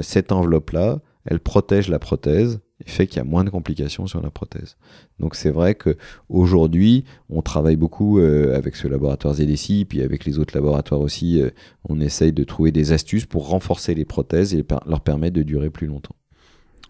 cette 0.00 0.32
enveloppe-là, 0.32 1.00
elle 1.26 1.40
protège 1.40 1.88
la 1.88 1.98
prothèse 1.98 2.60
fait 2.84 3.06
qu'il 3.06 3.16
y 3.16 3.20
a 3.20 3.24
moins 3.24 3.44
de 3.44 3.50
complications 3.50 4.06
sur 4.06 4.20
la 4.20 4.30
prothèse. 4.30 4.76
Donc 5.18 5.34
c'est 5.34 5.50
vrai 5.50 5.74
que 5.74 5.96
aujourd'hui, 6.28 7.04
on 7.30 7.40
travaille 7.40 7.76
beaucoup 7.76 8.18
euh, 8.18 8.54
avec 8.54 8.76
ce 8.76 8.86
laboratoire 8.86 9.34
ZDC, 9.34 9.86
puis 9.88 10.02
avec 10.02 10.24
les 10.24 10.38
autres 10.38 10.54
laboratoires 10.54 11.00
aussi, 11.00 11.40
euh, 11.40 11.50
on 11.88 12.00
essaye 12.00 12.32
de 12.32 12.44
trouver 12.44 12.72
des 12.72 12.92
astuces 12.92 13.24
pour 13.24 13.48
renforcer 13.48 13.94
les 13.94 14.04
prothèses 14.04 14.54
et 14.54 14.64
leur 14.86 15.00
permettre 15.00 15.36
de 15.36 15.42
durer 15.42 15.70
plus 15.70 15.86
longtemps. 15.86 16.16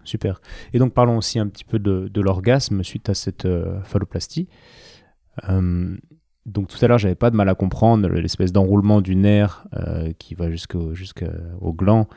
Super. 0.02 0.40
Et 0.72 0.78
donc 0.78 0.92
parlons 0.92 1.16
aussi 1.18 1.38
un 1.38 1.46
petit 1.46 1.64
peu 1.64 1.78
de, 1.78 2.20
l'orgasme 2.20 2.82
suite 2.82 3.08
à 3.08 3.14
cette 3.14 3.44
euh, 3.44 3.80
phalloplastie. 3.82 4.48
Donc 6.46 6.68
tout 6.68 6.82
à 6.82 6.88
l'heure, 6.88 6.98
j'avais 6.98 7.14
pas 7.14 7.30
de 7.30 7.36
mal 7.36 7.48
à 7.48 7.54
comprendre 7.54 8.08
l'espèce 8.08 8.52
d'enroulement 8.52 9.00
du 9.00 9.16
nerf 9.16 9.66
qui 10.18 10.34
va 10.34 10.50
jusqu'au 10.50 11.72
gland 11.72 12.08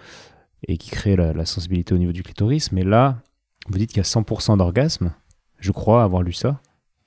et 0.68 0.78
qui 0.78 0.92
crée 0.92 1.16
la, 1.16 1.34
la, 1.34 1.46
sensibilité 1.46 1.94
au 1.94 1.98
niveau 1.98 2.12
du 2.12 2.24
clitoris. 2.24 2.72
Mais 2.72 2.84
là, 2.84 3.18
vous 3.68 3.78
dites 3.78 3.90
qu'il 3.90 3.98
y 3.98 4.02
a 4.02 4.04
100% 4.04 4.58
d'orgasme, 4.58 5.14
je 5.60 5.72
crois 5.72 6.04
avoir 6.04 6.22
lu 6.22 6.34
ça, 6.34 6.62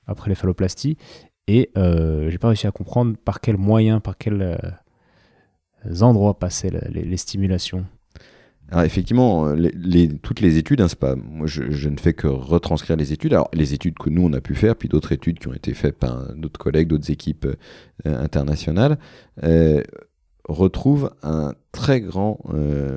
après 0.05 0.29
les 0.29 0.35
phalloplasties, 0.35 0.97
et 1.47 1.71
euh, 1.77 2.29
j'ai 2.29 2.37
pas 2.37 2.47
réussi 2.47 2.67
à 2.67 2.71
comprendre 2.71 3.17
par 3.17 3.41
quels 3.41 3.57
moyens, 3.57 4.01
par 4.01 4.17
quels 4.17 4.41
euh, 4.41 6.01
endroits 6.01 6.39
passaient 6.39 6.71
les, 6.89 7.17
stimulations. 7.17 7.85
Alors 8.73 8.85
effectivement, 8.85 9.53
les, 9.53 10.09
toutes 10.09 10.41
les 10.41 10.57
études, 10.57 10.81
hein, 10.81 10.87
pas, 10.99 11.15
moi 11.15 11.47
je, 11.47 11.89
ne 11.89 11.97
fais 11.97 12.13
que 12.13 12.27
retranscrire 12.27 12.97
les 12.97 13.13
études. 13.13 13.33
Alors 13.33 13.49
les 13.53 13.73
études 13.73 13.97
que 13.97 14.09
nous 14.09 14.25
on 14.25 14.33
a 14.33 14.41
pu 14.41 14.55
faire, 14.55 14.75
puis 14.75 14.89
d'autres 14.89 15.11
études 15.11 15.39
qui 15.39 15.47
ont 15.47 15.53
été 15.53 15.73
faites 15.73 15.97
par 15.97 16.33
d'autres 16.35 16.59
collègues, 16.59 16.87
d'autres 16.87 17.11
équipes 17.11 17.45
euh, 17.45 18.23
internationales, 18.23 18.97
euh, 19.43 19.81
retrouvent 20.49 21.13
un 21.21 21.53
très 21.71 22.01
grand 22.01 22.39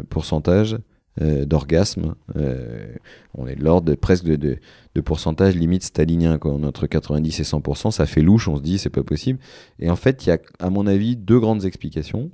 pourcentage 0.08 0.78
euh, 1.22 1.46
d'orgasme. 1.46 2.14
Euh, 2.36 2.92
on 3.32 3.46
est 3.46 3.54
de 3.54 3.64
l'ordre 3.64 3.88
de 3.88 3.94
presque 3.94 4.26
de, 4.26 4.36
de, 4.36 5.00
pourcentage 5.00 5.54
limite 5.54 5.82
stalinien. 5.82 6.36
Quoi. 6.36 6.52
entre 6.52 6.86
90 6.86 7.40
et 7.40 7.42
100%, 7.42 7.90
ça 7.90 8.04
fait 8.04 8.20
louche, 8.20 8.48
on 8.48 8.56
se 8.58 8.62
dit 8.62 8.76
c'est 8.76 8.90
pas 8.90 9.02
possible. 9.02 9.38
Et 9.78 9.88
en 9.88 9.96
fait, 9.96 10.26
il 10.26 10.28
y 10.28 10.32
a, 10.32 10.38
à 10.58 10.68
mon 10.68 10.86
avis, 10.86 11.16
deux 11.16 11.40
grandes 11.40 11.64
explications. 11.64 12.30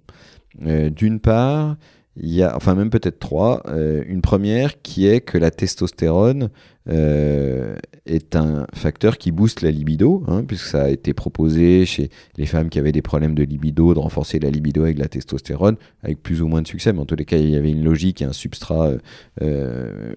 Euh, 0.66 0.90
d'une 0.90 1.20
part, 1.20 1.76
il 2.16 2.30
y 2.30 2.42
a, 2.42 2.54
enfin 2.56 2.74
même 2.74 2.90
peut-être 2.90 3.18
trois. 3.18 3.62
Euh, 3.66 4.04
une 4.06 4.20
première 4.20 4.82
qui 4.82 5.06
est 5.06 5.20
que 5.20 5.38
la 5.38 5.50
testostérone 5.50 6.50
euh, 6.88 7.76
est 8.06 8.36
un 8.36 8.66
facteur 8.74 9.16
qui 9.16 9.32
booste 9.32 9.62
la 9.62 9.70
libido, 9.70 10.22
hein, 10.26 10.44
puisque 10.46 10.66
ça 10.66 10.84
a 10.84 10.88
été 10.88 11.14
proposé 11.14 11.86
chez 11.86 12.10
les 12.36 12.46
femmes 12.46 12.68
qui 12.68 12.78
avaient 12.78 12.92
des 12.92 13.02
problèmes 13.02 13.34
de 13.34 13.44
libido, 13.44 13.94
de 13.94 13.98
renforcer 13.98 14.38
la 14.40 14.50
libido 14.50 14.82
avec 14.82 14.98
la 14.98 15.08
testostérone, 15.08 15.76
avec 16.02 16.22
plus 16.22 16.42
ou 16.42 16.48
moins 16.48 16.60
de 16.60 16.68
succès, 16.68 16.92
mais 16.92 17.00
en 17.00 17.06
tous 17.06 17.16
les 17.16 17.24
cas, 17.24 17.38
il 17.38 17.50
y 17.50 17.56
avait 17.56 17.70
une 17.70 17.84
logique 17.84 18.20
et 18.20 18.24
un 18.24 18.32
substrat 18.32 18.92
euh, 19.40 20.12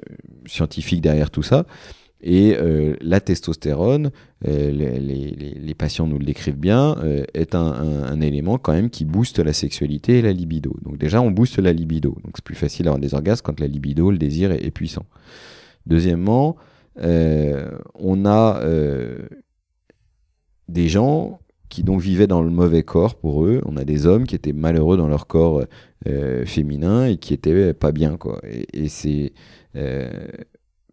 scientifique 0.46 1.02
derrière 1.02 1.30
tout 1.30 1.44
ça. 1.44 1.66
Et 2.22 2.56
euh, 2.58 2.96
la 3.02 3.20
testostérone, 3.20 4.12
euh, 4.48 4.72
les, 4.72 5.74
patients 5.76 6.08
nous 6.08 6.18
le 6.18 6.26
décrivent 6.26 6.58
bien, 6.58 6.96
euh, 7.04 7.24
est 7.34 7.54
un, 7.54 8.22
élément 8.22 8.58
quand 8.58 8.74
même 8.74 8.90
qui 8.90 9.06
booste 9.06 9.40
la 9.40 9.54
sexualité 9.54 10.20
et 10.20 10.22
la 10.22 10.32
libido. 10.32 10.76
Donc 10.82 10.98
déjà, 10.98 11.22
on 11.22 11.32
booste 11.32 11.60
la 11.60 11.74
libido. 11.74 12.18
Donc 12.24 12.34
c'est 12.36 12.44
plus 12.44 12.56
facile 12.56 12.86
d'avoir 12.86 13.00
des 13.00 13.14
orgasmes 13.14 13.44
quand 13.44 13.60
la 13.60 13.68
libido, 13.68 14.10
le 14.12 14.18
désir 14.18 14.52
est, 14.52 14.72
puissant. 14.72 15.06
Deuxièmement, 15.86 16.56
on 16.98 18.26
a 18.26 18.62
des 20.68 20.88
gens 20.88 21.40
qui 21.70 21.84
donc 21.84 22.00
vivaient 22.00 22.28
dans 22.28 22.42
le 22.42 22.50
mauvais 22.50 22.84
corps 22.84 23.16
pour 23.16 23.46
eux. 23.46 23.62
On 23.66 23.76
a 23.76 23.84
des 23.84 24.06
hommes 24.06 24.26
qui 24.26 24.36
étaient 24.36 24.54
malheureux 24.54 24.98
dans 24.98 25.08
leur 25.08 25.28
corps 25.28 25.64
féminin 26.46 27.08
et 27.08 27.18
qui 27.18 27.34
étaient 27.34 27.74
pas 27.74 27.92
bien. 27.92 28.18
Quoi. 28.18 28.42
Et, 28.50 28.86
et 28.86 28.88
c'est 28.88 29.34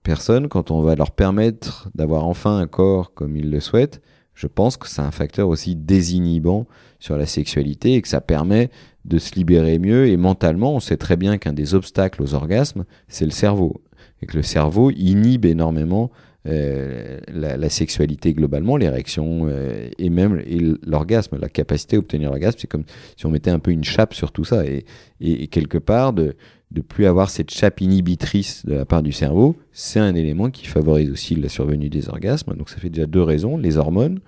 personnes, 0.03 0.49
quand 0.49 0.71
on 0.71 0.83
va 0.83 0.95
leur 0.95 1.11
permettre 1.11 1.89
d'avoir 1.95 2.27
enfin 2.27 2.59
un 2.59 2.67
corps 2.67 3.15
comme 3.15 3.37
ils 3.37 3.51
le 3.51 3.61
souhaitent, 3.61 4.01
je 4.35 4.47
pense 4.47 4.77
que 4.77 4.89
c'est 4.89 5.03
un 5.03 5.11
facteur 5.11 5.49
aussi 5.49 5.77
désinhibant 5.77 6.67
sur 6.99 7.17
la 7.17 7.27
sexualité 7.27 7.95
et 7.95 8.03
que 8.03 8.09
ça 8.09 8.21
permet 8.21 8.71
de 9.05 9.19
se 9.19 9.35
libérer 9.35 9.79
mieux. 9.79 10.07
Et 10.09 10.17
mentalement, 10.17 10.75
on 10.75 10.81
sait 10.81 10.97
très 10.97 11.17
bien 11.17 11.39
qu'un 11.39 11.53
des 11.53 11.75
obstacles 11.75 12.23
aux 12.23 12.35
orgasmes, 12.35 12.85
c'est 13.09 13.25
le 13.25 13.31
cerveau. 13.31 13.83
Et 14.23 14.27
que 14.27 14.37
le 14.37 14.43
cerveau 14.43 14.91
inhibe 14.91 15.45
énormément 15.45 16.11
euh, 16.49 17.21
la, 17.29 17.69
sexualité 17.69 18.35
globalement, 18.35 18.77
l'érection 18.77 19.47
euh, 19.49 19.89
et 19.99 20.11
même 20.11 20.43
l'orgasme, 20.85 21.39
la 21.41 21.49
capacité 21.49 21.97
à 21.97 21.99
obtenir 22.01 22.31
l'orgasme. 22.31 22.59
C'est 22.61 22.67
comme 22.67 22.85
si 23.17 23.27
on 23.27 23.31
mettait 23.31 23.51
un 23.51 23.59
peu 23.59 23.71
une 23.71 23.85
chape 23.85 24.15
sur 24.15 24.33
tout 24.33 24.45
ça. 24.45 24.65
Et, 24.67 24.85
et 25.21 25.47
quelque 25.49 25.79
part, 25.79 26.13
de, 26.13 26.35
de 26.73 26.81
plus 26.81 27.05
avoir 27.07 27.29
cette 27.29 27.51
chape 27.51 27.81
inhibitrice 27.83 28.65
de 28.65 28.75
la 28.75 28.87
part 28.87 29.03
du 29.03 29.13
cerveau, 29.13 29.57
c'est 29.73 30.01
un 30.01 30.15
élément 30.15 30.51
qui 30.51 30.67
favorise 30.67 31.11
aussi 31.11 31.35
la 31.35 31.51
survenue 31.51 31.91
des 31.91 32.09
orgasmes. 32.09 32.55
Donc 32.57 32.71
ça 32.71 32.79
fait 32.79 32.89
déjà 32.89 33.07
deux 33.07 33.23
raisons, 33.23 33.59
les 33.59 33.77
hormones, 33.77 34.21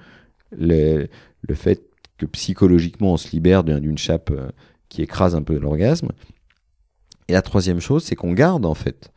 le, 0.56 1.08
fait 1.54 1.82
que 2.18 2.26
psychologiquement 2.26 3.14
on 3.14 3.16
se 3.16 3.30
libère 3.30 3.64
d'une 3.64 3.98
chape 3.98 4.30
euh, 4.30 4.50
qui 4.90 5.02
écrase 5.02 5.34
un 5.34 5.42
peu 5.42 5.58
l'orgasme. 5.58 6.08
Et 7.28 7.32
la 7.32 7.42
troisième 7.42 7.80
chose, 7.80 8.04
c'est 8.04 8.14
qu'on 8.14 8.34
garde 8.34 8.66
en 8.66 8.74
fait 8.74 9.10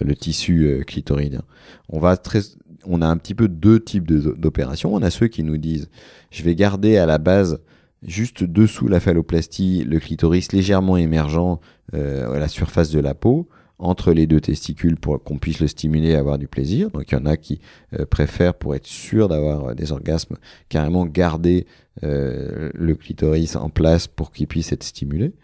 le 0.00 0.16
tissu 0.16 0.64
euh, 0.64 0.82
clitoridien. 0.82 1.42
On 1.88 2.00
va 2.00 2.16
très, 2.16 2.40
on 2.84 3.00
a 3.00 3.06
un 3.06 3.16
petit 3.16 3.34
peu 3.34 3.46
deux 3.46 3.78
types 3.78 4.10
d'opérations. 4.10 4.92
On 4.92 5.02
a 5.02 5.10
ceux 5.10 5.28
qui 5.28 5.44
nous 5.44 5.56
disent, 5.56 5.88
je 6.32 6.42
vais 6.42 6.56
garder 6.56 6.96
à 6.96 7.06
la 7.06 7.18
base 7.18 7.60
juste 8.02 8.42
dessous 8.42 8.88
la 8.88 8.98
phalloplastie, 8.98 9.84
le 9.84 10.00
clitoris 10.00 10.50
légèrement 10.50 10.96
émergent 10.96 11.60
euh, 11.94 12.38
la 12.38 12.48
surface 12.48 12.90
de 12.90 13.00
la 13.00 13.14
peau, 13.14 13.48
entre 13.78 14.12
les 14.12 14.26
deux 14.26 14.40
testicules 14.40 14.96
pour 14.96 15.22
qu'on 15.22 15.38
puisse 15.38 15.58
le 15.60 15.66
stimuler 15.66 16.10
et 16.10 16.14
avoir 16.14 16.38
du 16.38 16.46
plaisir. 16.46 16.90
Donc 16.90 17.10
il 17.10 17.14
y 17.14 17.18
en 17.18 17.26
a 17.26 17.36
qui 17.36 17.60
euh, 17.98 18.06
préfèrent, 18.06 18.54
pour 18.54 18.74
être 18.74 18.86
sûr 18.86 19.28
d'avoir 19.28 19.70
euh, 19.70 19.74
des 19.74 19.92
orgasmes, 19.92 20.36
carrément 20.68 21.06
garder 21.06 21.66
le 22.00 22.94
clitoris 22.94 23.54
en 23.54 23.68
place 23.68 24.06
pour 24.06 24.32
qu'il 24.32 24.46
puisse 24.46 24.72
être 24.72 24.82
stimulé. 24.82 25.34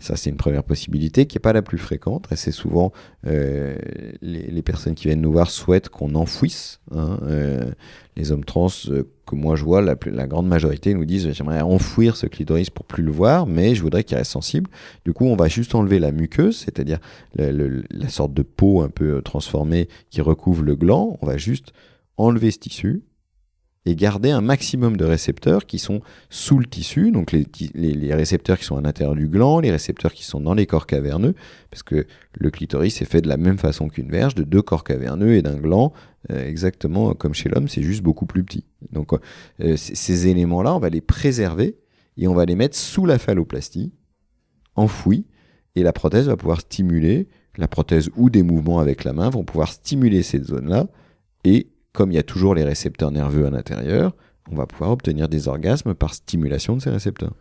Ça, 0.00 0.14
c'est 0.16 0.30
une 0.30 0.36
première 0.36 0.62
possibilité 0.62 1.26
qui 1.26 1.36
n'est 1.36 1.40
pas 1.40 1.52
la 1.52 1.62
plus 1.62 1.78
fréquente. 1.78 2.28
Et 2.30 2.36
c'est 2.36 2.52
souvent 2.52 2.92
les, 3.24 3.76
les, 4.20 4.62
personnes 4.62 4.94
qui 4.94 5.08
viennent 5.08 5.20
nous 5.20 5.32
voir 5.32 5.50
souhaitent 5.50 5.88
qu'on 5.88 6.14
enfouisse. 6.14 6.80
Hein, 6.92 7.18
les 8.16 8.32
hommes 8.32 8.44
trans 8.44 8.68
que 9.28 9.34
moi 9.34 9.56
je 9.56 9.64
vois, 9.64 9.82
la, 9.82 9.94
la 10.06 10.26
grande 10.26 10.48
majorité 10.48 10.94
nous 10.94 11.04
disent 11.04 11.30
j'aimerais 11.32 11.60
enfouir 11.60 12.16
ce 12.16 12.26
clitoris 12.26 12.70
pour 12.70 12.84
plus 12.84 13.02
le 13.02 13.12
voir, 13.12 13.46
mais 13.46 13.74
je 13.74 13.82
voudrais 13.82 14.04
qu'il 14.04 14.16
reste 14.16 14.32
sensible. 14.32 14.70
Du 15.04 15.12
coup, 15.12 15.26
on 15.26 15.36
va 15.36 15.48
juste 15.48 15.74
enlever 15.74 15.98
la 15.98 16.12
muqueuse, 16.12 16.56
c'est-à-dire 16.56 16.98
la 17.36 18.08
sorte 18.08 18.34
de 18.34 18.42
peau 18.42 18.82
un 18.82 18.88
peu 18.88 19.20
transformée 19.22 19.88
qui 20.10 20.20
recouvre 20.20 20.62
le 20.62 20.76
gland. 20.76 21.18
On 21.20 21.26
va 21.26 21.36
juste 21.36 21.72
enlever 22.16 22.50
ce 22.50 22.58
tissu 22.58 23.02
et 23.86 23.96
garder 23.96 24.30
un 24.30 24.40
maximum 24.40 24.96
de 24.96 25.04
récepteurs 25.04 25.66
qui 25.66 25.78
sont 25.78 26.00
sous 26.30 26.58
le 26.58 26.66
tissu, 26.66 27.10
donc 27.10 27.32
les, 27.32 28.14
récepteurs 28.14 28.58
qui 28.58 28.64
sont 28.64 28.76
à 28.76 28.80
l'intérieur 28.80 29.14
du 29.14 29.28
gland, 29.28 29.60
les 29.60 29.70
récepteurs 29.70 30.12
qui 30.12 30.24
sont 30.24 30.40
dans 30.40 30.54
les 30.54 30.66
corps 30.66 30.86
caverneux, 30.86 31.34
parce 31.70 31.82
que 31.82 32.06
le 32.34 32.50
clitoris 32.50 33.00
est 33.00 33.06
fait 33.06 33.20
de 33.20 33.28
la 33.28 33.36
même 33.36 33.58
façon 33.58 33.88
qu'une 33.88 34.10
verge, 34.10 34.34
de 34.34 34.42
deux 34.42 34.62
corps 34.62 34.84
caverneux 34.84 35.34
et 35.34 35.42
d'un 35.42 35.56
gland, 35.56 35.92
euh, 36.30 36.46
exactement 36.46 37.14
comme 37.14 37.34
chez 37.34 37.48
l'homme, 37.48 37.68
c'est 37.68 37.82
juste 37.82 38.02
beaucoup 38.02 38.26
plus 38.26 38.44
petit. 38.44 38.64
Donc 38.92 39.12
euh, 39.60 39.76
ces 39.76 40.26
éléments-là, 40.26 40.74
on 40.74 40.80
va 40.80 40.90
les 40.90 41.00
préserver 41.00 41.78
et 42.16 42.28
on 42.28 42.34
va 42.34 42.44
les 42.44 42.56
mettre 42.56 42.76
sous 42.76 43.06
la 43.06 43.18
phalloplastie, 43.18 43.92
enfouis, 44.74 45.24
et 45.76 45.82
la 45.82 45.92
prothèse 45.92 46.26
va 46.26 46.36
pouvoir 46.36 46.60
stimuler, 46.60 47.28
la 47.56 47.68
prothèse 47.68 48.10
ou 48.16 48.30
des 48.30 48.42
mouvements 48.42 48.80
avec 48.80 49.04
la 49.04 49.12
main 49.12 49.30
vont 49.30 49.44
pouvoir 49.44 49.72
stimuler 49.72 50.22
cette 50.22 50.44
zone-là 50.44 50.88
et 51.44 51.68
comme 51.92 52.12
il 52.12 52.14
y 52.14 52.18
a 52.18 52.22
toujours 52.22 52.54
les 52.54 52.64
récepteurs 52.64 53.10
nerveux 53.10 53.46
à 53.46 53.50
l'intérieur, 53.50 54.14
on 54.50 54.54
va 54.54 54.66
pouvoir 54.66 54.90
obtenir 54.90 55.28
des 55.28 55.48
orgasmes 55.48 55.94
par 55.94 56.14
stimulation 56.14 56.76
de 56.76 56.82
ces 56.82 56.90
récepteurs. 56.90 57.34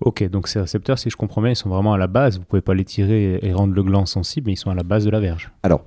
Ok, 0.00 0.28
donc 0.28 0.48
ces 0.48 0.60
récepteurs, 0.60 0.98
si 0.98 1.08
je 1.08 1.16
comprends 1.16 1.40
bien, 1.40 1.50
ils 1.50 1.56
sont 1.56 1.70
vraiment 1.70 1.94
à 1.94 1.98
la 1.98 2.06
base. 2.06 2.38
Vous 2.38 2.44
pouvez 2.44 2.62
pas 2.62 2.74
les 2.74 2.84
tirer 2.84 3.38
et 3.40 3.52
rendre 3.52 3.74
le 3.74 3.82
gland 3.82 4.04
sensible, 4.04 4.46
mais 4.46 4.52
ils 4.52 4.58
sont 4.58 4.70
à 4.70 4.74
la 4.74 4.82
base 4.82 5.04
de 5.04 5.10
la 5.10 5.20
verge. 5.20 5.50
Alors, 5.62 5.84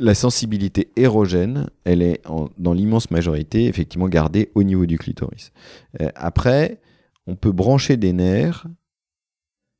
la 0.00 0.14
sensibilité 0.14 0.90
érogène, 0.96 1.68
elle 1.84 2.02
est 2.02 2.22
dans 2.58 2.72
l'immense 2.72 3.10
majorité 3.10 3.66
effectivement 3.66 4.08
gardée 4.08 4.50
au 4.54 4.64
niveau 4.64 4.86
du 4.86 4.98
clitoris. 4.98 5.52
Euh, 6.00 6.08
après, 6.16 6.80
on 7.28 7.36
peut 7.36 7.52
brancher 7.52 7.96
des 7.96 8.12
nerfs 8.12 8.66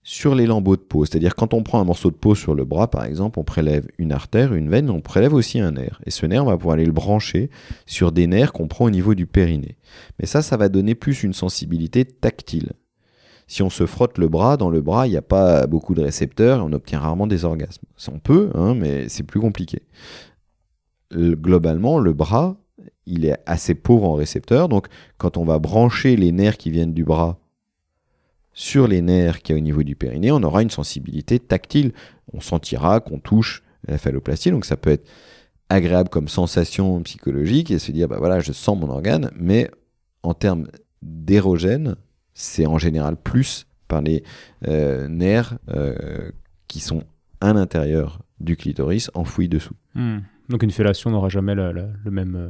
sur 0.08 0.34
les 0.34 0.46
lambeaux 0.46 0.76
de 0.76 0.80
peau. 0.80 1.04
C'est-à-dire 1.04 1.34
quand 1.34 1.52
on 1.52 1.62
prend 1.62 1.82
un 1.82 1.84
morceau 1.84 2.10
de 2.10 2.16
peau 2.16 2.34
sur 2.34 2.54
le 2.54 2.64
bras, 2.64 2.90
par 2.90 3.04
exemple, 3.04 3.38
on 3.38 3.44
prélève 3.44 3.86
une 3.98 4.10
artère, 4.10 4.54
une 4.54 4.70
veine, 4.70 4.88
on 4.88 5.02
prélève 5.02 5.34
aussi 5.34 5.60
un 5.60 5.72
nerf. 5.72 6.00
Et 6.06 6.10
ce 6.10 6.24
nerf, 6.24 6.44
on 6.44 6.48
va 6.48 6.56
pouvoir 6.56 6.76
aller 6.76 6.86
le 6.86 6.92
brancher 6.92 7.50
sur 7.84 8.10
des 8.10 8.26
nerfs 8.26 8.54
qu'on 8.54 8.68
prend 8.68 8.86
au 8.86 8.90
niveau 8.90 9.14
du 9.14 9.26
périnée. 9.26 9.76
Mais 10.18 10.24
ça, 10.24 10.40
ça 10.40 10.56
va 10.56 10.70
donner 10.70 10.94
plus 10.94 11.24
une 11.24 11.34
sensibilité 11.34 12.06
tactile. 12.06 12.72
Si 13.48 13.62
on 13.62 13.68
se 13.68 13.84
frotte 13.84 14.16
le 14.16 14.28
bras, 14.28 14.56
dans 14.56 14.70
le 14.70 14.80
bras, 14.80 15.06
il 15.06 15.10
n'y 15.10 15.18
a 15.18 15.22
pas 15.22 15.66
beaucoup 15.66 15.94
de 15.94 16.00
récepteurs, 16.00 16.64
on 16.64 16.72
obtient 16.72 17.00
rarement 17.00 17.26
des 17.26 17.44
orgasmes. 17.44 17.84
On 18.10 18.18
peut, 18.18 18.48
hein, 18.54 18.74
mais 18.74 19.10
c'est 19.10 19.24
plus 19.24 19.40
compliqué. 19.40 19.82
globalement, 21.14 21.98
le 21.98 22.14
bras, 22.14 22.56
il 23.04 23.26
est 23.26 23.36
assez 23.44 23.74
pauvre 23.74 24.08
en 24.08 24.14
récepteurs, 24.14 24.70
donc 24.70 24.86
quand 25.18 25.36
on 25.36 25.44
va 25.44 25.58
brancher 25.58 26.16
les 26.16 26.32
nerfs 26.32 26.56
qui 26.56 26.70
viennent 26.70 26.94
du 26.94 27.04
bras 27.04 27.38
sur 28.58 28.88
les 28.88 29.02
nerfs 29.02 29.40
qui 29.40 29.52
y 29.52 29.54
a 29.54 29.56
au 29.56 29.60
niveau 29.60 29.84
du 29.84 29.94
périnée, 29.94 30.32
on 30.32 30.42
aura 30.42 30.62
une 30.62 30.70
sensibilité 30.70 31.38
tactile. 31.38 31.92
On 32.32 32.40
sentira 32.40 32.98
qu'on 32.98 33.20
touche 33.20 33.62
la 33.86 33.98
phalloplastie, 33.98 34.50
donc 34.50 34.64
ça 34.64 34.76
peut 34.76 34.90
être 34.90 35.08
agréable 35.68 36.08
comme 36.08 36.26
sensation 36.26 37.00
psychologique 37.02 37.70
et 37.70 37.78
se 37.78 37.92
dire, 37.92 38.08
bah 38.08 38.16
voilà, 38.18 38.40
je 38.40 38.50
sens 38.50 38.76
mon 38.76 38.90
organe, 38.90 39.30
mais 39.36 39.70
en 40.24 40.34
termes 40.34 40.66
d'érogène, 41.02 41.94
c'est 42.34 42.66
en 42.66 42.78
général 42.78 43.16
plus 43.16 43.68
par 43.86 44.02
les 44.02 44.24
euh, 44.66 45.06
nerfs 45.06 45.56
euh, 45.70 46.32
qui 46.66 46.80
sont 46.80 47.04
à 47.40 47.52
l'intérieur 47.52 48.22
du 48.40 48.56
clitoris, 48.56 49.08
enfouis 49.14 49.48
dessous. 49.48 49.76
Hmm. 49.94 50.18
Donc 50.48 50.64
une 50.64 50.72
fellation 50.72 51.12
n'aura 51.12 51.28
jamais 51.28 51.54
le, 51.54 51.92
même, 52.10 52.34
euh, 52.34 52.48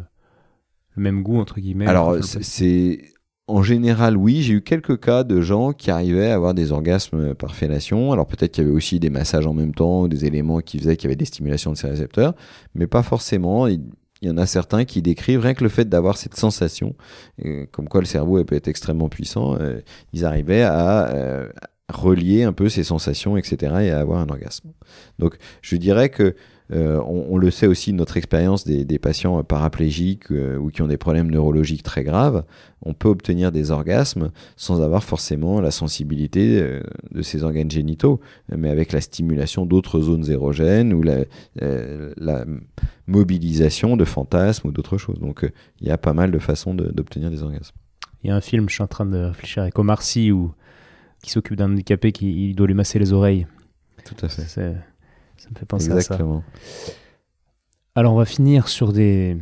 le 0.97 1.03
même 1.03 1.23
goût, 1.23 1.39
entre 1.39 1.61
guillemets. 1.61 1.87
Alors, 1.87 2.17
c'est 2.25 3.13
en 3.49 3.63
général, 3.63 4.17
oui, 4.17 4.43
j'ai 4.43 4.55
eu 4.55 4.61
quelques 4.61 5.01
cas 5.01 5.25
de 5.25 5.41
gens 5.41 5.73
qui 5.73 5.91
arrivaient 5.91 6.31
à 6.31 6.35
avoir 6.35 6.53
des 6.53 6.71
orgasmes 6.71 7.35
par 7.35 7.55
fellation. 7.55 8.13
Alors 8.13 8.27
peut-être 8.27 8.53
qu'il 8.53 8.65
y 8.65 8.67
avait 8.67 8.77
aussi 8.77 9.01
des 9.01 9.09
massages 9.11 9.47
en 9.47 9.55
même 9.55 9.75
temps, 9.75 10.07
des 10.07 10.27
éléments 10.27 10.61
qui 10.61 10.79
faisaient 10.79 10.97
qu'il 10.97 11.09
y 11.09 11.09
avait 11.09 11.17
des 11.17 11.25
stimulations 11.25 11.73
de 11.73 11.77
ces 11.77 11.89
récepteurs, 11.89 12.35
mais 12.75 12.87
pas 12.87 13.03
forcément. 13.03 13.67
Il 13.67 13.83
y 14.21 14.31
en 14.31 14.37
a 14.37 14.47
certains 14.47 14.85
qui 14.85 15.01
décrivent 15.01 15.41
rien 15.41 15.55
que 15.55 15.65
le 15.65 15.71
fait 15.71 15.89
d'avoir 15.89 16.19
cette 16.19 16.37
sensation, 16.37 16.95
comme 17.73 17.89
quoi 17.89 18.01
le 18.01 18.07
cerveau 18.07 18.43
peut 18.45 18.57
être 18.57 18.69
extrêmement 18.69 19.09
puissant, 19.09 19.57
euh, 19.59 19.81
ils 20.13 20.25
arrivaient 20.25 20.63
à 20.63 21.09
euh, 21.09 21.49
relier 21.93 22.43
un 22.43 22.53
peu 22.53 22.69
ces 22.69 22.85
sensations, 22.85 23.37
etc., 23.37 23.75
et 23.83 23.91
à 23.91 24.01
avoir 24.01 24.21
un 24.21 24.29
orgasme. 24.29 24.73
Donc 25.19 25.39
je 25.63 25.77
dirais 25.77 26.11
que 26.11 26.35
euh, 26.71 27.01
on, 27.07 27.39
le 27.39 27.51
sait 27.51 27.67
aussi, 27.67 27.93
notre 27.93 28.17
expérience 28.17 28.65
des, 28.65 28.99
patients 28.99 29.43
paraplégiques 29.43 30.31
euh, 30.31 30.59
ou 30.59 30.71
qui 30.71 30.83
ont 30.83 30.87
des 30.87 30.99
problèmes 30.99 31.31
neurologiques 31.31 31.83
très 31.83 32.05
graves, 32.05 32.45
on 32.83 32.93
peut 32.93 33.09
obtenir 33.09 33.53
des 33.53 33.71
orgasmes 33.71 34.31
sans 34.57 34.83
avoir 34.83 35.03
forcément 35.03 35.61
la 35.61 35.71
sensibilité 35.71 36.61
euh, 36.61 36.83
de 37.11 37.23
ces 37.23 37.43
organes 37.43 37.71
génitaux, 37.71 38.21
mais 38.55 38.69
avec 38.69 38.93
la 38.93 39.01
stimulation 39.01 39.65
d'autres 39.65 40.01
zones 40.01 40.31
érogènes 40.31 40.93
ou 40.93 41.03
la, 41.03 42.45
mobilisation 43.07 43.97
de 43.97 44.05
fantasmes 44.05 44.69
ou 44.69 44.71
d'autres 44.71 44.99
choses. 44.99 45.19
Donc 45.19 45.51
il 45.81 45.89
y 45.89 45.91
a 45.91 45.97
pas 45.97 46.13
mal 46.13 46.31
de 46.31 46.39
façons 46.39 46.75
d'obtenir 46.75 47.31
des 47.31 47.43
orgasmes. 47.43 47.75
Il 48.23 48.29
y 48.29 48.31
a 48.31 48.37
un 48.37 48.43
film, 48.43 48.69
je 48.69 48.75
suis 48.75 48.83
en 48.83 48.89
train 48.89 49.07
de 49.07 49.17
réfléchir 49.17 49.63
avec 49.63 49.79
Omar 49.79 50.03
Sy, 50.03 50.31
où, 50.31 50.53
qui 51.23 51.31
s'occupe 51.31 51.57
d'un 51.57 51.73
handicapé 51.73 52.13
qui 52.13 52.53
doit 52.53 52.67
lui 52.67 52.75
masser 52.75 52.99
les 52.99 53.15
oreilles 53.15 53.47
Tout 54.05 54.17
à 54.21 54.29
fait. 54.29 54.75
Ça 55.39 55.49
me 55.51 55.59
fait 55.59 55.67
penser 55.67 55.91
à 55.91 56.01
ça. 56.01 56.19
Alors, 57.95 58.13
on 58.13 58.17
va 58.17 58.25
finir 58.25 58.69
sur, 58.69 58.93
des, 58.93 59.37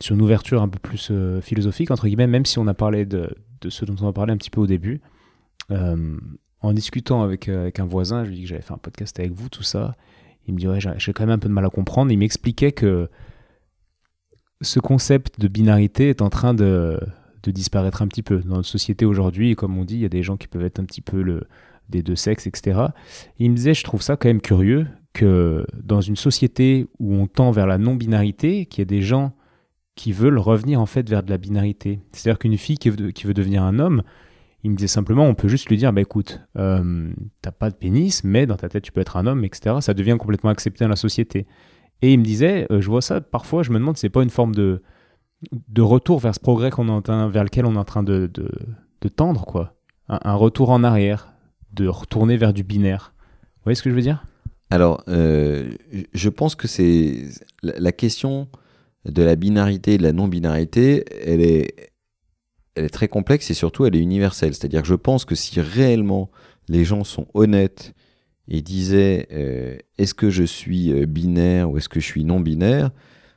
sur 0.00 0.14
une 0.14 0.22
ouverture 0.22 0.62
un 0.62 0.68
peu 0.68 0.78
plus 0.78 1.08
euh, 1.10 1.40
philosophique, 1.40 1.90
entre 1.90 2.06
guillemets, 2.06 2.26
même 2.26 2.46
si 2.46 2.58
on 2.58 2.66
a 2.66 2.74
parlé 2.74 3.04
de, 3.04 3.36
de, 3.60 3.70
ce 3.70 3.84
dont 3.84 3.94
on 4.00 4.08
a 4.08 4.12
parlé 4.12 4.32
un 4.32 4.36
petit 4.36 4.50
peu 4.50 4.60
au 4.60 4.66
début. 4.66 5.00
Euh, 5.70 6.16
en 6.60 6.72
discutant 6.72 7.22
avec, 7.22 7.48
euh, 7.48 7.62
avec 7.62 7.78
un 7.78 7.84
voisin, 7.84 8.24
je 8.24 8.30
lui 8.30 8.36
ai 8.36 8.38
dit 8.38 8.42
que 8.44 8.48
j'avais 8.48 8.62
fait 8.62 8.72
un 8.72 8.78
podcast 8.78 9.18
avec 9.20 9.32
vous, 9.32 9.48
tout 9.48 9.62
ça. 9.62 9.96
Il 10.46 10.54
me 10.54 10.58
dit, 10.58 10.68
ouais, 10.68 10.78
j'ai 10.80 11.12
quand 11.12 11.24
même 11.24 11.34
un 11.34 11.38
peu 11.38 11.48
de 11.48 11.52
mal 11.52 11.64
à 11.64 11.70
comprendre. 11.70 12.10
Il 12.10 12.18
m'expliquait 12.18 12.72
que 12.72 13.08
ce 14.60 14.80
concept 14.80 15.40
de 15.40 15.48
binarité 15.48 16.08
est 16.08 16.22
en 16.22 16.30
train 16.30 16.54
de, 16.54 17.00
de 17.42 17.50
disparaître 17.50 18.02
un 18.02 18.08
petit 18.08 18.22
peu. 18.22 18.38
Dans 18.38 18.56
notre 18.56 18.68
société 18.68 19.04
aujourd'hui, 19.04 19.54
comme 19.54 19.76
on 19.78 19.84
dit, 19.84 19.94
il 19.96 20.00
y 20.00 20.06
a 20.06 20.10
des 20.10 20.22
gens 20.22 20.36
qui 20.36 20.48
peuvent 20.48 20.64
être 20.64 20.80
un 20.80 20.84
petit 20.84 21.00
peu 21.00 21.22
le, 21.22 21.46
des 21.88 22.02
deux 22.02 22.16
sexes, 22.16 22.46
etc. 22.46 22.80
il 23.38 23.50
me 23.50 23.56
disait, 23.56 23.74
je 23.74 23.84
trouve 23.84 24.02
ça 24.02 24.16
quand 24.16 24.28
même 24.28 24.40
curieux 24.40 24.86
que 25.14 25.66
dans 25.82 26.02
une 26.02 26.16
société 26.16 26.86
où 26.98 27.14
on 27.14 27.26
tend 27.26 27.50
vers 27.50 27.66
la 27.66 27.78
non-binarité, 27.78 28.66
qu'il 28.66 28.80
y 28.80 28.82
ait 28.82 28.86
des 28.86 29.00
gens 29.00 29.32
qui 29.94 30.12
veulent 30.12 30.38
revenir 30.38 30.80
en 30.80 30.86
fait 30.86 31.08
vers 31.08 31.22
de 31.22 31.30
la 31.30 31.38
binarité. 31.38 32.00
C'est-à-dire 32.12 32.38
qu'une 32.38 32.58
fille 32.58 32.76
qui 32.76 32.90
veut, 32.90 33.34
devenir 33.34 33.62
un 33.62 33.78
homme, 33.78 34.02
il 34.64 34.70
me 34.70 34.76
disait 34.76 34.88
simplement, 34.88 35.24
on 35.24 35.34
peut 35.34 35.48
juste 35.48 35.68
lui 35.68 35.76
dire, 35.76 35.92
bah 35.92 36.00
écoute, 36.00 36.40
euh, 36.58 37.10
t'as 37.40 37.52
pas 37.52 37.70
de 37.70 37.76
pénis, 37.76 38.24
mais 38.24 38.44
dans 38.44 38.56
ta 38.56 38.68
tête 38.68 38.82
tu 38.82 38.92
peux 38.92 39.00
être 39.00 39.16
un 39.16 39.26
homme, 39.26 39.44
etc. 39.44 39.76
Ça 39.80 39.94
devient 39.94 40.16
complètement 40.18 40.50
accepté 40.50 40.84
dans 40.84 40.90
la 40.90 40.96
société. 40.96 41.46
Et 42.02 42.12
il 42.12 42.18
me 42.18 42.24
disait, 42.24 42.66
euh, 42.70 42.80
je 42.80 42.90
vois 42.90 43.00
ça, 43.00 43.20
parfois 43.20 43.62
je 43.62 43.70
me 43.70 43.78
demande 43.78 43.96
si 43.96 44.02
c'est 44.02 44.10
pas 44.10 44.22
une 44.22 44.30
forme 44.30 44.54
de, 44.54 44.82
de 45.68 45.82
retour 45.82 46.18
vers 46.18 46.34
ce 46.34 46.40
progrès 46.40 46.70
qu'on 46.70 46.88
est 46.88 47.28
vers 47.28 47.44
lequel 47.44 47.66
on 47.66 47.74
est 47.74 47.78
en 47.78 47.84
train 47.84 48.02
de, 48.02 48.30
de, 48.32 49.08
tendre, 49.08 49.44
quoi. 49.44 49.76
Un, 50.08 50.34
retour 50.34 50.70
en 50.70 50.82
arrière, 50.82 51.34
de 51.72 51.86
retourner 51.86 52.36
vers 52.36 52.54
du 52.54 52.64
binaire. 52.64 53.12
Vous 53.56 53.64
voyez 53.64 53.74
ce 53.74 53.82
que 53.82 53.90
je 53.90 53.94
veux 53.94 54.02
dire? 54.02 54.24
Alors, 54.74 55.04
euh, 55.06 55.70
je 56.14 56.28
pense 56.28 56.56
que 56.56 56.66
c'est 56.66 57.28
la, 57.62 57.92
question 57.92 58.48
de 59.04 59.22
la 59.22 59.36
binarité 59.36 59.94
et 59.94 59.98
de 59.98 60.02
la 60.02 60.12
non-binarité, 60.12 61.04
elle 61.24 61.42
est, 61.42 61.92
très 62.90 63.06
complexe 63.06 63.52
et 63.52 63.54
surtout 63.54 63.86
elle 63.86 63.94
est 63.94 64.00
universelle. 64.00 64.52
C'est-à-dire 64.52 64.82
que 64.82 64.88
je 64.88 64.96
pense 64.96 65.24
que 65.24 65.36
si 65.36 65.60
réellement 65.60 66.28
les 66.68 66.84
gens 66.84 67.04
sont 67.04 67.28
honnêtes 67.34 67.94
et 68.48 68.62
disaient 68.62 69.28
euh, 69.30 69.76
est-ce 69.96 70.12
que 70.12 70.28
je 70.28 70.42
suis 70.42 70.90
euh, 70.90 71.06
binaire 71.06 71.70
ou 71.70 71.78
est-ce 71.78 71.88
que 71.88 72.00
je 72.00 72.06
suis 72.06 72.24
non-binaire, 72.24 72.90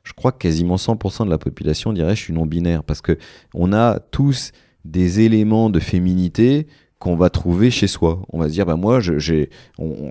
je 0.04 0.14
crois 0.14 0.32
que 0.32 0.40
quasiment 0.40 0.78
100% 0.78 1.26
de 1.26 1.30
la 1.30 1.38
population 1.38 1.94
dirait 1.94 2.16
je 2.16 2.24
suis 2.24 2.34
non-binaire 2.34 2.84
parce 2.84 3.02
que 3.02 3.16
on 3.54 3.74
a 3.74 4.00
tous 4.00 4.54
des 4.86 5.20
éléments 5.20 5.70
de 5.70 5.80
féminité 5.80 6.66
qu'on 7.00 7.16
va 7.16 7.30
trouver 7.30 7.70
chez 7.70 7.88
soi. 7.88 8.24
On 8.30 8.40
va 8.40 8.48
se 8.48 8.54
dire, 8.54 8.66
bah 8.66 8.76
moi, 8.76 9.00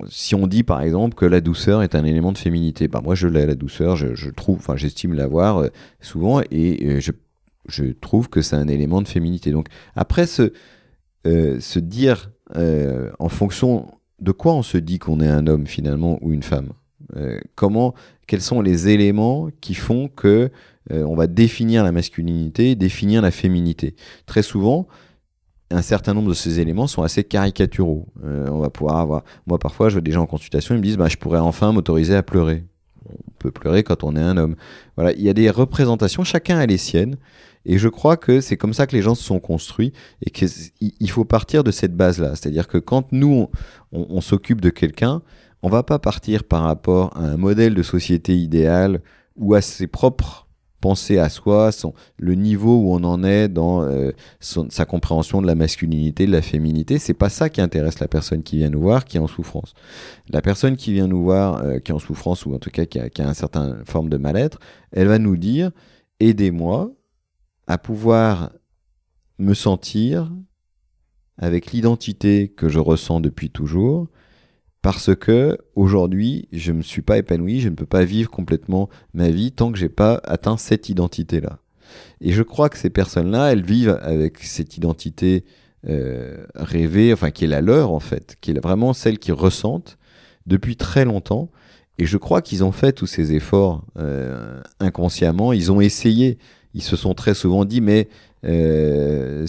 si 0.08 0.34
on 0.34 0.46
dit 0.46 0.62
par 0.62 0.82
exemple 0.82 1.14
que 1.14 1.26
la 1.26 1.40
douceur 1.40 1.82
est 1.82 1.94
un 1.94 2.04
élément 2.04 2.32
de 2.32 2.38
féminité, 2.38 2.86
bah 2.88 3.00
moi 3.02 3.14
je 3.14 3.26
l'ai 3.26 3.46
la 3.46 3.54
douceur, 3.54 3.96
je, 3.96 4.30
trouve, 4.30 4.58
enfin 4.58 4.76
j'estime 4.76 5.14
l'avoir 5.14 5.58
euh, 5.58 5.68
souvent 6.00 6.40
et 6.50 6.86
euh, 6.86 7.00
je, 7.68 7.92
trouve 8.00 8.28
que 8.28 8.40
c'est 8.40 8.56
un 8.56 8.68
élément 8.68 9.02
de 9.02 9.08
féminité. 9.08 9.50
Donc 9.50 9.66
après 9.96 10.26
se, 10.26 10.52
euh, 11.26 11.58
se 11.60 11.78
dire 11.78 12.30
en 13.18 13.28
fonction 13.28 13.88
de 14.20 14.30
quoi 14.30 14.54
on 14.54 14.62
se 14.62 14.78
dit 14.78 15.00
qu'on 15.00 15.20
est 15.20 15.28
un 15.28 15.48
homme 15.48 15.66
finalement 15.66 16.18
ou 16.22 16.32
une 16.32 16.44
femme. 16.44 16.68
comment 17.56 17.92
quels 18.28 18.40
sont 18.40 18.60
les 18.60 18.88
éléments 18.88 19.48
qui 19.60 19.74
font 19.74 20.06
que 20.06 20.52
on 20.90 21.16
va 21.16 21.26
définir 21.26 21.82
la 21.82 21.90
masculinité, 21.90 22.76
définir 22.76 23.20
la 23.20 23.32
féminité? 23.32 23.96
Très 24.26 24.42
souvent, 24.42 24.86
un 25.70 25.82
certain 25.82 26.14
nombre 26.14 26.28
de 26.28 26.34
ces 26.34 26.60
éléments 26.60 26.86
sont 26.86 27.02
assez 27.02 27.24
caricaturaux. 27.24 28.06
Euh, 28.24 28.46
on 28.50 28.58
va 28.58 28.70
pouvoir 28.70 28.98
avoir, 28.98 29.24
moi 29.46 29.58
parfois, 29.58 29.88
je 29.88 29.94
vois 29.94 30.00
des 30.00 30.12
gens 30.12 30.22
en 30.22 30.26
consultation, 30.26 30.74
ils 30.74 30.78
me 30.78 30.82
disent, 30.82 30.96
bah, 30.96 31.08
je 31.08 31.16
pourrais 31.16 31.40
enfin 31.40 31.72
m'autoriser 31.72 32.14
à 32.14 32.22
pleurer. 32.22 32.64
On 33.08 33.32
peut 33.38 33.50
pleurer 33.50 33.82
quand 33.82 34.04
on 34.04 34.16
est 34.16 34.20
un 34.20 34.36
homme. 34.36 34.56
Voilà, 34.96 35.12
il 35.12 35.22
y 35.22 35.28
a 35.28 35.32
des 35.32 35.50
représentations, 35.50 36.24
chacun 36.24 36.58
a 36.58 36.66
les 36.66 36.78
siennes. 36.78 37.16
Et 37.64 37.78
je 37.78 37.88
crois 37.88 38.16
que 38.16 38.40
c'est 38.40 38.56
comme 38.56 38.72
ça 38.72 38.86
que 38.86 38.94
les 38.94 39.02
gens 39.02 39.16
se 39.16 39.24
sont 39.24 39.40
construits 39.40 39.92
et 40.24 40.30
qu'il 40.30 41.10
faut 41.10 41.24
partir 41.24 41.64
de 41.64 41.72
cette 41.72 41.96
base-là. 41.96 42.36
C'est-à-dire 42.36 42.68
que 42.68 42.78
quand 42.78 43.10
nous, 43.10 43.48
on 43.90 44.20
s'occupe 44.20 44.60
de 44.60 44.70
quelqu'un, 44.70 45.20
on 45.62 45.68
va 45.68 45.82
pas 45.82 45.98
partir 45.98 46.44
par 46.44 46.62
rapport 46.62 47.16
à 47.16 47.24
un 47.24 47.36
modèle 47.36 47.74
de 47.74 47.82
société 47.82 48.36
idéal 48.36 49.00
ou 49.34 49.54
à 49.54 49.60
ses 49.60 49.88
propres 49.88 50.45
pensées 50.80 51.18
à 51.18 51.28
soi, 51.28 51.72
son, 51.72 51.94
le 52.18 52.34
niveau 52.34 52.76
où 52.78 52.92
on 52.92 53.04
en 53.04 53.24
est 53.24 53.48
dans 53.48 53.82
euh, 53.82 54.12
sa 54.40 54.84
compréhension 54.84 55.40
de 55.42 55.46
la 55.46 55.54
masculinité, 55.54 56.26
de 56.26 56.32
la 56.32 56.42
féminité. 56.42 56.98
C'est 56.98 57.14
pas 57.14 57.28
ça 57.28 57.48
qui 57.48 57.60
intéresse 57.60 57.98
la 57.98 58.08
personne 58.08 58.42
qui 58.42 58.58
vient 58.58 58.70
nous 58.70 58.80
voir, 58.80 59.04
qui 59.04 59.16
est 59.16 59.20
en 59.20 59.26
souffrance. 59.26 59.74
La 60.28 60.42
personne 60.42 60.76
qui 60.76 60.92
vient 60.92 61.06
nous 61.06 61.22
voir, 61.22 61.62
euh, 61.62 61.78
qui 61.78 61.92
est 61.92 61.94
en 61.94 61.98
souffrance 61.98 62.46
ou 62.46 62.54
en 62.54 62.58
tout 62.58 62.70
cas 62.70 62.84
qui 62.84 62.98
a, 62.98 63.08
qui 63.08 63.22
a 63.22 63.26
une 63.26 63.34
certaine 63.34 63.84
forme 63.84 64.08
de 64.08 64.16
mal-être, 64.16 64.58
elle 64.92 65.08
va 65.08 65.18
nous 65.18 65.36
dire 65.36 65.70
aidez-moi 66.20 66.90
à 67.66 67.78
pouvoir 67.78 68.50
me 69.38 69.54
sentir 69.54 70.32
avec 71.38 71.72
l'identité 71.72 72.48
que 72.48 72.68
je 72.68 72.78
ressens 72.78 73.20
depuis 73.20 73.50
toujours, 73.50 74.08
parce 74.86 75.16
que 75.16 75.58
aujourd'hui, 75.74 76.46
je 76.52 76.70
ne 76.70 76.76
me 76.76 76.82
suis 76.82 77.02
pas 77.02 77.18
épanoui, 77.18 77.58
je 77.58 77.68
ne 77.68 77.74
peux 77.74 77.86
pas 77.86 78.04
vivre 78.04 78.30
complètement 78.30 78.88
ma 79.14 79.30
vie 79.30 79.50
tant 79.50 79.72
que 79.72 79.78
j'ai 79.78 79.88
pas 79.88 80.20
atteint 80.22 80.56
cette 80.56 80.88
identité-là. 80.88 81.58
Et 82.20 82.30
je 82.30 82.44
crois 82.44 82.68
que 82.68 82.78
ces 82.78 82.88
personnes-là, 82.88 83.50
elles 83.50 83.64
vivent 83.64 83.98
avec 84.00 84.38
cette 84.44 84.76
identité 84.76 85.44
euh, 85.88 86.46
rêvée, 86.54 87.12
enfin 87.12 87.32
qui 87.32 87.46
est 87.46 87.48
la 87.48 87.62
leur 87.62 87.90
en 87.90 87.98
fait, 87.98 88.36
qui 88.40 88.52
est 88.52 88.60
vraiment 88.60 88.92
celle 88.92 89.18
qu'ils 89.18 89.34
ressentent 89.34 89.98
depuis 90.46 90.76
très 90.76 91.04
longtemps. 91.04 91.50
Et 91.98 92.06
je 92.06 92.16
crois 92.16 92.40
qu'ils 92.40 92.62
ont 92.62 92.70
fait 92.70 92.92
tous 92.92 93.08
ces 93.08 93.32
efforts 93.32 93.82
euh, 93.98 94.62
inconsciemment, 94.78 95.52
ils 95.52 95.72
ont 95.72 95.80
essayé, 95.80 96.38
ils 96.74 96.82
se 96.82 96.94
sont 96.94 97.14
très 97.14 97.34
souvent 97.34 97.64
dit, 97.64 97.80
mais 97.80 98.08
euh, 98.46 99.46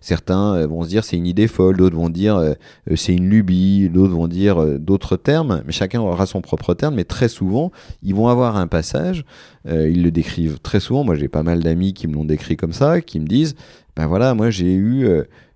certains 0.00 0.54
euh, 0.54 0.66
vont 0.66 0.82
se 0.82 0.88
dire 0.88 1.04
c'est 1.04 1.16
une 1.16 1.26
idée 1.26 1.46
folle, 1.46 1.76
d'autres 1.76 1.96
vont 1.96 2.08
dire 2.08 2.36
euh, 2.36 2.54
c'est 2.96 3.14
une 3.14 3.28
lubie, 3.28 3.88
d'autres 3.88 4.14
vont 4.14 4.28
dire 4.28 4.78
d'autres 4.78 5.16
termes, 5.16 5.62
mais 5.66 5.72
chacun 5.72 6.00
aura 6.00 6.26
son 6.26 6.40
propre 6.40 6.74
terme. 6.74 6.94
Mais 6.94 7.04
très 7.04 7.28
souvent, 7.28 7.70
ils 8.02 8.14
vont 8.14 8.28
avoir 8.28 8.56
un 8.56 8.66
passage. 8.66 9.24
ils 9.66 10.02
le 10.02 10.10
décrivent 10.10 10.58
très 10.60 10.80
souvent. 10.80 11.04
Moi, 11.04 11.14
j'ai 11.16 11.28
pas 11.28 11.42
mal 11.42 11.62
d'amis 11.62 11.92
qui 11.94 12.06
me 12.06 12.14
l'ont 12.14 12.24
décrit 12.24 12.56
comme 12.56 12.72
ça, 12.72 13.00
qui 13.00 13.20
me 13.20 13.26
disent 13.26 13.54
ben 13.96 14.06
voilà, 14.06 14.34
moi 14.34 14.50
j'ai 14.50 14.74
eu 14.74 15.06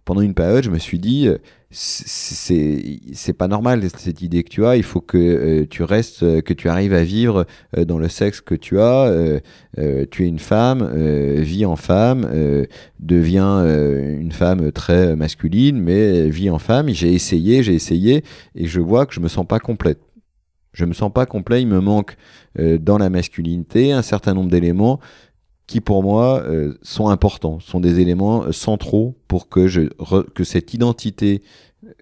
pendant 0.04 0.20
une 0.20 0.34
période, 0.34 0.64
je 0.64 0.70
me 0.70 0.78
suis 0.78 0.98
dit 0.98 1.28
c'est 1.70 3.34
pas 3.36 3.46
normal 3.46 3.82
cette 3.94 4.22
idée 4.22 4.42
que 4.42 4.48
tu 4.48 4.64
as. 4.64 4.76
Il 4.76 4.82
faut 4.82 5.02
que 5.02 5.18
euh, 5.18 5.66
tu 5.68 5.82
restes, 5.82 6.22
euh, 6.22 6.40
que 6.40 6.54
tu 6.54 6.68
arrives 6.68 6.94
à 6.94 7.02
vivre 7.02 7.46
euh, 7.76 7.84
dans 7.84 7.98
le 7.98 8.08
sexe 8.08 8.40
que 8.40 8.54
tu 8.54 8.80
as. 8.80 9.40
tu 10.10 10.24
es 10.24 10.26
une 10.26 10.38
femme, 10.38 10.88
vis 11.40 11.66
en 11.66 11.76
femme, 11.76 12.28
deviens 12.98 13.64
une 13.64 14.32
femme 14.32 14.72
très 14.72 15.14
masculine, 15.14 15.80
mais 15.80 16.28
vis 16.30 16.50
en 16.50 16.58
femme. 16.58 16.88
J'ai 16.88 17.12
essayé, 17.12 17.62
j'ai 17.62 17.74
essayé, 17.74 18.24
et 18.54 18.66
je 18.66 18.80
vois 18.80 19.06
que 19.06 19.14
je 19.14 19.20
me 19.20 19.28
sens 19.28 19.46
pas 19.46 19.60
complète. 19.60 20.00
Je 20.72 20.84
me 20.84 20.92
sens 20.92 21.12
pas 21.12 21.26
complet. 21.26 21.62
Il 21.62 21.68
me 21.68 21.80
manque 21.80 22.16
dans 22.58 22.98
la 22.98 23.10
masculinité 23.10 23.92
un 23.92 24.02
certain 24.02 24.34
nombre 24.34 24.50
d'éléments 24.50 25.00
qui 25.68 25.80
pour 25.82 26.02
moi 26.02 26.42
euh, 26.42 26.74
sont 26.82 27.08
importants, 27.08 27.60
sont 27.60 27.78
des 27.78 28.00
éléments 28.00 28.42
euh, 28.42 28.52
centraux 28.52 29.16
pour 29.28 29.48
que, 29.48 29.68
je, 29.68 29.82
que 30.34 30.42
cette 30.42 30.74
identité 30.74 31.42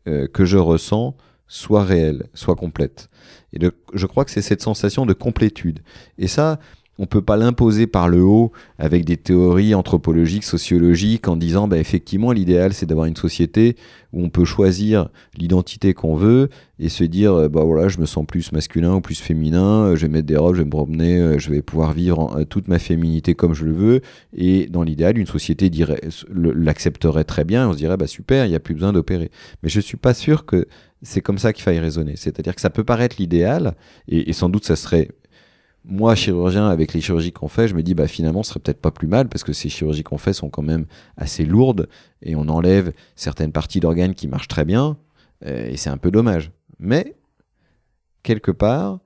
euh, 0.09 0.29
que 0.29 0.47
je 0.47 0.57
ressens 0.57 1.17
soit 1.49 1.85
réelle, 1.85 2.29
soit 2.33 2.55
complète. 2.55 3.11
Et 3.53 3.59
je 3.93 4.07
crois 4.07 4.25
que 4.25 4.31
c'est 4.31 4.43
cette 4.43 4.63
sensation 4.63 5.05
de 5.05 5.13
complétude. 5.13 5.81
Et 6.17 6.29
ça, 6.29 6.61
on 6.99 7.07
peut 7.07 7.23
pas 7.23 7.37
l'imposer 7.37 7.87
par 7.87 8.09
le 8.09 8.23
haut 8.23 8.53
avec 8.79 9.05
des 9.05 9.17
théories 9.17 9.75
anthropologiques, 9.75 10.45
sociologiques, 10.45 11.29
en 11.29 11.37
disant 11.37 11.69
bah, 11.69 11.79
effectivement 11.79 12.33
l'idéal 12.33 12.73
c'est 12.73 12.87
d'avoir 12.87 13.07
une 13.07 13.17
société 13.17 13.77
où 14.13 14.25
on 14.25 14.31
peut 14.31 14.45
choisir 14.45 15.09
l'identité 15.37 15.93
qu'on 15.93 16.17
veut 16.17 16.49
et 16.79 16.89
se 16.89 17.05
dire 17.05 17.35
euh, 17.35 17.49
bah 17.49 17.65
voilà 17.65 17.89
je 17.89 17.99
me 17.99 18.07
sens 18.07 18.25
plus 18.27 18.53
masculin 18.53 18.95
ou 18.95 19.01
plus 19.01 19.21
féminin, 19.21 19.85
euh, 19.85 19.97
je 19.97 20.03
vais 20.03 20.13
mettre 20.13 20.27
des 20.27 20.37
robes, 20.37 20.55
je 20.55 20.61
vais 20.61 20.65
me 20.65 20.71
promener, 20.71 21.19
euh, 21.19 21.39
je 21.39 21.51
vais 21.51 21.63
pouvoir 21.63 21.93
vivre 21.93 22.45
toute 22.49 22.69
ma 22.69 22.79
féminité 22.79 23.35
comme 23.35 23.55
je 23.55 23.65
le 23.65 23.73
veux 23.73 24.01
et 24.35 24.67
dans 24.67 24.83
l'idéal 24.83 25.19
une 25.19 25.27
société 25.27 25.71
l'accepterait 26.31 27.25
très 27.25 27.45
bien, 27.45 27.69
on 27.69 27.73
se 27.73 27.79
dirait 27.79 27.97
bah 27.97 28.07
super 28.07 28.47
il 28.47 28.51
n'y 28.51 28.57
a 28.57 28.61
plus 28.61 28.75
besoin 28.75 28.93
d'opérer. 28.93 29.31
Mais 29.63 29.69
je 29.69 29.81
suis 29.81 29.97
pas 29.97 30.15
sûr 30.15 30.47
que 30.47 30.67
c'est 31.03 31.21
comme 31.21 31.39
ça 31.39 31.53
qu'il 31.53 31.63
faille 31.63 31.79
raisonner. 31.79 32.15
C'est-à-dire 32.17 32.55
que 32.55 32.61
ça 32.61 32.71
peut 32.71 32.85
paraître 32.85 33.17
l'idéal, 33.19 33.75
et, 34.09 34.31
et, 34.31 34.33
sans 34.33 34.49
doute 34.49 34.65
ça 34.65 34.77
serait 34.77 35.09
moi, 35.89 36.15
chirurgien, 36.17 36.69
avec 36.69 36.93
les 36.93 37.01
chirurgies 37.01 37.33
qu'on 37.33 37.49
fait, 37.49 37.69
je 37.69 37.75
me 37.75 37.83
dis, 37.83 37.95
bah, 37.95 38.09
finalement, 38.09 38.43
ce 38.43 38.51
serait 38.51 38.61
peut-être 38.61 38.81
pas 38.81 38.91
plus 38.91 39.07
mal 39.07 39.29
parce 39.29 39.45
que 39.45 39.53
ces 39.53 39.69
chirurgies 39.69 40.03
qu'on 40.03 40.19
fait 40.19 40.33
sont 40.33 40.51
quand 40.51 40.63
même 40.63 40.87
assez 41.17 41.45
lourdes 41.45 41.89
et 42.23 42.35
on 42.35 42.49
enlève 42.49 42.93
certaines 43.15 43.53
parties 43.53 43.79
d'organes 43.81 44.15
qui 44.15 44.27
marchent 44.27 44.49
très 44.49 44.65
bien 44.65 44.97
euh, 45.45 45.69
et 45.71 45.77
c'est 45.77 45.91
un 45.91 45.97
peu 45.97 46.11
dommage. 46.11 46.51
Mais, 46.79 47.15
quelque 48.25 48.51
part, 48.51 48.99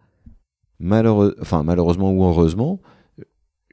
enfin, 0.82 1.62
malheureusement 1.62 2.12
ou 2.12 2.24
heureusement, 2.24 2.80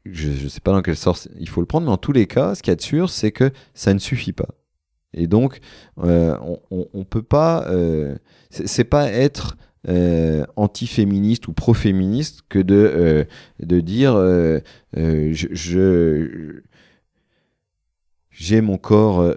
je 0.06 0.44
ne 0.44 0.50
sais 0.50 0.60
pas 0.60 0.72
dans 0.72 0.82
quel 0.82 0.98
sens 0.98 1.30
il 1.40 1.48
faut 1.50 1.62
le 1.62 1.68
prendre, 1.68 1.86
mais 1.86 1.94
en 1.94 1.98
tous 1.98 2.12
les 2.12 2.28
cas, 2.28 2.56
ce 2.56 2.62
qu'il 2.62 2.72
y 2.72 2.74
a 2.74 2.76
de 2.76 2.82
sûr, 2.82 3.10
c'est 3.10 3.32
que 3.32 3.52
ça 3.74 3.94
ne 3.94 4.00
suffit 4.00 4.34
pas. 4.34 4.50
Et 5.14 5.28
donc, 5.28 5.60
euh, 6.00 6.38
on, 6.70 6.86
ne 6.94 7.04
peut 7.04 7.24
pas, 7.24 7.66
euh, 7.70 8.18
c'est 8.50 8.84
pas 8.84 9.10
être 9.10 9.58
euh, 9.88 10.46
anti-féministe 10.56 11.48
ou 11.48 11.54
pro-féministe 11.54 12.42
que 12.50 12.60
de, 12.60 12.76
euh, 12.76 13.24
de 13.62 13.80
dire 13.80 14.16
euh, 14.16 14.60
euh, 14.98 15.30
je, 15.34 16.62
j'ai 18.30 18.62
mon 18.62 18.78
corps 18.78 19.34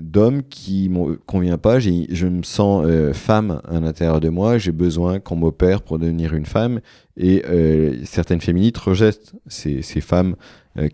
d'homme 0.00 0.42
qui 0.44 0.88
me 0.88 1.16
convient 1.16 1.58
pas, 1.58 1.80
je 1.80 2.26
me 2.26 2.44
sens 2.44 2.86
femme 3.12 3.60
à 3.68 3.80
l'intérieur 3.80 4.20
de 4.20 4.28
moi, 4.28 4.58
j'ai 4.58 4.70
besoin 4.70 5.18
qu'on 5.18 5.34
m'opère 5.34 5.82
pour 5.82 5.98
devenir 5.98 6.34
une 6.34 6.46
femme. 6.46 6.80
Et 7.16 7.42
certaines 8.04 8.40
féministes 8.40 8.78
rejettent 8.78 9.32
ces, 9.48 9.82
ces 9.82 10.00
femmes 10.00 10.36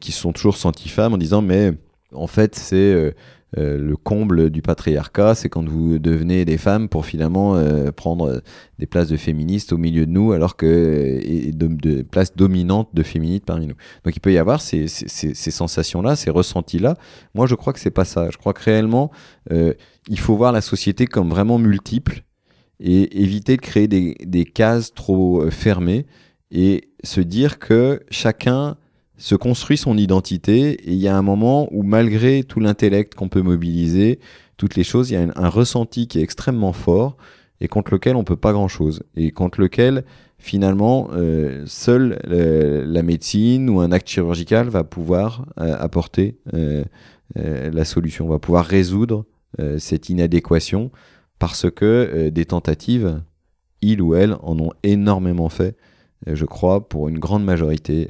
qui 0.01 0.11
sont 0.11 0.33
toujours 0.33 0.57
senties 0.57 0.89
femmes 0.89 1.13
en 1.13 1.19
disant 1.19 1.43
mais 1.43 1.73
en 2.15 2.29
fait 2.29 2.55
c'est 2.55 3.15
euh, 3.57 3.79
le 3.79 3.97
comble 3.97 4.51
du 4.51 4.63
patriarcat, 4.63 5.35
c'est 5.35 5.49
quand 5.49 5.69
vous 5.69 5.99
devenez 5.99 6.45
des 6.45 6.59
femmes 6.59 6.89
pour 6.89 7.07
finalement 7.07 7.57
euh, 7.57 7.93
prendre 7.93 8.29
euh, 8.29 8.39
des 8.81 8.87
places 8.87 9.09
de 9.09 9.17
féministes 9.17 9.73
au 9.73 9.79
milieu 9.79 10.07
de 10.07 10.11
nous, 10.11 10.33
alors 10.33 10.57
que 10.57 11.21
et 11.23 11.53
de, 11.53 11.69
de 11.69 12.03
places 12.03 12.35
dominantes 12.35 12.89
de 12.95 13.03
féministes 13.05 13.45
parmi 13.45 13.67
nous. 13.67 13.77
Donc 14.05 14.17
il 14.17 14.21
peut 14.21 14.33
y 14.33 14.39
avoir 14.39 14.61
ces, 14.61 14.89
sensations-là, 14.89 16.17
ces 16.17 16.31
ressentis-là. 16.31 16.97
Moi, 17.35 17.47
je 17.47 17.55
crois 17.55 17.73
que 17.73 17.79
c'est 17.79 17.91
pas 17.91 18.05
ça. 18.05 18.29
Je 18.31 18.39
crois 18.39 18.55
que 18.55 18.63
réellement, 18.63 19.11
il 19.51 20.19
faut 20.19 20.37
voir 20.37 20.51
la 20.51 20.61
société 20.61 21.07
comme 21.07 21.31
vraiment 21.31 21.59
multiple 21.59 22.25
et 22.81 23.23
éviter 23.23 23.57
de 23.57 23.63
créer 23.63 23.87
des, 23.87 24.45
cases 24.45 24.93
trop 24.95 25.49
fermées 25.51 26.07
et 26.51 26.89
se 27.05 27.21
dire 27.21 27.59
que 27.59 28.01
chacun 28.11 28.77
se 29.17 29.35
construit 29.35 29.77
son 29.77 29.97
identité 29.97 30.71
et 30.73 30.93
il 30.93 30.99
y 30.99 31.09
a 31.09 31.17
un 31.17 31.23
moment 31.23 31.69
où 31.71 31.83
malgré 31.83 32.43
tout 32.43 32.61
l'intellect 32.61 33.15
qu'on 33.15 33.29
peut 33.29 33.43
mobiliser, 33.43 34.19
toutes 34.57 34.77
les 34.77 34.85
choses, 34.85 35.11
il 35.11 35.15
y 35.15 35.17
a 35.17 35.27
un, 35.35 35.49
ressenti 35.49 36.09
qui 36.09 36.19
est 36.19 36.23
extrêmement 36.23 36.73
fort 36.73 37.17
et 37.61 37.69
contre 37.69 37.93
lequel 37.93 38.17
on 38.17 38.25
peut 38.25 38.37
pas 38.37 38.53
grand-chose 38.53 39.03
et 39.17 39.31
contre 39.31 39.61
lequel 39.61 40.05
finalement 40.39 41.09
euh, 41.13 41.65
seule 41.67 42.19
euh, 42.29 42.85
la 42.87 43.03
médecine 43.03 43.71
ou 43.71 43.81
un 43.81 43.93
acte 43.93 44.09
chirurgical 44.09 44.69
va 44.69 44.85
pouvoir 44.85 45.47
euh, 45.59 45.77
apporter 45.79 46.39
la 47.35 47.85
solution, 47.85 48.29
va 48.29 48.39
pouvoir 48.39 48.65
résoudre 48.65 49.25
cette 49.79 50.09
inadéquation 50.09 50.93
parce 51.39 51.69
que 51.69 52.29
des 52.29 52.45
tentatives, 52.45 53.23
il 53.81 54.03
ou 54.03 54.15
elle 54.15 54.37
en 54.43 54.59
ont 54.61 54.71
énormément 54.85 55.49
fait, 55.49 55.77
je 56.27 56.45
crois, 56.45 56.89
pour 56.89 57.09
une 57.09 57.19
grande 57.19 57.45
majorité 57.45 58.09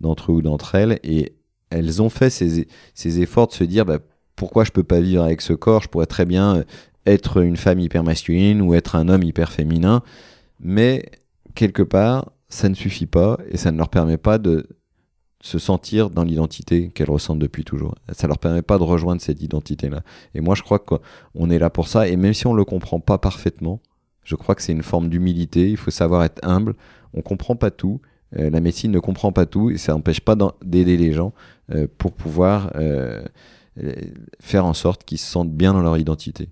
d'entre 0.00 0.32
eux 0.32 0.36
ou 0.36 0.42
d'entre 0.42 0.74
elles. 0.74 0.98
Et 1.02 1.34
elles 1.70 2.02
ont 2.02 2.10
fait 2.10 2.30
ces, 2.30 2.66
ces 2.94 3.20
efforts 3.20 3.48
de 3.48 3.52
se 3.52 3.64
dire 3.64 3.84
bah, 3.84 3.98
pourquoi 4.36 4.64
je 4.64 4.70
peux 4.70 4.82
pas 4.82 5.00
vivre 5.00 5.22
avec 5.22 5.40
ce 5.40 5.52
corps? 5.52 5.82
Je 5.82 5.88
pourrais 5.88 6.06
très 6.06 6.24
bien 6.24 6.56
euh, 6.56 6.64
être 7.06 7.42
une 7.42 7.56
femme 7.56 7.78
hyper 7.78 8.02
masculine 8.02 8.62
ou 8.62 8.74
être 8.74 8.96
un 8.96 9.08
homme 9.08 9.22
hyper 9.22 9.52
féminin. 9.52 10.02
Mais 10.60 11.10
quelque 11.54 11.82
part, 11.82 12.30
ça 12.48 12.68
ne 12.68 12.74
suffit 12.74 13.06
pas 13.06 13.38
et 13.48 13.56
ça 13.56 13.70
ne 13.72 13.78
leur 13.78 13.88
permet 13.88 14.18
pas 14.18 14.38
de 14.38 14.66
se 15.42 15.58
sentir 15.58 16.10
dans 16.10 16.24
l'identité 16.24 16.90
qu'elles 16.90 17.10
ressentent 17.10 17.38
depuis 17.38 17.64
toujours. 17.64 17.94
Ça 18.12 18.26
leur 18.26 18.38
permet 18.38 18.62
pas 18.62 18.78
de 18.78 18.82
rejoindre 18.82 19.22
cette 19.22 19.40
identité-là. 19.40 20.02
Et 20.34 20.40
moi, 20.40 20.54
je 20.54 20.62
crois 20.62 20.78
qu'on 20.78 21.50
est 21.50 21.58
là 21.58 21.70
pour 21.70 21.88
ça. 21.88 22.08
Et 22.08 22.16
même 22.16 22.34
si 22.34 22.46
on 22.46 22.52
le 22.52 22.64
comprend 22.64 23.00
pas 23.00 23.16
parfaitement, 23.16 23.80
je 24.22 24.36
crois 24.36 24.54
que 24.54 24.62
c'est 24.62 24.72
une 24.72 24.82
forme 24.82 25.08
d'humilité. 25.08 25.70
Il 25.70 25.78
faut 25.78 25.90
savoir 25.90 26.24
être 26.24 26.40
humble. 26.42 26.74
On 27.14 27.22
comprend 27.22 27.56
pas 27.56 27.70
tout. 27.70 28.00
Euh, 28.38 28.50
la 28.50 28.60
médecine 28.60 28.92
ne 28.92 28.98
comprend 28.98 29.32
pas 29.32 29.46
tout 29.46 29.70
et 29.70 29.78
ça 29.78 29.92
n'empêche 29.92 30.20
pas 30.20 30.36
d'aider 30.64 30.96
les 30.96 31.12
gens 31.12 31.32
euh, 31.74 31.86
pour 31.98 32.12
pouvoir 32.12 32.72
euh, 32.76 33.24
faire 34.40 34.64
en 34.64 34.74
sorte 34.74 35.04
qu'ils 35.04 35.18
se 35.18 35.26
sentent 35.26 35.52
bien 35.52 35.72
dans 35.72 35.82
leur 35.82 35.98
identité. 35.98 36.48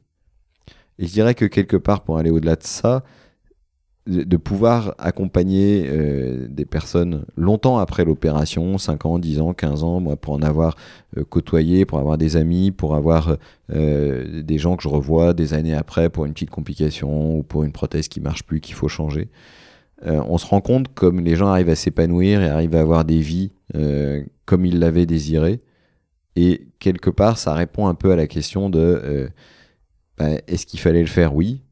Et 0.98 1.06
je 1.06 1.12
dirais 1.12 1.34
que 1.34 1.44
quelque 1.44 1.76
part, 1.76 2.02
pour 2.02 2.18
aller 2.18 2.30
au-delà 2.30 2.56
de 2.56 2.64
ça, 2.64 3.04
de, 4.06 4.36
pouvoir 4.38 4.94
accompagner 4.96 5.86
des 6.48 6.64
personnes 6.64 7.26
longtemps 7.36 7.76
après 7.76 8.06
l'opération, 8.06 8.78
5 8.78 9.04
ans, 9.04 9.18
10 9.18 9.40
ans, 9.42 9.52
15 9.52 9.84
ans, 9.84 10.00
moi 10.00 10.16
pour 10.16 10.32
en 10.32 10.40
avoir 10.40 10.76
côtoyé, 11.28 11.84
pour 11.84 11.98
avoir 11.98 12.16
des 12.16 12.36
amis, 12.36 12.70
pour 12.70 12.94
avoir 12.94 13.36
des 13.68 14.58
gens 14.58 14.76
que 14.76 14.82
je 14.82 14.88
revois 14.88 15.34
des 15.34 15.52
années 15.52 15.74
après 15.74 16.08
pour 16.08 16.24
une 16.24 16.32
petite 16.32 16.48
complication 16.48 17.36
ou 17.36 17.42
pour 17.42 17.64
une 17.64 17.72
prothèse 17.72 18.08
qui 18.08 18.20
marche 18.20 18.44
plus, 18.44 18.60
qu'il 18.60 18.74
faut 18.74 18.88
changer. 18.88 19.28
Euh, 20.06 20.22
on 20.28 20.38
se 20.38 20.46
rend 20.46 20.60
compte 20.60 20.94
comme 20.94 21.20
les 21.20 21.36
gens 21.36 21.48
arrivent 21.48 21.70
à 21.70 21.74
s'épanouir 21.74 22.40
et 22.42 22.48
arrivent 22.48 22.76
à 22.76 22.80
avoir 22.80 23.04
des 23.04 23.20
vies 23.20 23.52
euh, 23.74 24.22
comme 24.46 24.64
ils 24.64 24.78
l'avaient 24.78 25.06
désiré. 25.06 25.60
Et 26.36 26.68
quelque 26.78 27.10
part, 27.10 27.36
ça 27.36 27.52
répond 27.52 27.86
un 27.86 27.94
peu 27.94 28.12
à 28.12 28.16
la 28.16 28.26
question 28.26 28.70
de 28.70 28.78
euh, 28.78 29.28
bah, 30.16 30.30
est-ce 30.46 30.66
qu'il 30.66 30.80
fallait 30.80 31.00
le 31.00 31.06
faire? 31.06 31.34
Oui. 31.34 31.62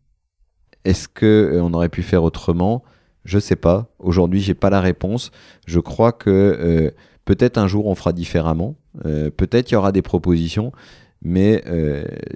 Est-ce 0.84 1.08
que 1.08 1.26
euh, 1.26 1.62
on 1.62 1.72
aurait 1.72 1.88
pu 1.88 2.02
faire 2.02 2.22
autrement? 2.22 2.82
Je 3.24 3.38
sais 3.38 3.56
pas. 3.56 3.94
Aujourd'hui, 3.98 4.40
j'ai 4.40 4.54
pas 4.54 4.70
la 4.70 4.80
réponse. 4.80 5.30
Je 5.66 5.80
crois 5.80 6.12
que 6.12 6.92
peut-être 7.24 7.58
un 7.58 7.66
jour 7.66 7.86
on 7.86 7.96
fera 7.96 8.12
différemment. 8.12 8.76
Peut-être 9.02 9.72
il 9.72 9.74
y 9.74 9.76
aura 9.76 9.90
des 9.90 10.00
propositions, 10.00 10.70
mais 11.22 11.64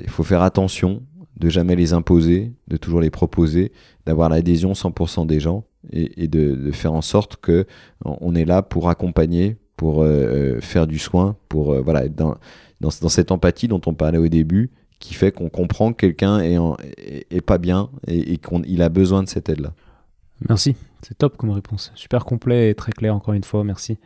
il 0.01 0.11
faut 0.11 0.25
faire 0.25 0.43
attention 0.43 1.05
de 1.37 1.49
jamais 1.49 1.77
les 1.77 1.93
imposer, 1.93 2.53
de 2.67 2.77
toujours 2.77 3.01
les 3.01 3.11
proposer, 3.11 3.71
d'avoir 4.05 4.29
l'adhésion 4.31 4.73
100% 4.73 5.29
des 5.29 5.39
gens 5.39 5.65
et, 5.91 6.29
de, 6.29 6.71
faire 6.73 6.93
en 6.93 7.03
sorte 7.03 7.37
que 7.37 7.67
on 8.05 8.35
est 8.35 8.45
là 8.45 8.63
pour 8.63 8.89
accompagner, 8.89 9.57
pour 9.77 10.03
euh, 10.03 10.61
faire 10.61 10.87
du 10.87 10.99
soin, 10.99 11.37
pour 11.49 11.73
euh, 11.73 11.81
voilà 11.81 12.05
être 12.05 12.15
dans, 12.15 12.37
dans, 12.81 12.91
dans 13.01 13.09
cette 13.09 13.33
empathie 13.33 13.69
dont 13.69 13.81
on 13.87 13.95
parlait 13.95 14.19
au 14.19 14.29
début, 14.29 14.71
qui 14.99 15.15
fait 15.15 15.33
qu'on 15.33 15.49
comprend 15.49 15.93
que 15.93 16.07
quelqu'un 16.07 16.41
est, 16.41 16.59
est, 17.31 17.41
pas 17.41 17.59
bien 17.59 17.91
et, 18.07 18.35
et 18.35 18.39
qu'il 18.39 18.83
a 18.83 18.89
besoin 18.89 19.23
de 19.23 19.29
cette 19.29 19.49
aide-là. 19.49 19.73
Merci, 20.49 20.77
c'est 21.03 21.17
top 21.17 21.37
comme 21.37 21.51
réponse. 21.51 21.93
Super 21.95 22.25
complet 22.25 22.71
et 22.71 22.75
très 22.75 22.93
clair 22.93 23.15
encore 23.15 23.35
une 23.35 23.45
fois, 23.45 23.65
merci. 23.65 23.99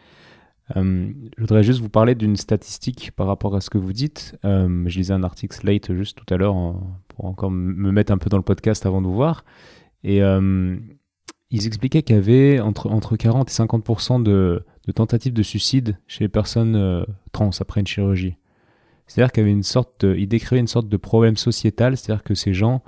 Euh, 0.76 1.12
je 1.36 1.40
voudrais 1.40 1.62
juste 1.62 1.80
vous 1.80 1.90
parler 1.90 2.14
d'une 2.14 2.36
statistique 2.36 3.10
par 3.14 3.26
rapport 3.26 3.55
à 3.55 3.60
ce 3.60 3.70
que 3.70 3.78
vous 3.78 3.92
dites. 3.92 4.36
Euh, 4.44 4.84
je 4.86 4.98
lisais 4.98 5.12
un 5.12 5.22
article 5.22 5.55
Slate 5.55 5.92
juste 5.94 6.16
tout 6.16 6.32
à 6.32 6.36
l'heure 6.36 6.55
pour 7.09 7.26
encore 7.26 7.51
me 7.51 7.90
mettre 7.92 8.12
un 8.12 8.18
peu 8.18 8.30
dans 8.30 8.38
le 8.38 8.42
podcast 8.42 8.86
avant 8.86 9.02
de 9.02 9.06
vous 9.06 9.14
voir. 9.14 9.44
Et 10.05 10.22
euh, 10.22 10.76
ils 11.50 11.66
expliquaient 11.66 12.02
qu'il 12.02 12.16
y 12.16 12.18
avait 12.18 12.60
entre, 12.60 12.90
entre 12.90 13.16
40 13.16 13.48
et 13.48 13.52
50% 13.52 14.22
de, 14.22 14.64
de 14.86 14.92
tentatives 14.92 15.32
de 15.32 15.42
suicide 15.42 15.96
chez 16.06 16.24
les 16.24 16.28
personnes 16.28 16.76
euh, 16.76 17.04
trans 17.32 17.48
après 17.60 17.80
une 17.80 17.86
chirurgie. 17.86 18.36
C'est-à-dire 19.06 19.32
qu'il 19.32 19.42
y 19.42 19.44
avait 19.44 19.52
une 19.52 19.62
sorte 19.62 20.04
de, 20.04 20.14
une 20.56 20.66
sorte 20.66 20.88
de 20.88 20.96
problème 20.96 21.36
sociétal, 21.36 21.96
c'est-à-dire 21.96 22.24
que 22.24 22.34
ces 22.34 22.52
gens 22.54 22.82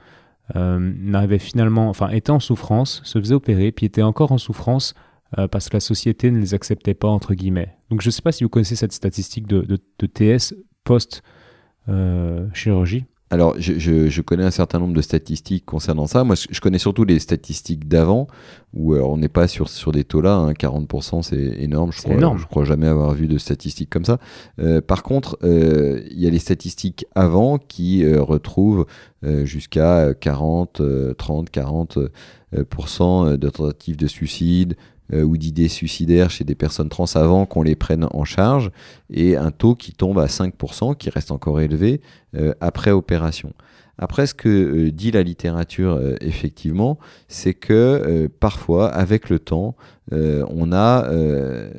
euh, 0.54 0.78
n'arrivaient 0.80 1.38
finalement, 1.38 1.88
enfin 1.88 2.08
étaient 2.08 2.30
en 2.30 2.40
souffrance, 2.40 3.00
se 3.04 3.18
faisaient 3.18 3.34
opérer, 3.34 3.72
puis 3.72 3.86
étaient 3.86 4.02
encore 4.02 4.32
en 4.32 4.38
souffrance 4.38 4.94
euh, 5.38 5.48
parce 5.48 5.68
que 5.68 5.76
la 5.76 5.80
société 5.80 6.30
ne 6.30 6.38
les 6.38 6.54
acceptait 6.54 6.94
pas, 6.94 7.08
entre 7.08 7.34
guillemets. 7.34 7.76
Donc 7.90 8.00
je 8.00 8.08
ne 8.08 8.12
sais 8.12 8.22
pas 8.22 8.32
si 8.32 8.44
vous 8.44 8.50
connaissez 8.50 8.76
cette 8.76 8.92
statistique 8.92 9.46
de, 9.46 9.60
de, 9.62 9.78
de 9.98 10.06
TS 10.06 10.54
post-chirurgie. 10.84 13.04
Alors, 13.28 13.56
je, 13.58 13.76
je, 13.78 14.08
je 14.08 14.22
connais 14.22 14.44
un 14.44 14.52
certain 14.52 14.78
nombre 14.78 14.94
de 14.94 15.02
statistiques 15.02 15.64
concernant 15.64 16.06
ça. 16.06 16.22
Moi, 16.22 16.36
je 16.48 16.60
connais 16.60 16.78
surtout 16.78 17.04
les 17.04 17.18
statistiques 17.18 17.88
d'avant, 17.88 18.28
où 18.72 18.94
alors, 18.94 19.10
on 19.10 19.16
n'est 19.16 19.28
pas 19.28 19.48
sur, 19.48 19.68
sur 19.68 19.90
des 19.90 20.04
taux-là. 20.04 20.34
hein. 20.36 20.52
40%, 20.52 21.22
c'est 21.22 21.36
énorme. 21.58 21.90
Je 21.90 22.02
crois, 22.02 22.14
énorme. 22.14 22.38
Je 22.38 22.46
crois 22.46 22.64
jamais 22.64 22.86
avoir 22.86 23.12
vu 23.14 23.26
de 23.26 23.36
statistiques 23.38 23.90
comme 23.90 24.04
ça. 24.04 24.18
Euh, 24.60 24.80
par 24.80 25.02
contre, 25.02 25.38
euh, 25.42 26.02
il 26.10 26.20
y 26.20 26.26
a 26.28 26.30
les 26.30 26.38
statistiques 26.38 27.04
avant 27.16 27.58
qui 27.58 28.04
euh, 28.04 28.22
retrouvent 28.22 28.86
euh, 29.24 29.44
jusqu'à 29.44 30.14
40, 30.14 30.80
euh, 30.80 31.12
30, 31.14 31.50
40 31.50 31.98
euh, 31.98 32.64
pourcent 32.70 33.36
de 33.36 33.48
tentatives 33.50 33.96
de 33.96 34.06
suicide 34.06 34.76
euh, 34.76 34.76
ou 35.12 35.36
d'idées 35.36 35.68
suicidaires 35.68 36.30
chez 36.30 36.44
des 36.44 36.54
personnes 36.54 36.88
trans 36.88 37.06
avant 37.14 37.46
qu'on 37.46 37.62
les 37.62 37.76
prenne 37.76 38.06
en 38.10 38.24
charge, 38.24 38.70
et 39.10 39.36
un 39.36 39.50
taux 39.50 39.74
qui 39.74 39.92
tombe 39.92 40.18
à 40.18 40.26
5%, 40.26 40.96
qui 40.96 41.10
reste 41.10 41.30
encore 41.30 41.60
élevé, 41.60 42.00
euh, 42.34 42.54
après 42.60 42.90
opération. 42.90 43.52
Après, 43.98 44.26
ce 44.26 44.34
que 44.34 44.48
euh, 44.48 44.90
dit 44.90 45.10
la 45.10 45.22
littérature, 45.22 45.92
euh, 45.92 46.16
effectivement, 46.20 46.98
c'est 47.28 47.54
que 47.54 47.72
euh, 47.72 48.28
parfois, 48.28 48.88
avec 48.88 49.30
le 49.30 49.38
temps, 49.38 49.74
euh, 50.12 50.44
on 50.50 50.72
a 50.72 51.06
euh, 51.06 51.70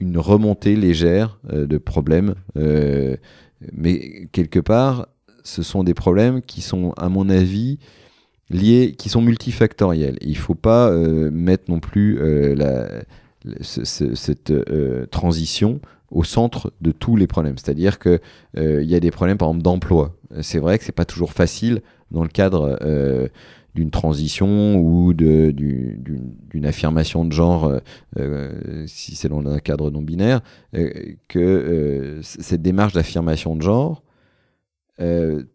une 0.00 0.18
remontée 0.18 0.74
légère 0.74 1.38
euh, 1.52 1.66
de 1.66 1.78
problèmes, 1.78 2.34
euh, 2.56 3.16
mais 3.72 4.26
quelque 4.32 4.58
part, 4.58 5.06
ce 5.44 5.62
sont 5.62 5.84
des 5.84 5.94
problèmes 5.94 6.42
qui 6.42 6.60
sont, 6.60 6.92
à 6.96 7.08
mon 7.08 7.28
avis, 7.28 7.78
liés, 8.50 8.94
qui 8.96 9.08
sont 9.08 9.22
multifactoriels. 9.22 10.16
Il 10.20 10.30
ne 10.30 10.34
faut 10.36 10.54
pas 10.54 10.88
euh, 10.90 11.30
mettre 11.30 11.70
non 11.70 11.80
plus 11.80 12.18
euh, 12.20 13.02
ce- 13.60 13.84
ce- 13.84 14.14
cette 14.14 14.50
euh, 14.50 15.06
transition 15.06 15.80
au 16.10 16.24
centre 16.24 16.72
de 16.80 16.92
tous 16.92 17.16
les 17.16 17.26
problèmes. 17.26 17.56
C'est-à-dire 17.58 17.98
qu'il 17.98 18.20
il 18.56 18.84
y 18.84 18.94
a 18.94 19.00
des 19.00 19.10
problèmes, 19.10 19.38
par 19.38 19.48
exemple, 19.48 19.62
d'emploi. 19.64 20.14
C'est 20.42 20.58
vrai 20.58 20.78
que 20.78 20.84
c'est 20.84 20.92
pas 20.92 21.04
toujours 21.04 21.32
facile 21.32 21.82
dans 22.10 22.22
le 22.22 22.28
cadre 22.28 22.78
d'une 23.74 23.90
transition 23.90 24.76
ou 24.76 25.12
d'une 25.12 26.66
affirmation 26.66 27.24
de 27.24 27.32
genre, 27.32 27.72
si 28.86 29.16
c'est 29.16 29.28
dans 29.28 29.44
un 29.44 29.58
cadre 29.58 29.90
non 29.90 30.02
binaire, 30.02 30.40
que 31.26 32.20
cette 32.22 32.62
démarche 32.62 32.92
d'affirmation 32.92 33.56
de 33.56 33.62
genre, 33.62 34.04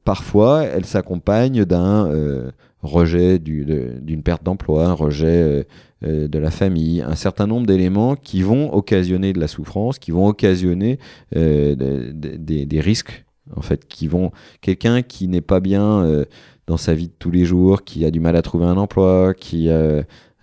parfois, 0.04 0.64
elle 0.64 0.86
s'accompagne 0.86 1.64
d'un 1.64 2.52
rejet 2.82 3.40
d'une 3.40 4.24
perte 4.24 4.44
d'emploi, 4.44 4.94
rejet 4.94 5.66
de 6.02 6.40
la 6.40 6.52
famille, 6.52 7.02
un 7.02 7.16
certain 7.16 7.46
nombre 7.46 7.68
d'éléments 7.68 8.16
qui 8.16 8.42
vont 8.42 8.74
occasionner 8.74 9.34
de 9.34 9.40
la 9.40 9.48
souffrance, 9.48 10.00
qui 10.00 10.12
vont 10.12 10.28
occasionner 10.28 10.98
des 11.34 12.80
risques 12.80 13.26
en 13.56 13.62
fait, 13.62 13.88
qui 13.88 14.08
vont 14.08 14.32
quelqu'un 14.62 15.02
qui 15.02 15.28
n'est 15.28 15.42
pas 15.42 15.60
bien 15.60 16.04
euh, 16.04 16.26
dans 16.68 16.78
sa 16.78 16.94
vie 16.94 17.08
de 17.08 17.14
tous 17.18 17.32
les 17.32 17.46
jours, 17.46 17.84
qui 17.84 18.06
a 18.06 18.12
du 18.12 18.20
mal 18.20 18.36
à 18.36 18.42
trouver 18.42 18.66
un 18.66 18.78
emploi, 18.78 19.34
qui 19.34 19.70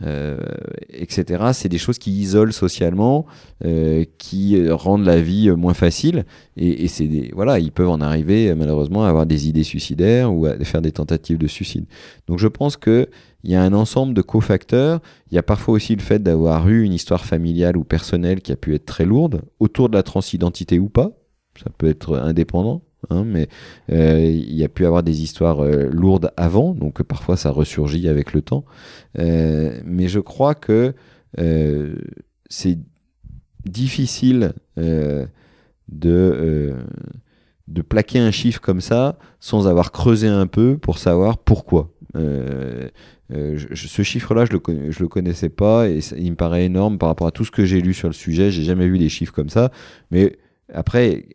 euh, 0.02 0.06
euh, 0.06 0.36
etc. 0.90 1.44
C'est 1.52 1.68
des 1.68 1.78
choses 1.78 1.98
qui 1.98 2.12
isolent 2.12 2.52
socialement, 2.52 3.27
qui 4.18 4.70
rendent 4.70 5.05
la 5.05 5.20
vie 5.20 5.51
moins 5.51 5.74
facile. 5.74 6.24
Et, 6.56 6.85
et 6.85 6.89
c'est 6.89 7.06
des, 7.06 7.31
voilà, 7.35 7.59
ils 7.59 7.73
peuvent 7.73 7.89
en 7.89 8.01
arriver 8.01 8.55
malheureusement 8.55 9.05
à 9.05 9.09
avoir 9.09 9.27
des 9.27 9.48
idées 9.48 9.64
suicidaires 9.64 10.35
ou 10.35 10.47
à 10.47 10.56
faire 10.64 10.82
des 10.82 10.93
tentatives 10.93 11.39
de 11.39 11.47
suicide. 11.47 11.86
Donc 12.27 12.39
je 12.39 12.48
pense 12.48 12.77
que 12.77 13.09
il 13.47 13.52
y 13.52 13.55
a 13.55 13.62
un 13.62 13.73
ensemble 13.74 14.12
de 14.12 14.23
cofacteurs. 14.23 15.01
Il 15.31 15.36
y 15.36 15.39
a 15.39 15.43
parfois 15.43 15.74
aussi 15.74 15.94
le 15.94 16.02
fait 16.02 16.20
d'avoir 16.20 16.68
eu 16.68 16.82
une 16.82 16.93
histoire 16.93 17.24
familiale 17.24 17.77
ou 17.77 17.85
personnelle 17.85 18.40
qui 18.40 18.51
a 18.51 18.56
pu 18.56 18.74
être 18.74 18.86
très 18.86 19.05
lourde, 19.05 19.43
autour 19.60 19.89
de 19.89 19.97
la 19.97 20.02
transidentité 20.02 20.81
ou 20.81 20.89
pas. 20.89 21.12
Ça 21.56 21.70
peut 21.78 21.86
être 21.86 22.18
indépendant. 22.18 22.82
Hein, 23.11 23.24
mais 23.24 23.49
euh, 23.93 24.20
il 24.20 24.55
y 24.55 24.65
a 24.65 24.69
pu 24.69 24.87
avoir 24.87 25.03
des 25.03 25.23
histoires 25.23 25.61
euh, 25.61 25.89
lourdes 25.91 26.33
avant, 26.37 26.74
donc 26.74 27.03
parfois 27.03 27.37
ça 27.37 27.51
ressurgit 27.51 28.09
avec 28.09 28.33
le 28.33 28.43
temps. 28.43 28.65
Euh, 29.19 29.81
mais 29.85 30.09
je 30.09 30.20
crois 30.20 30.55
que 30.55 30.95
c'est 32.49 32.78
difficile 33.66 34.55
de, 34.78 35.27
de 37.69 37.83
plaquer 37.83 38.20
un 38.20 38.31
chiffre 38.31 38.61
comme 38.62 38.81
ça 38.81 39.19
sans 39.39 39.69
avoir 39.69 39.93
creusé 39.93 40.28
un 40.28 40.47
peu 40.47 40.78
pour 40.78 40.97
savoir 40.99 41.37
pourquoi. 41.37 41.91
ce 42.15 44.03
chiffre-là, 44.03 44.47
je 44.47 44.53
le, 44.53 44.91
je 44.91 45.01
le 45.01 45.09
connaissais 45.09 45.51
pas 45.51 45.91
et 45.91 46.01
il 46.16 46.31
me 46.31 46.37
paraît 46.37 46.65
énorme 46.65 46.97
par 46.97 47.11
rapport 47.11 47.27
à 47.27 47.33
tout 47.33 47.45
ce 47.45 47.51
que 47.51 47.66
j'ai 47.66 47.83
lu 47.83 47.93
sur 47.93 48.09
le 48.09 48.15
sujet. 48.15 48.51
J'ai 48.51 48.62
jamais 48.62 48.89
vu 48.89 48.99
des 48.99 49.11
chiffres 49.11 49.35
comme 49.35 49.51
ça. 49.51 49.70
Mais 50.11 50.39
après, 50.73 51.27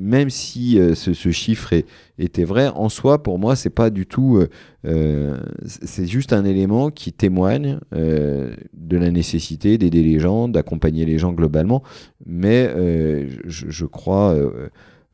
même 0.00 0.30
si 0.30 0.78
euh, 0.78 0.94
ce, 0.94 1.30
chiffre 1.30 1.74
était 2.18 2.44
vrai, 2.44 2.68
en 2.68 2.88
soi, 2.88 3.22
pour 3.22 3.38
moi, 3.38 3.54
c'est 3.54 3.70
pas 3.70 3.90
du 3.90 4.06
tout. 4.06 4.38
Euh, 4.38 4.48
euh, 4.86 5.38
c'est 5.66 6.06
juste 6.06 6.32
un 6.32 6.44
élément 6.44 6.90
qui 6.90 7.12
témoigne 7.12 7.78
de 7.92 8.96
la 8.96 9.10
nécessité 9.10 9.76
d'aider 9.76 10.02
les 10.02 10.18
gens, 10.18 10.48
d'accompagner 10.48 11.04
les 11.04 11.18
gens 11.18 11.32
globalement. 11.32 11.82
Mais 12.24 12.68
je, 13.46 13.84
crois 13.84 14.34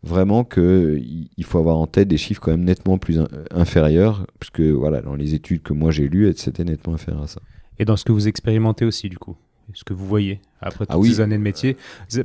vraiment 0.02 0.44
qu'il 0.44 1.28
il 1.36 1.44
faut 1.44 1.58
avoir 1.58 1.78
en 1.78 1.88
tête 1.88 2.06
des 2.06 2.16
chiffres 2.16 2.40
quand 2.40 2.52
même 2.52 2.64
nettement 2.64 2.98
plus 2.98 3.20
inférieurs, 3.50 4.26
puisque 4.38 4.60
voilà, 4.60 5.02
dans 5.02 5.16
les 5.16 5.34
études 5.34 5.62
que 5.62 5.72
moi 5.72 5.90
j'ai 5.90 6.08
lues, 6.08 6.32
c'était 6.36 6.64
nettement 6.64 6.94
inférieur 6.94 7.24
à 7.24 7.26
ça. 7.26 7.40
Et 7.78 7.84
dans 7.84 7.96
ce 7.96 8.04
que 8.04 8.12
vous 8.12 8.28
expérimentez 8.28 8.84
aussi, 8.84 9.08
du 9.08 9.18
coup 9.18 9.36
ce 9.74 9.82
que 9.82 9.92
vous 9.92 10.06
voyez 10.06 10.40
après 10.60 10.84
ah 10.88 10.94
toutes 10.94 11.06
ces 11.06 11.20
années 11.20 11.38
de 11.38 11.42
métier 11.42 11.76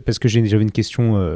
Parce 0.05 0.19
que 0.19 0.27
j'avais 0.27 0.61
une 0.61 0.69
question 0.69 1.35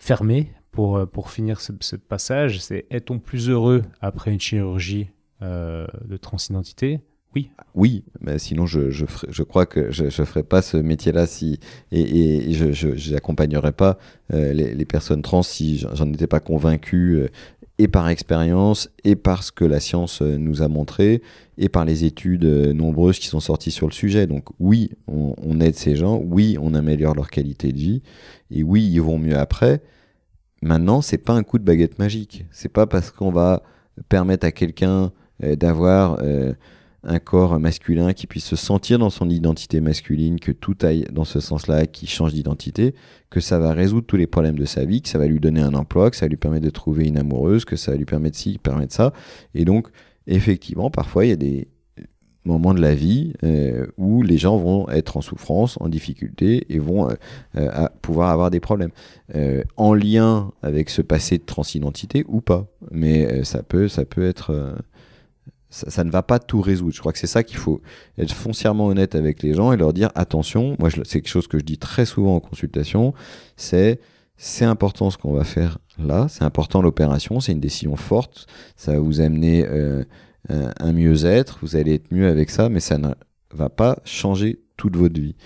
fermée 0.00 0.50
pour, 0.74 0.96
euh, 0.96 1.06
pour 1.06 1.30
finir 1.30 1.60
ce, 1.60 1.96
passage, 1.96 2.60
c'est 2.60 2.86
est-on 2.90 3.18
plus 3.18 3.48
heureux 3.48 3.82
après 4.00 4.32
une 4.32 4.40
chirurgie 4.40 5.08
euh, 5.40 5.86
de 6.04 6.16
transidentité? 6.16 7.00
Oui. 7.34 7.50
Oui, 7.74 8.04
mais 8.20 8.38
sinon 8.38 8.66
je, 8.66 9.42
crois 9.44 9.66
que 9.66 9.90
je 9.90 10.04
ne 10.04 10.10
ferais 10.10 10.42
pas 10.42 10.62
ce 10.62 10.76
métier-là 10.76 11.26
si, 11.26 11.58
et, 11.90 12.52
je 12.52 13.12
n'accompagnerais 13.12 13.72
pas 13.72 13.98
euh, 14.32 14.52
les, 14.52 14.84
personnes 14.84 15.22
trans 15.22 15.42
si 15.42 15.78
j'en 15.78 16.12
étais 16.12 16.28
pas 16.28 16.38
convaincu, 16.38 17.28
et 17.78 17.88
par 17.88 18.08
expérience, 18.08 18.88
et 19.02 19.16
par 19.16 19.42
ce 19.42 19.50
que 19.50 19.64
la 19.64 19.80
science 19.80 20.22
nous 20.22 20.62
a 20.62 20.68
montré, 20.68 21.22
et 21.58 21.68
par 21.68 21.84
les 21.84 22.04
études 22.04 22.44
nombreuses 22.44 23.18
qui 23.18 23.26
sont 23.26 23.40
sorties 23.40 23.72
sur 23.72 23.88
le 23.88 23.92
sujet. 23.92 24.28
Donc 24.28 24.44
oui, 24.60 24.90
on 25.08 25.60
aide 25.60 25.74
ces 25.74 25.96
gens, 25.96 26.20
oui, 26.24 26.56
on 26.60 26.72
améliore 26.74 27.16
leur 27.16 27.30
qualité 27.30 27.72
de 27.72 27.78
vie, 27.78 28.02
et 28.52 28.62
oui, 28.62 28.88
ils 28.88 29.02
vont 29.02 29.18
mieux 29.18 29.36
après. 29.36 29.82
Maintenant, 30.64 31.02
c'est 31.02 31.18
pas 31.18 31.34
un 31.34 31.42
coup 31.42 31.58
de 31.58 31.62
baguette 31.62 31.98
magique. 31.98 32.46
C'est 32.50 32.70
pas 32.70 32.86
parce 32.86 33.10
qu'on 33.10 33.30
va 33.30 33.62
permettre 34.08 34.46
à 34.46 34.50
quelqu'un 34.50 35.12
euh, 35.42 35.56
d'avoir 35.56 36.18
euh, 36.22 36.54
un 37.02 37.18
corps 37.18 37.60
masculin 37.60 38.14
qui 38.14 38.26
puisse 38.26 38.46
se 38.46 38.56
sentir 38.56 38.98
dans 38.98 39.10
son 39.10 39.28
identité 39.28 39.82
masculine, 39.82 40.40
que 40.40 40.52
tout 40.52 40.76
aille 40.80 41.04
dans 41.12 41.24
ce 41.24 41.38
sens-là, 41.38 41.86
qui 41.86 42.06
change 42.06 42.32
d'identité, 42.32 42.94
que 43.28 43.40
ça 43.40 43.58
va 43.58 43.74
résoudre 43.74 44.06
tous 44.06 44.16
les 44.16 44.26
problèmes 44.26 44.58
de 44.58 44.64
sa 44.64 44.86
vie, 44.86 45.02
que 45.02 45.10
ça 45.10 45.18
va 45.18 45.26
lui 45.26 45.38
donner 45.38 45.60
un 45.60 45.74
emploi, 45.74 46.10
que 46.10 46.16
ça 46.16 46.28
lui 46.28 46.38
permettre 46.38 46.64
de 46.64 46.70
trouver 46.70 47.08
une 47.08 47.18
amoureuse, 47.18 47.66
que 47.66 47.76
ça 47.76 47.90
va 47.90 47.98
lui 47.98 48.06
permettre 48.06 48.38
ci, 48.38 48.56
permettre 48.56 48.94
ça. 48.94 49.12
Et 49.54 49.66
donc, 49.66 49.88
effectivement, 50.26 50.90
parfois, 50.90 51.26
il 51.26 51.28
y 51.28 51.32
a 51.32 51.36
des, 51.36 51.68
moments 52.44 52.74
de 52.74 52.80
la 52.80 52.94
vie 52.94 53.32
euh, 53.42 53.86
où 53.96 54.22
les 54.22 54.38
gens 54.38 54.56
vont 54.56 54.88
être 54.90 55.16
en 55.16 55.20
souffrance, 55.20 55.78
en 55.80 55.88
difficulté 55.88 56.66
et 56.68 56.78
vont 56.78 57.08
euh, 57.08 57.14
euh, 57.56 57.88
pouvoir 58.02 58.30
avoir 58.30 58.50
des 58.50 58.60
problèmes 58.60 58.90
en 59.76 59.94
lien 59.94 60.52
avec 60.62 60.90
ce 60.90 61.02
passé 61.02 61.38
de 61.38 61.44
transidentité 61.44 62.24
ou 62.28 62.40
pas. 62.40 62.66
Mais 62.90 63.44
ça 63.44 63.62
peut, 63.62 63.88
ça 63.88 64.04
peut 64.04 64.26
être, 64.26 64.76
ça, 65.70 66.04
ne 66.04 66.10
va 66.10 66.22
pas 66.22 66.38
tout 66.38 66.60
résoudre. 66.60 66.94
Je 66.94 67.00
crois 67.00 67.12
que 67.12 67.18
c'est 67.18 67.26
ça 67.26 67.42
qu'il 67.42 67.56
faut 67.56 67.80
être 68.18 68.32
foncièrement 68.32 68.86
honnête 68.86 69.14
avec 69.14 69.42
les 69.42 69.54
gens 69.54 69.72
et 69.72 69.76
leur 69.76 69.92
dire 69.92 70.10
attention. 70.14 70.76
Moi, 70.78 70.90
c'est 70.90 71.20
quelque 71.20 71.28
chose 71.28 71.48
que 71.48 71.58
je 71.58 71.64
dis 71.64 71.78
très 71.78 72.04
souvent 72.04 72.36
en 72.36 72.40
consultation. 72.40 73.14
C'est 73.56 73.98
important 74.60 75.10
ce 75.10 75.16
qu'on 75.16 75.32
va 75.32 75.44
faire 75.44 75.78
là, 75.98 76.26
c'est 76.28 76.44
important 76.44 76.82
l'opération, 76.82 77.40
c'est 77.40 77.52
une 77.52 77.60
décision 77.60 77.96
forte, 77.96 78.46
ça 78.76 78.92
va 78.92 78.98
vous 78.98 79.20
amener 79.20 79.64
un 80.48 80.92
mieux-être, 80.92 81.58
vous 81.62 81.76
allez 81.76 81.94
être 81.94 82.12
mieux 82.12 82.28
avec 82.28 82.50
ça, 82.50 82.68
mais 82.68 82.80
ça 82.80 82.98
ne 82.98 83.08
va 83.52 83.68
pas 83.70 83.98
changer 84.04 84.60
toute 84.76 84.96
votre 84.96 85.20
vie. 85.20 85.36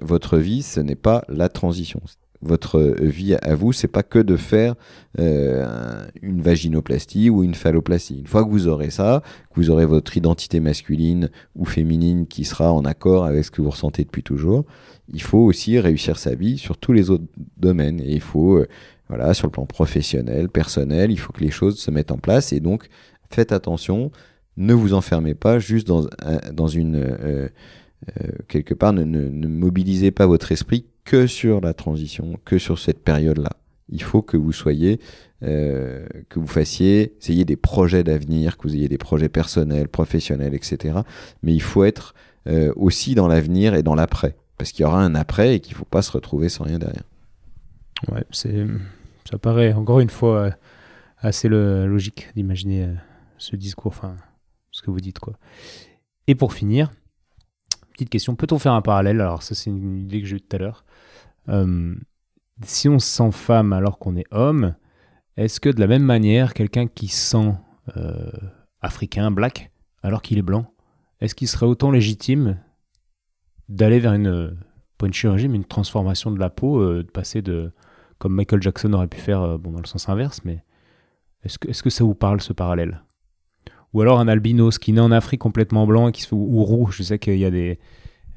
votre 0.00 0.38
vie, 0.38 0.62
ce 0.62 0.80
n'est 0.80 0.94
pas 0.94 1.24
la 1.28 1.48
transition. 1.48 2.00
Votre 2.44 2.96
vie 3.00 3.36
à 3.40 3.54
vous, 3.54 3.72
c'est 3.72 3.86
pas 3.86 4.02
que 4.02 4.18
de 4.18 4.36
faire 4.36 4.74
euh, 5.20 6.04
une 6.22 6.42
vaginoplastie 6.42 7.30
ou 7.30 7.44
une 7.44 7.54
phalloplastie. 7.54 8.18
Une 8.18 8.26
fois 8.26 8.44
que 8.44 8.50
vous 8.50 8.66
aurez 8.66 8.90
ça, 8.90 9.22
que 9.50 9.60
vous 9.60 9.70
aurez 9.70 9.86
votre 9.86 10.16
identité 10.16 10.58
masculine 10.58 11.30
ou 11.54 11.64
féminine 11.64 12.26
qui 12.26 12.44
sera 12.44 12.72
en 12.72 12.84
accord 12.84 13.26
avec 13.26 13.44
ce 13.44 13.52
que 13.52 13.62
vous 13.62 13.70
ressentez 13.70 14.02
depuis 14.02 14.24
toujours, 14.24 14.64
il 15.12 15.22
faut 15.22 15.38
aussi 15.38 15.78
réussir 15.78 16.18
sa 16.18 16.34
vie 16.34 16.58
sur 16.58 16.78
tous 16.78 16.92
les 16.92 17.10
autres 17.10 17.26
domaines. 17.58 18.00
Et 18.00 18.14
il 18.14 18.20
faut, 18.20 18.56
euh, 18.56 18.66
voilà, 19.08 19.34
sur 19.34 19.46
le 19.46 19.52
plan 19.52 19.66
professionnel, 19.66 20.48
personnel, 20.48 21.12
il 21.12 21.18
faut 21.18 21.32
que 21.32 21.44
les 21.44 21.50
choses 21.52 21.78
se 21.78 21.92
mettent 21.92 22.10
en 22.10 22.18
place. 22.18 22.52
Et 22.52 22.58
donc, 22.58 22.88
faites 23.34 23.52
attention, 23.52 24.10
ne 24.56 24.74
vous 24.74 24.94
enfermez 24.94 25.34
pas 25.34 25.58
juste 25.58 25.86
dans, 25.86 26.68
une... 26.68 26.96
Euh, 26.96 27.48
euh, 28.20 28.28
quelque 28.48 28.74
part, 28.74 28.92
ne, 28.92 29.04
mobilisez 29.48 30.10
pas 30.10 30.26
votre 30.26 30.52
esprit 30.52 30.86
que 31.04 31.26
sur 31.26 31.60
la 31.60 31.74
transition, 31.74 32.38
que 32.44 32.58
sur 32.58 32.78
cette 32.78 33.02
période-là. 33.02 33.50
Il 33.88 34.02
faut 34.02 34.22
que 34.22 34.36
vous 34.36 34.52
soyez, 34.52 35.00
euh, 35.42 36.06
que 36.28 36.38
vous 36.38 36.46
fassiez, 36.46 37.14
essayer 37.20 37.44
des 37.44 37.56
projets 37.56 38.04
d'avenir, 38.04 38.56
que 38.56 38.68
vous 38.68 38.74
ayez 38.74 38.88
des 38.88 38.98
projets 38.98 39.28
personnels, 39.28 39.88
professionnels, 39.88 40.54
etc. 40.54 41.00
Mais 41.42 41.52
il 41.52 41.62
faut 41.62 41.84
être 41.84 42.14
aussi 42.74 43.14
dans 43.14 43.28
l'avenir 43.28 43.74
et 43.74 43.84
dans 43.84 43.94
l'après. 43.94 44.34
Parce 44.58 44.72
qu'il 44.72 44.82
y 44.82 44.84
aura 44.84 45.00
un 45.00 45.14
après 45.14 45.54
et 45.54 45.60
qu'il 45.60 45.74
ne 45.74 45.78
faut 45.78 45.84
pas 45.84 46.02
se 46.02 46.10
retrouver 46.10 46.48
sans 46.48 46.64
rien 46.64 46.80
derrière. 46.80 47.04
Ouais, 48.10 48.24
ça 48.32 49.38
paraît 49.40 49.72
encore 49.72 50.00
une 50.00 50.10
fois 50.10 50.50
assez 51.20 51.48
logique 51.48 52.30
d'imaginer 52.34 52.88
ce 53.42 53.56
discours, 53.56 53.92
enfin, 53.92 54.16
ce 54.70 54.82
que 54.82 54.90
vous 54.90 55.00
dites, 55.00 55.18
quoi. 55.18 55.34
Et 56.28 56.34
pour 56.34 56.52
finir, 56.52 56.90
petite 57.92 58.08
question, 58.08 58.36
peut-on 58.36 58.58
faire 58.58 58.72
un 58.72 58.82
parallèle? 58.82 59.20
Alors, 59.20 59.42
ça, 59.42 59.54
c'est 59.54 59.70
une 59.70 59.98
idée 59.98 60.20
que 60.20 60.28
j'ai 60.28 60.36
eue 60.36 60.40
tout 60.40 60.56
à 60.56 60.58
l'heure. 60.60 60.84
Euh, 61.48 61.94
si 62.62 62.88
on 62.88 63.00
se 63.00 63.08
sent 63.08 63.32
femme 63.32 63.72
alors 63.72 63.98
qu'on 63.98 64.16
est 64.16 64.26
homme, 64.30 64.76
est-ce 65.36 65.58
que 65.58 65.68
de 65.68 65.80
la 65.80 65.88
même 65.88 66.04
manière, 66.04 66.54
quelqu'un 66.54 66.86
qui 66.86 67.08
sent 67.08 67.52
euh, 67.96 68.30
africain, 68.80 69.32
black, 69.32 69.72
alors 70.02 70.22
qu'il 70.22 70.38
est 70.38 70.42
blanc, 70.42 70.72
est-ce 71.20 71.34
qu'il 71.34 71.48
serait 71.48 71.66
autant 71.66 71.90
légitime 71.90 72.58
d'aller 73.68 73.98
vers 73.98 74.12
une, 74.12 74.56
pas 74.98 75.06
une 75.06 75.12
chirurgie, 75.12 75.48
mais 75.48 75.56
une 75.56 75.64
transformation 75.64 76.30
de 76.30 76.38
la 76.38 76.50
peau, 76.50 76.80
euh, 76.80 77.02
de 77.02 77.10
passer 77.10 77.42
de, 77.42 77.72
comme 78.18 78.34
Michael 78.34 78.62
Jackson 78.62 78.92
aurait 78.92 79.08
pu 79.08 79.18
faire, 79.18 79.58
bon, 79.58 79.72
dans 79.72 79.80
le 79.80 79.86
sens 79.86 80.08
inverse, 80.08 80.42
mais 80.44 80.64
est-ce 81.42 81.58
que, 81.58 81.68
est-ce 81.68 81.82
que 81.82 81.90
ça 81.90 82.04
vous 82.04 82.14
parle 82.14 82.40
ce 82.40 82.52
parallèle? 82.52 83.02
Ou 83.92 84.00
alors 84.00 84.20
un 84.20 84.28
albinos 84.28 84.78
qui 84.78 84.92
naît 84.92 85.00
en 85.00 85.12
Afrique 85.12 85.40
complètement 85.40 85.86
blanc 85.86 86.10
qui 86.10 86.22
se 86.22 86.34
ou 86.34 86.64
roux. 86.64 86.90
Je 86.90 87.02
sais 87.02 87.18
qu'il 87.18 87.38
y 87.38 87.44
a 87.44 87.50
des 87.50 87.78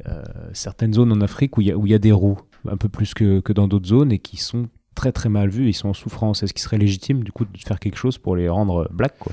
euh, 0.08 0.24
certaines 0.54 0.94
zones 0.94 1.12
en 1.12 1.22
Afrique 1.22 1.58
où 1.58 1.62
il 1.62 1.68
y 1.68 1.94
a, 1.94 2.00
des 2.00 2.12
roux, 2.12 2.38
un 2.70 2.78
peu 2.78 2.90
plus 2.90 3.14
que, 3.14 3.40
que 3.40 3.54
dans 3.54 3.68
d'autres 3.68 3.88
zones, 3.88 4.12
et 4.12 4.20
qui 4.20 4.38
sont 4.38 4.68
très 4.94 5.12
très 5.12 5.30
mal 5.30 5.50
vus, 5.50 5.70
ils 5.70 5.74
sont 5.74 5.90
en 5.90 5.94
souffrance. 5.94 6.44
Est-ce 6.44 6.54
qu'il 6.54 6.62
serait 6.62 6.78
légitime 6.78 7.24
du 7.24 7.32
coup 7.32 7.46
de 7.46 7.58
faire 7.66 7.80
quelque 7.80 7.98
chose 7.98 8.18
pour 8.18 8.36
les 8.36 8.50
rendre 8.50 8.90
black 8.92 9.18
quoi? 9.20 9.32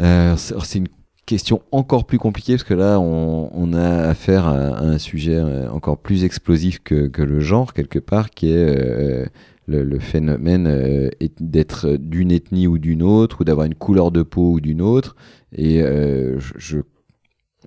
Euh, 0.00 0.36
C'est 0.36 0.82
question 1.26 1.62
encore 1.70 2.04
plus 2.04 2.18
compliquée 2.18 2.54
parce 2.54 2.64
que 2.64 2.74
là, 2.74 2.98
on, 2.98 3.72
a 3.72 4.08
affaire 4.08 4.46
à, 4.46 4.80
un 4.80 4.98
sujet 4.98 5.36
euh, 5.36 5.70
encore 5.70 5.98
plus 5.98 6.24
explosif 6.24 6.80
que, 6.82 7.10
le 7.22 7.40
genre, 7.40 7.72
quelque 7.72 7.98
part, 7.98 8.30
qui 8.30 8.50
est 8.50 8.56
euh, 8.56 9.26
le, 9.66 9.98
phénomène 9.98 10.66
euh, 10.66 11.08
d'être 11.40 11.96
d'une 11.96 12.32
ethnie 12.32 12.66
ou 12.66 12.78
d'une 12.78 13.02
autre, 13.02 13.40
ou 13.40 13.44
d'avoir 13.44 13.66
une 13.66 13.74
couleur 13.74 14.10
de 14.10 14.22
peau 14.22 14.54
ou 14.54 14.60
d'une 14.60 14.82
autre. 14.82 15.16
Et 15.54 15.82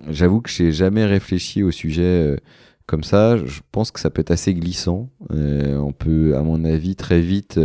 j'avoue 0.08 0.40
que 0.40 0.50
j'ai 0.50 0.72
jamais 0.72 1.04
réfléchi 1.04 1.62
au 1.62 1.70
sujet 1.70 2.36
comme 2.86 3.04
ça. 3.04 3.36
Je 3.36 3.60
pense 3.70 3.92
que 3.92 4.00
ça 4.00 4.10
peut 4.10 4.20
être 4.20 4.32
assez 4.32 4.54
glissant. 4.54 5.08
on 5.30 5.92
peut, 5.92 6.36
à 6.36 6.42
mon 6.42 6.64
avis, 6.64 6.96
très 6.96 7.20
vite 7.20 7.60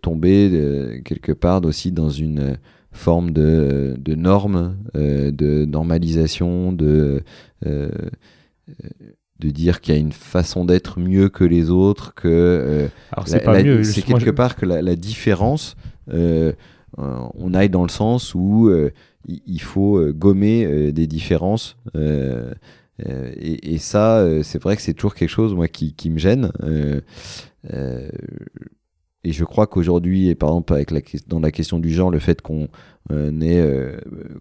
tomber 0.00 1.02
quelque 1.04 1.32
part 1.32 1.62
aussi 1.66 1.92
dans 1.92 2.08
une 2.08 2.56
forme 2.92 3.32
de, 3.32 3.96
de 3.98 4.14
normes, 4.14 4.76
euh, 4.96 5.30
de 5.30 5.64
normalisation, 5.64 6.72
de, 6.72 7.22
euh, 7.66 7.88
de 9.40 9.50
dire 9.50 9.80
qu'il 9.80 9.94
y 9.94 9.96
a 9.96 10.00
une 10.00 10.12
façon 10.12 10.64
d'être 10.64 11.00
mieux 11.00 11.28
que 11.28 11.44
les 11.44 11.70
autres, 11.70 12.14
que 12.14 12.28
euh, 12.28 12.88
c'est 13.24 14.02
quelque 14.02 14.30
part 14.30 14.56
que 14.56 14.66
la, 14.66 14.96
différence, 14.96 15.76
on 16.08 17.54
aille 17.54 17.70
dans 17.70 17.82
le 17.82 17.88
sens 17.88 18.34
où 18.34 18.70
il 19.26 19.62
faut 19.62 20.12
gommer 20.12 20.92
des 20.92 21.06
différences. 21.06 21.76
Et, 23.04 23.74
et, 23.74 23.78
ça, 23.78 24.24
c'est 24.42 24.62
vrai 24.62 24.76
que 24.76 24.82
c'est 24.82 24.94
toujours 24.94 25.14
quelque 25.14 25.30
chose 25.30 25.54
moi 25.54 25.66
qui, 25.66 25.94
qui 25.94 26.10
me 26.10 26.18
gêne. 26.18 26.52
Et 29.24 29.32
je 29.32 29.44
crois 29.44 29.66
qu'aujourd'hui, 29.68 30.28
et 30.28 30.34
par 30.34 30.50
exemple 30.50 30.74
avec 30.74 30.90
la, 30.90 31.00
dans 31.28 31.38
la 31.38 31.52
question 31.52 31.78
du 31.78 31.90
genre, 31.90 32.10
le 32.10 32.18
fait 32.18 32.42
qu'on 32.42 32.68
euh, 33.10 33.32
euh, 33.42 33.96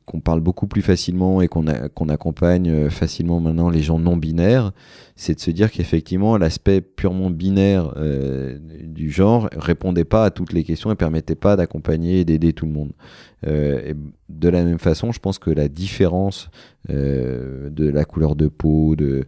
qu'on 0.06 0.20
parle 0.20 0.40
beaucoup 0.40 0.68
plus 0.68 0.84
facilement 0.84 1.42
et 1.42 1.48
qu'on 1.48 1.66
accompagne 1.66 2.70
euh, 2.70 2.90
facilement 2.92 3.40
maintenant 3.40 3.72
les 3.72 3.82
gens 3.82 3.98
non 3.98 4.18
binaires, 4.18 4.72
c'est 5.16 5.34
de 5.34 5.40
se 5.40 5.50
dire 5.50 5.72
qu'effectivement 5.72 6.38
l'aspect 6.38 6.80
purement 6.80 7.32
binaire 7.32 7.94
du 8.84 9.10
genre 9.10 9.50
répondait 9.56 10.06
pas 10.06 10.26
à 10.26 10.30
toutes 10.30 10.54
les 10.54 10.64
questions 10.64 10.92
et 10.92 10.96
permettait 10.96 11.36
pas 11.36 11.56
d'accompagner 11.56 12.20
et 12.20 12.26
d'aider 12.26 12.54
tout 12.54 12.66
le 12.66 12.72
monde. 12.72 12.92
Et 13.46 13.94
de 14.30 14.50
la 14.50 14.64
même 14.64 14.80
façon, 14.80 15.12
je 15.12 15.20
pense 15.20 15.38
que 15.38 15.52
la 15.52 15.68
différence 15.68 16.50
de 16.90 17.90
la 17.90 18.06
couleur 18.06 18.36
de 18.36 18.48
peau, 18.48 18.96
de, 18.96 19.26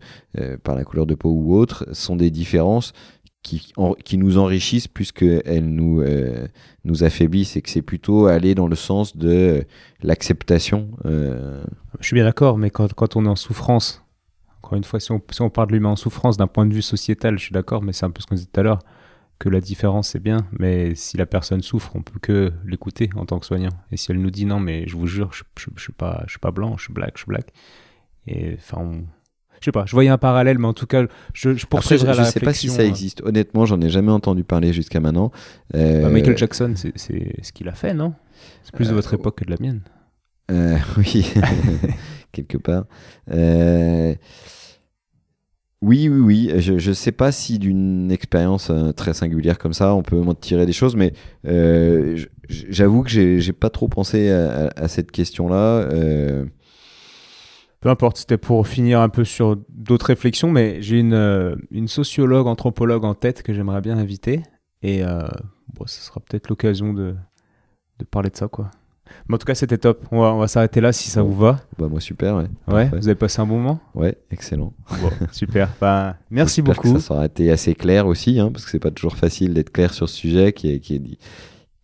par 0.64 0.74
la 0.76 0.84
couleur 0.84 1.06
de 1.06 1.14
peau 1.14 1.30
ou 1.30 1.56
autre, 1.56 1.86
sont 1.92 2.16
des 2.16 2.32
différences 2.32 2.94
qui, 3.44 4.18
nous 4.18 4.38
enrichissent 4.38 4.88
plus 4.88 5.12
qu'elles 5.12 5.70
nous, 5.70 6.02
euh, 6.02 6.48
nous 6.86 7.04
affaiblissent 7.04 7.56
et 7.58 7.62
que 7.62 7.70
c'est 7.70 7.82
plutôt 7.82 8.28
aller 8.28 8.56
dans 8.56 8.68
le 8.68 8.76
sens 8.76 9.18
de 9.18 9.66
l'acceptation. 10.02 10.90
Euh. 11.06 11.64
Je 12.00 12.08
suis 12.08 12.16
bien 12.16 12.24
d'accord, 12.24 12.58
mais 12.58 12.70
quand, 12.70 12.94
quand, 12.94 13.16
on 13.16 13.26
est 13.26 13.30
en 13.30 13.36
souffrance, 13.36 14.04
encore 14.62 14.78
une 14.78 14.84
fois, 14.84 15.00
si 15.00 15.12
on, 15.12 15.22
si 15.30 15.42
on 15.42 15.50
parle 15.50 15.68
de 15.68 15.74
l'humain 15.74 15.90
en 15.90 15.96
souffrance 15.96 16.38
d'un 16.38 16.48
point 16.48 16.66
de 16.66 16.74
vue 16.74 16.82
sociétal, 16.82 17.38
je 17.38 17.44
suis 17.44 17.54
d'accord, 17.54 17.84
mais 17.84 17.92
c'est 17.92 18.06
un 18.06 18.12
peu 18.12 18.22
ce 18.22 18.28
qu'on 18.28 18.36
disait 18.36 18.48
tout 18.52 18.60
à 18.60 18.64
l'heure, 18.64 18.80
que 19.40 19.50
la 19.50 19.60
différence 19.60 20.10
c'est 20.10 20.24
bien, 20.24 20.48
mais 20.58 20.96
si 20.96 21.18
la 21.18 21.26
personne 21.26 21.62
souffre, 21.62 21.92
on 21.96 22.02
peut 22.02 22.20
que 22.22 22.54
l'écouter 22.66 23.10
en 23.16 23.26
tant 23.26 23.40
que 23.40 23.46
soignant. 23.46 23.74
Et 23.92 23.98
si 23.98 24.12
elle 24.12 24.22
nous 24.22 24.32
dit 24.32 24.46
non, 24.46 24.60
mais 24.60 24.88
je 24.88 24.96
vous 24.96 25.08
jure, 25.08 25.34
je, 25.34 25.44
je, 25.60 25.70
je 25.76 25.82
suis, 25.82 25.94
pas, 25.94 26.24
suis 26.28 26.40
pas 26.40 26.52
blanc, 26.52 26.78
je 26.78 26.86
suis 26.86 26.94
black, 26.94 27.14
je 27.16 27.24
suis 27.24 27.28
black. 27.28 27.52
Et 28.26 28.56
enfin, 28.58 28.78
on 28.80 29.06
je 29.64 29.68
sais 29.70 29.72
pas, 29.72 29.86
je 29.86 29.94
voyais 29.94 30.10
un 30.10 30.18
parallèle, 30.18 30.60
mais 30.60 30.68
en 30.68 30.74
tout 30.74 30.86
cas, 30.86 31.06
je, 31.34 31.56
je 31.56 31.66
poursuivrai 31.66 32.10
Après, 32.10 32.24
je, 32.24 32.28
je 32.28 32.34
sais 32.34 32.42
pas 32.42 32.52
si 32.52 32.68
ça 32.68 32.84
existe. 32.84 33.22
Honnêtement, 33.24 33.66
j'en 33.66 33.80
ai 33.80 33.88
jamais 33.88 34.12
entendu 34.12 34.44
parler 34.44 34.74
jusqu'à 34.74 35.00
maintenant. 35.00 35.32
Euh... 35.74 36.02
Bah, 36.02 36.10
Michael 36.10 36.38
Jackson, 36.38 36.74
c'est 36.76 36.92
ce 36.98 37.54
qu'il 37.54 37.70
a 37.70 37.72
fait, 37.72 37.94
non? 37.94 38.14
C'est 38.64 38.74
plus 38.74 38.90
de 38.90 38.94
votre 38.94 39.14
euh, 39.14 39.18
époque 39.18 39.38
que 39.38 39.46
de 39.46 39.52
la 39.52 39.56
mienne. 39.62 39.80
Euh, 40.52 40.76
oui, 40.98 41.32
quelque 42.34 42.58
part. 42.58 42.88
Euh, 43.32 44.14
oui, 45.82 46.10
oui, 46.10 46.50
oui. 46.50 46.52
Je 46.60 46.74
ne 46.74 46.94
sais 46.94 47.14
pas 47.14 47.32
si 47.32 47.58
d'une 47.58 48.12
expérience 48.12 48.70
très 48.98 49.14
singulière 49.14 49.58
comme 49.60 49.74
ça, 49.74 49.96
on 49.96 50.04
peut 50.04 50.20
en 50.20 50.34
tirer 50.34 50.66
des 50.66 50.74
choses, 50.74 50.98
mais 50.98 51.14
j'avoue 52.50 53.04
que 53.04 53.10
j'ai 53.10 53.54
pas 53.54 53.70
trop 53.70 53.88
pensé 53.88 54.30
à, 54.30 54.74
à 54.76 54.90
cette 54.90 55.12
question-là 55.12 55.88
peu 57.84 57.90
importe, 57.90 58.16
c'était 58.16 58.38
pour 58.38 58.66
finir 58.66 59.02
un 59.02 59.10
peu 59.10 59.26
sur 59.26 59.58
d'autres 59.68 60.06
réflexions, 60.06 60.50
mais 60.50 60.82
j'ai 60.82 61.00
une, 61.00 61.12
euh, 61.12 61.54
une 61.70 61.90
sociologue, 61.90 62.48
anthropologue 62.48 63.04
en 63.04 63.14
tête 63.14 63.44
que 63.44 63.54
j'aimerais 63.54 63.82
bien 63.82 63.98
inviter. 63.98 64.42
Et 64.84 65.04
euh, 65.04 65.28
bon, 65.74 65.86
ce 65.86 66.00
sera 66.00 66.22
peut-être 66.22 66.48
l'occasion 66.48 66.94
de, 66.94 67.14
de, 68.00 68.06
parler 68.06 68.30
de 68.30 68.38
ça, 68.38 68.48
quoi. 68.48 68.72
Mais 69.28 69.36
en 69.36 69.38
tout 69.38 69.46
cas, 69.46 69.54
c'était 69.54 69.78
top. 69.78 70.06
On 70.12 70.22
va, 70.22 70.34
on 70.34 70.38
va 70.38 70.48
s'arrêter 70.48 70.80
là 70.80 70.94
si 70.94 71.10
ça 71.10 71.24
vous 71.24 71.36
va. 71.36 71.60
Bah, 71.78 71.90
moi, 71.90 72.00
super, 72.00 72.38
ouais. 72.38 72.48
Ouais, 72.74 72.86
vous 72.88 73.10
avez 73.10 73.16
passé 73.16 73.42
un 73.42 73.46
bon 73.46 73.58
moment? 73.58 73.82
Ouais, 73.96 74.18
excellent. 74.32 74.72
super. 75.34 75.70
Bah, 75.82 76.16
merci 76.32 76.62
beaucoup. 76.62 76.94
Que 76.94 77.00
ça 77.00 77.16
aura 77.16 77.26
été 77.26 77.52
assez 77.52 77.76
clair 77.76 78.08
aussi, 78.08 78.40
hein, 78.40 78.50
parce 78.50 78.64
que 78.64 78.72
c'est 78.72 78.80
pas 78.80 78.92
toujours 78.92 79.18
facile 79.18 79.54
d'être 79.54 79.74
clair 79.74 79.94
sur 79.94 80.08
ce 80.08 80.16
sujet 80.16 80.54
qui, 80.54 80.72
est, 80.72 80.80
qui, 80.80 80.96
est, 80.96 81.18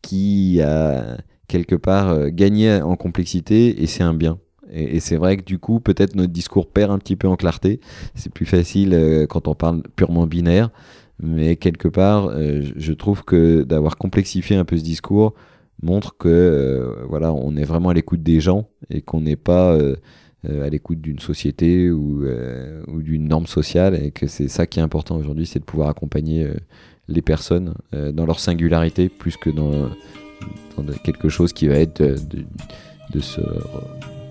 qui 0.01 0.61
a 0.61 1.17
quelque 1.49 1.76
part 1.76 2.07
euh, 2.07 2.30
gagné 2.30 2.81
en 2.81 2.95
complexité 2.95 3.84
et 3.84 3.85
c'est 3.85 4.03
un 4.03 4.13
bien. 4.13 4.39
Et, 4.71 4.99
c'est 4.99 5.15
vrai 5.15 5.37
que 5.37 5.43
du 5.43 5.59
coup, 5.59 5.79
peut-être 5.79 6.15
notre 6.15 6.31
discours 6.31 6.67
perd 6.67 6.91
un 6.91 6.99
petit 6.99 7.15
peu 7.15 7.27
en 7.27 7.35
clarté. 7.35 7.79
C'est 8.15 8.31
plus 8.31 8.45
facile 8.45 8.93
euh, 8.93 9.25
quand 9.27 9.47
on 9.47 9.55
parle 9.55 9.83
purement 9.95 10.27
binaire. 10.27 10.69
Mais 11.21 11.57
quelque 11.57 11.87
part, 11.87 12.27
euh, 12.27 12.61
je 12.75 12.93
trouve 12.93 13.23
que 13.23 13.63
d'avoir 13.63 13.97
complexifié 13.97 14.55
un 14.55 14.65
peu 14.65 14.77
ce 14.77 14.83
discours 14.83 15.33
montre 15.81 16.15
que 16.17 16.29
euh, 16.29 17.05
voilà, 17.09 17.33
on 17.33 17.55
est 17.55 17.63
vraiment 17.63 17.89
à 17.89 17.93
l'écoute 17.93 18.23
des 18.23 18.39
gens 18.39 18.69
et 18.89 19.01
qu'on 19.01 19.21
n'est 19.21 19.35
pas 19.35 19.77
à 20.47 20.69
l'écoute 20.69 21.01
d'une 21.01 21.19
société 21.19 21.91
ou, 21.91 22.23
d'une 22.87 23.27
norme 23.27 23.47
sociale 23.47 24.01
et 24.01 24.11
que 24.11 24.27
c'est 24.27 24.47
ça 24.47 24.65
qui 24.65 24.79
est 24.79 24.81
important 24.81 25.17
aujourd'hui, 25.17 25.45
c'est 25.45 25.59
de 25.59 25.65
pouvoir 25.65 25.89
accompagner 25.89 26.47
les 27.09 27.21
personnes 27.21 27.73
dans 27.91 28.25
leur 28.25 28.39
singularité 28.39 29.09
plus 29.09 29.35
que 29.35 29.49
dans, 29.49 29.89
dans 30.77 30.93
quelque 31.03 31.27
chose 31.27 31.51
qui 31.51 31.67
va 31.67 31.75
être 31.75 32.01
de, 32.01 32.15
de, 32.15 32.45
de 33.13 33.19
se 33.19 33.41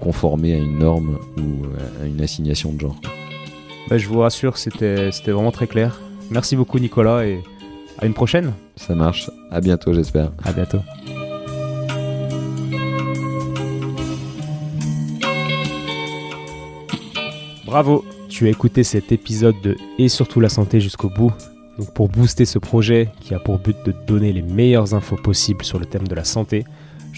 conformer 0.01 0.55
à 0.55 0.59
une 0.59 0.79
norme 0.79 1.19
ou 1.37 1.66
à 2.03 2.07
une 2.07 2.20
assignation 2.20 2.73
de 2.73 2.81
genre. 2.81 2.97
Bah, 3.89 3.99
je 3.99 4.07
vous 4.09 4.19
rassure, 4.20 4.59
c'était 4.59 5.11
vraiment 5.27 5.53
très 5.53 5.66
clair. 5.66 6.01
Merci 6.31 6.57
beaucoup 6.57 6.79
Nicolas 6.79 7.25
et 7.25 7.43
à 7.99 8.07
une 8.07 8.15
prochaine. 8.15 8.53
Ça 8.77 8.95
marche. 8.95 9.31
À 9.51 9.61
bientôt 9.61 9.95
j'espère. 9.95 10.31
À 10.45 10.53
bientôt. 10.53 10.81
Bravo, 17.65 18.05
tu 18.29 18.47
as 18.47 18.51
écouté 18.51 18.83
cet 18.83 19.12
épisode 19.12 19.57
de 19.62 19.77
Et 19.99 20.09
surtout 20.09 20.41
la 20.41 20.49
santé 20.49 20.81
jusqu'au 20.81 21.11
bout. 21.11 21.33
Donc 21.79 21.93
pour 21.93 22.09
booster 22.09 22.45
ce 22.45 22.59
projet 22.59 23.09
qui 23.20 23.35
a 23.35 23.39
pour 23.39 23.59
but 23.59 23.77
de 23.85 23.93
donner 24.07 24.33
les 24.33 24.43
meilleures 24.43 24.95
infos 24.95 25.16
possibles 25.16 25.65
sur 25.65 25.79
le 25.79 25.87
thème 25.87 26.09
de 26.09 26.15
la 26.15 26.25
santé, 26.25 26.65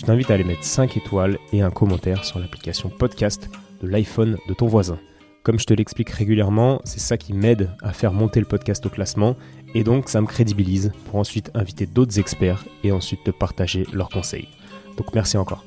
je 0.00 0.06
t'invite 0.06 0.30
à 0.30 0.34
aller 0.34 0.44
mettre 0.44 0.64
5 0.64 0.96
étoiles 0.96 1.38
et 1.52 1.60
un 1.60 1.68
commentaire 1.68 2.24
sur 2.24 2.38
l'application 2.38 2.88
podcast 2.88 3.50
de 3.82 3.86
l'iPhone 3.86 4.38
de 4.48 4.54
ton 4.54 4.66
voisin. 4.66 4.98
Comme 5.42 5.58
je 5.58 5.66
te 5.66 5.74
l'explique 5.74 6.08
régulièrement, 6.08 6.80
c'est 6.84 7.00
ça 7.00 7.18
qui 7.18 7.34
m'aide 7.34 7.68
à 7.82 7.92
faire 7.92 8.14
monter 8.14 8.40
le 8.40 8.46
podcast 8.46 8.86
au 8.86 8.88
classement 8.88 9.36
et 9.74 9.84
donc 9.84 10.08
ça 10.08 10.22
me 10.22 10.26
crédibilise 10.26 10.90
pour 11.04 11.16
ensuite 11.16 11.50
inviter 11.52 11.84
d'autres 11.84 12.18
experts 12.18 12.64
et 12.82 12.92
ensuite 12.92 13.24
te 13.24 13.30
partager 13.30 13.86
leurs 13.92 14.08
conseils. 14.08 14.48
Donc 14.96 15.14
merci 15.14 15.36
encore. 15.36 15.66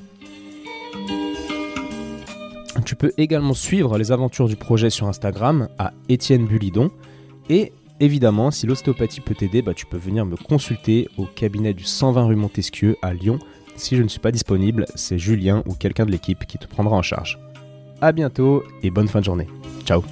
Tu 2.84 2.96
peux 2.96 3.12
également 3.16 3.54
suivre 3.54 3.98
les 3.98 4.10
aventures 4.10 4.48
du 4.48 4.56
projet 4.56 4.90
sur 4.90 5.06
Instagram 5.06 5.68
à 5.78 5.92
Étienne 6.08 6.46
Bulidon 6.46 6.90
et 7.48 7.72
évidemment 8.00 8.50
si 8.50 8.66
l'ostéopathie 8.66 9.20
peut 9.20 9.36
t'aider, 9.36 9.62
bah, 9.62 9.74
tu 9.74 9.86
peux 9.86 9.96
venir 9.96 10.26
me 10.26 10.34
consulter 10.34 11.08
au 11.18 11.24
cabinet 11.24 11.72
du 11.72 11.84
120 11.84 12.24
rue 12.26 12.34
Montesquieu 12.34 12.96
à 13.00 13.14
Lyon 13.14 13.38
si 13.76 13.96
je 13.96 14.02
ne 14.02 14.08
suis 14.08 14.20
pas 14.20 14.32
disponible, 14.32 14.86
c'est 14.94 15.18
Julien 15.18 15.62
ou 15.66 15.74
quelqu'un 15.74 16.06
de 16.06 16.10
l'équipe 16.10 16.46
qui 16.46 16.58
te 16.58 16.66
prendra 16.66 16.96
en 16.96 17.02
charge. 17.02 17.38
A 18.00 18.12
bientôt 18.12 18.62
et 18.82 18.90
bonne 18.90 19.08
fin 19.08 19.20
de 19.20 19.24
journée. 19.24 19.48
Ciao 19.84 20.02